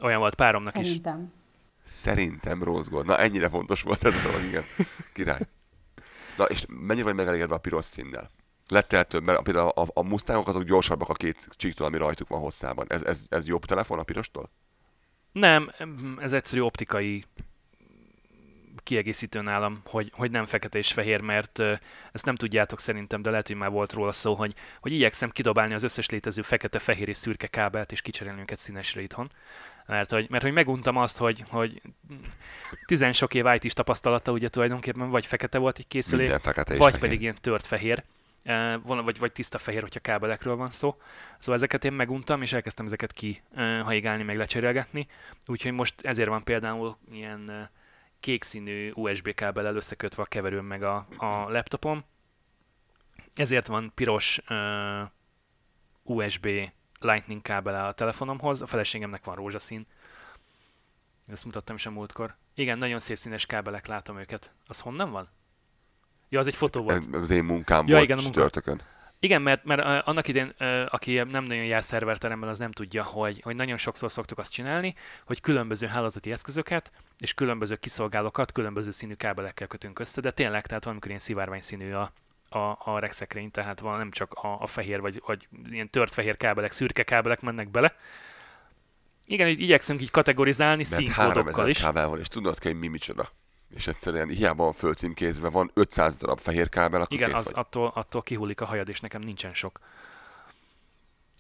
Olyan 0.03 0.19
volt 0.19 0.35
páromnak 0.35 0.79
is. 0.79 0.87
Szerintem. 0.87 1.33
Szerintem 1.85 2.63
rose 2.63 2.91
gold. 2.91 3.07
Na 3.07 3.19
ennyire 3.19 3.49
fontos 3.49 3.83
volt 3.83 4.05
ez 4.05 4.15
a 4.15 4.21
dolog, 4.21 4.43
igen. 4.43 4.65
Király. 5.13 5.41
Na 6.39 6.45
és 6.45 6.65
mennyire 6.69 7.05
vagy 7.05 7.15
megelégedve 7.15 7.55
a 7.55 7.59
piros 7.59 7.85
színnel? 7.85 8.31
Lettél 8.69 9.05
több, 9.05 9.23
mert 9.23 9.43
például 9.43 9.69
a, 9.69 9.87
a 9.93 10.03
Mustangok 10.03 10.49
azok 10.49 10.63
gyorsabbak 10.63 11.09
a 11.09 11.13
két 11.13 11.49
csíktól, 11.51 11.87
ami 11.87 11.97
rajtuk 11.97 12.29
van 12.29 12.41
hosszában. 12.41 12.87
Ez, 12.89 13.05
ez, 13.05 13.27
ez 13.29 13.47
jobb 13.47 13.65
telefon 13.65 13.99
a 13.99 14.03
pirostól? 14.03 14.51
Nem, 15.33 15.73
ez 16.19 16.33
egyszerű 16.33 16.61
optikai 16.61 17.25
kiegészítő 18.83 19.41
nálam, 19.41 19.81
hogy, 19.85 20.13
hogy 20.15 20.31
nem 20.31 20.47
fekete 20.47 20.79
és 20.79 20.93
fehér, 20.93 21.21
mert 21.21 21.59
ezt 22.13 22.25
nem 22.25 22.35
tudjátok 22.35 22.81
szerintem, 22.81 23.23
de 23.23 23.31
lehet, 23.31 23.47
hogy 23.47 23.57
már 23.57 23.71
volt 23.71 23.93
róla 23.93 24.13
szó, 24.13 24.35
hogy, 24.35 24.55
hogy 24.81 24.93
igyekszem 24.93 25.31
kidobálni 25.31 25.75
az 25.75 25.83
összes 25.83 26.09
létező 26.09 26.43
fekete, 26.43 26.79
fehér 26.79 27.09
és 27.09 27.17
szürke 27.17 27.47
kábelt, 27.47 27.93
és 27.93 28.01
kicserélni 28.01 28.41
őket 28.41 28.59
színesre 28.59 29.01
itthon. 29.01 29.31
Mert 29.89 30.11
hogy, 30.11 30.27
mert 30.31 30.43
hogy 30.43 30.53
meguntam 30.53 30.97
azt, 30.97 31.17
hogy, 31.17 31.45
hogy 31.49 31.83
tizen 32.87 33.13
sok 33.13 33.35
év 33.35 33.45
IT-s 33.55 33.73
tapasztalata 33.73 34.33
ugye 34.33 34.49
tulajdonképpen 34.49 35.11
vagy 35.11 35.27
fekete 35.27 35.59
volt 35.59 35.79
egy 35.79 35.87
készülék, 35.87 36.31
vagy 36.31 36.77
fehér. 36.77 36.99
pedig 36.99 37.21
ilyen 37.21 37.37
tört 37.41 37.67
fehér, 37.67 38.05
eh, 38.43 38.75
vagy, 38.83 39.19
vagy 39.19 39.33
tiszta 39.33 39.59
fehér, 39.59 39.81
hogyha 39.81 40.01
kábelekről 40.01 40.57
van 40.57 40.71
szó. 40.71 40.97
Szóval 41.39 41.55
ezeket 41.55 41.85
én 41.85 41.93
meguntam, 41.93 42.43
és 42.43 42.53
elkezdtem 42.53 42.87
ezeket 42.87 43.13
ki 43.13 43.43
eh, 43.55 43.83
haigálni, 43.83 44.23
meg 44.23 44.37
lecserélgetni. 44.37 45.07
Úgyhogy 45.47 45.73
most 45.73 45.95
ezért 46.03 46.29
van 46.29 46.45
például 46.45 46.97
ilyen 47.11 47.51
eh, 47.51 47.69
kék 48.21 48.45
színű 48.45 48.91
USB 48.95 49.35
kábellel 49.35 49.77
összekötve 49.77 50.23
a 50.23 50.27
keverőm 50.27 50.65
meg 50.65 50.83
a, 50.83 51.07
a 51.17 51.27
laptopom. 51.27 52.05
Ezért 53.35 53.67
van 53.67 53.93
piros 53.95 54.41
uh, 54.49 55.09
USB 56.03 56.49
Lightning 57.01 57.43
kábele 57.43 57.87
a 57.87 57.93
telefonomhoz, 57.93 58.63
a 58.63 58.67
feleségemnek 58.67 59.25
van 59.25 59.35
rózsaszín. 59.35 59.87
Ezt 61.27 61.45
mutattam 61.45 61.77
is 61.77 61.87
a 61.87 61.91
múltkor. 61.91 62.37
Igen, 62.55 62.79
nagyon 62.79 62.99
szép 62.99 63.19
színes 63.19 63.47
kábelek, 63.47 63.87
látom 63.87 64.19
őket. 64.19 64.53
Az 64.67 64.81
honnan 64.81 65.11
van? 65.11 65.29
Ja, 66.29 66.39
az 66.39 66.47
egy 66.47 66.55
fotó 66.55 66.83
volt. 66.83 67.15
Az 67.15 67.31
én 67.31 67.45
munkám 67.45 67.87
Ja, 67.87 67.93
volt 67.93 68.05
igen, 68.05 68.19
a 68.19 68.21
csütörtökön. 68.21 68.83
Igen, 69.21 69.43
mert, 69.43 69.65
mert 69.65 70.07
annak 70.07 70.29
idén, 70.29 70.49
aki 70.89 71.15
nem 71.15 71.45
nagyon 71.45 71.65
jár 71.65 71.85
szerverteremben, 71.85 72.49
az 72.49 72.59
nem 72.59 72.73
tudja, 72.73 73.05
hogy, 73.05 73.41
hogy 73.41 73.57
nagyon 73.57 73.77
sokszor 73.77 74.11
szoktuk 74.11 74.39
azt 74.39 74.53
csinálni, 74.53 74.95
hogy 75.25 75.41
különböző 75.41 75.87
hálózati 75.87 76.33
eszközöket 76.33 76.93
és 77.19 77.35
különböző 77.35 77.77
kiszolgálókat 77.77 78.53
különböző 78.53 78.91
színű 78.91 79.15
kábelekkel 79.15 79.67
kötünk 79.67 79.99
össze, 79.99 80.21
de 80.21 80.31
tényleg, 80.31 80.67
tehát 80.67 80.83
valamikor 80.83 81.09
ilyen 81.09 81.23
szivárvány 81.23 81.61
színű 81.61 81.93
a, 81.93 82.13
a, 82.49 82.77
a 82.79 82.99
rexekrény, 82.99 83.51
tehát 83.51 83.81
van 83.81 83.99
nem 83.99 84.11
csak 84.11 84.33
a, 84.33 84.61
a 84.61 84.67
fehér, 84.67 85.01
vagy, 85.01 85.23
vagy 85.27 85.49
ilyen 85.71 85.91
tört 85.91 86.15
fehér 86.15 86.37
kábelek, 86.37 86.73
szürke 86.73 87.03
kábelek 87.03 87.41
mennek 87.41 87.71
bele. 87.71 87.95
Igen, 89.25 89.49
így 89.49 89.61
igyekszünk 89.61 90.03
így 90.03 90.11
kategorizálni 90.11 90.85
Mert 90.91 91.03
színkódokkal 91.03 91.35
3000 91.35 91.69
is. 91.69 91.81
kábel 91.81 92.09
van, 92.09 92.19
és 92.19 92.29
tudnod 92.29 92.59
kell, 92.59 92.73
hogy 92.73 92.81
mi 92.81 92.89
micsoda. 92.89 93.31
És 93.75 93.87
egyszerűen 93.87 94.29
hiába 94.29 94.65
van 94.65 94.73
fölcímkézve, 94.73 95.49
van 95.49 95.71
500 95.75 96.17
darab 96.17 96.39
fehér 96.39 96.69
kábel, 96.69 97.01
akkor 97.01 97.17
Igen, 97.17 97.33
az, 97.33 97.45
vagy. 97.45 97.53
attól, 97.57 97.93
attól 97.95 98.23
kihullik 98.23 98.61
a 98.61 98.65
hajad, 98.65 98.89
és 98.89 99.01
nekem 99.01 99.21
nincsen 99.21 99.55
sok. 99.55 99.81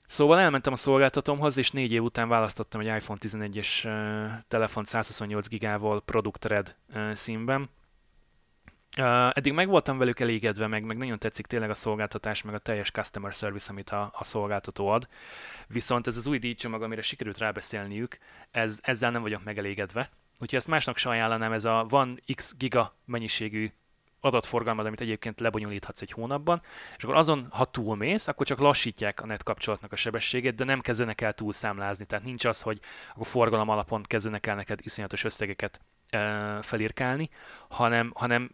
Szóval 0.06 0.38
elmentem 0.38 0.72
a 0.72 0.76
szolgáltatómhoz, 0.76 1.56
és 1.56 1.70
négy 1.70 1.92
év 1.92 2.02
után 2.02 2.28
választottam 2.28 2.80
egy 2.80 2.86
iPhone 2.86 3.18
11-es 3.22 3.84
uh, 3.84 4.30
telefont 4.48 4.86
128 4.86 5.48
gigával 5.48 6.02
Product 6.02 6.44
Red 6.44 6.74
uh, 6.94 7.12
színben. 7.14 7.70
Eddig 9.32 9.52
meg 9.52 9.68
voltam 9.68 9.98
velük 9.98 10.20
elégedve, 10.20 10.66
meg, 10.66 10.84
meg 10.84 10.96
nagyon 10.96 11.18
tetszik 11.18 11.46
tényleg 11.46 11.70
a 11.70 11.74
szolgáltatás, 11.74 12.42
meg 12.42 12.54
a 12.54 12.58
teljes 12.58 12.90
customer 12.90 13.32
service, 13.32 13.70
amit 13.70 13.90
a, 13.90 14.10
a 14.18 14.24
szolgáltató 14.24 14.88
ad. 14.88 15.08
Viszont 15.66 16.06
ez 16.06 16.16
az 16.16 16.26
új 16.26 16.38
díjcsomag, 16.38 16.82
amire 16.82 17.02
sikerült 17.02 17.38
rábeszélniük, 17.38 18.18
ez, 18.50 18.78
ezzel 18.82 19.10
nem 19.10 19.22
vagyok 19.22 19.44
megelégedve. 19.44 20.10
Úgyhogy 20.32 20.58
ezt 20.58 20.68
másnak 20.68 20.96
se 20.96 21.08
ajánlanám, 21.08 21.52
ez 21.52 21.64
a 21.64 21.86
van 21.88 22.22
x 22.34 22.54
giga 22.56 22.94
mennyiségű 23.04 23.70
adatforgalmad, 24.20 24.86
amit 24.86 25.00
egyébként 25.00 25.40
lebonyolíthatsz 25.40 26.02
egy 26.02 26.10
hónapban, 26.10 26.62
és 26.96 27.04
akkor 27.04 27.16
azon, 27.16 27.46
ha 27.50 27.64
túlmész, 27.64 28.28
akkor 28.28 28.46
csak 28.46 28.58
lassítják 28.58 29.22
a 29.22 29.26
net 29.26 29.42
kapcsolatnak 29.42 29.92
a 29.92 29.96
sebességét, 29.96 30.54
de 30.54 30.64
nem 30.64 30.80
kezdenek 30.80 31.20
el 31.20 31.32
túlszámlázni. 31.32 32.04
Tehát 32.04 32.24
nincs 32.24 32.44
az, 32.44 32.60
hogy 32.60 32.80
akkor 33.10 33.26
forgalom 33.26 33.68
alapon 33.68 34.02
kezdenek 34.02 34.46
el 34.46 34.54
neked 34.54 34.78
iszonyatos 34.82 35.24
összegeket 35.24 35.80
felírkálni, 36.60 37.28
hanem, 37.68 38.12
hanem 38.14 38.50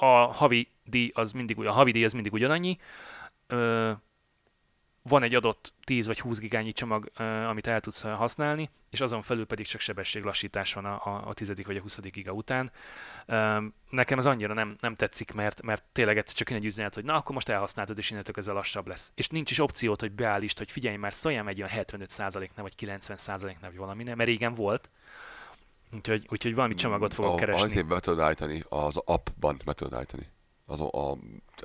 a 0.00 0.26
havi 0.26 0.68
díj 0.84 1.10
az 1.14 1.32
mindig, 1.32 1.58
a 1.58 1.72
havi 1.72 1.90
díj 1.90 2.04
az 2.04 2.12
mindig 2.12 2.32
ugyanannyi, 2.32 2.78
ö, 3.46 3.92
van 5.02 5.22
egy 5.22 5.34
adott 5.34 5.72
10 5.84 6.06
vagy 6.06 6.20
20 6.20 6.38
gigányi 6.38 6.72
csomag, 6.72 7.10
ö, 7.16 7.24
amit 7.24 7.66
el 7.66 7.80
tudsz 7.80 8.02
használni, 8.02 8.70
és 8.90 9.00
azon 9.00 9.22
felül 9.22 9.46
pedig 9.46 9.66
csak 9.66 9.80
sebességlassítás 9.80 10.72
van 10.72 10.84
a, 10.84 11.06
a, 11.06 11.28
a 11.28 11.34
10. 11.34 11.52
vagy 11.64 11.76
a 11.76 11.80
20. 11.80 12.00
giga 12.00 12.32
után. 12.32 12.70
Ö, 13.26 13.58
nekem 13.90 14.18
ez 14.18 14.26
annyira 14.26 14.54
nem, 14.54 14.76
nem 14.80 14.94
tetszik, 14.94 15.32
mert, 15.32 15.62
mert 15.62 15.84
tényleg 15.92 16.18
egyszer 16.18 16.34
csak 16.34 16.50
jön 16.50 16.58
egy 16.58 16.64
üzenet, 16.64 16.94
hogy 16.94 17.04
na 17.04 17.14
akkor 17.14 17.34
most 17.34 17.48
elhasználtad, 17.48 17.98
és 17.98 18.10
innentől 18.10 18.34
ez 18.38 18.46
lassabb 18.46 18.86
lesz. 18.86 19.12
És 19.14 19.28
nincs 19.28 19.50
is 19.50 19.58
opciót, 19.58 20.00
hogy 20.00 20.12
beállítsd, 20.12 20.58
hogy 20.58 20.70
figyelj 20.70 20.96
már, 20.96 21.12
szóljál 21.12 21.48
egy 21.48 21.62
olyan 21.62 21.84
75%-nál, 21.86 22.62
vagy 22.62 22.74
90%-nál, 22.78 23.70
vagy 23.70 23.76
valami, 23.76 24.02
mert 24.02 24.24
régen 24.24 24.54
volt. 24.54 24.90
Úgyhogy, 25.92 26.26
úgyhogy 26.30 26.54
valami 26.54 26.74
csomagot 26.74 27.14
fogok 27.14 27.32
a, 27.32 27.34
keresni. 27.34 27.66
Azért 27.66 27.86
be 27.86 28.00
tudod 28.00 28.20
állítani, 28.20 28.64
az 28.68 28.96
appban 29.04 29.60
be 29.64 29.72
tudod 29.72 29.94
állítani. 29.94 30.26
Az 30.66 30.80
a, 30.80 31.10
a 31.10 31.16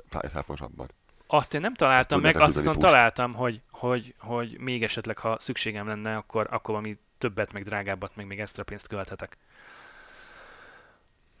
telefonos 0.08 0.60
appban. 0.60 0.88
Azt 1.26 1.54
én 1.54 1.60
nem 1.60 1.74
találtam 1.74 2.18
Tudnak 2.18 2.34
meg, 2.34 2.42
azt 2.42 2.54
viszont 2.54 2.76
pust. 2.78 2.92
találtam, 2.92 3.34
hogy, 3.34 3.60
hogy, 3.70 4.14
hogy 4.18 4.58
még 4.58 4.82
esetleg, 4.82 5.18
ha 5.18 5.36
szükségem 5.38 5.86
lenne, 5.86 6.16
akkor, 6.16 6.46
akkor 6.50 6.74
valami 6.74 6.98
többet, 7.18 7.52
meg 7.52 7.62
drágábbat, 7.62 8.16
meg 8.16 8.26
még 8.26 8.40
extra 8.40 8.64
pénzt 8.64 8.86
költhetek. 8.86 9.38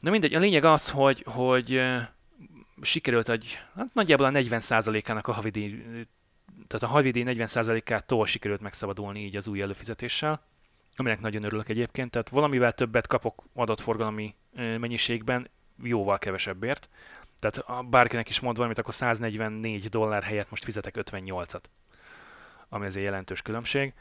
Na 0.00 0.10
mindegy, 0.10 0.34
a 0.34 0.38
lényeg 0.38 0.64
az, 0.64 0.90
hogy, 0.90 1.24
hogy 1.26 1.82
sikerült 2.80 3.28
egy, 3.28 3.58
hát 3.76 3.94
nagyjából 3.94 4.26
a 4.26 4.30
40%-ának 4.30 5.28
a 5.28 5.32
havidíj, 5.32 5.82
tehát 6.66 6.82
a 6.82 6.86
havidíj 6.86 7.24
40%-ától 7.26 8.26
sikerült 8.26 8.60
megszabadulni 8.60 9.24
így 9.24 9.36
az 9.36 9.48
új 9.48 9.60
előfizetéssel, 9.60 10.42
aminek 10.96 11.20
nagyon 11.20 11.42
örülök 11.42 11.68
egyébként, 11.68 12.10
tehát 12.10 12.28
valamivel 12.28 12.72
többet 12.72 13.06
kapok 13.06 13.44
adatforgalmi 13.54 14.34
mennyiségben, 14.52 15.50
jóval 15.82 16.18
kevesebbért. 16.18 16.88
Tehát 17.38 17.56
ha 17.56 17.82
bárkinek 17.82 18.28
is 18.28 18.40
mond 18.40 18.56
valamit, 18.56 18.78
akkor 18.78 18.94
144 18.94 19.88
dollár 19.88 20.22
helyett 20.22 20.50
most 20.50 20.64
fizetek 20.64 20.94
58-at, 20.98 21.62
ami 22.68 22.86
azért 22.86 23.04
jelentős 23.04 23.42
különbség. 23.42 23.94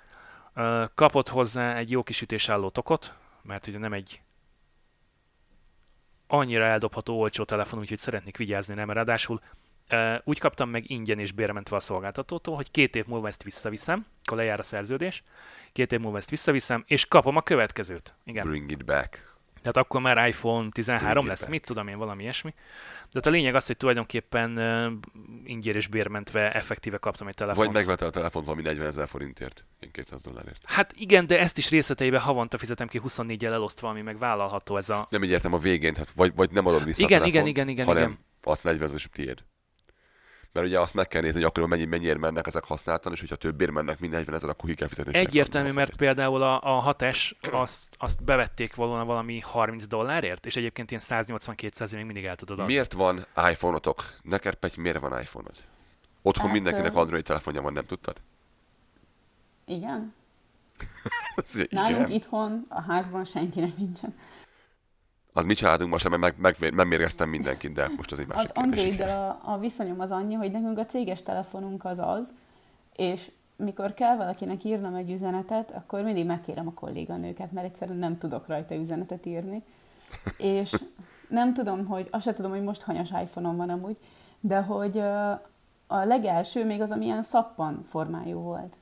Kapott 0.96 1.30
hozzá 1.30 1.76
egy 1.76 1.92
jó 1.92 2.04
kis 2.04 2.22
ütésálló 2.22 2.70
tokot, 2.70 3.14
mert 3.42 3.68
ugye 3.68 3.78
nem 3.78 3.94
egy 3.94 4.22
annyira 6.28 6.64
eldobható 6.64 7.20
olcsó 7.20 7.44
telefon, 7.44 7.80
úgyhogy 7.80 8.00
szeretnék 8.00 8.38
vigyázni, 8.38 8.74
nem 8.74 8.92
ráadásul 8.92 9.42
úgy 10.24 10.40
kaptam 10.40 10.70
meg 10.70 10.90
ingyen 10.90 11.20
és 11.20 11.32
bérmentve 11.32 11.76
a 11.76 11.80
szolgáltatótól, 11.80 12.56
hogy 12.56 12.72
két 12.72 12.96
év 12.96 13.06
múlva 13.06 13.28
ezt 13.28 13.44
visszaviszem, 13.44 14.06
akkor 14.26 14.38
lejár 14.38 14.60
a 14.60 14.64
szerződés, 14.64 15.24
két 15.74 15.92
év 15.92 16.00
múlva 16.00 16.18
ezt 16.18 16.30
visszaviszem, 16.30 16.84
és 16.88 17.06
kapom 17.06 17.36
a 17.36 17.42
következőt. 17.42 18.16
Igen. 18.26 18.48
Bring 18.48 18.72
it 18.72 18.86
back. 18.86 19.34
Tehát 19.64 19.78
akkor 19.78 20.02
már 20.02 20.28
iPhone 20.28 20.70
13 20.72 21.12
Bring 21.12 21.24
it 21.24 21.30
lesz, 21.30 21.40
back. 21.40 21.52
mit 21.52 21.66
tudom 21.66 21.88
én, 21.88 21.98
valami 21.98 22.24
ilyesmi. 22.24 22.54
De 23.04 23.10
hát 23.14 23.26
a 23.26 23.30
lényeg 23.30 23.56
az, 23.56 23.66
hogy 23.66 23.78
tulajdonképpen 23.78 24.58
uh, 24.58 24.92
ingyen 25.44 25.76
és 25.76 25.88
bérmentve 25.88 26.52
effektíve 26.52 26.98
kaptam 26.98 27.28
egy 27.28 27.34
telefont. 27.34 27.66
Vagy 27.66 27.76
megvette 27.76 28.06
a 28.06 28.10
telefont 28.10 28.46
valami 28.46 28.64
40 28.64 28.86
ezer 28.88 29.08
forintért, 29.08 29.66
én 29.80 29.92
200 29.92 30.24
dollárért. 30.24 30.62
Hát 30.64 30.94
igen, 30.96 31.28
de 31.28 31.40
ezt 31.40 31.58
is 31.58 31.70
részleteiben 31.70 32.20
havonta 32.20 32.58
fizetem 32.58 32.88
ki 32.88 32.98
24 32.98 33.46
el 33.46 33.54
elosztva, 33.54 33.90
ami 33.90 34.02
meg 34.02 34.18
vállalható 34.18 34.78
ez 34.78 34.90
a... 34.90 35.08
Nem 35.10 35.24
így 35.24 35.30
értem 35.30 35.54
a 35.54 35.58
végén, 35.58 35.96
hát 35.96 36.10
vagy, 36.10 36.36
vagy 36.36 36.52
nem 36.52 36.66
adod 36.66 36.84
vissza 36.84 37.04
Igen, 37.04 37.22
a 37.22 37.24
telefont, 37.24 37.48
igen, 37.48 37.68
igen, 37.68 37.68
igen, 37.68 37.86
hanem 37.86 38.10
igen. 38.10 38.20
azt 38.44 38.64
40 38.64 38.88
ezer 38.88 39.02
tiéd. 39.12 39.44
Mert 40.54 40.68
ugye 40.68 40.80
azt 40.80 40.94
meg 40.94 41.08
kell 41.08 41.22
nézni, 41.22 41.42
hogy 41.42 41.50
akkor 41.50 41.68
mennyi, 41.68 41.86
mennyire 41.86 42.18
mennek 42.18 42.48
ezek 42.48 42.64
használtan, 42.64 43.12
és 43.12 43.20
hogyha 43.20 43.36
többért 43.36 43.72
mennek, 43.72 44.00
mint 44.00 44.14
40 44.14 44.36
ezer, 44.36 44.50
akkor 44.50 44.70
ki 44.70 44.76
kell 44.76 44.88
fizetni. 44.88 45.16
Egyértelmű, 45.16 45.72
mert 45.72 45.96
például 45.96 46.42
a, 46.42 46.78
a 46.78 46.96
6S 46.96 47.32
azt, 47.52 47.84
azt 47.98 48.24
bevették 48.24 48.76
volna 48.76 49.06
valami 49.06 49.40
30 49.40 49.88
dollárért, 49.88 50.46
és 50.46 50.56
egyébként 50.56 50.92
ilyen 50.92 51.04
180-200 51.06 51.96
még 51.96 52.06
mindig 52.06 52.26
el 52.26 52.36
tudod 52.36 52.60
adni. 52.60 52.72
Miért 52.72 52.94
van 52.94 53.26
iPhone-otok? 53.50 54.14
Neked, 54.22 54.56
Pety, 54.56 54.80
miért 54.80 55.00
van 55.00 55.22
iPhone-od? 55.22 55.56
Otthon 56.22 56.46
Hát, 56.46 56.54
mindenkinek 56.54 56.96
Android 56.96 57.24
telefonja 57.24 57.62
van, 57.62 57.74
nem 57.74 57.86
tudtad? 57.86 58.18
Igen. 59.66 60.14
Nálunk 61.70 62.10
itthon, 62.10 62.66
a 62.70 62.82
házban 62.82 63.26
senkinek 63.26 63.78
nincsen. 63.78 64.16
Az 65.34 65.46
mi 65.46 65.54
családunkban 65.54 66.00
sem, 66.00 66.20
mert 66.20 66.38
meg, 66.38 66.56
meg, 66.60 66.74
megmérgeztem 66.74 67.30
mindenkit, 67.30 67.74
de 67.74 67.90
most 67.96 68.12
az 68.12 68.20
egy 68.20 68.26
Az 68.30 68.36
másik 68.36 68.52
kérdés. 68.52 68.84
Androiddal 68.84 69.40
a, 69.44 69.54
a 69.54 69.58
viszonyom 69.58 70.00
az 70.00 70.12
annyi, 70.12 70.34
hogy 70.34 70.52
nekünk 70.52 70.78
a 70.78 70.86
céges 70.86 71.24
telefonunk 71.24 71.86
az 71.86 72.00
az, 72.00 72.34
és 72.96 73.32
mikor 73.56 73.94
kell 73.94 74.16
valakinek 74.16 74.64
írnom 74.64 74.96
egy 74.96 75.12
üzenetet, 75.12 75.72
akkor 75.72 76.02
mindig 76.02 76.26
megkérem 76.26 76.68
a 76.68 76.74
kolléganőket, 76.74 77.52
mert 77.52 77.68
egyszerűen 77.68 77.98
nem 77.98 78.18
tudok 78.18 78.48
rajta 78.48 78.76
üzenetet 78.76 79.26
írni. 79.26 79.64
És 80.38 80.76
nem 81.28 81.54
tudom, 81.54 81.86
hogy, 81.86 82.08
azt 82.12 82.24
se 82.24 82.34
tudom, 82.34 82.52
hogy 82.52 82.64
most 82.64 82.82
hanyas 82.82 83.10
iPhone-om 83.10 83.56
van 83.56 83.70
amúgy, 83.70 83.98
de 84.40 84.62
hogy 84.62 84.98
a 85.88 86.04
legelső 86.04 86.66
még 86.66 86.82
az, 86.82 86.92
amilyen 86.92 87.24
szappan 87.24 87.86
formájú 87.90 88.40
volt. 88.40 88.78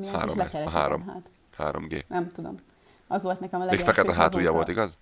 Kis 0.00 0.10
Három, 0.10 0.36
lekerekített 0.36 0.66
a 0.66 0.70
három. 0.70 1.06
hát. 1.06 1.30
3G. 1.58 2.06
Nem 2.06 2.32
tudom. 2.32 2.56
Az 3.08 3.22
volt 3.22 3.40
nekem 3.40 3.60
a 3.60 3.64
Még 3.64 3.72
legelső. 3.72 3.92
fekete 3.92 4.14
hátulja 4.20 4.52
volt, 4.52 4.68
igaz? 4.68 4.96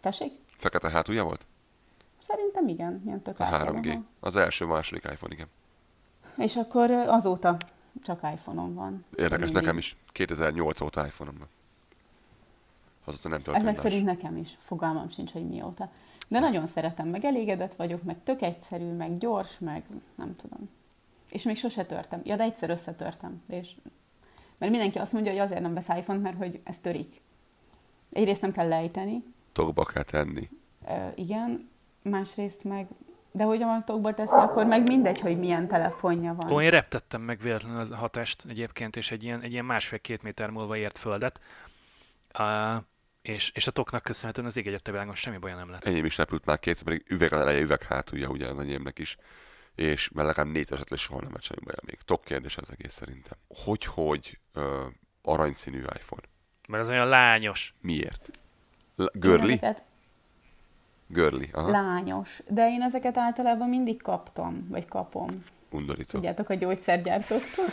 Tessék? 0.00 0.32
Fekete 0.46 0.90
hátulja 0.90 1.24
volt? 1.24 1.46
Szerintem 2.26 2.68
igen, 2.68 3.02
ilyen 3.06 3.22
tök 3.22 3.40
A 3.40 3.44
átlag, 3.44 3.76
3G. 3.84 3.90
aha. 3.90 4.02
Az 4.20 4.36
első, 4.36 4.64
második 4.64 5.04
iPhone, 5.12 5.34
igen. 5.34 5.46
És 6.36 6.56
akkor 6.56 6.90
azóta 6.90 7.56
csak 8.02 8.20
iPhone-om 8.34 8.74
van. 8.74 9.04
Érdekes, 9.16 9.38
Mindig. 9.44 9.54
nekem 9.62 9.76
is 9.78 9.96
2008 10.12 10.80
óta 10.80 11.06
iPhone-om 11.06 11.36
van. 11.38 11.48
Azóta 13.04 13.28
nem 13.28 13.42
történt 13.42 13.64
Ezek 13.66 13.74
más. 13.74 13.82
szerint 13.84 14.04
nekem 14.06 14.36
is. 14.36 14.58
Fogalmam 14.60 15.08
sincs, 15.08 15.30
hogy 15.32 15.48
mióta. 15.48 15.90
De 16.28 16.38
nagyon 16.40 16.66
szeretem, 16.66 17.08
meg 17.08 17.24
elégedett 17.24 17.74
vagyok, 17.74 18.02
meg 18.02 18.16
tök 18.24 18.42
egyszerű, 18.42 18.84
meg 18.92 19.18
gyors, 19.18 19.58
meg 19.58 19.84
nem 20.14 20.36
tudom. 20.36 20.70
És 21.28 21.42
még 21.42 21.56
sose 21.56 21.84
törtem. 21.84 22.20
Ja, 22.24 22.36
de 22.36 22.42
egyszer 22.42 22.70
összetörtem. 22.70 23.42
És... 23.48 23.70
Mert 24.58 24.72
mindenki 24.72 24.98
azt 24.98 25.12
mondja, 25.12 25.32
hogy 25.32 25.40
azért 25.40 25.60
nem 25.60 25.74
vesz 25.74 25.88
iPhone-t, 25.88 26.22
mert 26.22 26.36
hogy 26.36 26.60
ez 26.64 26.78
törik. 26.78 27.20
Egyrészt 28.14 28.40
nem 28.40 28.52
kell 28.52 28.68
lejteni. 28.68 29.24
Tokba 29.52 29.84
kell 29.84 30.02
tenni. 30.02 30.48
Ö, 30.88 31.06
igen, 31.14 31.70
másrészt 32.02 32.64
meg 32.64 32.86
de 33.36 33.44
hogy 33.44 33.62
a 33.62 33.82
tokba 33.86 34.14
teszi, 34.14 34.34
akkor 34.34 34.66
meg 34.66 34.82
mindegy, 34.82 35.20
hogy 35.20 35.38
milyen 35.38 35.68
telefonja 35.68 36.34
van. 36.34 36.52
Ó, 36.52 36.60
én 36.60 36.70
reptettem 36.70 37.20
meg 37.20 37.40
véletlenül 37.40 37.78
az 37.78 37.90
a 37.90 37.96
hatást 37.96 38.44
egyébként, 38.48 38.96
és 38.96 39.10
egy 39.10 39.22
ilyen, 39.22 39.40
egy 39.40 39.52
ilyen 39.52 39.64
másfél-két 39.64 40.22
méter 40.22 40.50
múlva 40.50 40.76
ért 40.76 40.98
földet. 40.98 41.40
Uh, 42.38 42.82
és, 43.22 43.50
és 43.54 43.66
a 43.66 43.70
toknak 43.70 44.02
köszönhetően 44.02 44.46
az 44.46 44.56
ég 44.56 44.66
egyet 44.66 44.86
világon 44.86 45.14
semmi 45.14 45.38
baj 45.38 45.54
nem 45.54 45.70
lett. 45.70 45.84
Enyém 45.84 46.04
is 46.04 46.16
repült 46.16 46.44
már 46.44 46.58
kétszer, 46.58 46.84
pedig 46.84 47.04
üveg 47.08 47.32
az 47.32 47.40
eleje, 47.40 47.60
üveg 47.60 47.82
hátulja, 47.82 48.28
ugye 48.28 48.46
az 48.46 48.58
enyémnek 48.58 48.98
is. 48.98 49.16
És 49.74 50.08
mert 50.08 50.26
legalább 50.26 50.52
négy 50.52 50.72
esetleg 50.72 50.98
soha 50.98 51.20
nem 51.20 51.32
lett 51.32 51.42
semmi 51.42 51.64
baj 51.64 51.74
még. 51.86 51.98
Tok 52.04 52.24
kérdés 52.24 52.56
az 52.56 52.70
egész 52.70 52.94
szerintem. 52.94 53.38
Hogy, 53.64 53.84
hogy 53.84 54.38
uh, 54.54 54.64
aranyszínű 55.22 55.78
iPhone? 55.78 56.22
Mert 56.68 56.82
az 56.82 56.88
olyan 56.88 57.06
lányos. 57.08 57.74
Miért? 57.80 58.30
L- 58.96 59.10
girly? 59.20 59.42
Ezeket 59.52 59.82
Girly, 61.06 61.48
aha. 61.52 61.70
lányos. 61.70 62.42
De 62.48 62.68
én 62.68 62.82
ezeket 62.82 63.16
általában 63.16 63.68
mindig 63.68 64.02
kaptam, 64.02 64.66
vagy 64.70 64.86
kapom. 64.88 65.44
Undorító. 65.70 66.10
Tudjátok, 66.10 66.48
a 66.48 66.54
gyógyszergyártóktól. 66.54 67.64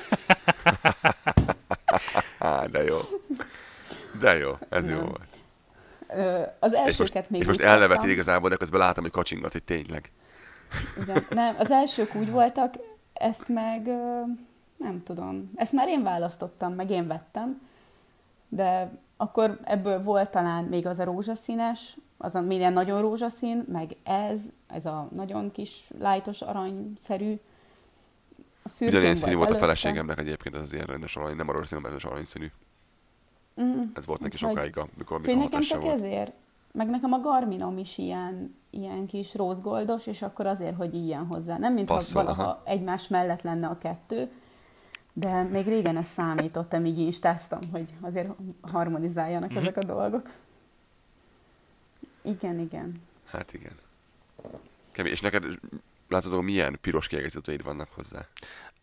De 2.72 2.84
jó. 2.84 2.98
De 4.20 4.38
jó, 4.38 4.52
ez 4.70 4.90
jó 4.90 4.96
Nem. 4.96 5.06
volt. 5.06 5.28
Ö, 6.08 6.42
Az 6.60 6.72
És 6.72 6.78
most, 6.80 7.00
elsőket 7.00 7.30
még 7.30 7.42
és 7.42 7.48
most 7.48 7.62
kaptam. 7.62 8.10
igazából, 8.10 8.50
de 8.50 8.56
közben 8.56 8.80
látom, 8.80 9.04
hogy 9.04 9.12
kacsingat, 9.12 9.52
hogy 9.52 9.64
tényleg. 9.64 10.12
Igen. 11.02 11.26
Nem, 11.30 11.56
az 11.58 11.72
elsők 11.72 12.16
úgy 12.16 12.30
voltak, 12.32 12.74
ezt 13.14 13.48
meg 13.48 13.88
ö, 13.88 14.22
nem 14.78 15.04
tudom. 15.04 15.52
Ezt 15.56 15.72
már 15.72 15.88
én 15.88 16.04
választottam, 16.04 16.74
meg 16.74 16.90
én 16.90 17.08
vettem, 17.08 17.62
de 18.54 18.92
akkor 19.18 19.60
ebből 19.64 20.04
volt 20.04 20.30
talán 20.30 20.64
még 20.64 20.86
az 20.88 21.00
a 21.00 21.04
rózsaszínes, 21.04 21.98
az 22.18 22.36
a 22.36 22.42
minden 22.42 22.74
nagyon 22.74 23.02
rózsaszín, 23.02 23.66
meg 23.72 23.96
ez, 24.04 24.40
ez 24.68 24.86
a 24.86 25.08
nagyon 25.16 25.52
kis 25.52 25.88
lájtos 26.00 26.42
aranyszerű. 26.42 27.40
A 28.64 28.70
Ugyanilyen 28.82 29.16
színű 29.16 29.36
volt 29.36 29.46
a 29.50 29.50
előtte. 29.50 29.66
feleségemnek 29.66 30.20
egyébként, 30.20 30.56
ez 30.56 30.62
az 30.62 30.74
ilyen 30.74 30.86
rendes 30.86 31.16
arany, 31.16 31.36
nem 31.36 31.50
a 31.50 31.52
rózsaszín, 31.52 31.78
hanem 31.82 31.98
ez 31.98 32.04
aranyszínű. 32.04 32.52
Mm, 33.62 33.82
Ez 33.94 34.06
volt 34.06 34.20
neki 34.20 34.38
sokáig, 34.38 34.78
amikor, 34.78 35.16
amikor 35.18 35.44
nekem 35.44 35.62
csak 35.62 35.82
volt. 35.82 35.94
ezért, 35.96 36.32
meg 36.72 36.90
nekem 36.90 37.14
a 37.14 37.20
Garminom 37.20 37.78
is 37.78 37.98
ilyen, 37.98 38.56
ilyen 38.70 39.06
kis 39.06 39.36
rózgoldos, 39.36 40.08
és 40.08 40.22
akkor 40.22 40.46
azért, 40.46 40.76
hogy 40.76 40.94
ilyen 40.96 41.28
hozzá. 41.30 41.58
Nem, 41.58 41.74
mintha 41.74 41.96
Passzol, 41.96 42.24
valaha 42.24 42.44
aha. 42.44 42.62
egymás 42.66 43.08
mellett 43.08 43.42
lenne 43.42 43.68
a 43.68 43.78
kettő, 43.78 44.32
de 45.14 45.42
még 45.44 45.66
régen 45.68 45.98
ez 45.98 46.08
számított, 46.08 46.74
amíg 46.74 46.98
instáztam, 46.98 47.60
hogy 47.72 47.90
azért 48.02 48.28
harmonizáljanak 48.62 49.50
Mhm. 49.50 49.58
ezek 49.60 49.78
a 49.78 49.84
dolgok. 49.84 50.30
Igen, 52.22 52.60
igen. 52.60 53.02
Hát 53.26 53.54
igen. 53.54 53.72
Kemény. 54.92 55.12
És 55.12 55.22
neked, 55.22 55.44
látod, 56.08 56.34
hogy 56.34 56.44
milyen 56.44 56.78
piros 56.82 57.08
kiegészítőid 57.08 57.64
vannak 57.64 57.90
hozzá? 57.96 58.26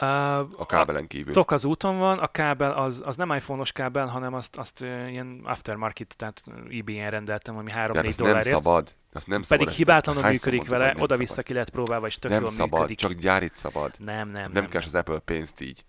Uh, 0.00 0.60
A 0.60 0.66
kábelen 0.66 1.06
kívül. 1.06 1.32
tok 1.32 1.50
az 1.50 1.64
úton 1.64 1.98
van, 1.98 2.18
a 2.18 2.26
kábel 2.26 2.72
az, 2.72 3.02
az 3.04 3.16
nem 3.16 3.30
iPhone-os 3.32 3.72
kábel, 3.72 4.06
hanem 4.06 4.34
azt, 4.34 4.56
azt 4.56 4.80
ilyen 4.80 5.40
aftermarket, 5.44 6.14
tehát 6.16 6.42
ebay-en 6.70 7.10
rendeltem, 7.10 7.56
ami 7.56 7.70
3-4 7.70 7.72
Tehát 7.92 8.06
azt 8.06 8.18
nem 8.18 8.26
dollárért. 8.26 8.54
szabad. 8.56 8.94
Azt 9.12 9.26
nem 9.26 9.42
szabad 9.42 9.58
Pedig 9.64 9.78
hibátlanul 9.78 10.22
működik 10.22 10.68
vele, 10.68 10.94
oda-vissza 10.98 11.42
ki 11.42 11.52
lehet 11.52 11.70
próbálva, 11.70 12.06
és 12.06 12.16
tök 12.18 12.30
Nem 12.30 12.40
jól 12.40 12.50
szabad, 12.50 12.72
működik. 12.78 12.98
csak 12.98 13.12
gyárit 13.12 13.54
szabad. 13.54 13.94
Nem, 13.98 14.14
nem, 14.14 14.26
Nem, 14.30 14.42
nem. 14.42 14.52
nem 14.52 14.68
kell 14.68 14.82
az 14.86 14.94
Apple 14.94 15.18
pénzt 15.18 15.60
így. 15.60 15.84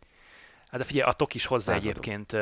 Hát 0.69 0.79
de 0.79 0.85
figyelj, 0.85 1.09
a 1.09 1.13
tok 1.13 1.33
is 1.33 1.45
hozzá 1.45 1.73
Lázadó. 1.73 1.89
egyébként, 1.89 2.37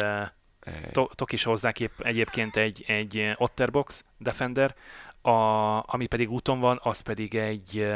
to, 0.91 1.07
tok 1.15 1.31
is 1.31 1.43
hozzá 1.43 1.71
kép, 1.71 1.91
egyébként 1.97 2.55
egy, 2.55 2.83
egy 2.87 3.33
Otterbox 3.37 4.05
Defender, 4.17 4.75
a, 5.21 5.31
ami 5.93 6.07
pedig 6.07 6.31
úton 6.31 6.59
van, 6.59 6.79
az 6.83 6.99
pedig 6.99 7.35
egy 7.35 7.93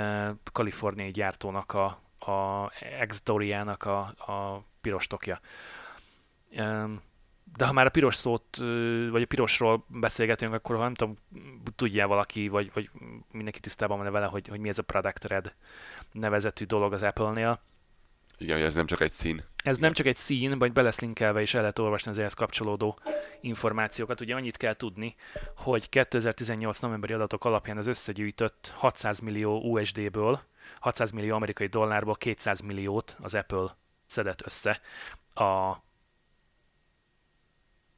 kaliforniai 0.52 1.12
gyártónak 1.12 1.74
a, 1.74 1.86
a 2.32 2.72
x 3.08 3.22
Doriának 3.24 3.84
a, 3.84 4.00
a 4.18 4.64
piros 4.82 5.08
tokja. 5.08 5.40
De 7.58 7.66
ha 7.66 7.72
már 7.72 7.86
a 7.86 7.90
piros 7.90 8.16
szót, 8.16 8.58
vagy 9.12 9.22
a 9.22 9.26
pirosról 9.28 9.86
beszélgetünk, 9.88 10.54
akkor 10.54 10.76
ha 10.76 10.82
nem 10.82 10.94
tudom, 10.94 11.18
tudja 11.76 12.08
valaki, 12.08 12.48
vagy, 12.48 12.72
vagy 12.74 12.90
mindenki 13.32 13.60
tisztában 13.60 13.98
van 13.98 14.12
vele, 14.12 14.26
hogy, 14.26 14.48
hogy 14.48 14.60
mi 14.60 14.70
ez 14.70 14.78
a 14.78 14.84
Product 14.84 15.24
Red 15.24 15.54
nevezetű 16.12 16.66
dolog 16.66 16.94
az 16.94 17.04
Apple-nél. 17.04 17.60
Igen, 18.42 18.58
hogy 18.58 18.66
ez 18.66 18.74
nem 18.74 18.86
csak 18.86 19.02
egy 19.02 19.12
szín. 19.12 19.44
Ez 19.64 19.78
nem 19.78 19.94
csak 19.94 20.06
egy 20.06 20.18
szín, 20.18 20.58
vagy 20.58 20.72
be 20.72 20.82
lesz 20.82 21.00
linkelve, 21.00 21.42
és 21.42 21.54
el 21.54 21.62
lehet 21.62 21.80
olvasni 21.80 22.12
az 22.12 22.18
ehhez 22.18 22.34
kapcsolódó 22.34 23.00
információkat. 23.42 24.22
Ugye 24.22 24.36
annyit 24.36 24.58
kell 24.58 24.76
tudni, 24.76 25.16
hogy 25.56 25.90
2018 25.90 26.80
novemberi 26.80 27.14
adatok 27.14 27.46
alapján 27.46 27.78
az 27.78 27.88
összegyűjtött 27.88 28.72
600 28.76 29.20
millió 29.20 29.60
USD-ből, 29.60 30.42
600 30.80 31.12
millió 31.12 31.36
amerikai 31.36 31.68
dollárból 31.68 32.16
200 32.16 32.60
milliót 32.62 33.16
az 33.20 33.34
Apple 33.34 33.78
szedett 34.08 34.46
össze 34.46 34.82
a 35.34 35.76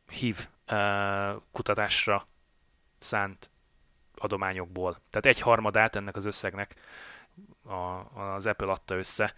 HIV 0.08 0.48
eh, 0.66 1.36
kutatásra 1.52 2.28
szánt 3.00 3.50
adományokból. 4.16 5.02
Tehát 5.10 5.26
egy 5.26 5.40
harmadát 5.40 5.96
ennek 5.96 6.16
az 6.16 6.26
összegnek 6.26 6.76
a, 7.64 7.74
az 8.34 8.46
Apple 8.46 8.72
adta 8.72 8.96
össze 8.96 9.34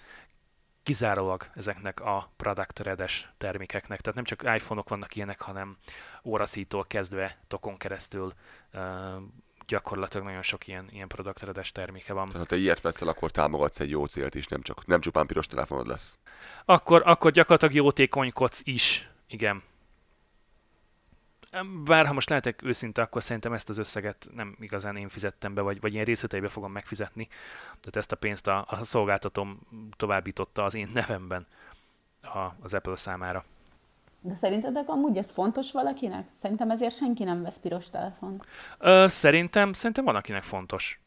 kizárólag 0.85 1.49
ezeknek 1.55 1.99
a 1.99 2.31
product 2.37 2.79
redes 2.79 3.29
termékeknek. 3.37 4.01
Tehát 4.01 4.15
nem 4.15 4.23
csak 4.23 4.43
iPhone-ok 4.43 4.89
vannak 4.89 5.15
ilyenek, 5.15 5.41
hanem 5.41 5.77
óraszítól 6.23 6.85
kezdve 6.87 7.37
tokon 7.47 7.77
keresztül 7.77 8.33
uh, 8.73 8.81
gyakorlatilag 9.67 10.25
nagyon 10.25 10.41
sok 10.41 10.67
ilyen, 10.67 10.87
ilyen 10.91 11.07
product 11.07 11.41
redes 11.41 11.71
terméke 11.71 12.13
van. 12.13 12.25
Tehát 12.25 12.41
ha 12.41 12.55
te 12.55 12.61
ilyet 12.61 12.81
veszel, 12.81 13.07
akkor 13.07 13.31
támogatsz 13.31 13.79
egy 13.79 13.89
jó 13.89 14.05
célt 14.05 14.35
is, 14.35 14.47
nem 14.47 14.61
csak 14.61 14.85
nem 14.85 15.01
csupán 15.01 15.25
piros 15.25 15.47
telefonod 15.47 15.87
lesz. 15.87 16.17
Akkor, 16.65 17.01
akkor 17.05 17.31
gyakorlatilag 17.31 17.73
jótékonykodsz 17.75 18.61
is, 18.63 19.09
igen. 19.27 19.63
Bár 21.85 22.05
ha 22.05 22.13
most 22.13 22.29
lehetek 22.29 22.63
őszinte, 22.63 23.01
akkor 23.01 23.23
szerintem 23.23 23.53
ezt 23.53 23.69
az 23.69 23.77
összeget 23.77 24.27
nem 24.35 24.55
igazán 24.59 24.95
én 24.95 25.09
fizettem 25.09 25.53
be, 25.53 25.61
vagy, 25.61 25.79
vagy 25.79 25.93
ilyen 25.93 26.05
részleteibe 26.05 26.49
fogom 26.49 26.71
megfizetni. 26.71 27.27
Tehát 27.65 27.95
ezt 27.95 28.11
a 28.11 28.15
pénzt 28.15 28.47
a, 28.47 28.65
a 28.69 28.83
szolgáltatóm 28.83 29.59
továbbította 29.97 30.63
az 30.63 30.73
én 30.73 30.89
nevemben 30.93 31.47
a, 32.21 32.55
az 32.61 32.73
Apple 32.73 32.95
számára. 32.95 33.45
De 34.21 34.35
szerintetek 34.35 34.89
amúgy 34.89 35.17
ez 35.17 35.31
fontos 35.31 35.71
valakinek? 35.71 36.27
Szerintem 36.33 36.69
ezért 36.69 36.95
senki 36.95 37.23
nem 37.23 37.41
vesz 37.41 37.59
piros 37.59 37.89
telefont. 37.89 38.45
Ö, 38.77 39.05
szerintem, 39.09 39.73
szerintem 39.73 40.03
van, 40.03 40.15
akinek 40.15 40.43
fontos. 40.43 40.99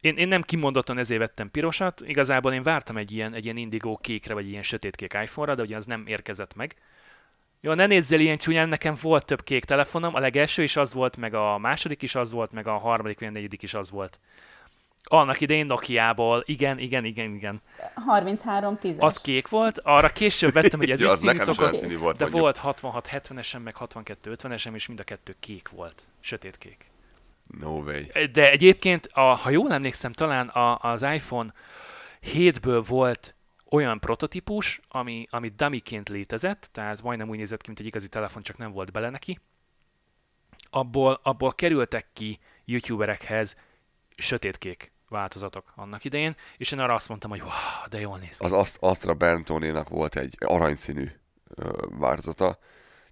Én, 0.00 0.16
én 0.16 0.28
nem 0.28 0.42
kimondottan 0.42 0.98
ezért 0.98 1.20
vettem 1.20 1.50
pirosat, 1.50 2.00
igazából 2.00 2.52
én 2.52 2.62
vártam 2.62 2.96
egy 2.96 3.12
ilyen, 3.12 3.34
egy 3.34 3.44
ilyen 3.44 3.56
indigó 3.56 3.96
kékre, 3.96 4.34
vagy 4.34 4.48
ilyen 4.48 4.62
sötétkék 4.62 5.12
iPhone-ra, 5.22 5.54
de 5.54 5.62
ugye 5.62 5.76
az 5.76 5.86
nem 5.86 6.06
érkezett 6.06 6.54
meg. 6.54 6.76
Jó, 7.64 7.72
ne 7.72 7.86
nézzél 7.86 8.20
ilyen 8.20 8.38
csúnyán, 8.38 8.68
nekem 8.68 8.94
volt 9.02 9.24
több 9.26 9.42
kék 9.42 9.64
telefonom, 9.64 10.14
a 10.14 10.18
legelső 10.18 10.62
is 10.62 10.76
az 10.76 10.92
volt, 10.92 11.16
meg 11.16 11.34
a 11.34 11.58
második 11.58 12.02
is 12.02 12.14
az 12.14 12.32
volt, 12.32 12.52
meg 12.52 12.66
a 12.66 12.78
harmadik 12.78 13.18
vagy 13.18 13.28
a 13.28 13.30
negyedik 13.30 13.62
is 13.62 13.74
az 13.74 13.90
volt. 13.90 14.20
Annak 15.02 15.40
idején 15.40 15.66
Nokia-ból, 15.66 16.42
igen, 16.46 16.78
igen, 16.78 17.04
igen, 17.04 17.34
igen. 17.34 17.62
33 18.06 18.78
10 18.78 18.96
Az 18.98 19.20
kék 19.20 19.48
volt, 19.48 19.78
arra 19.78 20.08
később 20.08 20.52
vettem, 20.52 20.78
hogy 20.78 20.90
ez 20.90 21.00
Ja, 21.00 21.12
is 21.12 21.18
színű 21.76 21.98
volt, 21.98 22.16
de 22.16 22.22
mondjuk. 22.24 22.42
volt 22.42 22.56
66 22.56 23.08
70-esen, 23.12 23.62
meg 23.62 23.76
62 23.76 24.36
50-esen, 24.42 24.74
és 24.74 24.86
mind 24.86 25.00
a 25.00 25.04
kettő 25.04 25.34
kék 25.40 25.68
volt, 25.68 26.02
sötétkék. 26.20 26.90
No 27.60 27.70
way. 27.70 28.02
De 28.32 28.50
egyébként, 28.50 29.08
a, 29.12 29.20
ha 29.20 29.50
jól 29.50 29.72
emlékszem, 29.72 30.12
talán 30.12 30.48
a, 30.48 30.78
az 30.78 31.02
iPhone 31.02 31.52
7-ből 32.34 32.84
volt 32.88 33.34
olyan 33.72 34.00
prototípus, 34.00 34.80
ami, 34.88 35.26
ami 35.30 35.48
dummyként 35.48 36.08
létezett, 36.08 36.68
tehát 36.72 37.02
majdnem 37.02 37.28
úgy 37.28 37.36
nézett 37.36 37.60
ki, 37.60 37.66
mint 37.66 37.80
egy 37.80 37.86
igazi 37.86 38.08
telefon, 38.08 38.42
csak 38.42 38.56
nem 38.56 38.72
volt 38.72 38.92
bele 38.92 39.10
neki. 39.10 39.38
Abból, 40.70 41.20
abból 41.22 41.52
kerültek 41.52 42.06
ki 42.12 42.38
youtuberekhez 42.64 43.56
sötétkék 44.16 44.92
változatok 45.08 45.72
annak 45.76 46.04
idején, 46.04 46.36
és 46.56 46.72
én 46.72 46.78
arra 46.78 46.94
azt 46.94 47.08
mondtam, 47.08 47.30
hogy 47.30 47.40
wow, 47.40 47.88
de 47.90 48.00
jól 48.00 48.18
néz 48.18 48.38
ki. 48.38 48.44
Az 48.44 48.52
Ast- 48.52 48.76
Astra 48.80 49.14
Bertoninak 49.14 49.88
volt 49.88 50.16
egy 50.16 50.36
aranyszínű 50.38 51.10
ö, 51.48 51.86
változata 51.90 52.58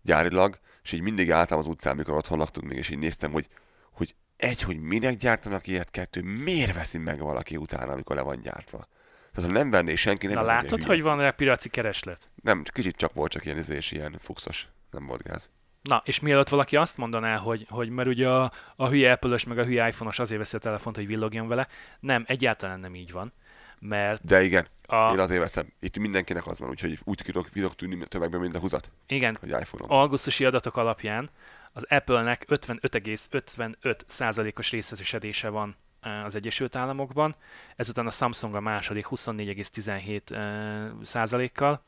gyárilag, 0.02 0.58
és 0.82 0.92
így 0.92 1.02
mindig 1.02 1.32
álltam 1.32 1.58
az 1.58 1.66
utcán, 1.66 1.96
mikor 1.96 2.14
otthon 2.14 2.38
laktunk 2.38 2.66
még, 2.66 2.78
és 2.78 2.90
így 2.90 2.98
néztem, 2.98 3.32
hogy, 3.32 3.48
hogy 3.90 4.14
egy, 4.36 4.62
hogy 4.62 4.80
minek 4.80 5.16
gyártanak 5.16 5.66
ilyet, 5.66 5.90
kettő, 5.90 6.22
miért 6.22 6.74
veszi 6.74 6.98
meg 6.98 7.18
valaki 7.18 7.56
utána, 7.56 7.92
amikor 7.92 8.16
le 8.16 8.22
van 8.22 8.40
gyártva. 8.40 8.86
Tehát 9.34 9.50
ha 9.50 9.56
nem 9.56 9.70
venné 9.70 9.94
senki, 9.94 10.26
nem 10.26 10.34
Na 10.34 10.42
látod, 10.42 10.82
hogy 10.82 10.96
szín. 10.96 11.06
van 11.06 11.18
rá 11.18 11.30
piaci 11.30 11.68
kereslet? 11.68 12.30
Nem, 12.42 12.62
kicsit 12.72 12.96
csak 12.96 13.12
volt 13.12 13.30
csak 13.30 13.44
ilyen 13.44 13.58
izés, 13.58 13.92
ilyen 13.92 14.16
fuxos. 14.20 14.68
Nem 14.90 15.06
volt 15.06 15.22
gáz. 15.22 15.50
Na, 15.82 16.02
és 16.04 16.20
mielőtt 16.20 16.48
valaki 16.48 16.76
azt 16.76 16.96
mondaná, 16.96 17.36
hogy, 17.36 17.66
hogy 17.68 17.88
mert 17.88 18.08
ugye 18.08 18.28
a, 18.28 18.52
a 18.76 18.88
hülye 18.88 19.12
apple 19.12 19.38
meg 19.46 19.58
a 19.58 19.64
hülye 19.64 19.88
iPhone-os 19.88 20.18
azért 20.18 20.40
veszi 20.40 20.56
a 20.56 20.58
telefont, 20.58 20.96
hogy 20.96 21.06
villogjon 21.06 21.48
vele, 21.48 21.68
nem, 22.00 22.24
egyáltalán 22.26 22.80
nem 22.80 22.94
így 22.94 23.12
van. 23.12 23.32
mert 23.78 24.24
De 24.24 24.42
igen, 24.42 24.66
a, 24.82 25.12
én 25.12 25.18
azért 25.18 25.40
veszem. 25.40 25.72
Itt 25.80 25.98
mindenkinek 25.98 26.46
az 26.46 26.58
van, 26.58 26.68
úgyhogy 26.68 26.98
úgy 27.04 27.20
tudok, 27.24 27.48
tudok 27.48 27.74
tűnni 27.74 28.06
tömegben, 28.08 28.40
mint 28.40 28.54
a 28.54 28.58
húzat, 28.58 28.90
igen, 29.06 29.36
hogy 29.40 29.48
iPhone-on. 29.48 29.90
augusztusi 29.90 30.44
adatok 30.44 30.76
alapján 30.76 31.30
az 31.72 31.86
Apple-nek 31.88 32.44
55,55%-os 32.48 34.70
részesedése 34.70 35.48
van 35.48 35.76
az 36.24 36.34
Egyesült 36.34 36.76
Államokban, 36.76 37.34
ezután 37.76 38.06
a 38.06 38.10
Samsung 38.10 38.54
a 38.54 38.60
második 38.60 39.06
24,17 39.10 40.30
eh, 40.30 40.90
százalékkal, 41.02 41.82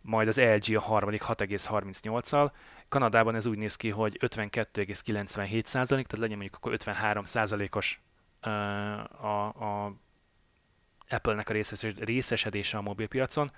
majd 0.00 0.28
az 0.28 0.36
LG 0.40 0.76
a 0.76 0.80
harmadik 0.80 1.22
6,38-al, 1.22 2.50
Kanadában 2.88 3.34
ez 3.34 3.46
úgy 3.46 3.58
néz 3.58 3.76
ki, 3.76 3.88
hogy 3.88 4.18
52,97 4.20 5.64
százalék, 5.64 6.06
tehát 6.06 6.22
legyen 6.24 6.36
mondjuk 6.38 6.54
akkor 6.56 6.72
53 6.72 7.24
százalékos 7.24 8.00
a, 8.40 9.26
a 9.46 9.94
Apple-nek 11.08 11.48
a 11.48 11.52
részes- 11.52 11.98
részesedése 11.98 12.76
a 12.78 12.80
mobilpiacon, 12.80 13.50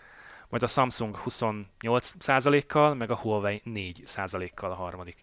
majd 0.48 0.62
a 0.62 0.66
Samsung 0.66 1.16
28 1.16 2.12
százalékkal, 2.18 2.94
meg 2.94 3.10
a 3.10 3.16
Huawei 3.16 3.60
4 3.64 4.02
százalékkal 4.04 4.70
a 4.70 4.74
harmadik. 4.74 5.16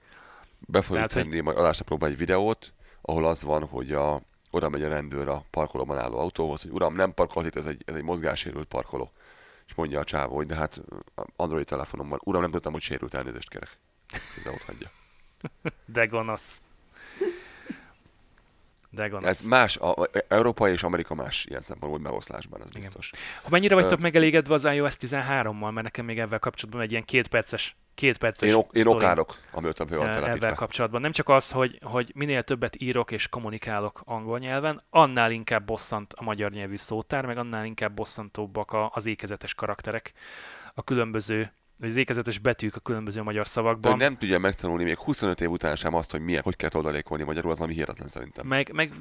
Be 0.67 0.81
fogjuk 0.81 0.95
Tehát, 0.95 1.13
hogy- 1.13 1.21
tenni 1.23 1.39
majd 1.39 1.57
adásra 1.57 1.83
próbálni 1.83 2.13
egy 2.13 2.19
videót, 2.19 2.73
ahol 3.01 3.25
az 3.25 3.43
van, 3.43 3.67
hogy 3.67 3.93
a, 3.93 4.21
oda 4.51 4.69
megy 4.69 4.83
a 4.83 4.89
rendőr 4.89 5.27
a 5.27 5.43
parkolóban 5.49 5.97
álló 5.97 6.19
autóhoz, 6.19 6.61
hogy 6.61 6.71
uram, 6.71 6.95
nem 6.95 7.13
parkolt 7.13 7.45
itt, 7.45 7.55
ez 7.55 7.65
egy, 7.65 7.83
ez 7.85 7.95
egy 7.95 8.03
mozgássérült 8.03 8.67
parkoló. 8.67 9.11
És 9.67 9.73
mondja 9.73 9.99
a 9.99 10.03
csávó, 10.03 10.35
hogy 10.35 10.45
de 10.45 10.55
hát 10.55 10.81
Android 11.35 11.65
telefonomban, 11.65 12.19
uram, 12.23 12.41
nem 12.41 12.51
tudtam, 12.51 12.71
hogy 12.71 12.81
sérült 12.81 13.13
elnézést 13.13 13.49
kérek. 13.49 13.77
És 14.13 14.45
ott 14.45 14.61
hagyja. 14.61 14.89
De 15.93 16.05
gonosz. 16.05 16.61
De 18.93 19.07
gonosz. 19.07 19.27
Ez 19.29 19.41
más, 19.41 19.77
a, 19.77 20.07
Európa 20.27 20.69
és 20.69 20.83
Amerika 20.83 21.15
más 21.15 21.45
ilyen 21.45 21.61
szempontból 21.61 22.01
megoszlásban, 22.01 22.61
ez 22.61 22.67
Igen. 22.69 22.81
biztos. 22.81 23.11
Ha 23.43 23.49
mennyire 23.49 23.75
vagytok 23.75 23.91
Ö- 23.97 23.99
megelégedve 23.99 24.53
az 24.53 24.63
iOS 24.65 24.95
13-mal, 24.99 25.71
mert 25.71 25.81
nekem 25.81 26.05
még 26.05 26.19
ezzel 26.19 26.39
kapcsolatban 26.39 26.83
egy 26.83 26.91
ilyen 26.91 27.05
két 27.05 27.27
perces, 27.27 27.75
két 27.95 28.17
perces 28.17 28.49
Én, 28.49 28.55
ok, 28.55 28.69
én 28.77 28.87
okárok, 28.87 29.37
amióta 29.51 29.87
fel 29.87 29.97
van 29.97 30.11
telepítve. 30.11 30.53
kapcsolatban. 30.53 31.01
Nem 31.01 31.11
csak 31.11 31.29
az, 31.29 31.51
hogy, 31.51 31.79
hogy 31.83 32.11
minél 32.15 32.43
többet 32.43 32.81
írok 32.81 33.11
és 33.11 33.27
kommunikálok 33.27 34.01
angol 34.05 34.39
nyelven, 34.39 34.83
annál 34.89 35.31
inkább 35.31 35.65
bosszant 35.65 36.13
a 36.13 36.23
magyar 36.23 36.51
nyelvű 36.51 36.77
szótár, 36.77 37.25
meg 37.25 37.37
annál 37.37 37.65
inkább 37.65 37.93
bosszantóbbak 37.93 38.75
az 38.91 39.05
ékezetes 39.05 39.53
karakterek, 39.53 40.13
a 40.73 40.83
különböző, 40.83 41.53
az 41.89 41.95
ékezetes 41.95 42.39
betűk 42.39 42.75
a 42.75 42.79
különböző 42.79 43.21
magyar 43.21 43.43
De 43.43 43.49
szavakban. 43.49 43.91
hogy 43.91 43.99
nem 43.99 44.17
tudja 44.17 44.39
megtanulni 44.39 44.83
még 44.83 44.97
25 44.97 45.41
év 45.41 45.49
után 45.49 45.75
sem 45.75 45.93
azt, 45.93 46.11
hogy 46.11 46.21
milyen, 46.21 46.41
hogy 46.43 46.55
kell 46.55 46.69
oldalékolni 46.73 47.23
magyarul, 47.23 47.51
az 47.51 47.57
valami 47.57 47.75
hihetetlen 47.75 48.07
szerintem. 48.07 48.47
Meg, 48.47 48.71
meg 48.73 48.93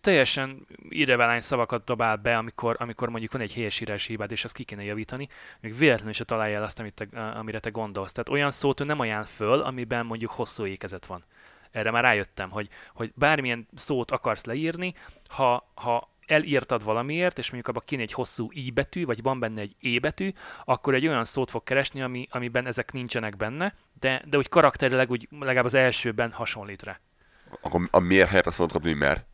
teljesen 0.00 0.66
irrevelány 0.88 1.40
szavakat 1.40 1.84
dobál 1.84 2.16
be, 2.16 2.36
amikor, 2.36 2.76
amikor 2.78 3.08
mondjuk 3.08 3.32
van 3.32 3.40
egy 3.40 3.54
helyesírási 3.54 4.10
hibád, 4.10 4.30
és 4.30 4.44
azt 4.44 4.54
ki 4.54 4.64
kéne 4.64 4.82
javítani, 4.84 5.28
még 5.60 5.76
véletlenül 5.76 6.12
se 6.12 6.24
találja 6.24 6.56
el 6.56 6.62
azt, 6.62 6.78
amit 6.78 6.94
te, 6.94 7.20
amire 7.20 7.60
te 7.60 7.70
gondolsz. 7.70 8.12
Tehát 8.12 8.28
olyan 8.28 8.50
szót 8.50 8.80
ő 8.80 8.84
nem 8.84 9.00
ajánl 9.00 9.24
föl, 9.24 9.60
amiben 9.60 10.06
mondjuk 10.06 10.30
hosszú 10.30 10.66
ékezet 10.66 11.06
van. 11.06 11.24
Erre 11.70 11.90
már 11.90 12.02
rájöttem, 12.02 12.50
hogy, 12.50 12.68
hogy 12.94 13.12
bármilyen 13.14 13.68
szót 13.74 14.10
akarsz 14.10 14.44
leírni, 14.44 14.94
ha, 15.28 15.70
ha 15.74 16.08
elírtad 16.28 16.84
valamiért, 16.84 17.38
és 17.38 17.50
mondjuk 17.50 17.68
abban 17.68 17.86
kéne 17.86 18.02
egy 18.02 18.12
hosszú 18.12 18.48
i 18.52 18.70
betű, 18.70 19.04
vagy 19.04 19.22
van 19.22 19.38
benne 19.38 19.60
egy 19.60 19.76
e 19.82 20.00
betű, 20.00 20.32
akkor 20.64 20.94
egy 20.94 21.06
olyan 21.06 21.24
szót 21.24 21.50
fog 21.50 21.64
keresni, 21.64 22.02
ami, 22.02 22.28
amiben 22.30 22.66
ezek 22.66 22.92
nincsenek 22.92 23.36
benne, 23.36 23.74
de, 24.00 24.22
de 24.28 24.36
úgy 24.36 24.48
karakterileg 24.48 25.10
úgy 25.10 25.28
legalább 25.30 25.64
az 25.64 25.74
elsőben 25.74 26.32
hasonlít 26.32 26.82
rá. 26.82 27.00
Akkor 27.60 27.88
a 27.90 27.98
miért 27.98 28.28
helyett 28.28 28.46
azt 28.46 28.56
fogod 28.56 28.72
kapni, 28.72 28.88
hogy 28.88 28.98
mert. 28.98 29.26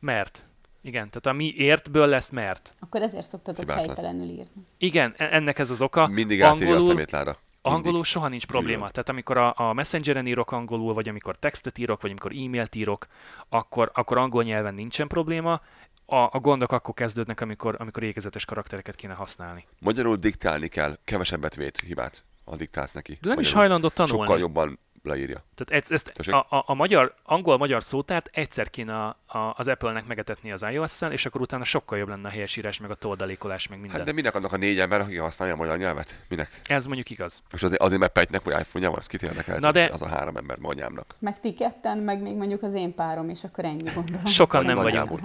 Mert. 0.00 0.44
Igen, 0.82 1.10
tehát 1.10 1.26
a 1.26 1.32
mi 1.32 1.54
értből 1.56 2.06
lesz 2.06 2.30
mert. 2.30 2.74
Akkor 2.80 3.02
ezért 3.02 3.26
szoktatok 3.26 3.60
Hibátlan. 3.60 3.86
helytelenül 3.86 4.28
írni. 4.28 4.66
Igen, 4.78 5.14
e- 5.16 5.28
ennek 5.32 5.58
ez 5.58 5.70
az 5.70 5.82
oka. 5.82 6.06
Mindig 6.06 6.42
átírja 6.42 6.66
a 6.66 6.70
angolul, 6.70 6.90
szemétláda. 6.90 7.38
Mindig. 7.62 7.78
angolul 7.78 8.04
soha 8.04 8.28
nincs 8.28 8.46
probléma. 8.46 8.90
Tehát 8.90 9.08
amikor 9.08 9.36
a, 9.36 9.54
a 9.56 9.72
Messengeren 9.72 10.26
írok 10.26 10.52
angolul, 10.52 10.94
vagy 10.94 11.08
amikor 11.08 11.36
textet 11.36 11.78
írok, 11.78 12.00
vagy 12.02 12.10
amikor 12.10 12.32
e-mailt 12.32 12.74
írok, 12.74 13.06
akkor, 13.48 13.90
akkor 13.94 14.18
angol 14.18 14.42
nyelven 14.42 14.74
nincsen 14.74 15.08
probléma. 15.08 15.60
A, 16.10 16.28
a 16.32 16.38
gondok 16.40 16.72
akkor 16.72 16.94
kezdődnek, 16.94 17.40
amikor, 17.40 17.76
amikor 17.78 18.02
ékezetes 18.02 18.44
karaktereket 18.44 18.94
kéne 18.94 19.14
használni. 19.14 19.66
Magyarul 19.80 20.16
diktálni 20.16 20.68
kell, 20.68 20.98
kevesebbet 21.04 21.54
vét 21.54 21.80
hibát, 21.86 22.24
ha 22.44 22.56
diktálsz 22.56 22.92
neki. 22.92 23.18
De 23.20 23.28
nem 23.28 23.38
is 23.38 23.46
Magyarul 23.46 23.62
hajlandó 23.62 23.88
tanulni. 23.88 24.20
Sokkal 24.20 24.38
jobban 24.38 24.78
leírja. 25.02 25.44
Tehát 25.54 25.82
ezt, 25.82 25.92
ezt 25.92 26.12
Tessék? 26.14 26.34
a, 26.34 26.46
a, 26.48 26.64
a 26.66 26.74
magyar, 26.74 27.14
angol-magyar 27.22 27.82
szótárt 27.82 28.28
egyszer 28.32 28.70
kéne 28.70 29.04
a, 29.04 29.16
a, 29.26 29.54
az 29.56 29.68
Apple-nek 29.68 30.06
megetetni 30.06 30.52
az 30.52 30.62
iOS-szel, 30.62 31.12
és 31.12 31.26
akkor 31.26 31.40
utána 31.40 31.64
sokkal 31.64 31.98
jobb 31.98 32.08
lenne 32.08 32.28
a 32.28 32.30
helyesírás, 32.30 32.80
meg 32.80 32.90
a 32.90 32.94
toldalékolás, 32.94 33.68
meg 33.68 33.78
minden. 33.80 33.96
Hát 33.96 34.06
de 34.06 34.12
minek 34.12 34.34
annak 34.34 34.52
a 34.52 34.56
négy 34.56 34.78
ember, 34.78 35.00
aki 35.00 35.16
használja 35.16 35.54
a 35.54 35.56
magyar 35.56 35.78
nyelvet? 35.78 36.24
Minek? 36.28 36.60
Ez 36.66 36.86
mondjuk 36.86 37.10
igaz. 37.10 37.42
És 37.52 37.62
azért, 37.62 37.80
azért 37.80 38.00
mert 38.00 38.12
Pejtnek 38.12 38.42
vagy 38.42 38.60
iPhone-ja 38.60 38.90
van, 38.90 38.98
az 38.98 39.06
kit 39.06 39.22
érdekel? 39.22 39.58
Na 39.58 39.70
de- 39.70 39.90
Az 39.92 40.02
a 40.02 40.08
három 40.08 40.36
ember 40.36 40.58
anyámnak. 40.62 41.14
Meg 41.18 41.40
ti 41.40 41.54
ketten, 41.54 41.98
meg 41.98 42.22
még 42.22 42.34
mondjuk 42.34 42.62
az 42.62 42.74
én 42.74 42.94
párom, 42.94 43.28
és 43.28 43.44
akkor 43.44 43.64
ennyi 43.64 43.90
gondolom. 43.94 44.24
Sokan 44.24 44.64
nem 44.64 44.76
vagyunk. 44.76 45.20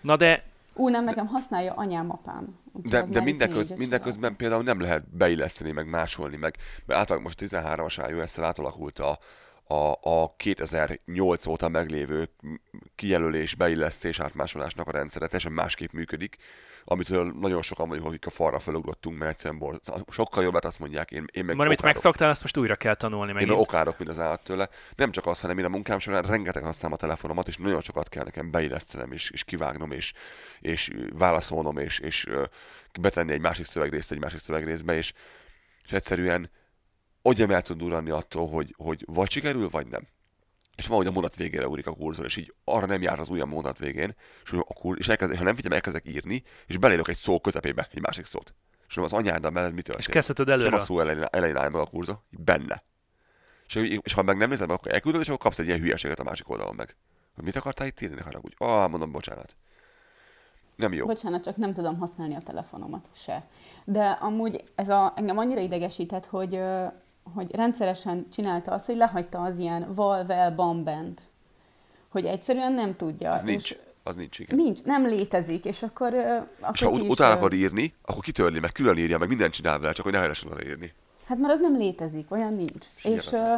Na 0.00 0.16
de 0.16 0.51
Ú, 0.74 0.88
nem, 0.88 1.04
nekem 1.04 1.26
használja 1.26 1.72
anyám, 1.74 2.10
apám. 2.10 2.58
De, 2.72 3.02
de 3.02 3.20
mindeköz, 3.20 3.70
mindeközben 3.70 4.36
például 4.36 4.62
nem 4.62 4.80
lehet 4.80 5.16
beilleszteni, 5.16 5.72
meg 5.72 5.88
másolni, 5.88 6.36
meg 6.36 6.56
mert 6.86 7.00
általában 7.00 7.22
most 7.22 7.54
13-as 7.54 8.08
iOS-szel 8.10 8.44
átalakult 8.44 8.98
a, 8.98 9.18
a, 9.72 9.98
a 10.00 10.34
2008 10.36 11.46
óta 11.46 11.68
meglévő 11.68 12.28
kijelölés, 12.94 13.54
beillesztés, 13.54 14.20
átmásolásnak 14.20 14.86
a 14.86 14.90
rendszere, 14.90 15.26
teljesen 15.26 15.52
másképp 15.52 15.92
működik, 15.92 16.36
amitől 16.84 17.32
nagyon 17.40 17.62
sokan 17.62 17.88
vagyunk, 17.88 18.06
akik 18.06 18.26
a 18.26 18.30
falra 18.30 18.58
felugrottunk, 18.58 19.18
mert 19.18 19.30
egyszerűen 19.30 19.60
bor... 19.60 19.80
sokkal 20.10 20.42
jobbet 20.42 20.64
azt 20.64 20.78
mondják, 20.78 21.10
én, 21.10 21.24
én 21.32 21.44
meg 21.44 21.56
Már 21.56 21.66
amit 21.66 21.78
okárok. 21.78 21.94
megszoktál, 21.94 22.30
azt 22.30 22.42
most 22.42 22.56
újra 22.56 22.76
kell 22.76 22.94
tanulni 22.94 23.40
Én 23.40 23.46
meg 23.46 23.58
okárok, 23.58 23.98
mint 23.98 24.10
az 24.10 24.18
állat 24.18 24.44
tőle. 24.44 24.68
Nem 24.96 25.10
csak 25.10 25.26
az, 25.26 25.40
hanem 25.40 25.58
én 25.58 25.64
a 25.64 25.68
munkám 25.68 25.98
során 25.98 26.22
rengeteg 26.22 26.62
használom 26.62 26.92
a 26.92 27.00
telefonomat, 27.00 27.48
és 27.48 27.56
nagyon 27.56 27.80
sokat 27.80 28.08
kell 28.08 28.24
nekem 28.24 28.50
beillesztenem, 28.50 29.12
és, 29.12 29.30
és 29.30 29.44
kivágnom, 29.44 29.90
és, 29.90 30.12
és 30.60 30.90
válaszolnom, 31.12 31.76
és, 31.76 31.98
és 31.98 32.26
betenni 33.00 33.32
egy 33.32 33.40
másik 33.40 33.66
szövegrészt 33.66 34.12
egy 34.12 34.20
másik 34.20 34.40
szövegrészbe, 34.40 34.96
és, 34.96 35.12
és 35.84 35.92
egyszerűen 35.92 36.50
agyam 37.22 37.50
el 37.50 37.62
tud 37.62 37.78
durranni 37.78 38.10
attól, 38.10 38.48
hogy, 38.48 38.74
hogy 38.78 39.04
vagy 39.06 39.30
sikerül, 39.30 39.68
vagy 39.68 39.86
nem. 39.86 40.06
És 40.76 40.86
van, 40.86 40.96
hogy 40.96 41.06
a 41.06 41.10
mondat 41.10 41.36
végére 41.36 41.68
úrik 41.68 41.86
a 41.86 41.92
kurzor, 41.92 42.24
és 42.24 42.36
így 42.36 42.54
arra 42.64 42.86
nem 42.86 43.02
jár 43.02 43.20
az 43.20 43.28
ujjam 43.28 43.48
mondat 43.48 43.78
végén, 43.78 44.14
és, 44.44 44.52
a 44.52 44.74
kur, 44.74 44.98
és 44.98 45.08
elkezd, 45.08 45.36
ha 45.36 45.44
nem 45.44 45.54
figyelem, 45.54 45.76
elkezdek 45.76 46.06
írni, 46.06 46.42
és 46.66 46.76
belélök 46.76 47.08
egy 47.08 47.16
szó 47.16 47.40
közepébe, 47.40 47.88
egy 47.92 48.00
másik 48.00 48.24
szót. 48.24 48.54
És 48.88 48.96
az 48.96 49.12
anyáddal 49.12 49.50
mellett 49.50 49.72
mi 49.72 49.76
És 49.76 49.82
történt? 49.84 50.10
kezdheted 50.10 50.48
És 50.48 50.52
nem 50.54 50.60
előre. 50.60 50.76
a 50.76 50.84
szó 50.84 51.00
elején, 51.00 51.24
elején 51.30 51.56
áll 51.56 51.68
meg 51.68 51.80
a 51.80 51.86
kurzor, 51.86 52.18
benne. 52.30 52.82
És, 53.66 53.74
és 54.02 54.12
ha 54.12 54.22
meg 54.22 54.36
nem 54.36 54.48
nézed 54.48 54.68
meg, 54.68 54.76
akkor 54.76 54.92
elküldöd, 54.92 55.20
és 55.20 55.26
akkor 55.28 55.40
kapsz 55.40 55.58
egy 55.58 55.66
ilyen 55.66 55.80
hülyeséget 55.80 56.20
a 56.20 56.24
másik 56.24 56.48
oldalon 56.48 56.74
meg. 56.74 56.96
Hogy 57.34 57.44
mit 57.44 57.56
akartál 57.56 57.86
itt 57.86 58.00
írni, 58.00 58.14
ne 58.14 58.22
haragudj. 58.22 58.54
Ah, 58.58 58.90
mondom, 58.90 59.12
bocsánat. 59.12 59.56
Nem 60.76 60.92
jó. 60.92 61.06
Bocsánat, 61.06 61.44
csak 61.44 61.56
nem 61.56 61.72
tudom 61.72 61.98
használni 61.98 62.34
a 62.34 62.40
telefonomat 62.40 63.08
se. 63.14 63.48
De 63.84 64.04
amúgy 64.04 64.64
ez 64.74 64.88
a, 64.88 65.12
engem 65.16 65.38
annyira 65.38 65.60
idegesített, 65.60 66.26
hogy, 66.26 66.60
hogy 67.34 67.54
rendszeresen 67.54 68.26
csinálta 68.32 68.72
azt, 68.72 68.86
hogy 68.86 68.96
lehagyta 68.96 69.42
az 69.42 69.58
ilyen 69.58 69.94
val, 69.94 70.24
vel, 70.24 70.54
bam, 70.54 70.84
bent. 70.84 71.20
Hogy 72.08 72.24
egyszerűen 72.24 72.72
nem 72.72 72.96
tudja. 72.96 73.32
Az 73.32 73.40
és 73.42 73.46
nincs. 73.48 73.76
Az 74.02 74.16
nincs, 74.16 74.38
igen. 74.38 74.56
Nincs, 74.56 74.82
nem 74.84 75.04
létezik, 75.04 75.64
és 75.64 75.82
akkor, 75.82 76.14
akkor 76.60 76.70
És 76.74 76.82
ha 76.82 76.90
ut- 76.90 77.08
utána 77.10 77.34
akar 77.34 77.52
írni, 77.52 77.94
akkor 78.04 78.22
kitörli, 78.22 78.58
meg 78.60 78.72
külön 78.72 78.96
írja, 78.98 79.18
meg 79.18 79.28
mindent 79.28 79.52
csinál 79.52 79.78
vele, 79.78 79.92
csak 79.92 80.04
hogy 80.04 80.12
ne 80.14 80.20
lehessen 80.20 80.52
oda 80.52 80.64
írni. 80.64 80.92
Hát 81.26 81.38
mert 81.38 81.52
az 81.52 81.60
nem 81.60 81.76
létezik, 81.76 82.30
olyan 82.30 82.54
nincs. 82.54 82.86
És 82.96 83.02
hihetetlen. 83.02 83.50
ö, 83.50 83.54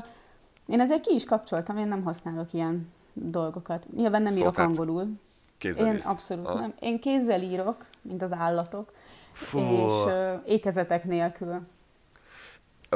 én 0.72 0.80
ezért 0.80 1.00
ki 1.00 1.14
is 1.14 1.24
kapcsoltam, 1.24 1.76
én 1.78 1.88
nem 1.88 2.02
használok 2.02 2.52
ilyen 2.52 2.92
dolgokat. 3.12 3.84
Nyilván 3.96 4.22
nem 4.22 4.32
írok 4.32 4.46
Szótárt. 4.46 4.68
angolul. 4.68 5.08
Kézzel 5.58 5.86
Én 5.86 5.92
írsz. 5.94 6.06
abszolút 6.06 6.46
Ah. 6.46 6.60
nem. 6.60 6.74
Én 6.80 7.00
kézzel 7.00 7.42
írok, 7.42 7.84
mint 8.02 8.22
az 8.22 8.32
állatok, 8.32 8.92
Fú, 9.32 9.58
és 9.58 9.92
ö, 10.06 10.34
ékezetek 10.46 11.04
nélkül. 11.04 11.60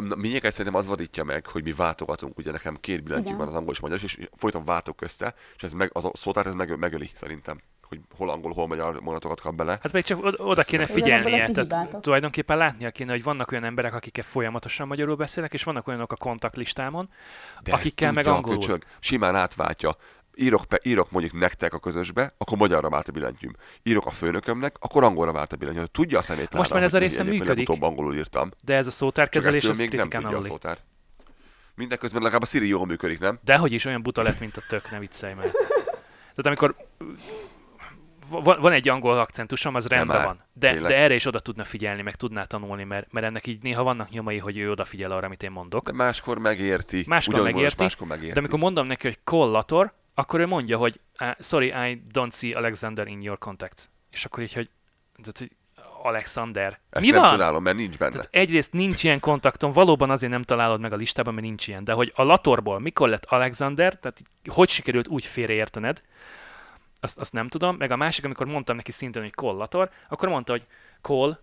Minyeket 0.01 0.53
szerintem 0.53 0.75
az 0.75 0.87
vadítja 0.87 1.25
meg, 1.25 1.47
hogy 1.47 1.63
mi 1.63 1.73
váltogatunk, 1.73 2.39
ugye 2.39 2.51
nekem 2.51 2.77
két 2.81 3.03
billentyű 3.03 3.37
van 3.37 3.49
az 3.49 3.55
angol 3.55 3.73
és 3.73 3.81
magyar, 3.81 3.99
és 4.03 4.19
folyton 4.33 4.65
váltok 4.65 4.97
közte, 4.97 5.35
és 5.57 5.63
ez 5.63 5.73
meg, 5.73 5.91
az 5.93 6.05
a 6.05 6.11
szótár 6.15 6.47
ez 6.47 6.55
meg, 6.55 6.79
megöli 6.79 7.11
szerintem, 7.15 7.61
hogy 7.89 8.01
hol 8.17 8.31
angol, 8.31 8.53
hol 8.53 8.67
magyar 8.67 9.01
mondatokat 9.01 9.41
kap 9.41 9.55
bele. 9.55 9.79
Hát 9.83 9.93
még 9.93 10.05
csak 10.05 10.25
oda, 10.25 10.45
oda 10.45 10.63
kéne 10.63 10.87
figyelnie. 10.87 11.51
Tehát 11.51 11.97
tulajdonképpen 12.01 12.57
látnia 12.57 12.91
kéne, 12.91 13.13
hogy 13.13 13.23
vannak 13.23 13.53
olyan 13.53 13.65
emberek, 13.65 13.95
akikkel 13.95 14.25
folyamatosan 14.25 14.87
magyarul 14.87 15.17
beszélnek, 15.17 15.53
és 15.53 15.63
vannak 15.63 15.89
olyanok 15.89 16.13
a 16.13 16.17
kontaktlistámon, 16.17 17.11
De 17.63 17.73
akikkel 17.73 18.13
meg 18.13 18.27
angolul. 18.27 18.59
Köcsög, 18.59 18.83
simán 19.01 19.35
átváltja. 19.35 19.97
Írok, 20.41 20.63
írok 20.83 21.11
mondjuk 21.11 21.41
nektek 21.41 21.75
a 21.75 21.79
közösbe, 21.79 22.35
akkor 22.39 22.59
magyarra 22.59 22.89
vált 22.89 23.09
a 23.09 23.13
billentyűm. 23.13 23.53
Írok 23.83 24.07
a 24.07 24.11
főnökömnek, 24.11 24.77
akkor 24.81 25.05
angolra 25.05 25.33
vált 25.33 25.53
a 25.53 25.57
billentyűm. 25.57 25.87
Tudja 25.93 26.19
a 26.19 26.23
szemét 26.23 26.53
Most 26.53 26.73
már 26.73 26.83
ez 26.83 26.95
a 26.95 26.99
része 26.99 27.23
működik. 27.23 27.69
Angolul 27.69 28.15
írtam. 28.15 28.51
de 28.61 28.75
ez 28.75 28.87
a 28.87 28.91
szótárkezelés 28.91 29.65
ettől 29.65 29.77
még 29.77 29.93
nem 29.93 30.09
tudja 30.09 30.39
a 30.39 30.43
szótár. 30.43 30.79
Mindeközben 31.75 32.23
legalább 32.23 32.43
a 32.43 32.47
Siri 32.47 32.69
jól 32.69 32.87
működik, 32.87 33.19
nem? 33.19 33.39
Dehogy 33.45 33.73
is 33.73 33.85
olyan 33.85 34.03
buta 34.03 34.23
lett, 34.23 34.41
mint 34.41 34.57
a 34.57 34.61
tök, 34.69 34.91
ne 34.91 34.99
viccelj 34.99 35.35
meg. 35.35 35.51
Tehát 36.35 36.47
amikor 36.47 36.75
van, 38.31 38.57
van 38.61 38.73
egy 38.73 38.89
angol 38.89 39.19
akcentusom, 39.19 39.75
az 39.75 39.87
rendben 39.87 40.17
már, 40.17 40.27
van. 40.27 40.45
De, 40.53 40.71
tényleg. 40.71 40.91
de 40.91 40.97
erre 40.97 41.15
is 41.15 41.27
oda 41.27 41.41
tudna 41.41 41.65
figyelni, 41.65 42.03
meg 42.03 42.15
tudná 42.15 42.45
tanulni, 42.45 42.85
mert, 42.85 43.13
mert 43.13 43.27
ennek 43.27 43.47
így 43.47 43.63
néha 43.63 43.83
vannak 43.83 44.11
nyomai, 44.11 44.39
hogy 44.39 44.59
ő 44.59 44.71
odafigyel 44.71 45.11
arra, 45.11 45.27
amit 45.27 45.43
én 45.43 45.51
mondok. 45.51 45.87
De 45.87 45.93
máskor 45.93 46.39
megérti. 46.39 47.05
Máskor 47.07 47.43
megérti, 47.43 47.83
Máskor 47.83 48.07
megérti. 48.07 48.33
De 48.33 48.39
amikor 48.39 48.59
mondom 48.59 48.87
neki, 48.87 49.07
hogy 49.07 49.19
collator, 49.25 49.93
akkor 50.19 50.41
ő 50.41 50.47
mondja, 50.47 50.79
hogy 50.79 51.01
sorry, 51.39 51.67
I 51.67 52.03
don't 52.13 52.33
see 52.33 52.57
Alexander 52.57 53.07
in 53.07 53.23
your 53.23 53.39
contacts. 53.39 53.85
És 54.11 54.25
akkor 54.25 54.43
így, 54.43 54.53
hogy, 54.53 54.71
tehát, 55.17 55.39
hogy 55.39 55.51
Alexander. 56.03 56.81
Ezt 56.91 57.05
Mi 57.05 57.11
nem 57.11 57.21
van? 57.21 57.31
csodálom, 57.31 57.63
mert 57.63 57.77
nincs 57.77 57.99
benne. 57.99 58.13
Tehát 58.13 58.29
egyrészt 58.31 58.73
nincs 58.73 59.05
ilyen 59.05 59.21
kontaktom, 59.21 59.73
valóban 59.73 60.11
azért 60.11 60.33
nem 60.33 60.43
találod 60.43 60.81
meg 60.81 60.93
a 60.93 60.97
listában, 60.97 61.35
mert 61.35 61.47
nincs 61.47 61.69
ilyen. 61.69 61.85
De 61.85 61.93
hogy 61.93 62.13
a 62.15 62.23
Latorból 62.23 62.79
mikor 62.79 63.09
lett 63.09 63.25
Alexander, 63.25 63.99
tehát 63.99 64.23
hogy 64.49 64.69
sikerült 64.69 65.09
úgy 65.09 65.25
félreértened, 65.25 66.03
azt, 67.01 67.19
azt 67.19 67.33
nem 67.33 67.49
tudom. 67.49 67.77
Meg 67.77 67.91
a 67.91 67.97
másik, 67.97 68.25
amikor 68.25 68.47
mondtam 68.47 68.77
neki 68.77 68.93
szintén, 68.93 69.23
hogy 69.23 69.35
Collator, 69.35 69.91
akkor 70.09 70.29
mondta, 70.29 70.53
hogy 70.53 70.67
Call, 71.01 71.39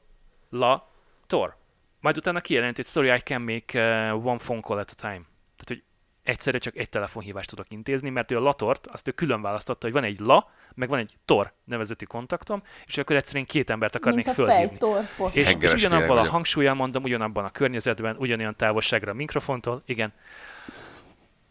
La, 0.49 0.89
Tor. 1.27 1.57
Majd 1.99 2.17
utána 2.17 2.41
kijelent, 2.41 2.75
hogy 2.75 2.85
sorry, 2.85 3.13
I 3.13 3.19
can 3.19 3.41
make 3.41 3.79
uh, 4.13 4.25
one 4.25 4.37
phone 4.37 4.61
call 4.61 4.77
at 4.77 4.89
a 4.89 4.95
time. 4.95 5.25
Tehát, 5.55 5.67
hogy 5.67 5.83
egyszerre 6.25 6.57
csak 6.57 6.75
egy 6.75 6.89
telefonhívást 6.89 7.49
tudok 7.49 7.65
intézni, 7.69 8.09
mert 8.09 8.31
ő 8.31 8.37
a 8.37 8.39
Latort, 8.39 8.87
azt 8.87 9.07
ő 9.07 9.11
külön 9.11 9.41
választotta, 9.41 9.85
hogy 9.85 9.93
van 9.93 10.03
egy 10.03 10.19
La, 10.19 10.49
meg 10.75 10.89
van 10.89 10.99
egy 10.99 11.17
Tor 11.25 11.53
nevezetű 11.63 12.05
kontaktom, 12.05 12.63
és 12.85 12.97
akkor 12.97 13.15
egyszerűen 13.15 13.45
két 13.45 13.69
embert 13.69 13.95
akarnék 13.95 14.25
Mint 14.25 14.37
a 14.37 14.41
fölhívni. 14.41 14.67
fejtorpot. 14.67 15.35
És, 15.35 15.41
és 15.41 15.47
Hengeres 15.47 15.73
ugyanabban 15.73 16.07
féreg 16.07 16.25
a 16.25 16.29
hangsúlyjal 16.29 16.73
mondom, 16.73 17.03
ugyanabban 17.03 17.45
a 17.45 17.49
környezetben, 17.49 18.15
ugyanolyan 18.17 18.55
távolságra 18.55 19.11
a 19.11 19.15
mikrofontól, 19.15 19.81
igen. 19.85 20.13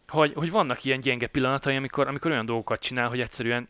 Hogy, 0.07 0.33
hogy 0.33 0.51
vannak 0.51 0.83
ilyen 0.83 0.99
gyenge 0.99 1.27
pillanatai, 1.27 1.75
amikor, 1.75 2.07
amikor 2.07 2.31
olyan 2.31 2.45
dolgokat 2.45 2.79
csinál, 2.79 3.09
hogy 3.09 3.19
egyszerűen 3.19 3.67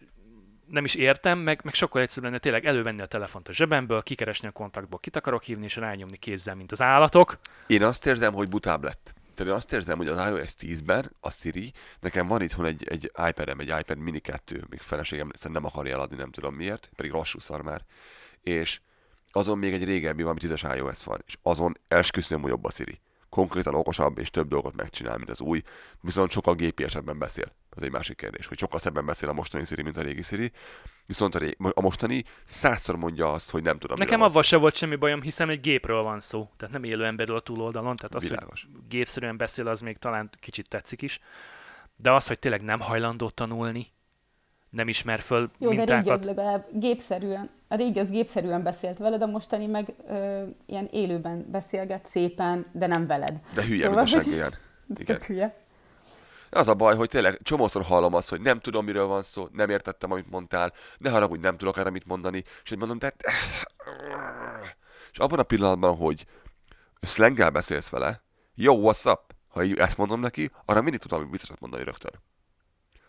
nem 0.69 0.83
is 0.85 0.95
értem, 0.95 1.39
meg, 1.39 1.61
meg 1.63 1.73
sokkal 1.73 2.01
egyszerűbb 2.01 2.29
lenne 2.29 2.39
tényleg 2.39 2.65
elővenni 2.65 3.01
a 3.01 3.05
telefont 3.05 3.47
a 3.47 3.53
zsebemből, 3.53 4.03
kikeresni 4.03 4.47
a 4.47 4.51
kontaktból, 4.51 4.99
kit 4.99 5.15
akarok 5.15 5.43
hívni, 5.43 5.65
és 5.65 5.75
rányomni 5.75 6.17
kézzel, 6.17 6.55
mint 6.55 6.71
az 6.71 6.81
állatok. 6.81 7.37
Én 7.67 7.83
azt 7.83 8.05
érzem, 8.05 8.33
hogy 8.33 8.49
butább 8.49 8.83
lett. 8.83 9.13
Tehát 9.35 9.51
én 9.51 9.57
azt 9.57 9.73
érzem, 9.73 9.97
hogy 9.97 10.07
az 10.07 10.27
iOS 10.27 10.53
10-ben 10.59 11.11
a 11.19 11.31
Siri, 11.31 11.71
nekem 11.99 12.27
van 12.27 12.41
itthon 12.41 12.65
egy, 12.65 12.83
egy 12.87 13.11
iPad-em, 13.27 13.59
egy 13.59 13.73
iPad 13.79 13.97
mini 13.97 14.19
2, 14.19 14.63
még 14.69 14.79
feleségem 14.79 15.29
szerintem 15.33 15.51
nem 15.51 15.65
akarja 15.65 15.93
eladni, 15.93 16.15
nem 16.15 16.31
tudom 16.31 16.55
miért, 16.55 16.89
pedig 16.95 17.11
lassú 17.11 17.39
szar 17.39 17.61
már. 17.61 17.85
És 18.41 18.79
azon 19.31 19.57
még 19.57 19.73
egy 19.73 19.83
régebbi, 19.83 20.21
valami 20.21 20.39
10-es 20.43 20.75
iOS 20.75 21.03
van, 21.03 21.23
és 21.27 21.37
azon 21.41 21.77
esküszöm, 21.87 22.41
hogy 22.41 22.49
jobb 22.49 22.63
a 22.63 22.71
Siri. 22.71 22.99
Konkrétan 23.29 23.75
okosabb 23.75 24.17
és 24.17 24.29
több 24.29 24.47
dolgot 24.47 24.75
megcsinál, 24.75 25.17
mint 25.17 25.29
az 25.29 25.41
új, 25.41 25.61
viszont 26.01 26.31
sokkal 26.31 26.55
gépiesebben 26.55 27.17
beszél. 27.17 27.51
Ez 27.77 27.83
egy 27.83 27.91
másik 27.91 28.17
kérdés, 28.17 28.47
hogy 28.47 28.57
sokkal 28.59 28.79
szebben 28.79 29.05
beszél 29.05 29.29
a 29.29 29.33
mostani 29.33 29.65
Siri, 29.65 29.81
mint 29.81 29.97
a 29.97 30.01
régi 30.01 30.21
Siri. 30.21 30.51
Viszont 31.07 31.35
a, 31.35 31.39
ré- 31.39 31.57
a 31.73 31.81
mostani 31.81 32.23
százszor 32.45 32.95
mondja 32.95 33.31
azt, 33.31 33.51
hogy 33.51 33.63
nem 33.63 33.77
tudom. 33.77 33.97
Nekem 33.99 34.21
avval 34.21 34.41
se 34.41 34.57
volt 34.57 34.75
semmi 34.75 34.95
bajom, 34.95 35.21
hiszen 35.21 35.49
egy 35.49 35.59
gépről 35.61 36.01
van 36.03 36.19
szó, 36.19 36.49
tehát 36.57 36.73
nem 36.73 36.83
élő 36.83 37.05
emberről 37.05 37.35
a 37.35 37.39
túloldalon, 37.39 37.95
tehát 37.95 38.15
az, 38.15 38.23
Világos. 38.29 38.67
hogy 38.73 38.81
gépszerűen 38.89 39.37
beszél, 39.37 39.67
az 39.67 39.81
még 39.81 39.97
talán 39.97 40.29
kicsit 40.39 40.67
tetszik 40.69 41.01
is. 41.01 41.19
De 41.97 42.11
az, 42.11 42.27
hogy 42.27 42.39
tényleg 42.39 42.61
nem 42.61 42.79
hajlandó 42.79 43.29
tanulni, 43.29 43.87
nem 44.69 44.87
ismer 44.87 45.19
föl 45.19 45.49
Jó, 45.59 45.73
de 45.73 45.81
a 45.81 45.85
régi 45.85 45.91
mintákat. 45.93 46.19
az 46.19 46.25
legalább 46.25 46.65
gépszerűen, 46.73 47.49
a 47.67 47.75
régi 47.75 47.99
az 47.99 48.09
gépszerűen 48.09 48.63
beszélt 48.63 48.97
veled, 48.97 49.21
a 49.21 49.25
mostani 49.25 49.65
meg 49.65 49.93
ö, 50.07 50.43
ilyen 50.65 50.87
élőben 50.91 51.45
beszélget 51.51 52.05
szépen, 52.05 52.65
de 52.71 52.87
nem 52.87 53.07
veled. 53.07 53.39
De 53.53 53.63
hülye, 53.65 53.85
Szóval, 53.85 54.03
mint 54.03 54.15
a 54.15 54.21
hogy-. 54.23 54.53
Igen. 55.01 55.21
Hülye. 55.21 55.64
Az 56.55 56.67
a 56.67 56.73
baj, 56.73 56.95
hogy 56.95 57.09
tényleg 57.09 57.39
csomószor 57.43 57.83
hallom 57.83 58.13
azt, 58.13 58.29
hogy 58.29 58.41
nem 58.41 58.59
tudom, 58.59 58.85
miről 58.85 59.05
van 59.05 59.23
szó, 59.23 59.47
nem 59.51 59.69
értettem, 59.69 60.11
amit 60.11 60.29
mondtál, 60.29 60.73
ne 60.97 61.09
haragudj, 61.09 61.41
nem 61.41 61.57
tudok 61.57 61.77
erre 61.77 61.89
mit 61.89 62.05
mondani, 62.05 62.43
és 62.63 62.69
hogy 62.69 62.77
mondom, 62.77 62.99
de... 62.99 63.15
És 65.11 65.17
abban 65.17 65.39
a 65.39 65.43
pillanatban, 65.43 65.95
hogy 65.95 66.25
szlenggel 67.01 67.49
beszélsz 67.49 67.89
vele, 67.89 68.21
jó, 68.53 68.91
what's 68.91 69.11
up? 69.11 69.19
Ha 69.47 69.63
így 69.63 69.77
ezt 69.77 69.97
mondom 69.97 70.19
neki, 70.19 70.51
arra 70.65 70.81
mindig 70.81 70.99
tudom 70.99 71.17
valami 71.17 71.37
viccesat 71.37 71.59
mondani 71.59 71.83
rögtön. 71.83 72.21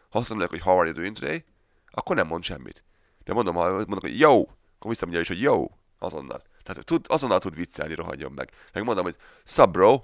Ha 0.08 0.18
azt 0.18 0.28
mondom 0.28 0.48
neki, 0.48 0.62
hogy 0.62 0.72
how 0.72 0.78
are 0.80 0.88
you 0.88 0.96
doing 0.96 1.18
today, 1.18 1.44
akkor 1.90 2.16
nem 2.16 2.26
mond 2.26 2.42
semmit. 2.42 2.84
De 3.24 3.32
mondom, 3.32 3.54
ha 3.54 3.70
mondom, 3.70 3.98
hogy 4.00 4.18
jó, 4.18 4.40
akkor 4.40 4.90
visszamondja 4.90 5.22
is, 5.22 5.28
hogy 5.28 5.40
jó, 5.40 5.78
azonnal. 5.98 6.42
Tehát 6.62 6.84
tud, 6.84 7.04
azonnal 7.08 7.38
tud 7.38 7.54
viccelni, 7.54 7.94
rohadjon 7.94 8.32
meg. 8.32 8.50
Meg 8.72 8.84
mondom, 8.84 9.04
hogy 9.04 9.16
sup 9.44 9.70
bro, 9.70 10.02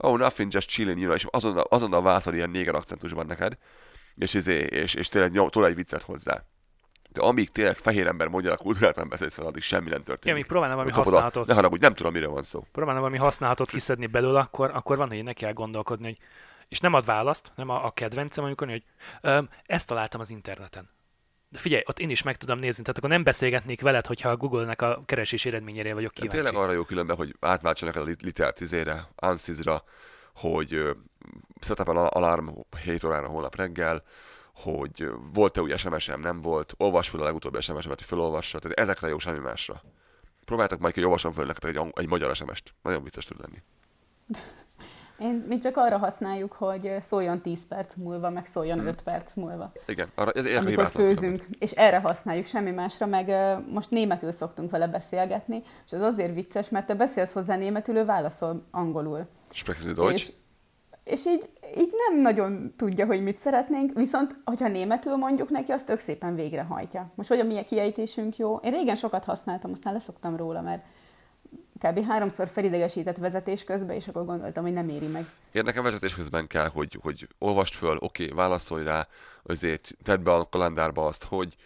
oh 0.00 0.18
nothing, 0.18 0.52
just 0.52 0.68
chilling, 0.68 0.96
you 0.98 1.04
know, 1.04 1.14
és 1.16 1.26
azonnal, 1.30 1.66
azonnal 1.68 2.02
válaszol 2.02 2.34
ilyen 2.34 2.50
néger 2.50 2.74
akcentusban 2.74 3.26
neked, 3.26 3.58
és, 4.14 4.34
izé, 4.34 4.58
és, 4.58 4.94
és 4.94 5.08
tényleg 5.08 5.32
nyom, 5.32 5.48
tol 5.48 5.66
egy 5.66 5.74
viccet 5.74 6.02
hozzá. 6.02 6.42
De 7.12 7.20
amíg 7.20 7.50
tényleg 7.50 7.76
fehér 7.76 8.06
ember 8.06 8.28
mondja, 8.28 8.52
a 8.52 8.56
kultúrátlan 8.56 9.08
beszélsz 9.08 9.34
fel, 9.34 9.46
addig 9.46 9.62
semmi 9.62 9.88
nem 9.88 10.02
történik. 10.02 10.36
még 10.36 10.46
próbálna 10.46 10.74
valami 10.74 10.90
Kapod 10.92 11.06
a- 11.06 11.10
használhatót, 11.10 11.46
Ne 11.46 11.54
haragudj, 11.54 11.82
nem 11.84 11.94
tudom, 11.94 12.12
miről 12.12 12.30
van 12.30 12.42
szó. 12.42 12.64
próbálna 12.72 13.00
valami 13.00 13.18
használhatót 13.18 13.70
kiszedni 13.70 14.06
belőle, 14.06 14.40
akkor, 14.40 14.70
akkor 14.74 14.96
van, 14.96 15.08
hogy 15.08 15.22
neki 15.22 15.42
kell 15.44 15.52
gondolkodni, 15.52 16.04
hogy 16.04 16.18
és 16.68 16.80
nem 16.80 16.94
ad 16.94 17.04
választ, 17.04 17.52
nem 17.54 17.68
a, 17.68 17.84
a 17.84 17.90
kedvencem, 17.90 18.44
amikor 18.44 18.68
hogy 18.68 18.84
ezt 19.66 19.86
találtam 19.86 20.20
az 20.20 20.30
interneten. 20.30 20.88
De 21.52 21.58
figyelj, 21.58 21.82
ott 21.86 21.98
én 21.98 22.10
is 22.10 22.22
meg 22.22 22.36
tudom 22.36 22.58
nézni, 22.58 22.82
tehát 22.82 22.98
akkor 22.98 23.10
nem 23.10 23.22
beszélgetnék 23.24 23.80
veled, 23.80 24.06
hogyha 24.06 24.28
a 24.28 24.36
Google-nek 24.36 24.82
a 24.82 25.02
keresés 25.06 25.44
eredményére 25.46 25.94
vagyok 25.94 26.12
De 26.12 26.20
kíváncsi. 26.20 26.42
tényleg 26.42 26.62
arra 26.62 26.72
jó 26.72 26.82
különben, 26.82 27.16
hogy 27.16 27.36
átváltsanak 27.40 27.96
el 27.96 28.02
a 28.02 28.04
lit- 28.04 28.22
liter 28.22 28.52
tizére, 28.52 29.08
ansys-ra, 29.16 29.84
hogy 30.34 30.74
ö, 30.74 30.90
setup 31.60 31.88
alarm 31.88 32.48
7 32.82 33.04
órára 33.04 33.28
holnap 33.28 33.56
reggel, 33.56 34.02
hogy 34.54 35.10
volt-e 35.32 35.60
új 35.60 35.76
SMS-em, 35.76 36.20
nem 36.20 36.40
volt, 36.40 36.74
olvas 36.76 37.08
fel 37.08 37.20
a 37.20 37.24
legutóbbi 37.24 37.60
SMS-emet, 37.60 37.98
hogy 37.98 38.04
felolvassa, 38.06 38.58
tehát 38.58 38.78
ezekre 38.78 39.08
jó, 39.08 39.18
semmi 39.18 39.38
másra. 39.38 39.82
Próbáltak 40.44 40.78
majd 40.78 40.92
ki, 40.92 40.98
hogy 41.00 41.08
olvasom 41.08 41.32
föl 41.32 41.46
nektek 41.46 41.76
egy, 41.76 41.80
egy 41.92 42.08
magyar 42.08 42.36
SMS-t. 42.36 42.74
Nagyon 42.82 43.02
vicces 43.02 43.24
tud 43.24 43.40
lenni. 43.40 43.62
Én, 45.20 45.44
mi 45.48 45.58
csak 45.58 45.76
arra 45.76 45.98
használjuk, 45.98 46.52
hogy 46.52 46.96
szóljon 47.00 47.40
10 47.40 47.66
perc 47.68 47.94
múlva, 47.96 48.30
meg 48.30 48.46
szóljon 48.46 48.86
5 48.86 49.02
perc 49.02 49.34
múlva. 49.34 49.72
Igen, 49.86 50.08
arra, 50.14 50.30
ez, 50.30 50.44
ez 50.44 50.56
amikor 50.56 50.86
főzünk, 50.86 51.40
és 51.58 51.70
erre 51.70 51.98
használjuk, 51.98 52.46
semmi 52.46 52.70
másra, 52.70 53.06
meg 53.06 53.32
most 53.72 53.90
németül 53.90 54.32
szoktunk 54.32 54.70
vele 54.70 54.86
beszélgetni, 54.86 55.62
és 55.86 55.92
az 55.92 56.00
azért 56.00 56.34
vicces, 56.34 56.68
mert 56.68 56.86
te 56.86 56.94
beszélsz 56.94 57.32
hozzá 57.32 57.56
németül, 57.56 57.96
ő 57.96 58.04
válaszol 58.04 58.66
angolul. 58.70 59.26
Sprechen 59.50 59.82
Sie 59.82 59.92
Deutsch? 59.92 60.14
És, 60.14 60.32
és 61.04 61.26
így, 61.26 61.48
így 61.78 61.92
nem 62.08 62.20
nagyon 62.20 62.74
tudja, 62.76 63.06
hogy 63.06 63.22
mit 63.22 63.38
szeretnénk, 63.38 63.92
viszont 63.94 64.36
hogyha 64.44 64.68
németül 64.68 65.16
mondjuk 65.16 65.50
neki, 65.50 65.72
azt 65.72 65.86
tök 65.86 66.00
szépen 66.00 66.34
végrehajtja. 66.34 67.10
Most 67.14 67.28
vagy 67.28 67.40
a 67.40 67.44
mi 67.44 67.64
kiejtésünk 67.64 68.36
jó. 68.36 68.56
Én 68.56 68.72
régen 68.72 68.96
sokat 68.96 69.24
használtam, 69.24 69.70
aztán 69.72 69.92
leszoktam 69.92 70.36
róla, 70.36 70.60
mert 70.60 70.82
kb. 71.80 72.06
háromszor 72.06 72.48
felidegesített 72.48 73.16
vezetés 73.16 73.64
közben, 73.64 73.96
és 73.96 74.08
akkor 74.08 74.24
gondoltam, 74.24 74.62
hogy 74.62 74.72
nem 74.72 74.88
éri 74.88 75.06
meg. 75.06 75.26
Én 75.52 75.62
nekem 75.64 75.82
vezetés 75.82 76.14
közben 76.14 76.46
kell, 76.46 76.68
hogy, 76.68 76.98
hogy 77.02 77.28
olvast 77.38 77.74
föl, 77.74 77.96
oké, 78.00 78.24
okay, 78.24 78.36
válaszolj 78.36 78.84
rá, 78.84 79.06
azért 79.42 79.94
tedd 80.02 80.22
be 80.22 80.32
a 80.32 80.48
kalendárba 80.48 81.06
azt, 81.06 81.24
hogy 81.24 81.56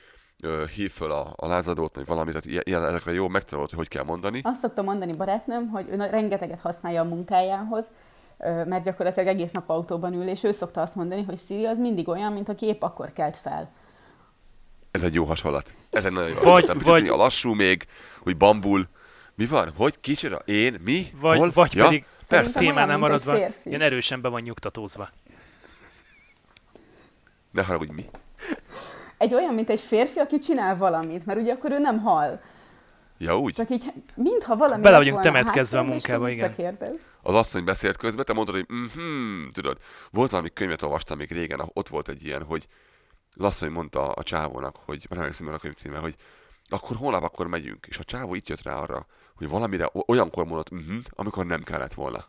ö, 0.40 0.64
hív 0.74 0.90
föl 0.90 1.12
a, 1.12 1.32
a 1.36 1.46
lázadót, 1.46 1.94
vagy 1.94 2.06
valamit, 2.06 2.42
tehát 2.42 2.66
ilyen, 2.66 2.84
ezekre 2.84 3.12
jó 3.12 3.28
megtanulod, 3.28 3.68
hogy 3.68 3.78
hogy 3.78 3.88
kell 3.88 4.04
mondani. 4.04 4.40
Azt 4.42 4.60
szoktam 4.60 4.84
mondani 4.84 5.12
barátnőm, 5.12 5.68
hogy 5.68 5.88
ő 5.90 5.96
rengeteget 5.96 6.60
használja 6.60 7.00
a 7.00 7.04
munkájához, 7.04 7.90
mert 8.38 8.84
gyakorlatilag 8.84 9.28
egész 9.28 9.50
nap 9.50 9.68
autóban 9.68 10.12
ül, 10.12 10.28
és 10.28 10.42
ő 10.42 10.52
szokta 10.52 10.80
azt 10.80 10.94
mondani, 10.94 11.22
hogy 11.22 11.38
Siri 11.46 11.64
az 11.64 11.78
mindig 11.78 12.08
olyan, 12.08 12.32
mint 12.32 12.48
aki 12.48 12.66
épp 12.66 12.82
akkor 12.82 13.12
kelt 13.12 13.36
fel. 13.36 13.70
Ez 14.90 15.02
egy 15.02 15.14
jó 15.14 15.24
hasonlat. 15.24 15.74
Ez 15.90 16.04
egy 16.04 16.12
nagyon 16.12 16.28
jó 16.28 16.34
Vagy- 16.34 16.66
hasonlat. 16.66 16.84
Vagy... 16.84 17.08
a 17.08 17.16
lassú 17.16 17.52
még, 17.52 17.86
hogy 18.22 18.36
bambul. 18.36 18.88
Mi 19.34 19.46
van? 19.46 19.72
Hogy? 19.76 20.00
Kicsoda? 20.00 20.36
Én? 20.36 20.76
Mi? 20.80 21.06
Vagy, 21.20 21.38
Hol? 21.38 21.50
vagy 21.50 21.74
ja? 21.74 21.84
pedig 21.84 22.04
Persze. 22.28 22.60
olyan, 22.60 22.72
témánál 22.72 22.98
maradva, 22.98 23.34
férfi. 23.34 23.68
ilyen 23.68 23.80
erősen 23.80 24.20
be 24.20 24.28
van 24.28 24.40
nyugtatózva. 24.40 25.08
Ne 27.50 27.64
haragudj, 27.64 27.92
mi? 27.92 28.04
Egy 29.18 29.34
olyan, 29.34 29.54
mint 29.54 29.70
egy 29.70 29.80
férfi, 29.80 30.18
aki 30.18 30.38
csinál 30.38 30.76
valamit, 30.76 31.26
mert 31.26 31.40
ugye 31.40 31.52
akkor 31.52 31.70
ő 31.70 31.78
nem 31.78 31.98
hal. 31.98 32.40
Ja, 33.18 33.38
úgy? 33.38 33.54
Csak 33.54 33.70
így, 33.70 33.92
mintha 34.14 34.56
valami 34.56 34.82
Bele 34.82 34.96
vagyunk 34.96 35.20
temetkezve 35.20 35.78
a 35.78 35.82
munkába, 35.82 36.28
igen. 36.28 36.78
Az 37.22 37.34
asszony 37.34 37.64
beszélt 37.64 37.96
közben, 37.96 38.24
te 38.24 38.32
mondtad, 38.32 38.54
hogy 38.54 38.66
mhm, 38.68 39.48
tudod. 39.52 39.78
Volt 40.10 40.30
valami 40.30 40.50
könyvet 40.52 40.82
olvastam 40.82 41.18
még 41.18 41.32
régen, 41.32 41.70
ott 41.72 41.88
volt 41.88 42.08
egy 42.08 42.24
ilyen, 42.24 42.42
hogy 42.42 42.66
az 43.36 43.44
asszony 43.44 43.70
mondta 43.70 44.12
a 44.12 44.22
csávónak, 44.22 44.76
hogy, 44.76 44.96
már 44.96 45.08
nem 45.08 45.18
emlékszem 45.18 45.48
a 45.48 45.56
könyv 45.56 45.74
címe, 45.74 45.98
hogy 45.98 46.14
akkor 46.68 46.96
holnap 46.96 47.22
akkor 47.22 47.46
megyünk. 47.46 47.86
És 47.86 47.98
a 47.98 48.04
csávó 48.04 48.34
itt 48.34 48.48
jött 48.48 48.62
rá 48.62 48.74
arra, 48.74 49.06
hogy 49.36 49.48
valamire 49.48 49.90
olyankor 49.92 50.44
mondott, 50.44 50.70
uh 50.70 50.80
amikor 51.10 51.46
nem 51.46 51.62
kellett 51.62 51.94
volna. 51.94 52.24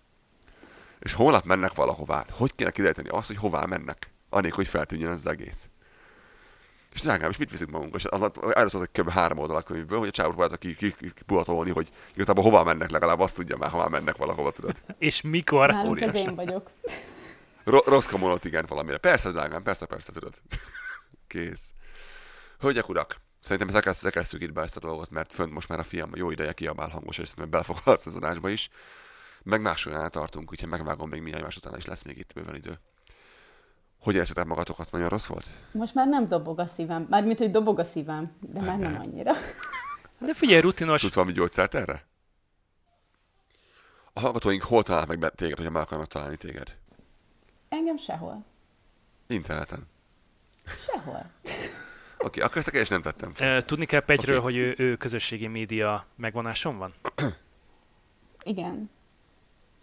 És 0.99 1.13
holnap 1.13 1.45
mennek 1.45 1.73
valahová. 1.73 2.25
Hogy 2.31 2.55
kéne 2.55 2.71
kideríteni 2.71 3.09
azt, 3.09 3.27
hogy 3.27 3.37
hová 3.37 3.65
mennek? 3.65 4.11
Anélkül, 4.29 4.57
hogy 4.57 4.67
feltűnjön 4.67 5.11
ez 5.11 5.17
az 5.17 5.27
egész. 5.27 5.69
És 6.93 7.01
drágám, 7.01 7.29
és 7.29 7.37
mit 7.37 7.51
viszünk 7.51 7.71
magunkba? 7.71 7.97
És 7.97 8.05
az, 8.05 8.21
az, 8.21 8.31
erről 8.53 8.69
szólt 8.69 8.89
egy 8.91 9.01
kb. 9.01 9.09
három 9.09 9.37
oldal 9.37 9.55
a 9.55 9.61
könyvből, 9.61 9.99
hogy 9.99 10.07
a 10.07 10.11
csávó 10.11 10.29
próbálta 10.29 10.57
ki, 10.57 10.75
ki, 10.75 10.95
ki, 10.95 11.11
puhatolni, 11.25 11.71
hogy 11.71 11.89
igazából 12.13 12.43
hová 12.43 12.63
mennek, 12.63 12.89
legalább 12.89 13.19
azt 13.19 13.35
tudja 13.35 13.57
már, 13.57 13.69
hová 13.69 13.87
mennek 13.87 14.17
valahova, 14.17 14.51
tudod. 14.51 14.81
És 14.97 15.21
mikor? 15.21 15.69
Nálunk 15.69 16.01
ez 16.01 16.09
óriási. 16.09 16.27
én 16.27 16.35
vagyok. 16.35 16.69
Ro- 17.63 17.85
rossz 17.85 18.05
kamonot 18.05 18.45
igen 18.45 18.65
valamire. 18.67 18.97
Persze, 18.97 19.31
drágám, 19.31 19.63
persze, 19.63 19.85
persze, 19.85 20.11
tudod. 20.11 20.33
Kész. 21.27 21.73
Hölgyek, 22.59 22.89
urak, 22.89 23.15
Szerintem 23.45 23.75
ezt 23.83 24.05
elkezdjük 24.05 24.41
itt 24.41 24.53
be 24.53 24.61
ezt 24.61 24.77
a 24.77 24.79
dolgot, 24.79 25.09
mert 25.09 25.33
fönt 25.33 25.51
most 25.51 25.67
már 25.67 25.79
a 25.79 25.83
fiam 25.83 26.15
jó 26.15 26.31
ideje 26.31 26.53
kiabál 26.53 26.89
hangos, 26.89 27.17
és 27.17 27.27
szerintem 27.27 27.49
belefoghat 27.49 28.05
az 28.05 28.15
adásba 28.15 28.49
is. 28.49 28.69
Meg 29.43 29.61
másolyan 29.61 30.11
tartunk, 30.11 30.51
úgyhogy 30.51 30.69
megvágom 30.69 31.09
még 31.09 31.21
milyen 31.21 31.41
más 31.41 31.57
után 31.57 31.77
is 31.77 31.85
lesz 31.85 32.03
még 32.03 32.17
itt 32.17 32.33
bőven 32.33 32.55
idő. 32.55 32.79
Hogy 33.99 34.15
érzitek 34.15 34.45
magatokat? 34.45 34.91
Nagyon 34.91 35.09
rossz 35.09 35.25
volt? 35.25 35.49
Most 35.71 35.93
már 35.93 36.07
nem 36.07 36.27
dobog 36.27 36.59
a 36.59 36.65
szívem. 36.65 37.05
Mármint, 37.09 37.37
hogy 37.37 37.51
dobog 37.51 37.79
a 37.79 37.83
szívem, 37.83 38.31
de 38.39 38.61
már 38.61 38.77
nem 38.77 38.99
annyira. 38.99 39.33
De 40.17 40.33
figyelj, 40.33 40.61
rutinos. 40.61 41.01
Tudsz 41.01 41.13
valami 41.13 41.33
gyógyszert 41.33 41.73
erre? 41.73 42.05
A 44.13 44.19
hallgatóink 44.19 44.61
hol 44.61 44.83
találnak 44.83 45.17
meg 45.17 45.35
téged, 45.35 45.57
hogyha 45.57 45.71
meg 45.71 45.81
akarnak 45.81 46.07
találni 46.07 46.37
téged? 46.37 46.77
Engem 47.69 47.97
sehol. 47.97 48.45
Interneten. 49.27 49.87
Sehol. 50.77 51.21
Oké, 52.25 52.41
okay, 52.43 52.63
akkor 52.63 52.73
ezt 52.75 52.89
a 52.89 52.93
nem 52.93 53.01
tettem 53.01 53.33
fel. 53.33 53.61
Tudni 53.61 53.85
kell 53.85 53.99
Pegyről, 53.99 54.39
okay. 54.39 54.51
hogy 54.51 54.61
ő, 54.61 54.85
ő 54.85 54.95
közösségi 54.95 55.47
média 55.47 56.05
megvonáson 56.15 56.77
van? 56.77 56.93
Igen. 58.43 58.89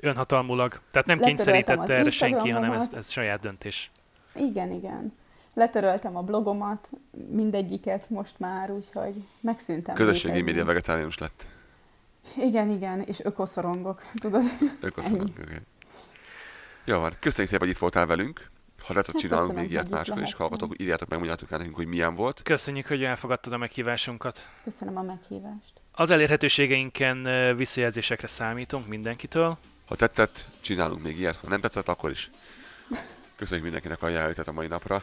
Önhatalmulag. 0.01 0.81
Tehát 0.91 1.07
nem 1.07 1.19
kényszerítette 1.19 1.95
erre 1.95 2.11
senki, 2.11 2.51
hanem 2.51 2.73
ez, 2.73 2.91
ez 2.95 3.11
saját 3.11 3.41
döntés. 3.41 3.91
Igen, 4.35 4.71
igen. 4.73 5.13
Letöröltem 5.55 6.17
a 6.17 6.23
blogomat, 6.23 6.91
mindegyiket 7.31 8.11
most 8.11 8.39
már, 8.39 8.71
úgyhogy 8.71 9.15
megszűntem. 9.41 9.95
Közösségi 9.95 10.27
létezni. 10.27 10.51
média 10.51 10.65
vegetáriánus 10.65 11.19
lett. 11.19 11.47
Igen, 12.37 12.71
igen, 12.71 13.01
és 13.01 13.21
ökoszorongok, 13.21 14.03
tudod? 14.15 14.43
Ökoszorongok, 14.81 15.39
okay. 15.43 15.57
Jó 16.85 16.99
van, 16.99 17.17
köszönjük 17.21 17.51
szépen, 17.51 17.67
hogy 17.67 17.75
itt 17.75 17.81
voltál 17.81 18.07
velünk. 18.07 18.51
Ha 18.84 18.94
lehet, 18.94 19.08
hát 19.08 19.16
csinálunk 19.18 19.56
még 19.56 19.72
ilyet 19.72 19.90
máskor 19.90 20.22
is, 20.22 20.34
hallgatok, 20.34 20.82
írjátok 20.82 21.10
meg, 21.10 21.18
mondjátok 21.18 21.52
el 21.52 21.58
nekünk, 21.58 21.76
hogy 21.76 21.88
milyen 21.88 22.16
volt. 22.16 22.42
Köszönjük, 22.44 22.88
hogy 22.88 23.04
elfogadtad 23.04 23.54
a 23.54 23.58
meghívásunkat. 23.58 24.48
Köszönöm 24.64 24.98
a 24.98 25.02
meghívást. 25.02 25.74
Az 25.92 26.10
elérhetőségeinken 26.10 27.28
visszajelzésekre 27.56 28.28
számítunk 28.28 28.88
mindenkitől. 28.88 29.58
Ha 29.86 29.96
tetszett, 29.96 30.46
csinálunk 30.62 31.04
még 31.04 31.18
ilyet, 31.20 31.36
ha 31.36 31.50
nem 31.50 31.60
tetszett, 31.60 31.88
akkor 31.88 32.10
is. 32.10 32.30
Köszönjük 33.36 33.64
mindenkinek 33.64 34.04
a 34.04 34.08
jelenlétet 34.08 34.48
a 34.48 34.52
mai 34.52 34.68
napra, 34.68 35.02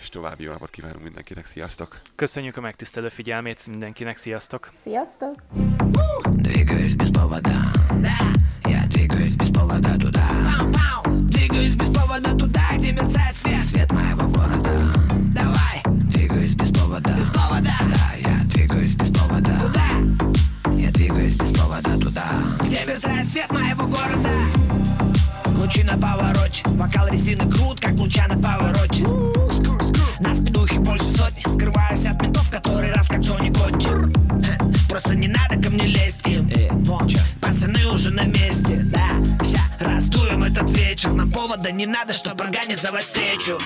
és 0.00 0.08
további 0.08 0.42
jó 0.42 0.52
napot 0.52 0.70
kívánunk 0.70 1.02
mindenkinek. 1.02 1.44
Sziasztok! 1.44 2.00
Köszönjük 2.14 2.56
a 2.56 2.60
megtisztelő 2.60 3.08
figyelmét 3.08 3.66
mindenkinek. 3.66 4.16
Sziasztok! 4.16 4.72
Sziasztok! 4.82 5.34
Двигаюсь 6.30 6.94
без 6.96 7.10
повода, 7.10 7.70
да, 8.00 8.16
я 8.61 8.61
двигаюсь 9.07 9.35
без 9.35 9.49
повода 9.49 9.99
туда, 9.99 10.27
двигаюсь 11.11 11.75
без 11.75 11.89
повода 11.89 12.37
туда, 12.37 12.61
где 12.77 12.93
мерцает 12.93 13.35
свет, 13.35 13.61
свет 13.61 13.91
моего 13.91 14.29
города. 14.29 14.93
Давай, 15.33 15.81
двигаюсь 16.09 16.55
без 16.55 16.71
повода, 16.71 17.11
без 17.11 17.29
повода, 17.29 17.73
да, 17.81 18.29
я 18.29 18.43
двигаюсь 18.45 18.95
без 18.95 19.11
повода. 19.11 19.59
Куда? 19.59 20.71
Я 20.71 20.89
двигаюсь 20.91 21.35
без 21.35 21.51
повода 21.51 21.97
туда, 21.99 22.25
где 22.61 22.85
мерцает 22.85 23.27
свет 23.27 23.51
моего 23.51 23.87
города. 23.87 24.29
Лучи 25.57 25.83
на 25.83 25.97
повороте, 25.97 26.63
вокал 26.67 27.09
резины 27.09 27.51
крут, 27.51 27.81
как 27.81 27.93
луча 27.95 28.25
на 28.27 28.35
повороте. 28.35 29.05
Нас 30.23 30.39
бедухи 30.39 30.77
больше 30.79 31.05
сотни, 31.05 31.41
скрываюсь 31.47 32.05
от 32.05 32.21
ментов, 32.21 32.49
который 32.49 32.91
раз 32.91 33.07
как 33.07 33.19
Джонни 33.19 33.49
Готти. 33.49 33.89
Просто 34.89 35.15
не 35.15 35.27
надо 35.27 35.61
ко 35.61 35.69
мне 35.69 35.87
лезть 35.87 36.25
им. 36.27 36.49
Пацаны 37.41 37.85
уже 37.87 38.11
на 38.11 38.23
месте, 38.23 38.81
да 38.85 39.09
Ща 39.43 39.59
раздуем 39.79 40.43
этот 40.43 40.69
вечер. 40.69 41.11
Нам 41.11 41.31
повода 41.31 41.71
не 41.71 41.85
надо, 41.85 42.13
чтобы 42.13 42.43
организовать 42.43 43.03
встречу 43.03 43.59